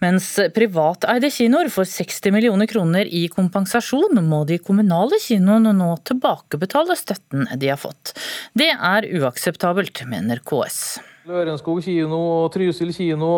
Mens 0.00 0.28
privateide 0.54 1.28
kinoer 1.34 1.68
får 1.74 1.88
60 1.90 2.32
millioner 2.32 2.70
kroner 2.70 3.10
i 3.10 3.24
kompensasjon, 3.32 4.22
må 4.24 4.44
de 4.48 4.60
kommunale 4.62 5.18
kinoene 5.20 5.74
nå 5.76 5.90
tilbakebetale 6.06 6.96
støtten 6.96 7.50
de 7.58 7.72
har 7.72 7.80
fått. 7.82 8.14
Det 8.54 8.70
er 8.72 9.10
uakseptabelt, 9.18 10.04
mener 10.08 10.40
KS. 10.46 11.00
Lørenskog 11.28 11.82
kino 11.84 12.22
og 12.44 12.54
Trysil 12.54 12.94
kino 12.96 13.34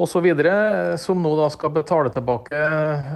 osv., 0.00 0.26
som 1.00 1.22
nå 1.22 1.32
da 1.38 1.48
skal 1.52 1.72
betale 1.74 2.12
tilbake 2.14 2.64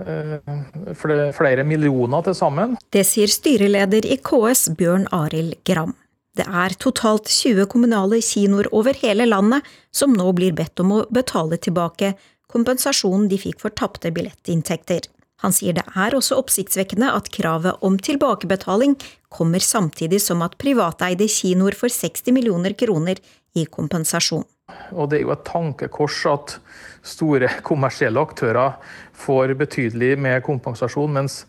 eh, 0.05 1.33
flere 1.37 1.65
millioner 1.67 2.25
til 2.27 2.37
sammen. 2.39 2.77
Det 2.93 3.05
sier 3.09 3.31
styreleder 3.31 4.07
i 4.07 4.19
KS 4.23 4.71
Bjørn 4.79 5.09
Arild 5.15 5.57
Gram. 5.67 5.95
Det 6.35 6.47
er 6.51 6.75
totalt 6.83 7.31
20 7.31 7.69
kommunale 7.71 8.19
kinoer 8.25 8.67
over 8.75 8.97
hele 9.05 9.27
landet 9.29 9.67
som 9.95 10.15
nå 10.17 10.33
blir 10.35 10.55
bedt 10.57 10.83
om 10.83 10.97
å 10.97 11.03
betale 11.15 11.61
tilbake 11.63 12.17
kompensasjonen 12.51 13.29
de 13.31 13.39
fikk 13.39 13.61
for 13.63 13.75
tapte 13.75 14.11
billettinntekter. 14.15 15.07
Han 15.45 15.53
sier 15.55 15.77
det 15.77 15.85
er 15.99 16.15
også 16.17 16.39
oppsiktsvekkende 16.41 17.11
at 17.13 17.29
kravet 17.35 17.83
om 17.85 17.99
tilbakebetaling 18.01 18.97
kommer 19.35 19.63
samtidig 19.63 20.23
som 20.25 20.43
at 20.47 20.57
privateide 20.63 21.29
kinoer 21.31 21.77
får 21.77 21.93
60 21.99 22.35
millioner 22.37 22.75
kroner 22.79 23.21
i 23.55 23.67
kompensasjon. 23.67 24.47
Og 24.95 25.11
det 25.11 25.21
er 25.21 25.27
jo 25.27 25.35
et 25.35 25.47
tankekors 25.47 26.25
at 26.31 26.59
store 27.05 27.51
kommersielle 27.67 28.21
aktører 28.21 28.79
får 29.25 29.55
betydelig 29.61 30.15
med 30.19 30.45
kompensasjon, 30.47 31.13
mens 31.13 31.43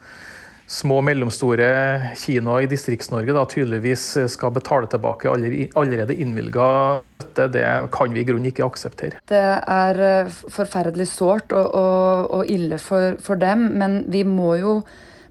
små 0.68 0.98
og 1.00 1.06
mellomstore 1.06 1.68
kinoer 2.18 2.66
i 2.66 2.70
Distrikts-Norge 2.72 3.46
tydeligvis 3.54 4.06
skal 4.34 4.54
betale 4.56 4.90
tilbake 4.90 5.30
allerede 5.30 6.18
innvilga 6.18 6.70
støtte, 7.22 7.48
det 7.54 7.66
kan 7.94 8.14
vi 8.14 8.24
i 8.24 8.28
grunnen 8.28 8.50
ikke 8.50 8.66
akseptere. 8.66 9.22
Det 9.30 9.44
er 9.62 10.02
eh, 10.02 10.32
forferdelig 10.32 11.08
sårt 11.14 11.54
og, 11.54 11.70
og, 11.76 12.32
og, 12.40 12.50
ille 12.50 12.80
for, 12.82 13.20
for, 13.22 13.36
dem, 13.36 13.70
men 13.78 14.04
vi 14.12 14.24
må 14.24 14.56
jo 14.60 14.80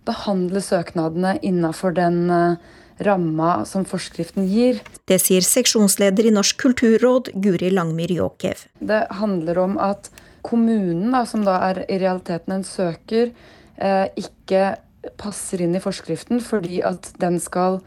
behandle 0.05 0.61
søknadene 0.61 1.39
innenfor 1.43 1.95
den 1.97 2.29
uh, 2.31 2.57
ramma 2.99 3.65
som 3.65 3.85
forskriften 3.89 4.47
gir. 4.49 4.81
Det 5.09 5.19
sier 5.23 5.45
seksjonsleder 5.45 6.29
i 6.29 6.35
Norsk 6.35 6.61
kulturråd, 6.63 7.33
Guri 7.35 7.71
Langmyr 7.71 8.13
Jåkev. 8.15 8.67
Det 8.79 9.07
handler 9.19 9.59
om 9.59 9.77
at 9.79 10.11
kommunen, 10.45 11.11
da, 11.13 11.25
som 11.27 11.45
da 11.47 11.59
er 11.71 11.85
i 11.89 11.99
realiteten 12.03 12.59
en 12.59 12.65
søker, 12.69 13.33
eh, 13.77 14.07
ikke 14.17 14.77
passer 15.21 15.63
inn 15.65 15.75
i 15.77 15.83
forskriften 15.85 16.41
fordi 16.41 16.81
at 16.85 17.13
den 17.21 17.41
skal 17.41 17.83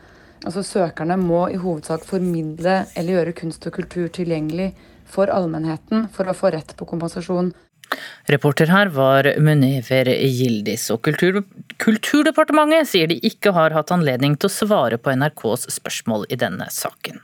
Altså 0.45 0.61
Søkerne 0.61 1.15
må 1.17 1.47
i 1.49 1.57
hovedsak 1.57 2.03
formidle 2.05 2.83
eller 2.93 3.15
gjøre 3.15 3.31
kunst 3.39 3.63
og 3.65 3.73
kultur 3.73 4.05
tilgjengelig 4.13 4.67
for 5.09 5.31
allmennheten 5.33 6.05
for 6.13 6.29
å 6.29 6.35
få 6.37 6.51
rett 6.53 6.75
på 6.77 6.85
kompensasjon. 6.85 7.49
Reporter 8.31 8.71
her 8.71 8.91
var 8.91 9.29
Munever 9.39 10.09
Gildis, 10.11 10.89
og 10.93 11.01
Kultur, 11.07 11.41
Kulturdepartementet 11.81 12.89
sier 12.91 13.11
de 13.11 13.19
ikke 13.27 13.53
har 13.55 13.75
hatt 13.75 13.93
anledning 13.95 14.35
til 14.35 14.49
å 14.49 14.55
svare 14.55 14.99
på 14.99 15.13
NRKs 15.15 15.69
spørsmål 15.77 16.27
i 16.33 16.39
denne 16.39 16.67
saken. 16.73 17.21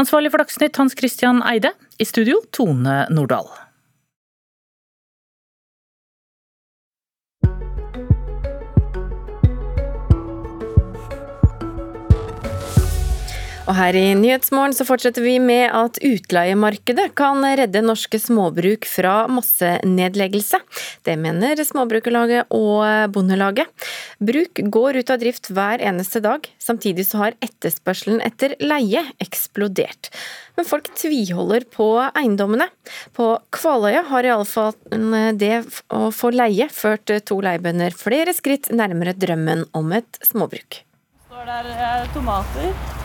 Ansvarlig 0.00 0.34
for 0.34 0.44
Dagsnytt 0.44 0.80
Hans 0.80 0.96
Christian 0.98 1.40
Eide, 1.46 1.72
i 1.96 2.04
studio 2.04 2.42
Tone 2.52 3.06
Nordahl. 3.08 3.48
Og 13.66 13.74
her 13.74 13.96
i 13.98 14.12
Nyhetsmorgen 14.14 14.74
så 14.76 14.84
fortsetter 14.86 15.24
vi 15.24 15.40
med 15.42 15.72
at 15.74 15.98
utleiemarkedet 16.06 17.08
kan 17.18 17.42
redde 17.58 17.80
norske 17.82 18.18
småbruk 18.22 18.86
fra 18.86 19.24
massenedleggelse. 19.26 20.60
Det 21.02 21.16
mener 21.18 21.58
Småbrukerlaget 21.66 22.52
og 22.54 23.10
Bondelaget. 23.10 23.66
Bruk 24.22 24.60
går 24.70 25.00
ut 25.00 25.10
av 25.10 25.18
drift 25.18 25.50
hver 25.50 25.82
eneste 25.82 26.22
dag. 26.22 26.46
Samtidig 26.62 27.08
så 27.08 27.24
har 27.24 27.38
etterspørselen 27.42 28.22
etter 28.22 28.54
leie 28.62 29.02
eksplodert. 29.24 30.12
Men 30.54 30.68
folk 30.68 30.92
tviholder 30.94 31.66
på 31.66 31.88
eiendommene. 32.06 32.68
På 33.18 33.32
Kvaløya 33.50 34.04
har 34.12 34.28
iallfall 34.30 34.76
det 35.42 35.56
å 35.90 36.12
få 36.14 36.30
leie 36.30 36.70
ført 36.70 37.10
to 37.26 37.40
leiebønder 37.42 37.98
flere 37.98 38.36
skritt 38.36 38.70
nærmere 38.70 39.16
drømmen 39.18 39.66
om 39.74 39.90
et 39.98 40.22
småbruk. 40.22 40.84
Står 41.26 41.50
der 41.50 41.74
eh, 41.74 42.06
tomater 42.14 43.04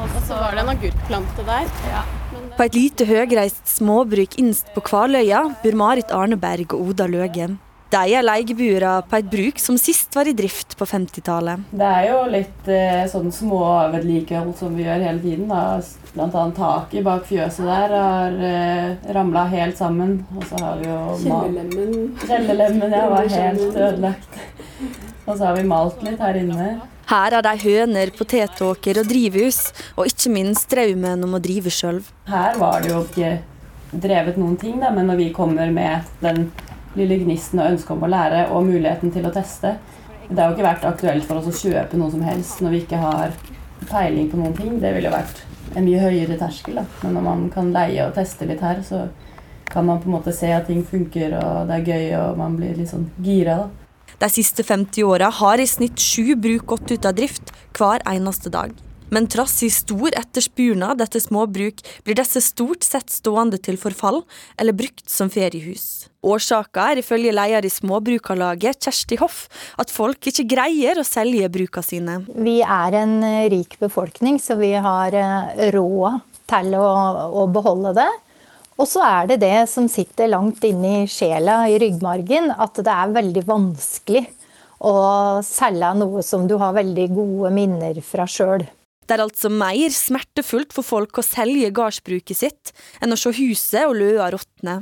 og 0.00 0.20
så 0.26 0.36
var 0.36 0.54
det 0.56 0.64
en 0.64 0.74
agurkplante 0.74 1.46
der. 1.46 1.70
Ja. 1.90 2.04
På 2.56 2.66
et 2.66 2.76
lite 2.76 3.06
høgreist 3.08 3.66
småbruk 3.70 4.36
innst 4.40 4.70
på 4.74 4.82
Kvaløya 4.84 5.46
bor 5.62 5.76
Marit 5.80 6.12
Arneberg 6.12 6.74
og 6.76 6.92
Oda 6.92 7.06
Løge. 7.10 7.50
De 7.90 8.12
er 8.14 8.22
leiebuere 8.22 8.90
på 9.10 9.18
et 9.18 9.30
bruk 9.32 9.58
som 9.58 9.74
sist 9.80 10.14
var 10.14 10.28
i 10.30 10.34
drift 10.36 10.76
på 10.78 10.86
50-tallet. 10.86 11.64
Det 11.74 11.88
er 11.88 12.04
jo 12.06 12.20
litt 12.30 12.68
eh, 12.70 13.00
sånn 13.10 13.32
småvedlikehold 13.34 14.52
som 14.60 14.76
vi 14.78 14.84
gjør 14.86 15.02
hele 15.08 15.22
tiden. 15.24 15.48
da. 15.50 15.80
Blant 16.14 16.36
annet 16.38 16.60
taket 16.60 17.06
bak 17.06 17.26
fjøset 17.26 17.66
der 17.66 17.96
har 17.96 18.38
eh, 18.46 19.10
ramla 19.16 19.42
helt 19.50 19.80
sammen. 19.80 20.20
Og 20.36 20.46
så 20.46 20.62
har 20.62 20.78
vi 20.78 20.86
jo 20.86 21.00
Kjellerlemmen. 21.24 22.14
Kjellerlemmen, 22.22 22.94
ja, 22.94 23.02
var 23.10 23.34
helt 23.34 23.66
ødelagt. 23.74 24.40
Og 25.26 25.34
så 25.34 25.42
har 25.48 25.58
vi 25.58 25.66
malt 25.74 26.06
litt 26.06 26.22
her 26.22 26.38
inne. 26.44 26.70
Her 27.10 27.34
er 27.34 27.42
de 27.42 27.56
høner, 27.64 28.12
potetåker 28.14 29.00
og 29.00 29.08
drivhus, 29.10 29.72
og 29.98 30.06
ikke 30.06 30.30
minst 30.30 30.70
drømmen 30.70 31.24
om 31.26 31.32
å 31.34 31.40
drive 31.42 31.72
sjøl. 31.74 31.98
Her 32.30 32.58
var 32.60 32.84
det 32.84 32.92
jo 32.92 33.00
ikke 33.02 33.30
drevet 33.90 34.38
noen 34.38 34.54
ting, 34.60 34.76
da, 34.78 34.92
men 34.94 35.10
når 35.10 35.18
vi 35.18 35.32
kommer 35.34 35.72
med 35.74 36.06
den 36.22 36.44
lille 36.94 37.18
gnisten 37.24 37.58
og 37.58 37.72
ønsket 37.72 37.96
om 37.96 38.06
å 38.06 38.10
lære 38.12 38.44
og 38.54 38.68
muligheten 38.68 39.10
til 39.14 39.26
å 39.26 39.32
teste 39.34 39.76
Det 40.28 40.38
har 40.38 40.50
jo 40.50 40.56
ikke 40.56 40.66
vært 40.66 40.86
aktuelt 40.86 41.26
for 41.26 41.40
oss 41.40 41.50
å 41.50 41.70
kjøpe 41.70 41.98
noe 41.98 42.10
som 42.14 42.22
helst 42.22 42.62
når 42.62 42.76
vi 42.76 42.80
ikke 42.84 43.02
har 43.02 43.34
peiling 43.90 44.28
på 44.30 44.38
noen 44.38 44.54
ting. 44.54 44.76
Det 44.78 44.92
ville 44.94 45.10
jo 45.10 45.16
vært 45.16 45.42
en 45.74 45.86
mye 45.88 46.04
høyere 46.04 46.38
terskel. 46.38 46.78
Da. 46.78 46.84
Men 47.02 47.16
når 47.18 47.26
man 47.26 47.44
kan 47.50 47.72
leie 47.74 48.06
og 48.06 48.14
teste 48.14 48.46
litt 48.46 48.62
her, 48.62 48.78
så 48.86 49.08
kan 49.70 49.88
man 49.88 49.98
på 49.98 50.06
en 50.06 50.14
måte 50.14 50.34
se 50.34 50.52
at 50.54 50.70
ting 50.70 50.84
funker, 50.86 51.34
og 51.40 51.66
det 51.66 51.80
er 51.80 51.90
gøy, 51.90 52.06
og 52.20 52.38
man 52.38 52.54
blir 52.58 52.78
litt 52.78 52.94
sånn 52.94 53.10
gira. 53.26 53.64
da. 53.64 53.79
De 54.20 54.28
siste 54.28 54.64
50 54.66 55.04
åra 55.08 55.30
har 55.32 55.60
i 55.60 55.66
snitt 55.66 56.00
sju 56.00 56.34
bruk 56.36 56.66
gått 56.74 56.90
ut 56.92 57.06
av 57.08 57.16
drift 57.16 57.54
hver 57.78 58.02
eneste 58.08 58.52
dag. 58.52 58.74
Men 59.10 59.26
trass 59.26 59.56
i 59.66 59.70
stor 59.72 60.12
etterspurnad 60.14 61.00
etter 61.02 61.22
småbruk, 61.24 61.80
blir 62.04 62.18
disse 62.18 62.42
stort 62.44 62.84
sett 62.86 63.10
stående 63.10 63.58
til 63.58 63.80
forfall 63.80 64.20
eller 64.60 64.76
brukt 64.76 65.08
som 65.10 65.32
feriehus. 65.32 66.06
Årsaka 66.20 66.90
er 66.92 67.00
ifølge 67.00 67.32
leder 67.32 67.64
i 67.64 67.72
Småbrukarlaget, 67.72 68.84
Kjersti 68.84 69.16
Hoff, 69.22 69.46
at 69.80 69.90
folk 69.90 70.28
ikke 70.28 70.46
greier 70.52 71.00
å 71.00 71.06
selge 71.08 71.48
bruka 71.50 71.82
sine. 71.82 72.20
Vi 72.36 72.60
er 72.60 73.00
en 73.00 73.16
rik 73.50 73.78
befolkning, 73.80 74.36
så 74.38 74.60
vi 74.60 74.74
har 74.76 75.16
eh, 75.16 75.70
råd 75.72 76.20
til 76.52 76.76
å, 76.76 76.90
å 77.40 77.48
beholde 77.50 77.96
det. 77.96 78.10
Og 78.80 78.88
så 78.88 79.02
er 79.04 79.26
det 79.28 79.42
det 79.42 79.56
som 79.68 79.88
sitter 79.92 80.30
langt 80.32 80.64
inne 80.64 81.02
i 81.02 81.08
sjela, 81.10 81.66
i 81.68 81.76
ryggmargen, 81.82 82.48
at 82.56 82.80
det 82.80 82.92
er 82.94 83.16
veldig 83.16 83.42
vanskelig 83.48 84.22
å 84.80 84.94
selge 85.44 85.90
noe 86.00 86.22
som 86.24 86.46
du 86.48 86.56
har 86.60 86.72
veldig 86.78 87.08
gode 87.12 87.50
minner 87.52 88.00
fra 88.04 88.24
sjøl. 88.24 88.64
Det 89.04 89.16
er 89.16 89.24
altså 89.26 89.50
mer 89.52 89.92
smertefullt 89.92 90.72
for 90.72 90.86
folk 90.86 91.20
å 91.20 91.26
selge 91.26 91.72
gardsbruket 91.76 92.38
sitt 92.38 92.72
enn 93.02 93.12
å 93.12 93.18
se 93.20 93.34
huset 93.36 93.84
og 93.84 93.98
løa 93.98 94.30
råtne. 94.32 94.80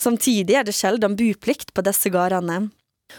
Samtidig 0.00 0.56
er 0.56 0.66
det 0.66 0.74
sjelden 0.78 1.16
buplikt 1.18 1.74
på 1.74 1.84
disse 1.84 2.10
gårdene. 2.14 2.70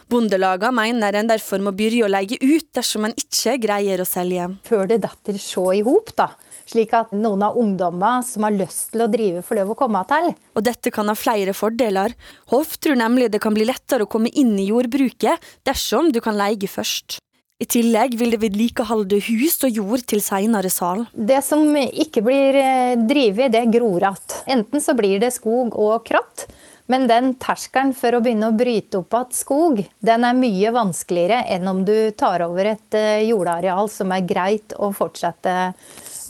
Bondelagene 0.09 0.71
mener 0.75 1.17
en 1.19 1.29
derfor 1.29 1.61
må 1.63 1.73
begynne 1.75 2.07
å 2.07 2.11
leie 2.15 2.39
ut 2.39 2.69
dersom 2.73 3.05
en 3.05 3.15
ikke 3.19 3.57
greier 3.61 4.01
å 4.01 4.07
selge. 4.07 4.47
Før 4.67 4.87
det 4.89 5.01
detter 5.03 5.37
så 5.41 5.67
i 5.75 5.83
hop, 5.85 6.13
da. 6.17 6.31
Slik 6.72 6.93
at 6.95 7.10
noen 7.11 7.41
av 7.43 7.57
ungdommene 7.60 8.23
som 8.23 8.45
har 8.48 8.56
lyst 8.56 8.93
til 8.93 9.03
å 9.03 9.10
drive, 9.11 9.41
får 9.43 9.60
lov 9.60 9.73
å 9.73 9.80
komme 9.81 10.03
til. 10.07 10.30
Og 10.56 10.64
dette 10.64 10.93
kan 10.93 11.10
ha 11.11 11.15
flere 11.19 11.56
fordeler. 11.57 12.15
Hoff 12.53 12.77
tror 12.80 12.95
nemlig 12.99 13.27
det 13.34 13.41
kan 13.43 13.56
bli 13.56 13.68
lettere 13.68 14.07
å 14.07 14.11
komme 14.11 14.31
inn 14.31 14.53
i 14.56 14.69
jordbruket 14.69 15.52
dersom 15.68 16.14
du 16.15 16.22
kan 16.23 16.39
leie 16.39 16.72
først. 16.72 17.19
I 17.61 17.68
tillegg 17.69 18.15
vil 18.18 18.31
det 18.34 18.39
vedlikeholde 18.41 19.19
hus 19.27 19.60
og 19.68 19.76
jord 19.76 20.06
til 20.10 20.23
seinere 20.23 20.72
sal. 20.73 21.03
Det 21.14 21.43
som 21.45 21.76
ikke 21.77 22.23
blir 22.26 22.57
eh, 22.57 22.95
drevet, 22.98 23.52
det 23.53 23.68
gror 23.76 23.99
igjen. 24.02 24.38
Enten 24.56 24.81
så 24.81 24.95
blir 24.98 25.19
det 25.22 25.30
skog 25.35 25.76
og 25.77 26.07
kratt, 26.07 26.48
men 26.89 27.06
den 27.11 27.35
terskelen 27.39 27.93
for 27.95 28.18
å 28.18 28.22
begynne 28.23 28.49
å 28.49 28.56
bryte 28.57 29.03
opp 29.03 29.14
igjen 29.14 29.38
skog, 29.38 29.84
den 30.02 30.26
er 30.26 30.39
mye 30.39 30.72
vanskeligere 30.73 31.43
enn 31.53 31.69
om 31.69 31.84
du 31.85 31.95
tar 32.18 32.48
over 32.48 32.72
et 32.73 32.98
eh, 32.98 33.27
jordareal 33.30 33.91
som 33.93 34.15
er 34.15 34.26
greit 34.26 34.73
å 34.81 34.89
fortsette 34.95 35.53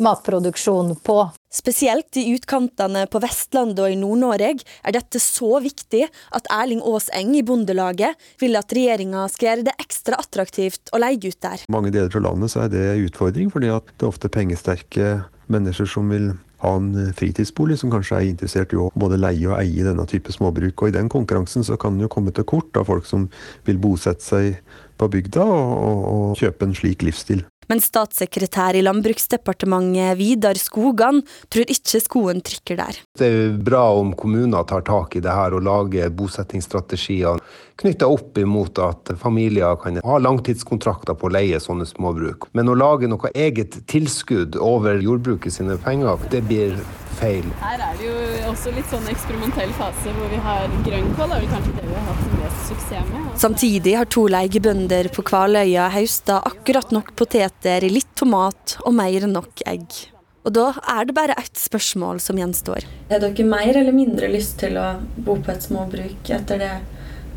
matproduksjon 0.03 0.95
på. 1.06 1.18
Spesielt 1.52 2.15
i 2.18 2.30
utkantene 2.36 3.06
på 3.11 3.19
Vestlandet 3.23 3.82
og 3.84 3.91
i 3.91 3.98
Nord-Norge 3.99 4.53
er 4.64 4.95
dette 4.95 5.19
så 5.19 5.60
viktig 5.64 6.06
at 6.07 6.48
Erling 6.53 6.84
Aaseng 6.88 7.34
i 7.36 7.44
Bondelaget 7.45 8.19
vil 8.41 8.56
at 8.60 8.72
regjeringa 8.76 9.26
skal 9.32 9.49
gjøre 9.49 9.68
det 9.68 9.76
ekstra 9.84 10.19
attraktivt 10.22 10.94
å 10.95 11.02
leie 11.03 11.19
ut 11.19 11.41
der. 11.44 11.65
Mange 11.72 11.91
deler 11.91 12.14
av 12.22 12.26
landet 12.30 12.53
så 12.53 12.65
er 12.65 12.72
det 12.72 12.86
en 12.94 13.03
utfordring, 13.10 13.52
fordi 13.52 13.68
det 13.68 14.06
er 14.06 14.10
ofte 14.10 14.32
pengesterke 14.32 15.11
mennesker 15.52 15.90
som 15.90 16.07
vil 16.14 16.32
ha 16.61 16.76
en 16.78 17.14
fritidsbolig, 17.18 17.80
som 17.82 17.91
kanskje 17.91 18.19
er 18.19 18.28
interessert 18.30 18.73
i 18.73 18.80
å 18.80 18.91
både 18.95 19.19
leie 19.19 19.49
og 19.49 19.57
eie 19.57 19.86
denne 19.86 20.06
type 20.10 20.34
småbruk. 20.34 20.76
Og 20.78 20.91
I 20.91 20.98
den 20.99 21.10
konkurransen 21.11 21.65
så 21.68 21.78
kan 21.82 21.98
det 21.98 22.06
jo 22.06 22.14
komme 22.14 22.34
til 22.36 22.48
kort 22.48 22.78
av 22.78 22.88
folk 22.91 23.07
som 23.10 23.28
vil 23.68 23.82
bosette 23.82 24.23
seg 24.23 24.61
på 25.02 25.10
bygda 25.11 25.44
og, 25.44 25.72
og, 25.73 26.03
og 26.14 26.38
kjøpe 26.40 26.69
en 26.69 26.78
slik 26.78 27.06
livsstil. 27.07 27.44
Men 27.72 27.80
statssekretær 27.80 28.76
i 28.76 28.84
Landbruksdepartementet 28.84 30.18
Vidar 30.19 30.60
Skogan 30.60 31.22
tror 31.48 31.69
ikke 31.72 32.02
skoen 32.03 32.41
trykker 32.43 32.81
der. 32.81 32.98
Det 33.20 33.28
er 33.28 33.58
bra 33.60 33.90
om 34.00 34.14
kommuner 34.16 34.64
tar 34.64 34.86
tak 34.88 35.16
i 35.16 35.22
det 35.24 35.34
her 35.36 35.52
og 35.58 35.66
lager 35.68 36.14
bosettingsstrategier 36.16 37.42
knytta 37.82 38.08
opp 38.08 38.38
imot 38.38 38.80
at 38.80 39.12
familier 39.20 39.76
kan 39.82 39.98
ha 40.06 40.18
langtidskontrakter 40.22 41.18
på 41.20 41.28
å 41.28 41.34
leie 41.34 41.60
sånne 41.60 41.88
småbruk. 41.90 42.48
Men 42.56 42.72
å 42.72 42.76
lage 42.78 43.10
noe 43.12 43.32
eget 43.36 43.82
tilskudd 43.92 44.56
over 44.56 45.02
jordbruket 45.04 45.58
sine 45.58 45.76
penger, 45.82 46.22
det 46.32 46.44
blir 46.48 46.78
feil. 47.20 47.48
Her 47.62 47.82
er 47.90 48.00
det 48.00 48.08
jo 48.08 48.16
også 48.52 48.74
litt 48.76 48.88
sånn 48.94 49.10
eksperimentell 49.12 49.74
fase 49.80 50.14
hvor 50.16 50.32
vi 50.32 50.40
har 50.46 50.72
grønnkål, 50.86 51.36
er 51.36 51.44
vel 51.44 51.52
kanskje 51.52 51.76
det 51.82 51.90
vi 51.90 51.98
har 51.98 52.08
hatt 52.14 52.38
mest 52.38 52.64
suksess 52.70 53.12
med. 53.12 53.20
Altså. 53.26 53.42
Samtidig 53.44 53.98
har 54.00 54.12
to 54.14 54.26
leiebønder 54.32 55.12
på 55.16 55.26
Kvaløya 55.28 55.90
høsta 55.98 56.40
akkurat 56.48 56.96
nok 56.96 57.14
poteter, 57.20 57.90
litt 57.92 58.16
tomat 58.16 58.78
og 58.86 58.96
mer 59.02 59.28
enn 59.28 59.36
nok 59.36 59.66
egg. 59.68 60.02
Og 60.42 60.54
da 60.56 60.72
er 60.90 61.06
det 61.06 61.14
bare 61.14 61.36
ett 61.38 61.58
spørsmål 61.60 62.20
som 62.24 62.40
gjenstår. 62.40 62.88
Er 63.14 63.22
dere 63.22 63.46
mer 63.46 63.78
eller 63.78 63.94
mindre 63.94 64.30
lyst 64.32 64.58
til 64.64 64.80
å 64.82 64.88
bo 65.22 65.36
på 65.38 65.54
et 65.54 65.62
småbruk 65.68 66.32
etter 66.34 66.58
det 66.64 66.72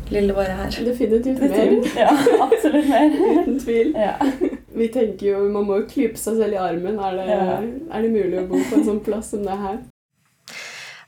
lille 0.09 0.33
året 0.33 0.57
her. 0.57 0.77
Definitivt 0.85 1.41
mer. 1.41 1.73
Ja, 1.97 2.11
absolutt 2.47 2.87
mer. 2.89 3.15
Uten 3.39 3.59
tvil. 3.61 3.93
Ja. 3.97 4.15
Vi 4.75 4.87
tenker 4.93 5.25
jo, 5.31 5.43
Man 5.53 5.67
må 5.69 5.79
jo 5.81 5.87
klype 5.89 6.19
seg 6.19 6.39
selv 6.41 6.57
i 6.57 6.61
armen. 6.61 6.97
Er 6.99 7.19
det, 7.19 7.27
Ja. 7.29 7.59
er 7.97 8.01
det 8.05 8.11
mulig 8.13 8.39
å 8.41 8.47
bo 8.49 8.59
på 8.69 8.79
en 8.79 8.87
sånn 8.89 9.03
plass 9.05 9.31
som 9.33 9.45
det 9.45 9.57
her? 9.61 9.79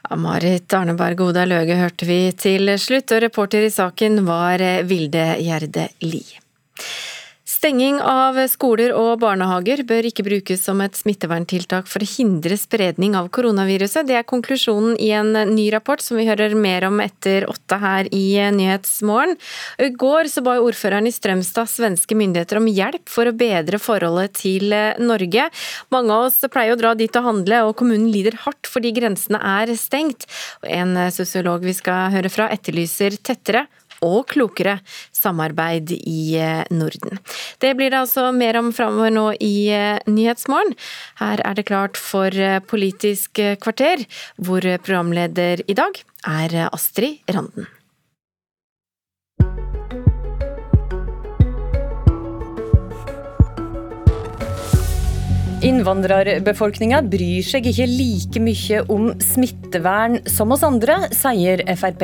Ja, 0.08 0.16
Marit 0.16 0.74
Arneberg 0.74 1.20
Oda 1.26 1.44
Løge 1.50 1.76
hørte 1.82 2.08
vi 2.08 2.20
til 2.32 2.70
slutt, 2.80 3.12
og 3.12 3.22
reporter 3.26 3.66
i 3.66 3.74
saken 3.74 4.22
var 4.26 4.62
Vilde 4.88 5.26
Gjerde 5.44 5.90
Lie. 6.06 6.40
Stenging 7.58 7.96
av 8.06 8.36
skoler 8.52 8.92
og 8.94 9.16
barnehager 9.24 9.80
bør 9.90 10.06
ikke 10.06 10.22
brukes 10.28 10.62
som 10.68 10.78
et 10.84 10.94
smitteverntiltak 10.94 11.88
for 11.90 12.04
å 12.06 12.10
hindre 12.12 12.54
spredning 12.60 13.16
av 13.18 13.32
koronaviruset. 13.34 14.06
Det 14.06 14.14
er 14.20 14.28
konklusjonen 14.30 14.94
i 15.02 15.08
en 15.18 15.32
ny 15.56 15.66
rapport 15.74 16.04
som 16.04 16.20
vi 16.20 16.28
hører 16.28 16.54
mer 16.54 16.86
om 16.86 17.02
etter 17.02 17.48
åtte 17.50 17.80
her 17.82 18.10
i 18.14 18.38
Nyhetsmorgen. 18.54 19.34
I 19.82 19.90
går 19.90 20.30
så 20.30 20.44
ba 20.46 20.60
ordføreren 20.62 21.10
i 21.10 21.16
Strømstad 21.16 21.72
svenske 21.72 22.20
myndigheter 22.20 22.62
om 22.62 22.70
hjelp 22.70 23.10
for 23.10 23.26
å 23.26 23.34
bedre 23.40 23.82
forholdet 23.82 24.38
til 24.38 24.78
Norge. 25.02 25.50
Mange 25.90 26.14
av 26.14 26.28
oss 26.28 26.38
pleier 26.54 26.78
å 26.78 26.80
dra 26.84 26.94
dit 27.00 27.18
og 27.18 27.26
handle, 27.32 27.64
og 27.66 27.74
kommunen 27.82 28.12
lider 28.14 28.38
hardt 28.46 28.70
fordi 28.70 28.94
grensene 29.00 29.42
er 29.58 29.74
stengt. 29.82 30.30
En 30.62 30.94
sosiolog 31.10 31.66
vi 31.66 31.74
skal 31.74 32.14
høre 32.14 32.30
fra 32.30 32.52
etterlyser 32.54 33.18
tettere 33.18 33.66
og 34.06 34.28
klokere 34.34 34.78
samarbeid 35.16 35.94
i 35.98 36.38
eh, 36.40 36.64
Norden. 36.74 37.22
Det 37.62 37.74
blir 37.78 37.94
det 37.94 38.02
altså 38.04 38.30
mer 38.36 38.60
om 38.60 38.74
framover 38.76 39.14
nå 39.14 39.28
i 39.44 39.70
eh, 39.74 40.02
Nyhetsmorgen. 40.10 40.76
Her 41.22 41.44
er 41.46 41.58
det 41.58 41.68
klart 41.70 42.00
for 42.00 42.34
eh, 42.34 42.60
Politisk 42.68 43.40
kvarter, 43.64 44.04
hvor 44.38 44.66
programleder 44.84 45.64
i 45.68 45.78
dag 45.78 46.04
er 46.28 46.60
Astrid 46.72 47.24
Randen. 47.32 47.70
Innvandrerbefolkninga 55.66 57.00
bryr 57.10 57.42
seg 57.42 57.66
ikke 57.66 57.88
like 57.90 58.42
mye 58.44 58.84
om 58.94 59.08
smittevern 59.24 60.20
som 60.30 60.54
oss 60.54 60.62
andre, 60.62 61.00
sier 61.10 61.64
Frp. 61.74 62.04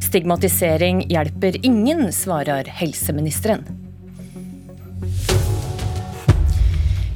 Stigmatisering 0.00 1.02
hjelper 1.12 1.58
ingen, 1.60 2.06
svarer 2.08 2.64
helseministeren. 2.80 3.66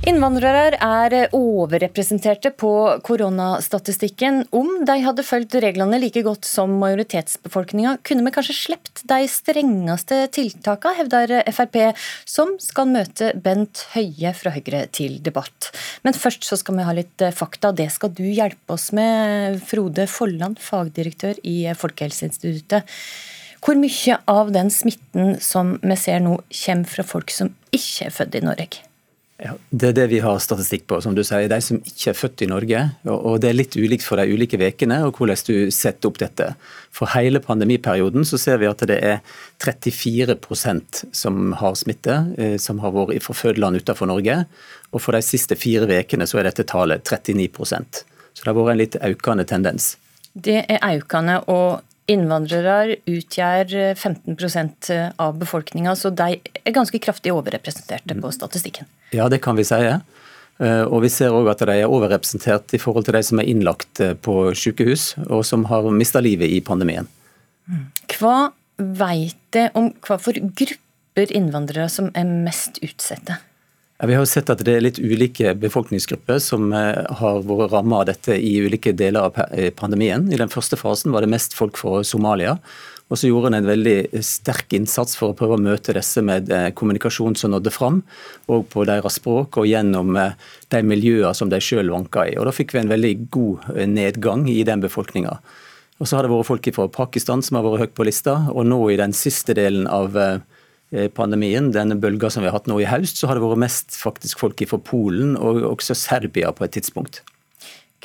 Innvandrere 0.08 0.78
er 0.80 1.26
overrepresenterte 1.36 2.54
på 2.56 2.70
koronastatistikken. 3.04 4.46
Om 4.48 4.86
de 4.88 4.94
hadde 5.04 5.24
fulgt 5.28 5.58
reglene 5.60 5.98
like 6.00 6.22
godt 6.24 6.48
som 6.48 6.72
majoritetsbefolkninga, 6.80 7.98
kunne 8.08 8.24
vi 8.24 8.32
kanskje 8.32 8.56
sluppet 8.56 9.04
de 9.12 9.28
strengeste 9.28 10.22
tiltakene, 10.32 10.96
hevder 11.02 11.34
Frp, 11.52 11.78
som 12.24 12.56
skal 12.64 12.88
møte 12.94 13.34
Bent 13.44 13.84
Høie 13.92 14.32
fra 14.40 14.54
Høyre 14.56 14.86
til 14.88 15.20
debatt. 15.20 15.68
Men 16.00 16.16
først 16.16 16.48
så 16.48 16.56
skal 16.56 16.80
vi 16.80 16.88
ha 16.88 16.96
litt 16.96 17.28
fakta. 17.36 17.74
Det 17.76 17.90
skal 17.92 18.16
du 18.16 18.24
hjelpe 18.24 18.80
oss 18.80 18.94
med, 18.96 19.60
Frode 19.68 20.08
Folland, 20.08 20.64
fagdirektør 20.64 21.44
i 21.44 21.66
Folkehelseinstituttet. 21.76 22.88
Hvor 23.60 23.76
mye 23.76 24.22
av 24.32 24.56
den 24.56 24.72
smitten 24.72 25.36
som 25.44 25.76
vi 25.84 26.00
ser 26.00 26.24
nå, 26.24 26.40
kommer 26.64 26.96
fra 26.96 27.04
folk 27.04 27.36
som 27.36 27.52
ikke 27.68 28.08
er 28.08 28.16
født 28.16 28.40
i 28.40 28.48
Norge? 28.48 28.86
Ja, 29.40 29.54
det 29.72 29.88
er 29.88 29.94
det 29.96 30.04
vi 30.10 30.18
har 30.20 30.36
statistikk 30.42 30.82
på. 30.90 30.98
som 31.00 31.14
du 31.14 31.22
sier, 31.24 31.48
De 31.48 31.60
som 31.64 31.78
ikke 31.78 32.10
er 32.10 32.18
født 32.18 32.42
i 32.42 32.46
Norge. 32.46 32.90
og 33.06 33.40
Det 33.40 33.48
er 33.48 33.56
litt 33.56 33.76
ulikt 33.76 34.04
for 34.04 34.16
de 34.16 34.28
ulike 34.28 34.58
ukene 34.60 35.06
og 35.06 35.16
hvordan 35.16 35.36
du 35.46 35.70
setter 35.70 36.08
opp 36.08 36.18
dette. 36.18 36.54
For 36.92 37.06
hele 37.06 37.40
pandemiperioden 37.40 38.24
så 38.24 38.38
ser 38.38 38.58
vi 38.58 38.66
at 38.66 38.84
det 38.86 39.00
er 39.00 39.20
34% 39.58 41.04
som 41.12 41.52
har 41.52 41.74
smitte, 41.74 42.34
eh, 42.36 42.56
som 42.58 42.78
har 42.80 42.92
vært 42.92 43.22
fra 43.22 43.34
fødeland 43.34 43.80
utenfor 43.80 44.06
Norge. 44.06 44.44
Og 44.92 45.00
for 45.00 45.12
de 45.12 45.22
siste 45.22 45.56
fire 45.56 45.86
ukene 45.88 46.26
så 46.26 46.38
er 46.38 46.50
dette 46.50 46.64
tallet 46.64 47.02
39% 47.04 48.04
Så 48.34 48.44
det 48.44 48.46
har 48.46 48.54
vært 48.54 48.72
en 48.72 48.78
litt 48.78 48.96
økende 48.96 49.44
tendens. 49.44 49.96
Det 50.34 50.64
er 50.68 50.78
økende, 51.00 51.42
og 51.48 51.80
Innvandrere 52.10 52.96
utgjør 53.06 53.94
15% 53.94 54.88
av 55.20 55.36
befolkninga, 55.38 55.92
så 55.94 56.10
de 56.10 56.40
er 56.40 56.74
ganske 56.74 56.98
kraftig 57.02 57.34
overrepresenterte 57.34 58.16
på 58.18 58.32
statistikken. 58.34 58.88
Ja, 59.14 59.28
det 59.30 59.42
kan 59.44 59.58
vi 59.58 59.66
si. 59.68 59.78
Eh, 60.60 60.84
og 60.84 61.04
vi 61.04 61.10
ser 61.12 61.32
òg 61.32 61.48
at 61.52 61.62
de 61.64 61.76
er 61.80 61.90
overrepresentert 61.90 62.74
i 62.76 62.80
forhold 62.82 63.06
til 63.08 63.16
de 63.16 63.22
som 63.24 63.40
er 63.40 63.48
innlagt 63.48 64.02
eh, 64.04 64.12
på 64.12 64.50
sykehus, 64.56 65.14
og 65.28 65.44
som 65.48 65.64
har 65.70 65.86
mista 65.94 66.20
livet 66.24 66.52
i 66.52 66.60
pandemien. 66.64 67.08
Hva 68.10 68.50
vet 68.76 69.38
det 69.54 69.68
om 69.78 69.92
hva 70.04 70.18
for 70.20 70.36
grupper 70.36 71.32
innvandrere 71.36 71.88
som 71.92 72.10
er 72.16 72.28
mest 72.28 72.82
utsatte? 72.84 73.38
Vi 74.02 74.14
har 74.14 74.22
jo 74.22 74.28
sett 74.28 74.48
at 74.48 74.62
det 74.64 74.72
er 74.72 74.80
litt 74.80 74.98
ulike 74.98 75.50
befolkningsgrupper 75.60 76.38
som 76.40 76.70
eh, 76.72 77.02
har 77.18 77.42
vært 77.44 77.74
rammet 77.74 77.98
av 77.98 78.06
dette 78.08 78.32
i 78.32 78.54
ulike 78.64 78.94
deler 78.96 79.28
av 79.28 79.36
eh, 79.52 79.68
pandemien. 79.76 80.24
I 80.32 80.38
den 80.40 80.48
første 80.48 80.78
fasen 80.80 81.12
var 81.12 81.20
det 81.20 81.28
mest 81.34 81.52
folk 81.52 81.76
fra 81.76 81.98
Somalia. 82.06 82.54
Og 83.12 83.18
så 83.20 83.28
gjorde 83.28 83.50
en 83.50 83.58
en 83.58 83.68
veldig 83.68 84.22
sterk 84.24 84.72
innsats 84.78 85.18
for 85.18 85.34
å 85.34 85.36
prøve 85.36 85.58
å 85.58 85.60
møte 85.60 85.92
disse 85.92 86.24
med 86.24 86.48
eh, 86.48 86.70
kommunikasjon 86.72 87.36
som 87.36 87.52
nådde 87.52 87.74
fram, 87.76 88.00
og 88.48 88.70
på 88.72 88.86
deres 88.88 89.18
språk 89.20 89.60
og 89.60 89.68
gjennom 89.68 90.16
de 90.16 90.80
miljøene 90.80 91.36
som 91.36 91.52
de 91.52 91.60
sjøl 91.60 91.92
vanka 91.92 92.24
i. 92.30 92.38
Og 92.40 92.48
Da 92.48 92.56
fikk 92.56 92.72
vi 92.72 92.80
en 92.80 92.94
veldig 92.94 93.14
god 93.36 93.68
nedgang 93.84 94.48
i 94.48 94.62
den 94.64 94.80
befolkninga. 94.80 95.36
Og 96.00 96.08
så 96.08 96.16
har 96.16 96.24
det 96.24 96.32
vært 96.32 96.48
folk 96.48 96.72
fra 96.72 96.88
Pakistan 96.88 97.44
som 97.44 97.60
har 97.60 97.68
vært 97.68 97.84
høyt 97.84 97.98
på 98.00 98.08
lista, 98.08 98.46
og 98.48 98.64
nå 98.64 98.80
i 98.88 98.96
den 99.02 99.12
siste 99.12 99.52
delen 99.60 99.84
av 99.90 100.16
Eh, 100.16 100.38
pandemien, 101.14 101.70
denne 101.74 101.94
bølga 102.00 102.30
som 102.32 102.42
vi 102.42 102.50
har 102.50 102.56
hatt 102.58 102.66
nå 102.70 102.80
i 102.82 102.88
høst, 102.88 103.20
så 103.20 103.28
har 103.30 103.38
det 103.38 103.44
vært 103.44 103.62
mest 103.62 103.98
faktisk 103.98 104.42
folk 104.42 104.62
fra 104.66 104.80
Polen 104.82 105.36
og 105.38 105.62
også 105.68 105.94
Serbia 105.94 106.50
på 106.56 106.66
et 106.66 106.74
tidspunkt. 106.78 107.22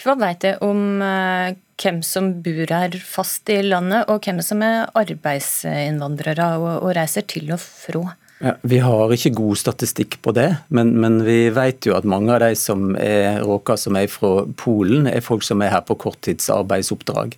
Hva 0.04 0.16
vet 0.20 0.44
du 0.44 0.66
om 0.66 1.00
uh, 1.00 1.56
hvem 1.82 2.02
som 2.06 2.34
bor 2.44 2.72
her 2.72 2.96
fast 3.00 3.50
i 3.52 3.62
landet, 3.64 4.10
og 4.12 4.28
hvem 4.28 4.42
som 4.44 4.62
er 4.66 4.92
arbeidsinnvandrere 4.96 6.52
og, 6.60 6.92
reiser 6.96 7.26
til 7.32 7.52
og 7.56 7.62
fra? 7.64 8.04
Ja, 8.44 8.58
vi 8.68 8.82
har 8.84 9.14
ikke 9.16 9.32
god 9.38 9.58
statistikk 9.58 10.20
på 10.24 10.34
det, 10.36 10.50
men, 10.68 10.92
men, 11.00 11.22
vi 11.24 11.48
vet 11.56 11.88
jo 11.88 11.96
at 11.96 12.08
mange 12.08 12.34
av 12.36 12.44
de 12.44 12.52
som 12.60 12.92
er 13.00 13.40
råka 13.44 13.78
som 13.80 13.96
er 13.96 14.12
fra 14.12 14.44
Polen, 14.60 15.08
er 15.08 15.24
folk 15.24 15.46
som 15.48 15.64
er 15.64 15.72
her 15.72 15.86
på 15.88 15.96
korttidsarbeidsoppdrag. 16.04 17.38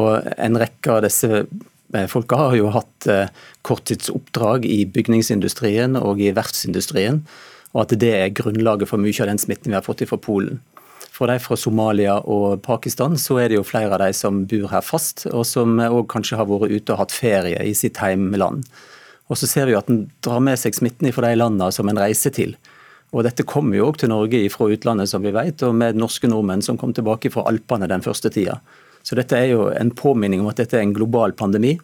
Og 0.00 0.32
en 0.38 0.56
rekke 0.60 0.96
av 0.96 1.04
disse 1.04 1.44
Eh, 1.44 1.79
folka 2.10 2.36
har 2.36 2.56
jo 2.58 2.70
hatt 2.74 3.06
eh, 3.10 3.30
korttidsoppdrag 3.66 4.66
i 4.68 4.84
bygningsindustrien 4.86 5.98
og 5.98 6.20
i 6.22 6.30
verftsindustrien, 6.36 7.24
og 7.74 7.84
at 7.84 7.94
det 8.02 8.12
er 8.16 8.34
grunnlaget 8.34 8.90
for 8.90 9.02
mye 9.02 9.22
av 9.22 9.30
den 9.30 9.40
smitten 9.42 9.72
vi 9.72 9.78
har 9.78 9.86
fått 9.86 10.06
fra 10.08 10.18
Polen. 10.20 10.60
For 11.10 11.28
de 11.28 11.36
fra 11.42 11.56
Somalia 11.58 12.14
og 12.32 12.62
Pakistan 12.64 13.18
så 13.20 13.36
er 13.42 13.50
det 13.50 13.58
jo 13.58 13.66
flere 13.66 13.92
av 13.92 14.00
de 14.00 14.14
som 14.16 14.44
bor 14.48 14.70
her 14.72 14.84
fast, 14.86 15.26
og 15.28 15.44
som 15.44 15.76
òg 15.82 16.06
kanskje 16.08 16.38
har 16.40 16.48
vært 16.48 16.72
ute 16.72 16.94
og 16.94 17.02
hatt 17.02 17.12
ferie 17.12 17.60
i 17.66 17.74
sitt 17.76 18.00
heimland. 18.00 18.64
Og 19.30 19.38
så 19.38 19.46
ser 19.50 19.68
vi 19.68 19.76
at 19.78 19.90
en 19.90 20.06
drar 20.24 20.40
med 20.42 20.58
seg 20.58 20.74
smitten 20.74 21.10
fra 21.14 21.28
de 21.28 21.38
landene 21.38 21.70
som 21.74 21.90
en 21.90 22.00
reiser 22.00 22.34
til. 22.34 22.56
Og 23.10 23.26
Dette 23.26 23.46
kommer 23.46 23.76
jo 23.76 23.90
òg 23.90 23.98
til 24.00 24.10
Norge 24.12 24.40
fra 24.54 24.70
utlandet, 24.70 25.10
som 25.10 25.22
vi 25.22 25.34
vet, 25.34 25.62
og 25.66 25.74
med 25.74 25.98
norske 25.98 26.30
nordmenn 26.30 26.62
som 26.62 26.78
kom 26.78 26.94
tilbake 26.94 27.30
fra 27.34 27.44
Alpene 27.50 27.90
den 27.90 28.06
første 28.06 28.30
tida. 28.32 28.60
Så 29.10 29.18
dette 29.18 29.34
er 29.34 29.48
jo 29.50 29.64
en 29.74 29.90
påminning 29.90 30.38
om 30.38 30.50
at 30.52 30.60
dette 30.62 30.78
er 30.78 30.84
en 30.86 30.94
global 30.94 31.34
pandemi. 31.34 31.74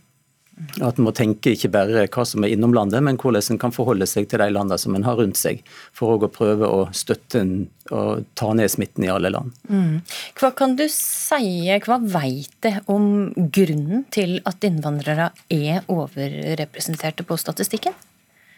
At 0.81 0.97
en 0.97 1.05
må 1.05 1.13
tenke 1.13 1.53
ikke 1.53 1.69
bare 1.75 2.07
hva 2.07 2.23
som 2.25 2.45
er 2.47 2.55
innom 2.55 2.73
landet, 2.73 3.03
men 3.05 3.19
hvordan 3.21 3.43
en 3.53 3.59
kan 3.61 3.75
forholde 3.75 4.07
seg 4.09 4.29
til 4.31 4.41
de 4.41 4.47
landene 4.55 4.79
som 4.81 4.95
en 4.97 5.05
har 5.05 5.19
rundt 5.19 5.37
seg, 5.37 5.59
for 5.93 6.17
å 6.17 6.31
prøve 6.33 6.71
å 6.71 6.87
støtte 6.97 7.43
og 7.91 8.25
ta 8.39 8.53
ned 8.57 8.71
smitten 8.73 9.05
i 9.05 9.11
alle 9.13 9.35
land. 9.35 9.53
Mm. 9.69 9.99
Hva 10.39 10.53
kan 10.57 10.79
du 10.79 10.87
si, 10.93 11.67
hva 11.85 11.99
vet 12.01 12.57
du 12.65 12.71
om 12.95 13.09
grunnen 13.37 14.07
til 14.15 14.39
at 14.49 14.65
innvandrere 14.65 15.33
er 15.53 15.83
overrepresenterte 15.93 17.27
på 17.27 17.37
statistikken? 17.43 17.99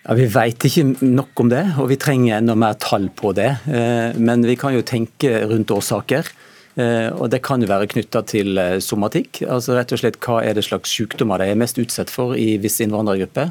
Ja, 0.05 0.15
Vi 0.15 0.29
vet 0.31 0.69
ikke 0.69 0.87
nok 1.03 1.41
om 1.43 1.51
det, 1.51 1.65
og 1.81 1.91
vi 1.91 1.99
trenger 2.01 2.39
enda 2.39 2.55
mer 2.55 2.79
tall 2.79 3.09
på 3.11 3.35
det. 3.35 3.51
Eh, 3.67 4.15
men 4.21 4.47
vi 4.47 4.55
kan 4.61 4.77
jo 4.77 4.87
tenke 4.87 5.43
rundt 5.51 5.75
årsaker. 5.75 6.31
Eh, 6.79 7.09
og 7.11 7.31
Det 7.31 7.43
kan 7.43 7.63
jo 7.63 7.71
være 7.71 7.89
knytta 7.91 8.23
til 8.23 8.59
eh, 8.59 8.79
somatikk. 8.79 9.43
altså 9.43 9.75
rett 9.75 9.93
og 9.93 9.99
slett 9.99 10.21
Hva 10.23 10.43
er 10.45 10.55
det 10.55 10.67
slags 10.69 10.93
sykdommer 10.95 11.39
de 11.43 11.51
er 11.51 11.59
mest 11.59 11.79
utsatt 11.79 12.11
for 12.11 12.37
i 12.39 12.57
visse 12.63 12.85
innvandrergrupper. 12.85 13.51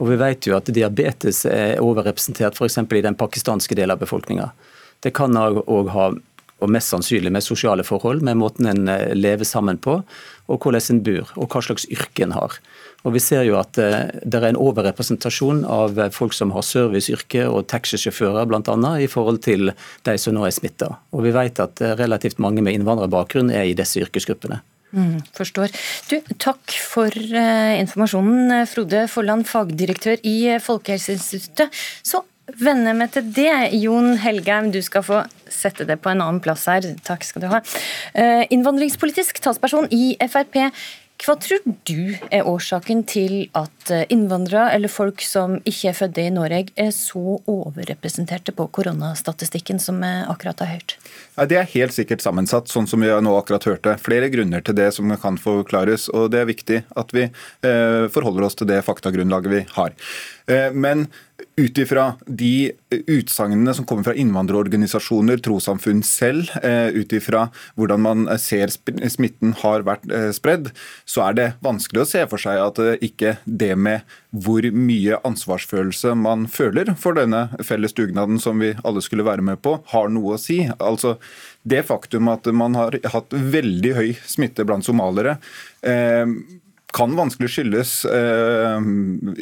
Og 0.00 0.08
Vi 0.10 0.16
vet 0.16 0.46
jo 0.46 0.56
at 0.56 0.72
diabetes 0.72 1.44
er 1.46 1.80
overrepresentert 1.80 2.56
f.eks. 2.56 2.78
i 2.78 3.04
den 3.04 3.14
pakistanske 3.14 3.74
delen 3.74 3.94
av 3.94 4.00
befolkninga. 4.00 4.50
Det 5.00 5.12
kan 5.14 5.36
òg 5.36 5.90
ha 5.92 6.14
og 6.62 6.70
mest 6.72 6.92
sannsynlig 6.92 7.32
med 7.34 7.44
sosiale 7.44 7.84
forhold, 7.84 8.22
med 8.24 8.38
måten 8.40 8.68
en 8.70 8.88
eh, 8.88 9.12
lever 9.14 9.44
sammen 9.44 9.78
på, 9.78 10.00
og 10.48 10.64
hvordan 10.64 10.94
en 10.94 11.02
bor, 11.04 11.32
og 11.36 11.50
hva 11.52 11.62
slags 11.64 11.86
yrke 11.92 12.24
en 12.24 12.34
har. 12.36 12.58
Og 13.04 13.12
Vi 13.12 13.20
ser 13.20 13.44
jo 13.44 13.58
at 13.60 13.78
eh, 13.80 14.10
det 14.24 14.40
er 14.40 14.50
en 14.50 14.60
overrepresentasjon 14.60 15.64
av 15.68 15.98
eh, 16.00 16.12
folk 16.14 16.36
som 16.36 16.54
har 16.56 16.64
serviceyrke 16.64 17.46
og 17.48 17.66
taxisjåfører 17.72 18.48
bl.a. 18.48 18.76
i 19.00 19.08
forhold 19.10 19.42
til 19.44 19.74
de 20.08 20.18
som 20.20 20.36
nå 20.36 20.46
er 20.48 20.54
smitta. 20.56 20.94
Og 21.12 21.26
vi 21.26 21.34
vet 21.36 21.60
at 21.60 21.84
relativt 22.00 22.40
mange 22.42 22.64
med 22.64 22.78
innvandrerbakgrunn 22.78 23.52
er 23.52 23.68
i 23.68 23.76
disse 23.76 24.00
yrkesgruppene. 24.00 24.62
Mm, 24.94 25.22
forstår. 25.34 25.72
Du, 26.06 26.20
takk 26.38 26.76
for 26.78 27.10
uh, 27.10 27.72
informasjonen, 27.80 28.60
Frode 28.70 29.08
Forland, 29.10 29.42
fagdirektør 29.50 30.22
i 30.22 30.54
Folkehelseinstituttet. 30.62 31.74
Så 32.06 32.22
venner 32.60 32.92
jeg 32.92 32.98
meg 33.00 33.14
til 33.14 33.30
det. 33.34 33.54
Jon 33.80 34.14
Helgheim, 34.22 34.70
du 34.70 34.78
skal 34.84 35.04
få 35.06 35.22
sette 35.50 35.86
det 35.88 35.98
på 36.02 36.12
en 36.12 36.22
annen 36.22 36.42
plass 36.44 36.68
her. 36.70 36.86
Takk 37.06 37.26
skal 37.26 37.44
du 37.44 37.50
ha. 37.50 37.62
Uh, 38.14 38.44
innvandringspolitisk 38.54 39.42
talsperson 39.42 39.90
i 39.94 40.14
Frp. 40.28 40.60
Hva 41.22 41.36
tror 41.38 41.62
du 41.86 42.16
er 42.34 42.48
årsaken 42.48 43.04
til 43.06 43.46
at 43.56 43.90
eh, 43.94 44.02
innvandrere 44.12 44.72
eller 44.74 44.90
folk 44.90 45.22
som 45.24 45.56
ikke 45.62 45.92
er 45.92 45.96
født 45.96 46.18
i 46.20 46.26
Norge, 46.34 46.74
er 46.74 46.90
så 46.92 47.38
overrepresenterte 47.50 48.52
på 48.56 48.66
koronastatistikken 48.74 49.78
som 49.80 50.02
vi 50.02 50.10
akkurat 50.28 50.64
har 50.64 50.72
hørt? 50.74 50.96
Ja, 51.36 51.46
det 51.48 51.60
er 51.60 51.70
helt 51.76 51.94
sikkert 51.96 52.24
sammensatt, 52.24 52.68
sånn 52.72 52.88
som 52.90 53.04
vi 53.04 53.12
nå 53.14 53.36
akkurat 53.38 53.66
hørte. 53.70 53.94
Flere 54.02 54.28
grunner 54.32 54.64
til 54.66 54.76
det 54.78 54.90
som 54.96 55.14
kan 55.22 55.38
forklares, 55.40 56.08
og 56.10 56.32
det 56.34 56.42
er 56.42 56.50
viktig 56.50 56.80
at 56.98 57.14
vi 57.14 57.28
eh, 57.28 58.04
forholder 58.12 58.48
oss 58.48 58.58
til 58.58 58.72
det 58.72 58.82
faktagrunnlaget 58.86 59.54
vi 59.54 59.62
har. 59.78 59.94
Eh, 60.50 60.74
men 60.74 61.06
ut 61.56 61.78
ifra 61.78 62.14
de 62.26 62.72
utsagnene 62.90 63.74
som 63.74 63.86
kommer 63.86 64.06
fra 64.08 64.14
innvandrerorganisasjoner, 64.18 65.38
trossamfunn 65.44 66.02
selv, 66.06 66.50
eh, 66.62 66.88
ut 66.94 67.12
ifra 67.12 67.48
hvordan 67.78 68.02
man 68.02 68.26
ser 68.42 68.72
smitten 68.72 69.54
har 69.62 69.86
vært 69.86 70.08
eh, 70.10 70.30
spredd, 70.34 70.72
så 71.06 71.28
er 71.28 71.38
det 71.38 71.48
vanskelig 71.64 72.02
å 72.02 72.08
se 72.10 72.24
for 72.30 72.42
seg 72.42 72.58
at 72.58 72.80
ikke 73.04 73.36
det 73.44 73.74
med 73.78 74.02
hvor 74.34 74.66
mye 74.74 75.20
ansvarsfølelse 75.26 76.16
man 76.18 76.48
føler 76.50 76.90
for 76.98 77.14
denne 77.18 77.46
felles 77.62 77.94
dugnaden 77.94 78.40
som 78.42 78.58
vi 78.62 78.72
alle 78.82 79.04
skulle 79.04 79.26
være 79.26 79.44
med 79.46 79.62
på, 79.62 79.76
har 79.94 80.10
noe 80.10 80.34
å 80.34 80.40
si. 80.40 80.64
Altså, 80.82 81.16
det 81.62 81.84
faktum 81.86 82.32
at 82.32 82.50
man 82.50 82.74
har 82.78 82.98
hatt 83.14 83.30
veldig 83.30 83.94
høy 83.94 84.10
smitte 84.26 84.66
blant 84.66 84.86
somaliere, 84.86 85.38
eh, 85.86 86.26
kan 86.94 87.16
vanskelig 87.16 87.50
skyldes 87.50 87.92
eh, 88.04 88.80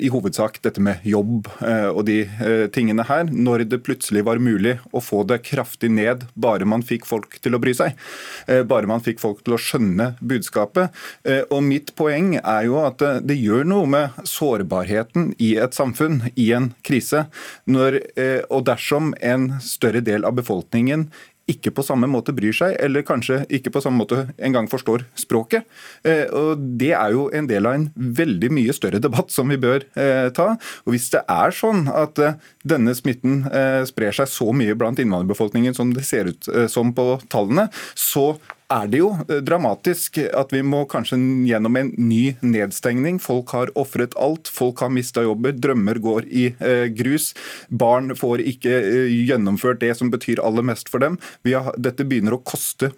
i 0.00 0.08
hovedsak 0.12 0.58
dette 0.64 0.80
med 0.80 1.04
jobb 1.04 1.50
eh, 1.60 1.88
og 1.90 2.06
de 2.08 2.22
eh, 2.24 2.64
tingene 2.72 3.04
her, 3.04 3.28
når 3.28 3.66
det 3.68 3.82
plutselig 3.84 4.24
var 4.24 4.40
mulig 4.40 4.78
å 4.92 5.02
få 5.04 5.22
det 5.28 5.42
kraftig 5.44 5.90
ned 5.92 6.24
bare 6.32 6.68
man 6.68 6.84
fikk 6.86 7.04
folk 7.08 7.36
til 7.44 7.56
å 7.56 7.60
bry 7.62 7.74
seg. 7.76 7.98
Eh, 8.46 8.62
bare 8.68 8.88
man 8.88 9.04
fikk 9.04 9.20
folk 9.20 9.42
til 9.44 9.56
å 9.56 9.60
skjønne 9.60 10.14
budskapet. 10.20 10.96
Eh, 11.28 11.42
og 11.52 11.60
Mitt 11.66 11.92
poeng 11.98 12.38
er 12.40 12.68
jo 12.70 12.80
at 12.86 13.00
det, 13.02 13.12
det 13.28 13.36
gjør 13.40 13.68
noe 13.68 13.90
med 13.98 14.24
sårbarheten 14.28 15.34
i 15.42 15.54
et 15.60 15.76
samfunn 15.76 16.22
i 16.32 16.50
en 16.56 16.72
krise. 16.86 17.26
Når, 17.68 18.00
eh, 18.16 18.40
og 18.48 18.64
dersom 18.70 19.12
en 19.20 19.50
større 19.60 20.00
del 20.04 20.24
av 20.28 20.38
befolkningen 20.40 21.10
ikke 21.52 21.72
på 21.76 21.84
samme 21.86 22.08
måte 22.10 22.34
bryr 22.36 22.54
seg, 22.56 22.76
eller 22.82 23.04
kanskje 23.06 23.42
ikke 23.52 23.72
på 23.74 23.82
samme 23.84 24.02
måte 24.02 24.24
engang 24.42 24.68
forstår 24.70 25.06
språket. 25.18 25.68
Eh, 26.04 26.24
og 26.28 26.62
Det 26.82 26.92
er 26.96 27.14
jo 27.14 27.28
en 27.34 27.48
del 27.50 27.68
av 27.68 27.78
en 27.78 27.88
veldig 27.96 28.50
mye 28.54 28.74
større 28.76 29.02
debatt 29.02 29.32
som 29.34 29.52
vi 29.52 29.60
bør 29.60 29.86
eh, 29.94 30.28
ta. 30.34 30.54
Og 30.86 30.94
Hvis 30.94 31.10
det 31.14 31.24
er 31.30 31.54
sånn 31.56 31.86
at 31.92 32.18
eh, 32.22 32.38
denne 32.64 32.94
smitten 32.96 33.42
sprer 33.88 34.14
seg 34.14 34.28
så 34.30 34.52
mye 34.54 34.74
blant 34.78 35.00
innvandrerbefolkningen 35.02 35.74
som 35.76 35.90
det 35.94 36.04
ser 36.06 36.30
ut 36.30 36.46
som 36.70 36.92
på 36.94 37.06
tallene, 37.32 37.66
så 37.98 38.36
er 38.72 38.88
det 38.90 39.00
jo 39.00 39.10
eh, 39.26 39.40
dramatisk 39.44 40.18
at 40.22 40.52
vi 40.54 40.62
må 40.66 40.82
kanskje 40.90 41.18
gjennom 41.48 41.78
en 41.78 41.92
ny 41.98 42.34
nedstengning. 42.44 43.20
Folk 43.22 43.52
har 43.56 43.72
ofret 43.78 44.16
alt, 44.20 44.50
folk 44.50 44.82
har 44.84 44.92
mista 44.94 45.24
jobber, 45.24 45.54
drømmer 45.56 46.00
går 46.02 46.28
i 46.28 46.48
eh, 46.54 46.86
grus. 46.94 47.32
Barn 47.68 48.14
får 48.18 48.44
ikke 48.54 48.74
eh, 48.80 49.14
gjennomført 49.28 49.82
det 49.82 49.94
som 49.98 50.12
betyr 50.12 50.42
aller 50.44 50.66
mest 50.66 50.92
for 50.92 51.04
dem. 51.04 51.18
Har, 51.48 51.72
dette 51.80 52.06
begynner 52.08 52.38
å 52.38 52.42
koste 52.44 52.92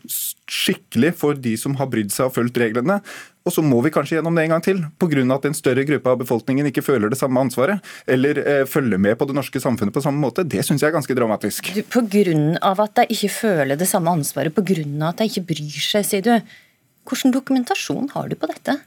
skikkelig 0.51 1.15
for 1.21 1.39
de 1.39 1.57
som 1.61 1.77
har 1.81 1.91
brydd 1.93 2.13
seg 2.15 2.31
og 2.31 2.39
fulgt 2.39 2.61
reglene. 2.61 3.01
Og 3.45 3.53
så 3.53 3.61
må 3.61 3.77
vi 3.85 3.93
kanskje 3.93 4.17
gjennom 4.17 4.37
det 4.39 4.47
en 4.47 4.55
gang 4.55 4.63
til, 4.65 4.79
pga. 4.97 5.25
at 5.35 5.45
en 5.45 5.57
større 5.57 5.85
gruppe 5.85 6.09
av 6.09 6.21
befolkningen 6.23 6.71
ikke 6.71 6.85
føler 6.85 7.13
det 7.13 7.19
samme 7.21 7.43
ansvaret, 7.45 7.85
eller 8.09 8.41
eh, 8.41 8.65
følger 8.65 8.97
med 8.99 9.19
på 9.21 9.29
det 9.29 9.37
norske 9.37 9.61
samfunnet 9.61 9.93
på 9.93 10.01
samme 10.01 10.23
måte. 10.23 10.47
Det 10.49 10.65
syns 10.65 10.81
jeg 10.81 10.89
er 10.89 10.97
ganske 10.97 11.17
dramatisk. 11.17 11.69
Pga. 11.93 12.05
at 12.65 12.97
de 12.97 13.07
ikke 13.13 13.29
føler 13.29 13.77
det 13.77 13.89
samme 13.91 14.17
ansvaret, 14.17 14.55
pga. 14.55 14.81
at 15.11 15.21
de 15.21 15.29
ikke 15.29 15.45
bryr 15.53 15.77
seg, 15.77 16.09
sier 16.09 16.25
du. 16.25 16.33
Hvilken 17.05 17.35
dokumentasjon 17.35 18.09
har 18.15 18.33
du 18.33 18.37
på 18.41 18.49
dette? 18.49 18.79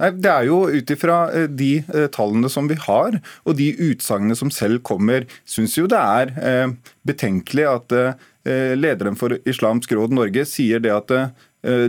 Nei, 0.00 0.10
Det 0.10 0.30
er 0.32 0.48
jo 0.48 0.64
ut 0.66 0.90
ifra 0.90 1.18
eh, 1.30 1.46
de 1.46 1.84
eh, 1.84 2.08
tallene 2.10 2.50
som 2.50 2.66
vi 2.66 2.74
har, 2.74 3.20
og 3.44 3.56
de 3.60 3.68
utsagnene 3.92 4.34
som 4.34 4.50
selv 4.50 4.82
kommer, 4.82 5.28
syns 5.46 5.76
jo 5.78 5.86
det 5.86 6.00
er 6.00 6.34
eh, 6.40 6.74
betenkelig 7.06 7.68
at 7.76 7.96
lederen 8.40 9.18
for 9.20 9.34
Islamsk 9.44 9.92
råd 9.92 10.14
Norge 10.16 10.46
sier 10.48 10.80
det 10.80 10.94
at 10.94 11.12
Eh, 11.12 11.26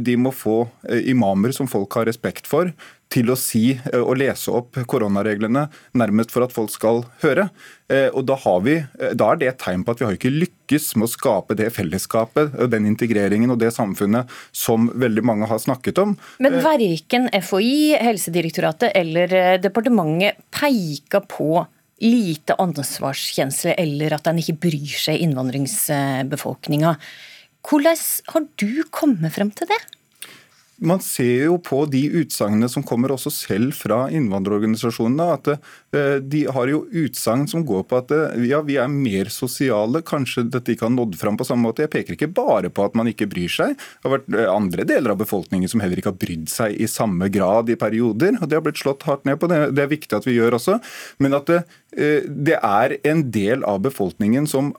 de 0.03 0.17
må 0.19 0.33
få 0.35 0.65
eh, 0.89 1.11
imamer 1.11 1.53
som 1.55 1.69
folk 1.69 1.95
har 1.95 2.07
respekt 2.09 2.49
for, 2.49 2.71
til 3.11 3.31
å 3.31 3.37
si 3.39 3.73
eh, 3.75 3.99
og 4.01 4.17
lese 4.19 4.51
opp 4.55 4.79
koronareglene 4.91 5.65
nærmest 5.99 6.33
for 6.33 6.43
at 6.45 6.55
folk 6.55 6.71
skal 6.73 7.03
høre. 7.23 7.49
Og 8.15 8.23
da, 8.23 8.37
vi, 8.63 8.77
da, 9.19 9.25
er 9.33 9.39
det 9.41 9.47
et 9.49 9.57
tegn 9.59 9.81
på 9.83 9.91
at 9.91 9.99
vi 9.99 10.05
har 10.07 10.15
ikke 10.15 10.29
lykkes 10.31 10.85
med 10.95 11.09
å 11.09 11.11
skape 11.11 11.57
det 11.59 11.65
fellesskapet, 11.75 12.53
den 12.71 12.85
integreringen 12.87 13.51
og 13.51 13.59
det 13.59 13.73
samfunnet 13.75 14.31
som 14.55 14.87
veldig 14.95 15.25
mange 15.27 15.49
har 15.51 15.59
snakket 15.59 15.99
om. 15.99 16.13
Men 16.39 16.55
verken 16.63 17.27
FHI, 17.35 17.97
Helsedirektoratet 17.99 18.95
eller 18.95 19.59
departementet 19.59 20.39
peker 20.55 21.27
på 21.27 21.65
lite 22.01 22.55
ansvarskjensle 22.63 23.75
eller 23.77 24.15
at 24.15 24.31
en 24.31 24.39
ikke 24.41 24.57
bryr 24.69 24.95
seg 25.03 25.21
innvandringsbefolkninga. 25.27 26.95
Hvordan 27.67 27.97
har 28.33 28.47
du 28.61 28.83
kommet 28.89 29.35
frem 29.35 29.51
til 29.55 29.69
det? 29.69 29.81
Man 30.81 30.97
ser 31.05 31.43
jo 31.45 31.59
på 31.61 31.83
de 31.93 31.99
utsagnene 32.23 32.65
som 32.71 32.81
kommer 32.81 33.11
også 33.13 33.29
selv 33.29 33.75
fra 33.77 34.07
innvandrerorganisasjonene, 34.09 35.27
at 35.35 35.49
eh, 35.53 36.15
de 36.25 36.41
har 36.49 36.71
jo 36.71 36.79
utsagn 37.03 37.45
som 37.51 37.61
går 37.69 37.83
på 37.85 37.99
at 37.99 38.13
eh, 38.15 38.47
ja, 38.49 38.63
vi 38.65 38.79
er 38.81 38.89
mer 38.89 39.29
sosiale, 39.29 40.01
kanskje 40.01 40.47
dette 40.49 40.73
ikke 40.73 40.87
har 40.87 40.95
nådd 40.95 41.19
fram 41.21 41.37
på 41.37 41.45
samme 41.45 41.67
måte. 41.67 41.85
Jeg 41.85 41.93
peker 41.93 42.17
ikke 42.17 42.31
bare 42.33 42.73
på 42.73 42.87
at 42.89 42.97
man 42.97 43.11
ikke 43.13 43.29
bryr 43.29 43.53
seg. 43.53 43.77
Det 43.77 44.09
har 44.09 44.15
vært 44.17 44.33
eh, 44.33 44.49
andre 44.49 44.89
deler 44.89 45.13
av 45.13 45.21
befolkningen 45.21 45.69
som 45.69 45.85
heller 45.85 46.01
ikke 46.01 46.15
har 46.15 46.21
brydd 46.25 46.49
seg 46.49 46.81
i 46.81 46.89
samme 46.89 47.29
grad 47.29 47.69
i 47.69 47.77
perioder. 47.77 48.41
og 48.41 48.49
Det 48.49 48.57
har 48.57 48.65
blitt 48.65 48.81
slått 48.81 49.05
hardt 49.05 49.29
ned 49.29 49.37
på, 49.37 49.53
det, 49.53 49.67
er 49.77 49.93
viktig 49.93 50.17
at 50.17 50.25
vi 50.25 50.39
gjør 50.39 50.57
også. 50.57 50.81
Men 51.21 51.37
at 51.37 51.51
det, 51.51 51.61
det 52.25 52.57
er 52.57 52.97
en 53.05 53.27
del 53.29 53.61
av 53.69 53.83
befolkningen 53.85 54.49
som 54.49 54.73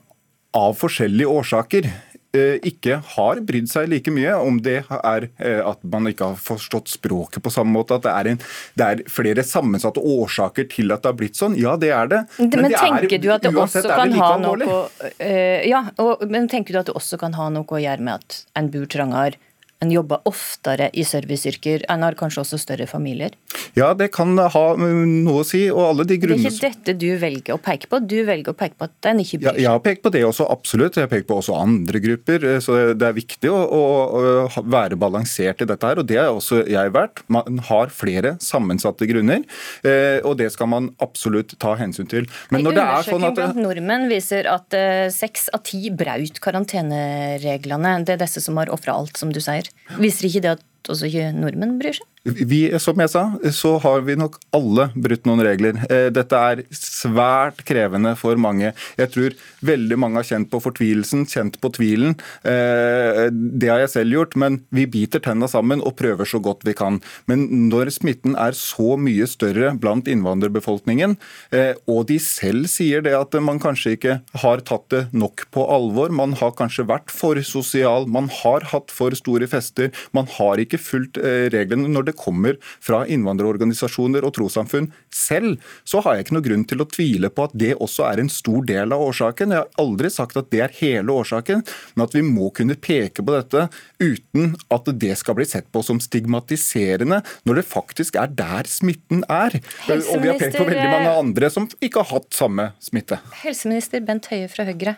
av 0.53 0.75
forskjellige 0.77 1.31
årsaker 1.31 1.87
ikke 2.33 2.97
har 3.13 3.41
brydd 3.45 3.69
seg 3.69 3.89
like 3.91 4.11
mye, 4.13 4.33
om 4.41 4.57
det 4.65 4.79
er 4.89 5.27
eh, 5.37 5.59
at 5.61 5.83
man 5.85 6.09
ikke 6.09 6.31
har 6.31 6.39
forstått 6.41 6.89
språket 6.89 7.43
på 7.45 7.51
samme 7.53 7.75
måte, 7.75 7.99
at 7.99 8.07
det 8.07 8.13
er, 8.13 8.31
en, 8.31 8.41
det 8.79 8.87
er 8.87 9.03
flere 9.11 9.45
sammensatte 9.45 10.01
årsaker 10.01 10.65
til 10.71 10.93
at 10.95 11.03
det 11.03 11.11
har 11.11 11.19
blitt 11.19 11.37
sånn. 11.37 11.57
Ja, 11.59 11.75
det 11.77 11.93
er 11.93 12.09
det. 12.09 12.23
Men, 12.39 12.49
men 12.65 12.73
tenker 12.73 13.19
er, 13.19 13.21
du 13.21 13.29
at 13.35 13.45
det 13.45 13.53
også 13.53 13.85
kan 13.85 14.17
ha 14.17 14.31
noe 14.41 14.59
uh, 14.65 15.61
ja, 15.69 15.85
og, 16.01 16.25
men 16.29 16.49
tenker 16.51 16.73
du 16.73 16.81
at 16.81 16.89
det 16.89 16.97
også 16.97 17.21
kan 17.21 17.37
ha 17.37 17.49
noe 17.53 17.69
å 17.69 17.81
gjøre 17.83 18.05
med 18.05 18.23
at 18.23 18.43
en 18.57 18.73
bor 18.73 18.89
trangere? 18.89 19.37
En 19.83 19.91
jobber 19.93 20.23
oftere 20.29 20.89
i 20.93 21.05
serviceyrker. 21.07 21.85
En 21.91 22.05
har 22.05 22.17
kanskje 22.19 22.43
også 22.43 22.59
større 22.61 22.87
familier? 22.89 23.35
Ja, 23.77 23.91
det 23.97 24.11
kan 24.15 24.35
ha 24.37 24.65
noe 24.79 25.41
å 25.41 25.45
si. 25.47 25.65
og 25.71 25.83
alle 25.91 26.07
de 26.09 26.19
grunner... 26.21 26.41
Det 26.41 26.51
er 26.51 26.57
ikke 26.57 26.71
dette 26.71 26.97
du 26.99 27.09
velger 27.21 27.57
å 27.57 27.61
peke 27.61 27.89
på, 27.91 27.99
du 28.03 28.19
velger 28.27 28.53
å 28.53 28.57
peke 28.57 28.77
på 28.79 28.89
at 28.89 29.09
en 29.11 29.21
ikke 29.23 29.41
bryr 29.41 29.49
seg? 29.49 29.59
Ja, 29.59 29.65
jeg 29.65 29.71
har 29.71 29.83
pekt 29.85 30.03
på 30.05 30.13
det 30.13 30.23
også, 30.27 30.47
absolutt. 30.53 30.99
Jeg 30.99 31.07
har 31.07 31.11
pekt 31.11 31.29
på 31.29 31.39
også 31.41 31.57
andre 31.57 32.01
grupper. 32.03 32.47
Så 32.63 32.77
det 32.97 33.09
er 33.09 33.17
viktig 33.17 33.51
å, 33.51 33.59
å, 33.63 34.63
være 34.63 34.97
balansert 34.99 35.63
i 35.63 35.69
dette 35.69 35.89
her, 35.89 36.01
og 36.01 36.09
det 36.09 36.19
har 36.21 36.31
også 36.33 36.63
jeg 36.69 36.93
vært. 36.95 37.23
Man 37.33 37.61
har 37.69 37.93
flere 37.93 38.35
sammensatte 38.43 39.07
grunner, 39.09 39.43
eh, 39.87 40.19
og 40.23 40.37
det 40.41 40.51
skal 40.53 40.69
man 40.71 40.91
absolutt 41.03 41.57
ta 41.61 41.75
hensyn 41.79 42.09
til. 42.09 42.29
Men 42.53 42.65
når 42.67 42.77
det 42.77 42.85
er 42.85 43.09
sånn 43.09 43.27
at... 43.27 43.37
blant 43.37 43.59
nordmenn 43.59 44.07
viser 44.11 44.47
at 44.51 44.75
eh, 44.77 45.07
seks 45.13 45.49
av 45.53 45.63
ti 45.67 45.89
braut 45.93 46.39
karantenereglene. 46.43 47.97
Det 48.05 48.17
er 48.17 48.23
disse 48.25 48.43
som 48.43 48.59
har 48.61 48.71
ofra 48.73 48.97
alt, 48.99 49.17
som 49.19 49.33
du 49.33 49.41
sier. 49.43 49.67
Viser 49.99 50.29
ikke 50.29 50.43
det 50.45 50.55
at 50.57 50.63
også 50.91 51.09
ikke 51.09 51.31
nordmenn 51.37 51.77
bryr 51.79 51.99
seg? 51.99 52.07
Vi, 52.23 52.69
som 52.79 53.01
jeg 53.03 53.11
sa, 53.11 53.21
så 53.51 53.73
har 53.83 54.03
vi 54.07 54.13
nok 54.15 54.37
alle 54.55 54.85
brutt 54.95 55.25
noen 55.27 55.41
regler. 55.43 55.75
Eh, 55.91 56.07
dette 56.15 56.37
er 56.39 56.61
svært 56.71 57.65
krevende 57.67 58.13
for 58.15 58.39
mange. 58.39 58.69
Jeg 58.95 59.11
tror 59.11 59.35
veldig 59.67 59.97
mange 59.99 60.21
har 60.21 60.29
kjent 60.29 60.47
på 60.53 60.61
fortvilelsen, 60.63 61.25
kjent 61.27 61.57
på 61.59 61.73
tvilen. 61.75 62.15
Eh, 62.47 63.27
det 63.27 63.67
har 63.67 63.83
jeg 63.83 63.91
selv 63.97 64.15
gjort, 64.15 64.37
men 64.39 64.61
vi 64.71 64.85
biter 64.87 65.19
tenna 65.23 65.49
sammen 65.51 65.83
og 65.83 65.97
prøver 65.99 66.29
så 66.29 66.39
godt 66.39 66.63
vi 66.63 66.75
kan. 66.79 67.01
Men 67.27 67.43
når 67.67 67.91
smitten 67.97 68.37
er 68.39 68.55
så 68.55 68.95
mye 68.95 69.27
større 69.27 69.73
blant 69.75 70.07
innvandrerbefolkningen, 70.07 71.17
eh, 71.51 71.75
og 71.91 72.07
de 72.07 72.21
selv 72.23 72.71
sier 72.71 73.03
det 73.03 73.17
at 73.19 73.35
man 73.43 73.59
kanskje 73.59 73.97
ikke 73.97 74.17
har 74.45 74.63
tatt 74.63 74.87
det 74.95 75.03
nok 75.11 75.43
på 75.51 75.67
alvor, 75.67 76.07
man 76.07 76.37
har 76.39 76.55
kanskje 76.55 76.87
vært 76.87 77.11
for 77.11 77.35
sosial, 77.43 78.07
man 78.07 78.31
har 78.31 78.71
hatt 78.71 78.95
for 78.95 79.11
store 79.11 79.51
fester, 79.51 79.91
man 80.15 80.31
har 80.39 80.63
ikke 80.63 80.72
ikke 80.73 80.81
fulgt 80.81 81.19
eh, 81.21 81.47
reglene 81.53 81.91
når 81.91 82.09
det 82.09 82.15
kommer 82.19 82.57
fra 82.83 83.03
innvandrerorganisasjoner 83.11 84.25
og 84.25 84.33
trossamfunn 84.37 84.89
selv, 85.13 85.61
så 85.85 86.01
har 86.03 86.17
jeg 86.17 86.27
ikke 86.27 86.37
noe 86.37 86.47
grunn 86.47 86.65
til 86.69 86.83
å 86.83 86.89
tvile 86.89 87.29
på 87.33 87.47
at 87.47 87.55
det 87.57 87.73
også 87.77 88.07
er 88.09 88.23
en 88.23 88.31
stor 88.33 88.65
del 88.69 88.95
av 88.95 89.03
årsaken. 89.05 89.53
Jeg 89.53 89.63
har 89.63 89.83
aldri 89.83 90.11
sagt 90.13 90.39
at 90.39 90.49
det 90.53 90.63
er 90.65 90.75
hele 90.79 91.13
årsaken, 91.13 91.63
men 91.93 92.05
at 92.05 92.17
vi 92.17 92.25
må 92.25 92.49
kunne 92.55 92.77
peke 92.79 93.25
på 93.25 93.35
dette 93.35 93.67
uten 94.01 94.53
at 94.73 94.91
det 94.99 95.13
skal 95.19 95.37
bli 95.37 95.47
sett 95.47 95.69
på 95.73 95.83
som 95.85 96.01
stigmatiserende, 96.03 97.21
når 97.47 97.61
det 97.61 97.67
faktisk 97.69 98.17
er 98.19 98.33
der 98.33 98.69
smitten 98.69 99.23
er. 99.31 99.59
Og 99.87 100.19
vi 100.23 100.31
har 100.31 100.39
pekt 100.41 100.59
på 100.59 100.67
veldig 100.67 100.89
mange 100.89 101.15
andre 101.23 101.51
som 101.53 101.69
ikke 101.79 102.03
har 102.03 102.17
hatt 102.17 102.31
samme 102.35 102.71
smitte. 102.83 103.21
Helseminister 103.43 104.03
Bent 104.05 104.29
Høie 104.31 104.49
fra 104.51 104.67
Høyre. 104.67 104.97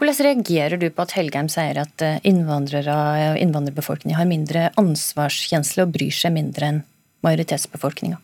Hvordan 0.00 0.24
reagerer 0.24 0.80
du 0.80 0.86
på 0.88 1.04
at 1.04 1.12
Helgheim 1.12 1.48
sier 1.52 1.76
at 1.82 2.00
eh, 2.00 2.22
innvandrere 2.24 2.94
og 3.34 3.40
innvandrerbefolkningen 3.42 4.16
har 4.16 4.28
mindre 4.30 4.62
ansvarskjensle 4.80 5.84
og 5.84 5.92
bryr 5.92 6.14
seg 6.16 6.32
mindre 6.32 6.70
enn 6.70 6.78
majoritetsbefolkninga? 7.26 8.16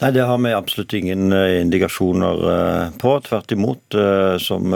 Nei, 0.00 0.10
Det 0.10 0.24
har 0.26 0.40
vi 0.42 0.56
absolutt 0.56 0.96
ingen 0.98 1.30
eh, 1.30 1.60
indikasjoner 1.60 2.42
eh, 2.54 2.96
på. 2.98 3.12
Tvert 3.28 3.54
imot, 3.54 3.98
som, 4.42 4.74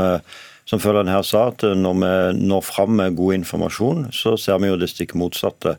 som 0.71 0.85
følgeren 0.85 1.11
her 1.11 1.27
sa, 1.27 1.49
at 1.51 1.67
når 1.67 1.99
vi 2.05 2.13
når 2.39 2.63
fram 2.69 2.95
med 3.01 3.19
god 3.19 3.41
informasjon, 3.41 4.07
så 4.15 4.37
ser 4.39 4.63
vi 4.63 4.71
jo 4.71 4.79
det 4.79 4.93
stikk 4.95 5.17
motsatte. 5.19 5.75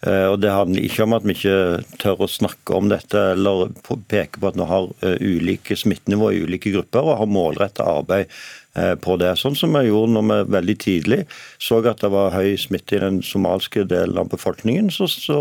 Og 0.00 0.38
Det 0.40 0.48
handler 0.48 0.86
ikke 0.86 1.04
om 1.04 1.12
at 1.12 1.26
vi 1.28 1.34
ikke 1.34 1.82
tør 2.00 2.22
å 2.24 2.28
snakke 2.30 2.72
om 2.72 2.86
dette 2.88 3.20
eller 3.34 3.68
peke 4.08 4.40
på 4.40 4.48
at 4.48 4.56
vi 4.56 4.68
har 4.70 4.86
ulike 5.20 5.76
smittenivå 5.76 6.30
i 6.32 6.38
ulike 6.46 6.72
grupper 6.72 7.04
og 7.04 7.18
har 7.20 7.28
målretta 7.28 7.84
arbeid 7.84 8.32
Eh, 8.78 8.92
på 8.94 9.16
det. 9.18 9.32
Sånn 9.34 9.56
som 9.58 9.72
vi 9.74 9.88
gjorde 9.88 10.12
når 10.14 10.26
vi 10.28 10.54
veldig 10.54 10.74
tidlig 10.78 11.16
så 11.58 11.80
at 11.90 12.04
det 12.04 12.10
var 12.12 12.36
høy 12.36 12.52
smitte 12.54 12.94
i 12.94 13.00
den 13.02 13.16
somalske 13.26 13.82
delen 13.90 14.20
av 14.20 14.28
befolkningen. 14.30 14.92
Så, 14.94 15.08
så 15.10 15.38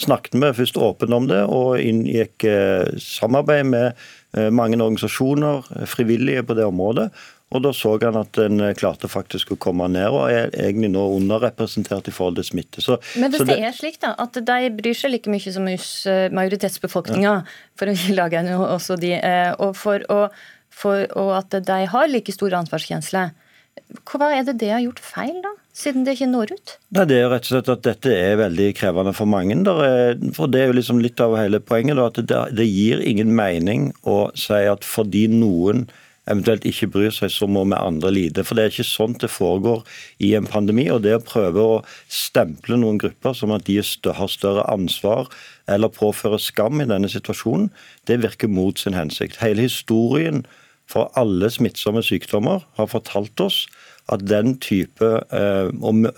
snakket 0.00 0.38
vi 0.40 0.48
først 0.56 0.80
åpent 0.80 1.12
om 1.12 1.26
det 1.28 1.42
og 1.52 1.76
inngikk 1.76 2.46
eh, 2.48 2.88
samarbeid 2.96 3.68
med 3.74 3.90
eh, 4.38 4.48
mange 4.48 4.80
organisasjoner, 4.80 5.68
frivillige 5.84 6.46
på 6.48 6.56
det 6.56 6.64
området. 6.70 7.10
Og 7.52 7.62
Da 7.64 7.74
så 7.76 7.94
han 8.02 8.16
at 8.18 8.38
en 8.42 8.64
klarte 8.78 9.10
faktisk 9.12 9.52
å 9.54 9.60
komme 9.60 9.88
ned, 9.92 10.08
og 10.08 10.30
er 10.32 10.50
egentlig 10.56 10.92
nå 10.94 11.04
underrepresentert 11.18 12.08
i 12.08 12.14
forhold 12.14 12.40
til 12.40 12.48
smitte. 12.52 12.82
Så, 12.84 12.98
Men 13.20 13.32
hvis 13.32 13.44
det, 13.44 13.52
det, 13.52 13.68
er 13.68 13.76
slik 13.76 14.00
da, 14.02 14.14
at 14.18 14.40
de 14.40 14.72
bryr 14.78 14.96
seg 14.96 15.14
like 15.14 15.30
mye 15.30 15.52
som 15.52 15.68
majoritetsbefolkninga, 15.68 17.36
ja. 17.42 17.70
for 17.78 17.92
å 17.92 17.96
lage 18.16 18.42
også 18.62 18.98
de, 19.00 19.14
og 19.60 19.76
for 19.78 20.04
å 20.12 20.26
for, 20.72 21.06
og 21.18 21.32
at 21.36 21.56
de 21.66 21.80
har 21.92 22.10
like 22.10 22.34
stor 22.34 22.54
ansvarskjensle. 22.62 23.30
Hva 24.08 24.28
er 24.36 24.44
det 24.44 24.58
det 24.60 24.70
har 24.72 24.82
gjort 24.84 25.00
feil, 25.04 25.38
da? 25.44 25.52
Siden 25.76 26.04
det 26.04 26.18
ikke 26.18 26.28
når 26.28 26.52
ut? 26.56 26.74
Nei, 26.96 27.06
det 27.08 27.18
er 27.22 27.30
rett 27.32 27.46
og 27.46 27.54
slett 27.54 27.70
at 27.72 27.84
dette 27.86 28.12
er 28.12 28.38
veldig 28.40 28.68
krevende 28.76 29.14
for 29.16 29.28
mange. 29.28 29.56
Er, 29.56 30.18
for 30.36 30.52
Det 30.52 30.60
er 30.60 30.70
jo 30.70 30.76
liksom 30.76 31.00
litt 31.00 31.20
av 31.24 31.36
hele 31.38 31.62
poenget. 31.64 31.96
Da, 31.96 32.08
at 32.10 32.20
det, 32.20 32.40
det, 32.58 32.68
gir 32.68 33.00
ingen 33.08 33.32
mening 33.36 33.90
å 34.04 34.26
si 34.36 34.60
at 34.68 34.84
fordi 34.84 35.26
noen 35.32 35.86
eventuelt 36.30 36.66
ikke 36.68 36.90
bryr 36.94 37.14
seg, 37.14 37.32
så 37.34 37.48
må 37.50 37.64
vi 37.66 37.78
andre 37.78 38.12
lide. 38.14 38.44
For 38.46 38.58
det 38.58 38.64
er 38.64 38.74
ikke 38.74 38.86
sånn 38.86 39.16
det 39.20 39.30
foregår 39.32 39.82
i 40.22 40.32
en 40.38 40.48
pandemi. 40.48 40.86
Og 40.94 41.02
det 41.06 41.16
å 41.18 41.24
prøve 41.24 41.62
å 41.62 41.80
stemple 42.06 42.78
noen 42.78 43.00
grupper 43.02 43.36
som 43.38 43.54
at 43.54 43.66
de 43.66 43.80
har 43.82 44.30
større 44.30 44.66
ansvar 44.70 45.30
eller 45.70 45.92
påføre 45.94 46.40
skam 46.42 46.82
i 46.82 46.88
denne 46.90 47.10
situasjonen, 47.10 47.70
det 48.10 48.22
virker 48.22 48.50
mot 48.50 48.78
sin 48.78 48.98
hensikt. 48.98 49.40
Hele 49.42 49.66
historien 49.66 50.44
for 50.90 51.10
alle 51.18 51.48
smittsomme 51.50 52.02
sykdommer 52.04 52.66
har 52.76 52.90
fortalt 52.90 53.40
oss 53.40 53.64
at 54.10 54.24
den 54.26 54.56
type 54.60 55.06
eh, 55.32 55.68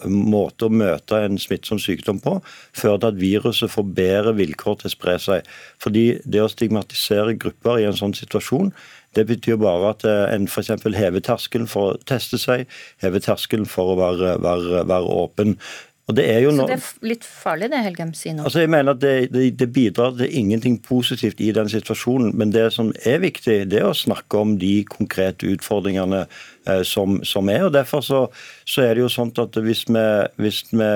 måte 0.08 0.66
å 0.66 0.72
møte 0.72 1.20
en 1.20 1.36
smittsom 1.40 1.78
sykdom 1.82 2.20
på, 2.24 2.38
fører 2.74 3.02
til 3.02 3.10
at 3.10 3.20
viruset 3.20 3.72
får 3.72 3.90
bedre 3.96 4.34
vilkår 4.38 4.80
til 4.80 4.88
å 4.88 4.94
spre 4.94 5.16
seg. 5.20 5.50
Fordi 5.82 6.06
det 6.24 6.42
å 6.42 6.50
stigmatisere 6.50 7.36
grupper 7.40 7.82
i 7.82 7.88
en 7.88 7.98
sånn 7.98 8.16
situasjon, 8.16 8.72
det 9.16 9.26
betyr 9.30 9.58
bare 9.62 9.94
at 9.94 10.04
eh, 10.08 10.26
en 10.34 10.46
f.eks. 10.50 10.72
hever 10.84 11.24
terskelen 11.24 11.70
for 11.70 11.94
å 11.94 11.98
teste 12.08 12.40
seg, 12.40 12.68
hever 13.04 13.24
terskelen 13.24 13.66
for 13.70 13.94
å 13.94 13.98
være, 14.00 14.36
være, 14.44 14.84
være 14.90 15.18
åpen. 15.24 15.58
Og 16.04 16.16
det 16.18 16.24
er 16.28 16.42
jo 16.44 16.50
no... 16.52 16.66
Så 16.66 16.68
det 16.68 16.76
er 16.76 17.08
litt 17.14 17.24
farlig 17.24 17.70
det 17.72 17.78
Helgem 17.86 18.10
sier 18.16 18.34
nå? 18.36 18.44
Altså 18.44 18.60
jeg 18.60 18.70
mener 18.74 18.92
at 18.92 19.00
det, 19.00 19.12
det, 19.32 19.46
det, 19.56 19.70
bidrar 19.72 20.12
til 20.18 20.34
ingenting 20.36 20.76
positivt 20.84 21.40
i 21.40 21.48
den 21.56 21.70
situasjonen. 21.72 22.34
Men 22.36 22.52
det 22.52 22.66
som 22.74 22.90
er 23.08 23.22
viktig, 23.22 23.62
det 23.72 23.80
er 23.80 23.88
å 23.88 23.96
snakke 23.96 24.42
om 24.42 24.58
de 24.60 24.74
konkrete 24.90 25.48
utfordringene 25.54 26.26
eh, 26.26 26.82
som, 26.84 27.22
som, 27.24 27.48
er. 27.48 27.64
og 27.70 27.72
Derfor 27.76 28.04
så, 28.04 28.20
så, 28.68 28.84
er 28.84 28.92
det 28.92 29.06
jo 29.06 29.14
sånn 29.16 29.32
at 29.40 29.56
hvis 29.64 29.86
vi, 29.88 30.04
hvis 30.44 30.60
vi, 30.74 30.92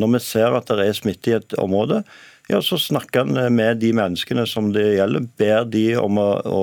når 0.00 0.14
vi 0.16 0.24
ser 0.24 0.56
at 0.56 0.72
det 0.72 0.88
er 0.88 0.96
smitte 0.96 1.34
i 1.34 1.38
et 1.42 1.58
område, 1.60 2.00
ja, 2.48 2.62
så 2.64 2.78
snakker 2.80 3.26
han 3.26 3.54
med 3.54 3.82
de 3.82 3.90
menneskene 3.92 4.46
som 4.48 4.70
det 4.72 4.86
gjelder, 4.96 5.26
ber 5.36 5.66
de 5.68 5.82
om 6.00 6.16
å, 6.16 6.28
å, 6.48 6.62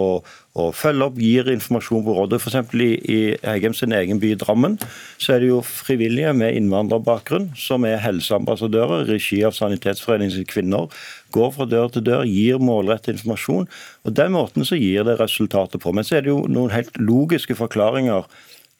å 0.57 0.63
følge 0.73 1.05
opp, 1.05 1.19
gir 1.21 1.51
informasjon 1.53 2.01
på 2.07 2.15
rådet. 2.17 2.39
F.eks. 2.41 2.73
i, 2.81 2.87
i 3.05 3.19
Heggem 3.45 3.75
sin 3.77 3.93
egen 3.93 4.17
by 4.21 4.31
Drammen 4.41 4.79
så 5.21 5.35
er 5.35 5.43
det 5.43 5.51
jo 5.51 5.59
frivillige 5.61 6.33
med 6.37 6.57
innvandrerbakgrunn 6.57 7.51
som 7.59 7.85
er 7.85 8.01
helseambassadører, 8.01 9.05
regi 9.11 9.43
av 9.45 9.53
Sanitetsforeningens 9.59 10.49
kvinner. 10.49 10.89
Går 11.37 11.53
fra 11.53 11.69
dør 11.69 11.93
til 11.93 12.07
dør, 12.09 12.25
gir 12.25 12.57
målrettet 12.57 13.19
informasjon. 13.19 13.69
og 14.09 14.17
Den 14.17 14.33
måten 14.33 14.65
så 14.65 14.81
gir 14.81 15.05
det 15.05 15.19
resultater 15.21 15.81
på. 15.81 15.93
Men 15.93 16.07
så 16.07 16.17
er 16.17 16.25
det 16.25 16.33
jo 16.33 16.47
noen 16.49 16.73
helt 16.73 16.97
logiske 16.97 17.61
forklaringer 17.61 18.25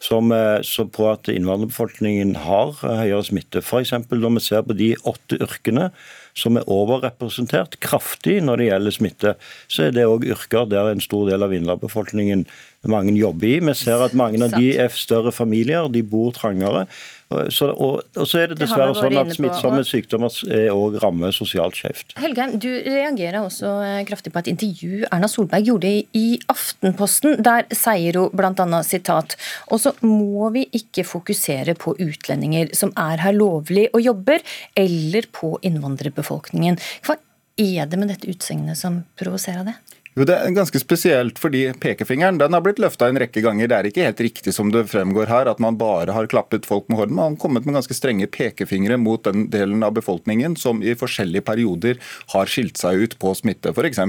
som, 0.02 0.32
eh, 0.32 0.62
på 0.92 1.12
at 1.12 1.30
innvandrerbefolkningen 1.30 2.36
har 2.36 2.74
høyere 2.82 3.24
smitte. 3.24 3.62
F.eks. 3.62 3.94
når 4.10 4.40
vi 4.40 4.44
ser 4.44 4.66
på 4.66 4.76
de 4.78 4.96
åtte 5.06 5.38
yrkene 5.38 5.92
som 6.36 6.60
er 6.60 6.68
overrepresentert 6.72 7.78
kraftig 7.84 8.42
når 8.44 8.60
det 8.60 8.70
gjelder 8.70 8.96
smitte, 8.96 9.36
så 9.72 9.88
er 9.88 9.96
det 9.96 10.08
òg 10.10 10.28
yrker 10.28 10.68
der 10.70 10.92
en 10.92 11.04
stor 11.04 11.30
del 11.30 11.46
av 11.46 11.56
innlandsbefolkningen 11.56 12.44
mange 12.92 13.16
jobber 13.18 13.50
i. 13.50 13.60
Vi 13.64 13.76
ser 13.78 14.04
at 14.06 14.16
mange 14.18 14.42
av 14.46 14.56
de 14.58 14.74
er 14.78 14.92
større 14.94 15.34
familier, 15.34 15.88
de 15.90 16.04
bor 16.06 16.34
trangere. 16.36 16.86
Så, 17.26 17.72
og, 17.74 18.04
og, 18.14 18.28
så 18.30 18.44
er 18.44 18.52
det 18.52 18.60
dessverre 18.60 18.94
det 18.94 19.00
sånn 19.02 19.18
at 19.18 19.32
smittsomme 19.34 19.82
sykdommer 19.88 20.36
òg 20.70 21.00
rammer 21.02 21.34
sosialt 21.34 21.78
skjevt. 21.80 22.14
Helgeim, 22.22 22.54
du 22.62 22.70
reagerer 22.70 23.40
også 23.42 23.72
eh, 23.82 24.02
kraftig 24.06 24.34
på 24.34 24.44
et 24.44 24.52
intervju 24.54 25.08
Erna 25.10 25.30
Solberg 25.32 25.66
gjorde 25.72 25.92
i 26.16 26.26
Aftenposten. 26.54 27.40
Der 27.46 27.66
sier 27.74 28.22
hun 28.22 28.30
bl.a. 28.38 28.82
sitat 28.86 29.36
Og 29.74 29.82
så 29.82 29.96
må 30.06 30.52
vi 30.54 30.68
ikke 30.78 31.06
fokusere 31.08 31.74
på 31.82 31.96
utlendinger 32.06 32.76
som 32.78 32.94
er 33.00 33.26
her 33.26 33.36
lovlig 33.36 33.88
og 33.94 34.06
jobber, 34.06 34.46
eller 34.78 35.26
på 35.34 35.56
innvandrerbefolkningen. 35.66 36.78
Hva 37.08 37.18
er 37.58 37.90
det 37.90 38.00
med 38.00 38.12
dette 38.14 38.30
utsagnet 38.30 38.78
som 38.78 39.02
provoserer 39.20 39.66
det? 39.72 39.78
Jo, 40.16 40.24
Det 40.24 40.32
er 40.32 40.54
ganske 40.56 40.80
spesielt 40.80 41.40
fordi 41.44 41.66
pekefingeren 41.84 42.38
den 42.40 42.56
har 42.56 42.62
blitt 42.64 42.78
løfta 42.80 43.10
en 43.12 43.18
rekke 43.20 43.42
ganger. 43.44 43.68
Det 43.68 43.76
er 43.76 43.88
ikke 43.90 44.04
helt 44.06 44.22
riktig 44.24 44.54
som 44.56 44.70
det 44.72 44.86
fremgår 44.88 45.28
her, 45.28 45.50
at 45.52 45.60
man 45.60 45.76
bare 45.76 46.14
har 46.16 46.30
klappet 46.32 46.64
folk 46.64 46.86
med 46.88 47.02
hånden. 47.02 47.18
Man 47.18 47.34
har 47.34 47.42
kommet 47.42 47.66
med 47.68 47.76
ganske 47.76 47.98
strenge 47.98 48.30
pekefingre 48.32 48.96
mot 48.96 49.26
den 49.28 49.50
delen 49.52 49.84
av 49.84 49.92
befolkningen 49.98 50.56
som 50.56 50.80
i 50.80 50.94
forskjellige 50.96 51.44
perioder 51.44 52.00
har 52.32 52.48
skilt 52.48 52.80
seg 52.80 53.02
ut 53.04 53.18
på 53.20 53.34
smitte. 53.36 53.74
F.eks. 53.76 54.00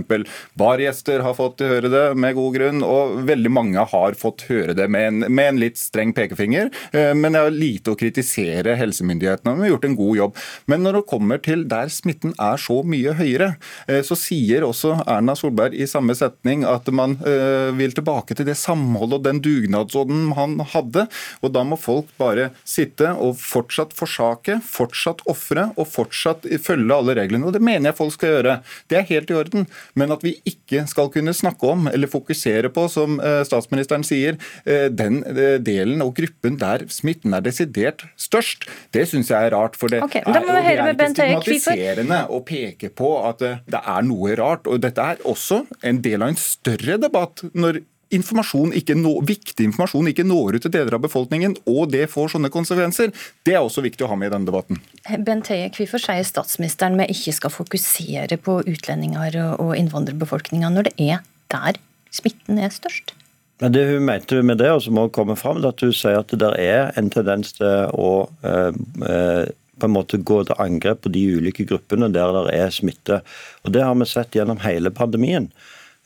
bargjester 0.54 1.24
har 1.26 1.34
fått 1.34 1.64
høre 1.66 1.90
det 1.90 2.04
med 2.14 2.38
god 2.38 2.54
grunn, 2.54 2.86
og 2.86 3.18
veldig 3.26 3.52
mange 3.56 3.88
har 3.90 4.14
fått 4.14 4.46
høre 4.46 4.78
det 4.78 4.86
med 4.86 5.08
en, 5.08 5.26
med 5.26 5.50
en 5.56 5.60
litt 5.64 5.82
streng 5.82 6.14
pekefinger. 6.14 6.70
Eh, 6.92 7.16
men 7.18 7.34
jeg 7.34 7.48
har 7.48 7.58
lite 7.58 7.96
å 7.96 7.98
kritisere 7.98 8.78
helsemyndighetene. 8.78 9.56
De 9.58 9.66
har 9.66 9.74
gjort 9.74 9.90
en 9.90 9.98
god 9.98 10.22
jobb. 10.22 10.38
Men 10.70 10.86
når 10.86 11.00
det 11.00 11.04
kommer 11.10 11.42
til 11.42 11.66
der 11.66 11.90
smitten 11.90 12.38
er 12.38 12.62
så 12.62 12.78
mye 12.86 13.18
høyere, 13.18 13.56
eh, 13.90 14.04
så 14.06 14.14
sier 14.14 14.70
også 14.70 15.00
Erna 15.02 15.34
Solberg 15.34 15.74
i 15.74 15.90
samme 15.96 16.16
setning 16.16 16.64
at 16.68 16.88
man 16.94 17.16
uh, 17.24 17.72
vil 17.76 17.94
tilbake 17.96 18.36
til 18.36 18.48
det 18.48 18.56
samholdet 18.60 19.20
og 19.20 19.26
den 19.26 19.40
dugnadsånden 19.44 20.32
han 20.36 20.58
hadde. 20.74 21.06
Og 21.42 21.52
da 21.54 21.64
må 21.66 21.78
folk 21.80 22.10
bare 22.20 22.50
sitte 22.68 23.12
og 23.14 23.36
fortsatt 23.40 23.94
forsake, 23.96 24.58
fortsatt 24.64 25.24
ofre 25.30 25.70
og 25.76 25.88
fortsatt 25.92 26.46
følge 26.62 26.96
alle 26.96 27.16
reglene. 27.18 27.46
Og 27.48 27.56
det 27.56 27.64
mener 27.64 27.90
jeg 27.90 27.98
folk 27.98 28.16
skal 28.16 28.34
gjøre. 28.36 28.58
Det 28.90 29.00
er 29.00 29.08
helt 29.10 29.32
i 29.32 29.38
orden. 29.38 29.66
Men 29.98 30.14
at 30.14 30.24
vi 30.26 30.36
ikke 30.48 30.84
skal 30.90 31.10
kunne 31.14 31.34
snakke 31.36 31.72
om 31.72 31.90
eller 31.90 32.10
fokusere 32.10 32.70
på, 32.74 32.86
som 32.92 33.20
uh, 33.22 33.42
statsministeren 33.46 34.06
sier, 34.06 34.40
uh, 34.68 34.88
den 34.92 35.22
delen 35.64 36.02
og 36.04 36.14
gruppen 36.18 36.58
der 36.60 36.86
smitten 36.92 37.34
er 37.36 37.44
desidert 37.44 38.04
størst, 38.20 38.66
det 38.94 39.06
syns 39.10 39.30
jeg 39.32 39.48
er 39.48 39.54
rart. 39.56 39.76
For 39.78 39.92
det 39.92 40.02
okay, 40.04 40.22
er, 40.26 40.44
det 40.46 40.56
er 40.56 40.92
ikke 40.92 41.10
stigmatiserende 41.14 42.22
å 42.32 42.42
peke 42.46 42.90
på 42.96 43.12
at 43.26 43.42
det 43.42 43.80
er 43.80 44.06
noe 44.06 44.36
rart. 44.38 44.68
Og 44.70 44.80
dette 44.82 45.02
er 45.02 45.22
også 45.26 45.62
en 45.88 46.00
del 46.04 46.22
av 46.22 46.32
en 46.32 46.40
større 46.40 46.98
debatt 47.02 47.44
når 47.54 47.82
informasjon 48.14 48.70
nå, 49.00 49.12
viktig 49.26 49.66
informasjon 49.66 50.12
ikke 50.12 50.24
når 50.26 50.58
ut 50.58 50.64
til 50.66 50.72
deler 50.76 50.94
av 50.94 51.02
befolkningen, 51.02 51.56
og 51.66 51.90
det 51.90 52.06
får 52.12 52.36
sånne 52.36 52.52
konsekvenser. 52.54 53.10
Det 53.46 53.56
er 53.56 53.64
også 53.64 53.82
viktig 53.82 54.06
å 54.06 54.10
ha 54.12 54.18
med 54.18 54.30
i 54.30 54.34
denne 54.36 54.46
debatten. 54.46 54.78
Bent 55.26 55.50
Høie, 55.50 55.72
hvorfor 55.74 56.02
sier 56.02 56.26
statsministeren 56.26 56.98
vi 57.00 57.08
ikke 57.16 57.34
skal 57.34 57.54
fokusere 57.54 58.38
på 58.38 58.60
utlendinger 58.62 59.40
og 59.56 59.74
innvandrerbefolkninga, 59.74 60.70
når 60.70 60.90
det 60.90 60.96
er 61.02 61.22
der 61.52 61.80
smitten 62.14 62.62
er 62.62 62.74
størst? 62.74 63.16
Men 63.62 63.72
det 63.72 63.86
hun 63.88 64.04
mente 64.04 64.42
med 64.44 64.60
det, 64.60 64.70
og 64.70 64.82
som 64.84 64.98
også 65.00 65.14
kommer 65.16 65.38
fram, 65.40 65.62
at 65.64 65.80
hun 65.80 65.94
sier 65.96 66.20
at 66.20 66.30
det 66.30 66.42
der 66.44 66.58
er 66.60 66.90
en 67.00 67.08
tendens 67.12 67.56
til 67.58 67.94
å 67.94 68.10
eh, 68.46 68.74
eh 69.06 69.54
på 69.76 69.84
en 69.86 69.92
måte 69.92 70.16
gå 70.16 70.38
til 70.48 70.56
angrep 70.56 71.02
på 71.04 71.10
de 71.12 71.22
ulike 71.36 71.66
gruppene 71.68 72.08
der 72.08 72.30
det 72.32 72.54
er 72.56 72.70
smitte. 72.72 73.18
Og 73.64 73.72
Det 73.72 73.82
har 73.84 73.94
vi 73.94 74.06
sett 74.08 74.32
gjennom 74.32 74.62
hele 74.62 74.88
pandemien. 74.88 75.50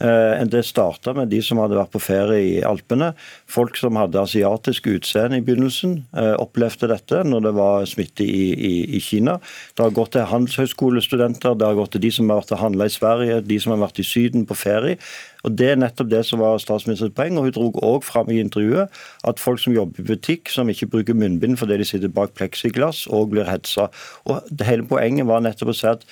Eh, 0.00 0.44
det 0.48 0.62
starta 0.64 1.12
med 1.12 1.28
de 1.28 1.42
som 1.44 1.58
hadde 1.60 1.76
vært 1.76 1.92
på 1.92 2.00
ferie 2.00 2.40
i 2.40 2.52
Alpene. 2.64 3.10
Folk 3.50 3.76
som 3.76 3.98
hadde 4.00 4.22
asiatisk 4.22 4.88
utseende 4.94 5.36
i 5.36 5.44
begynnelsen, 5.44 6.06
eh, 6.16 6.32
opplevde 6.40 6.88
dette 6.88 7.20
når 7.24 7.44
det 7.44 7.52
var 7.58 7.84
smitte 7.84 8.24
i, 8.24 8.46
i, 8.56 8.74
i 8.96 9.00
Kina. 9.04 9.36
Det 9.76 9.84
har 9.84 9.92
gått 9.92 10.14
til 10.16 10.24
handelshøyskolestudenter, 10.30 11.58
det 11.58 11.68
har 11.68 11.76
gått 11.76 11.92
til 11.92 12.04
de 12.06 12.12
som 12.16 12.32
har 12.32 12.40
vært 12.40 12.54
og 12.56 12.62
handla 12.64 12.88
i 12.88 12.94
Sverige, 12.96 13.42
de 13.44 13.60
som 13.60 13.74
har 13.74 13.82
vært 13.84 14.00
i 14.00 14.06
Syden 14.08 14.48
på 14.48 14.56
ferie. 14.56 14.96
Og 15.44 15.52
Det 15.56 15.68
er 15.72 15.76
nettopp 15.80 16.08
det 16.08 16.24
som 16.28 16.40
var 16.40 16.58
statsministerens 16.60 17.14
poeng. 17.16 17.36
og 17.36 17.44
Hun 17.44 17.52
dro 17.52 17.68
òg 17.84 18.04
fram 18.04 18.32
i 18.32 18.40
intervjuet 18.40 18.88
at 19.24 19.40
folk 19.40 19.60
som 19.60 19.76
jobber 19.76 20.00
i 20.00 20.08
butikk, 20.14 20.48
som 20.48 20.68
ikke 20.68 20.88
bruker 20.88 21.16
munnbind 21.16 21.58
fordi 21.60 21.76
de 21.80 21.84
sitter 21.84 22.08
bak 22.08 22.32
pleksiglass, 22.36 23.06
òg 23.08 23.30
blir 23.32 23.48
hetsa. 23.48 23.90
Og 24.26 24.48
det 24.48 24.66
Hele 24.70 24.86
poenget 24.86 25.26
var 25.26 25.40
nettopp 25.40 25.72
å 25.72 25.76
si 25.76 25.88
at 25.88 26.04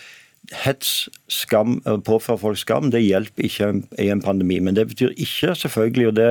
hets, 0.55 1.09
skam, 1.29 1.77
påføre 2.07 2.41
folk 2.41 2.59
skam, 2.61 2.89
det 2.93 3.03
hjelper 3.05 3.45
ikke 3.45 3.69
i 4.01 4.09
en 4.13 4.23
pandemi. 4.25 4.59
Men 4.65 4.77
det 4.79 4.87
betyr 4.93 5.13
ikke, 5.17 5.55
selvfølgelig, 5.59 6.07
og 6.09 6.15
det 6.17 6.29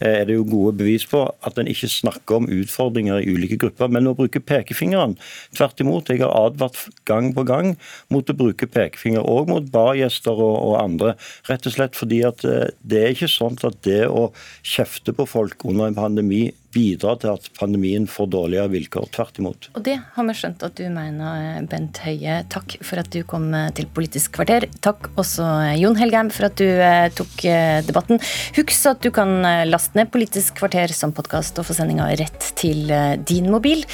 er 0.00 0.26
det 0.28 0.36
jo 0.36 0.46
gode 0.46 0.76
bevis 0.78 1.06
på, 1.10 1.24
at 1.46 1.58
en 1.58 1.70
ikke 1.70 1.90
snakker 1.90 2.40
om 2.40 2.48
utfordringer 2.52 3.22
i 3.22 3.32
ulike 3.34 3.58
grupper, 3.62 3.90
men 3.92 4.06
å 4.06 4.14
bruke 4.18 4.42
pekefingeren. 4.42 5.16
Tvert 5.56 5.82
imot, 5.82 6.12
jeg 6.12 6.22
har 6.22 6.34
advart 6.46 6.86
gang 7.08 7.32
på 7.34 7.46
gang 7.48 7.74
mot 8.12 8.30
å 8.30 8.38
bruke 8.38 8.68
pekefinger, 8.70 9.26
òg 9.26 9.50
mot 9.50 9.72
bargjester 9.72 10.36
og, 10.36 10.56
og, 10.60 10.76
andre. 10.82 11.16
Rett 11.50 11.66
og 11.66 11.74
slett 11.74 11.98
fordi 11.98 12.22
at 12.28 12.44
eh, 12.46 12.70
det 12.86 13.02
er 13.02 13.16
ikke 13.16 13.32
sånn 13.32 13.58
at 13.66 13.82
det 13.86 14.04
å 14.06 14.28
kjefte 14.66 15.14
på 15.16 15.26
folk 15.28 15.66
under 15.66 15.90
en 15.90 15.98
pandemi 15.98 16.44
bidra 16.76 17.16
til 17.20 17.32
at 17.34 17.50
pandemien 17.56 18.06
får 18.10 18.30
dårligere 18.36 18.72
vilkår. 18.76 19.08
Tvert 19.16 19.40
imot. 19.40 19.70
Og 19.74 19.84
det 19.86 19.96
har 20.14 20.28
vi 20.28 20.36
skjønt 20.36 20.64
at 20.66 20.76
du 20.76 20.84
mener, 20.92 21.64
Bent 21.70 22.02
Høie. 22.04 22.42
Takk 22.52 22.78
for 22.84 23.00
at 23.00 23.10
du 23.14 23.22
kom 23.28 23.48
til 23.76 23.88
Politisk 23.96 24.36
kvarter. 24.36 24.68
Takk 24.84 25.10
også 25.16 25.46
Jon 25.80 25.96
Helgheim 25.98 26.30
for 26.34 26.48
at 26.50 26.58
du 26.60 26.66
eh, 26.66 27.08
tok 27.16 27.46
eh, 27.48 27.80
debatten. 27.86 28.20
Husk 28.58 28.90
at 28.90 29.02
du 29.04 29.10
kan 29.14 29.38
eh, 29.46 29.64
laste 29.68 29.98
ned 29.98 30.12
Politisk 30.12 30.60
kvarter 30.60 30.92
som 30.96 31.14
podkast 31.16 31.58
og 31.60 31.68
få 31.68 31.76
sendinga 31.76 32.10
rett 32.20 32.50
til 32.58 32.92
din 33.26 33.50
mobil. 33.52 33.84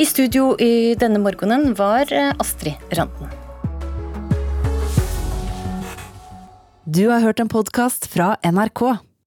I 0.00 0.08
studio 0.08 0.54
i 0.60 0.96
denne 1.00 1.20
morgenen 1.22 1.74
var 1.78 2.10
Astrid 2.40 2.80
Randen. 2.96 3.30
Du 6.90 7.06
har 7.10 7.22
hørt 7.22 7.40
en 7.40 7.52
podkast 7.52 8.08
fra 8.10 8.34
NRK. 8.42 9.09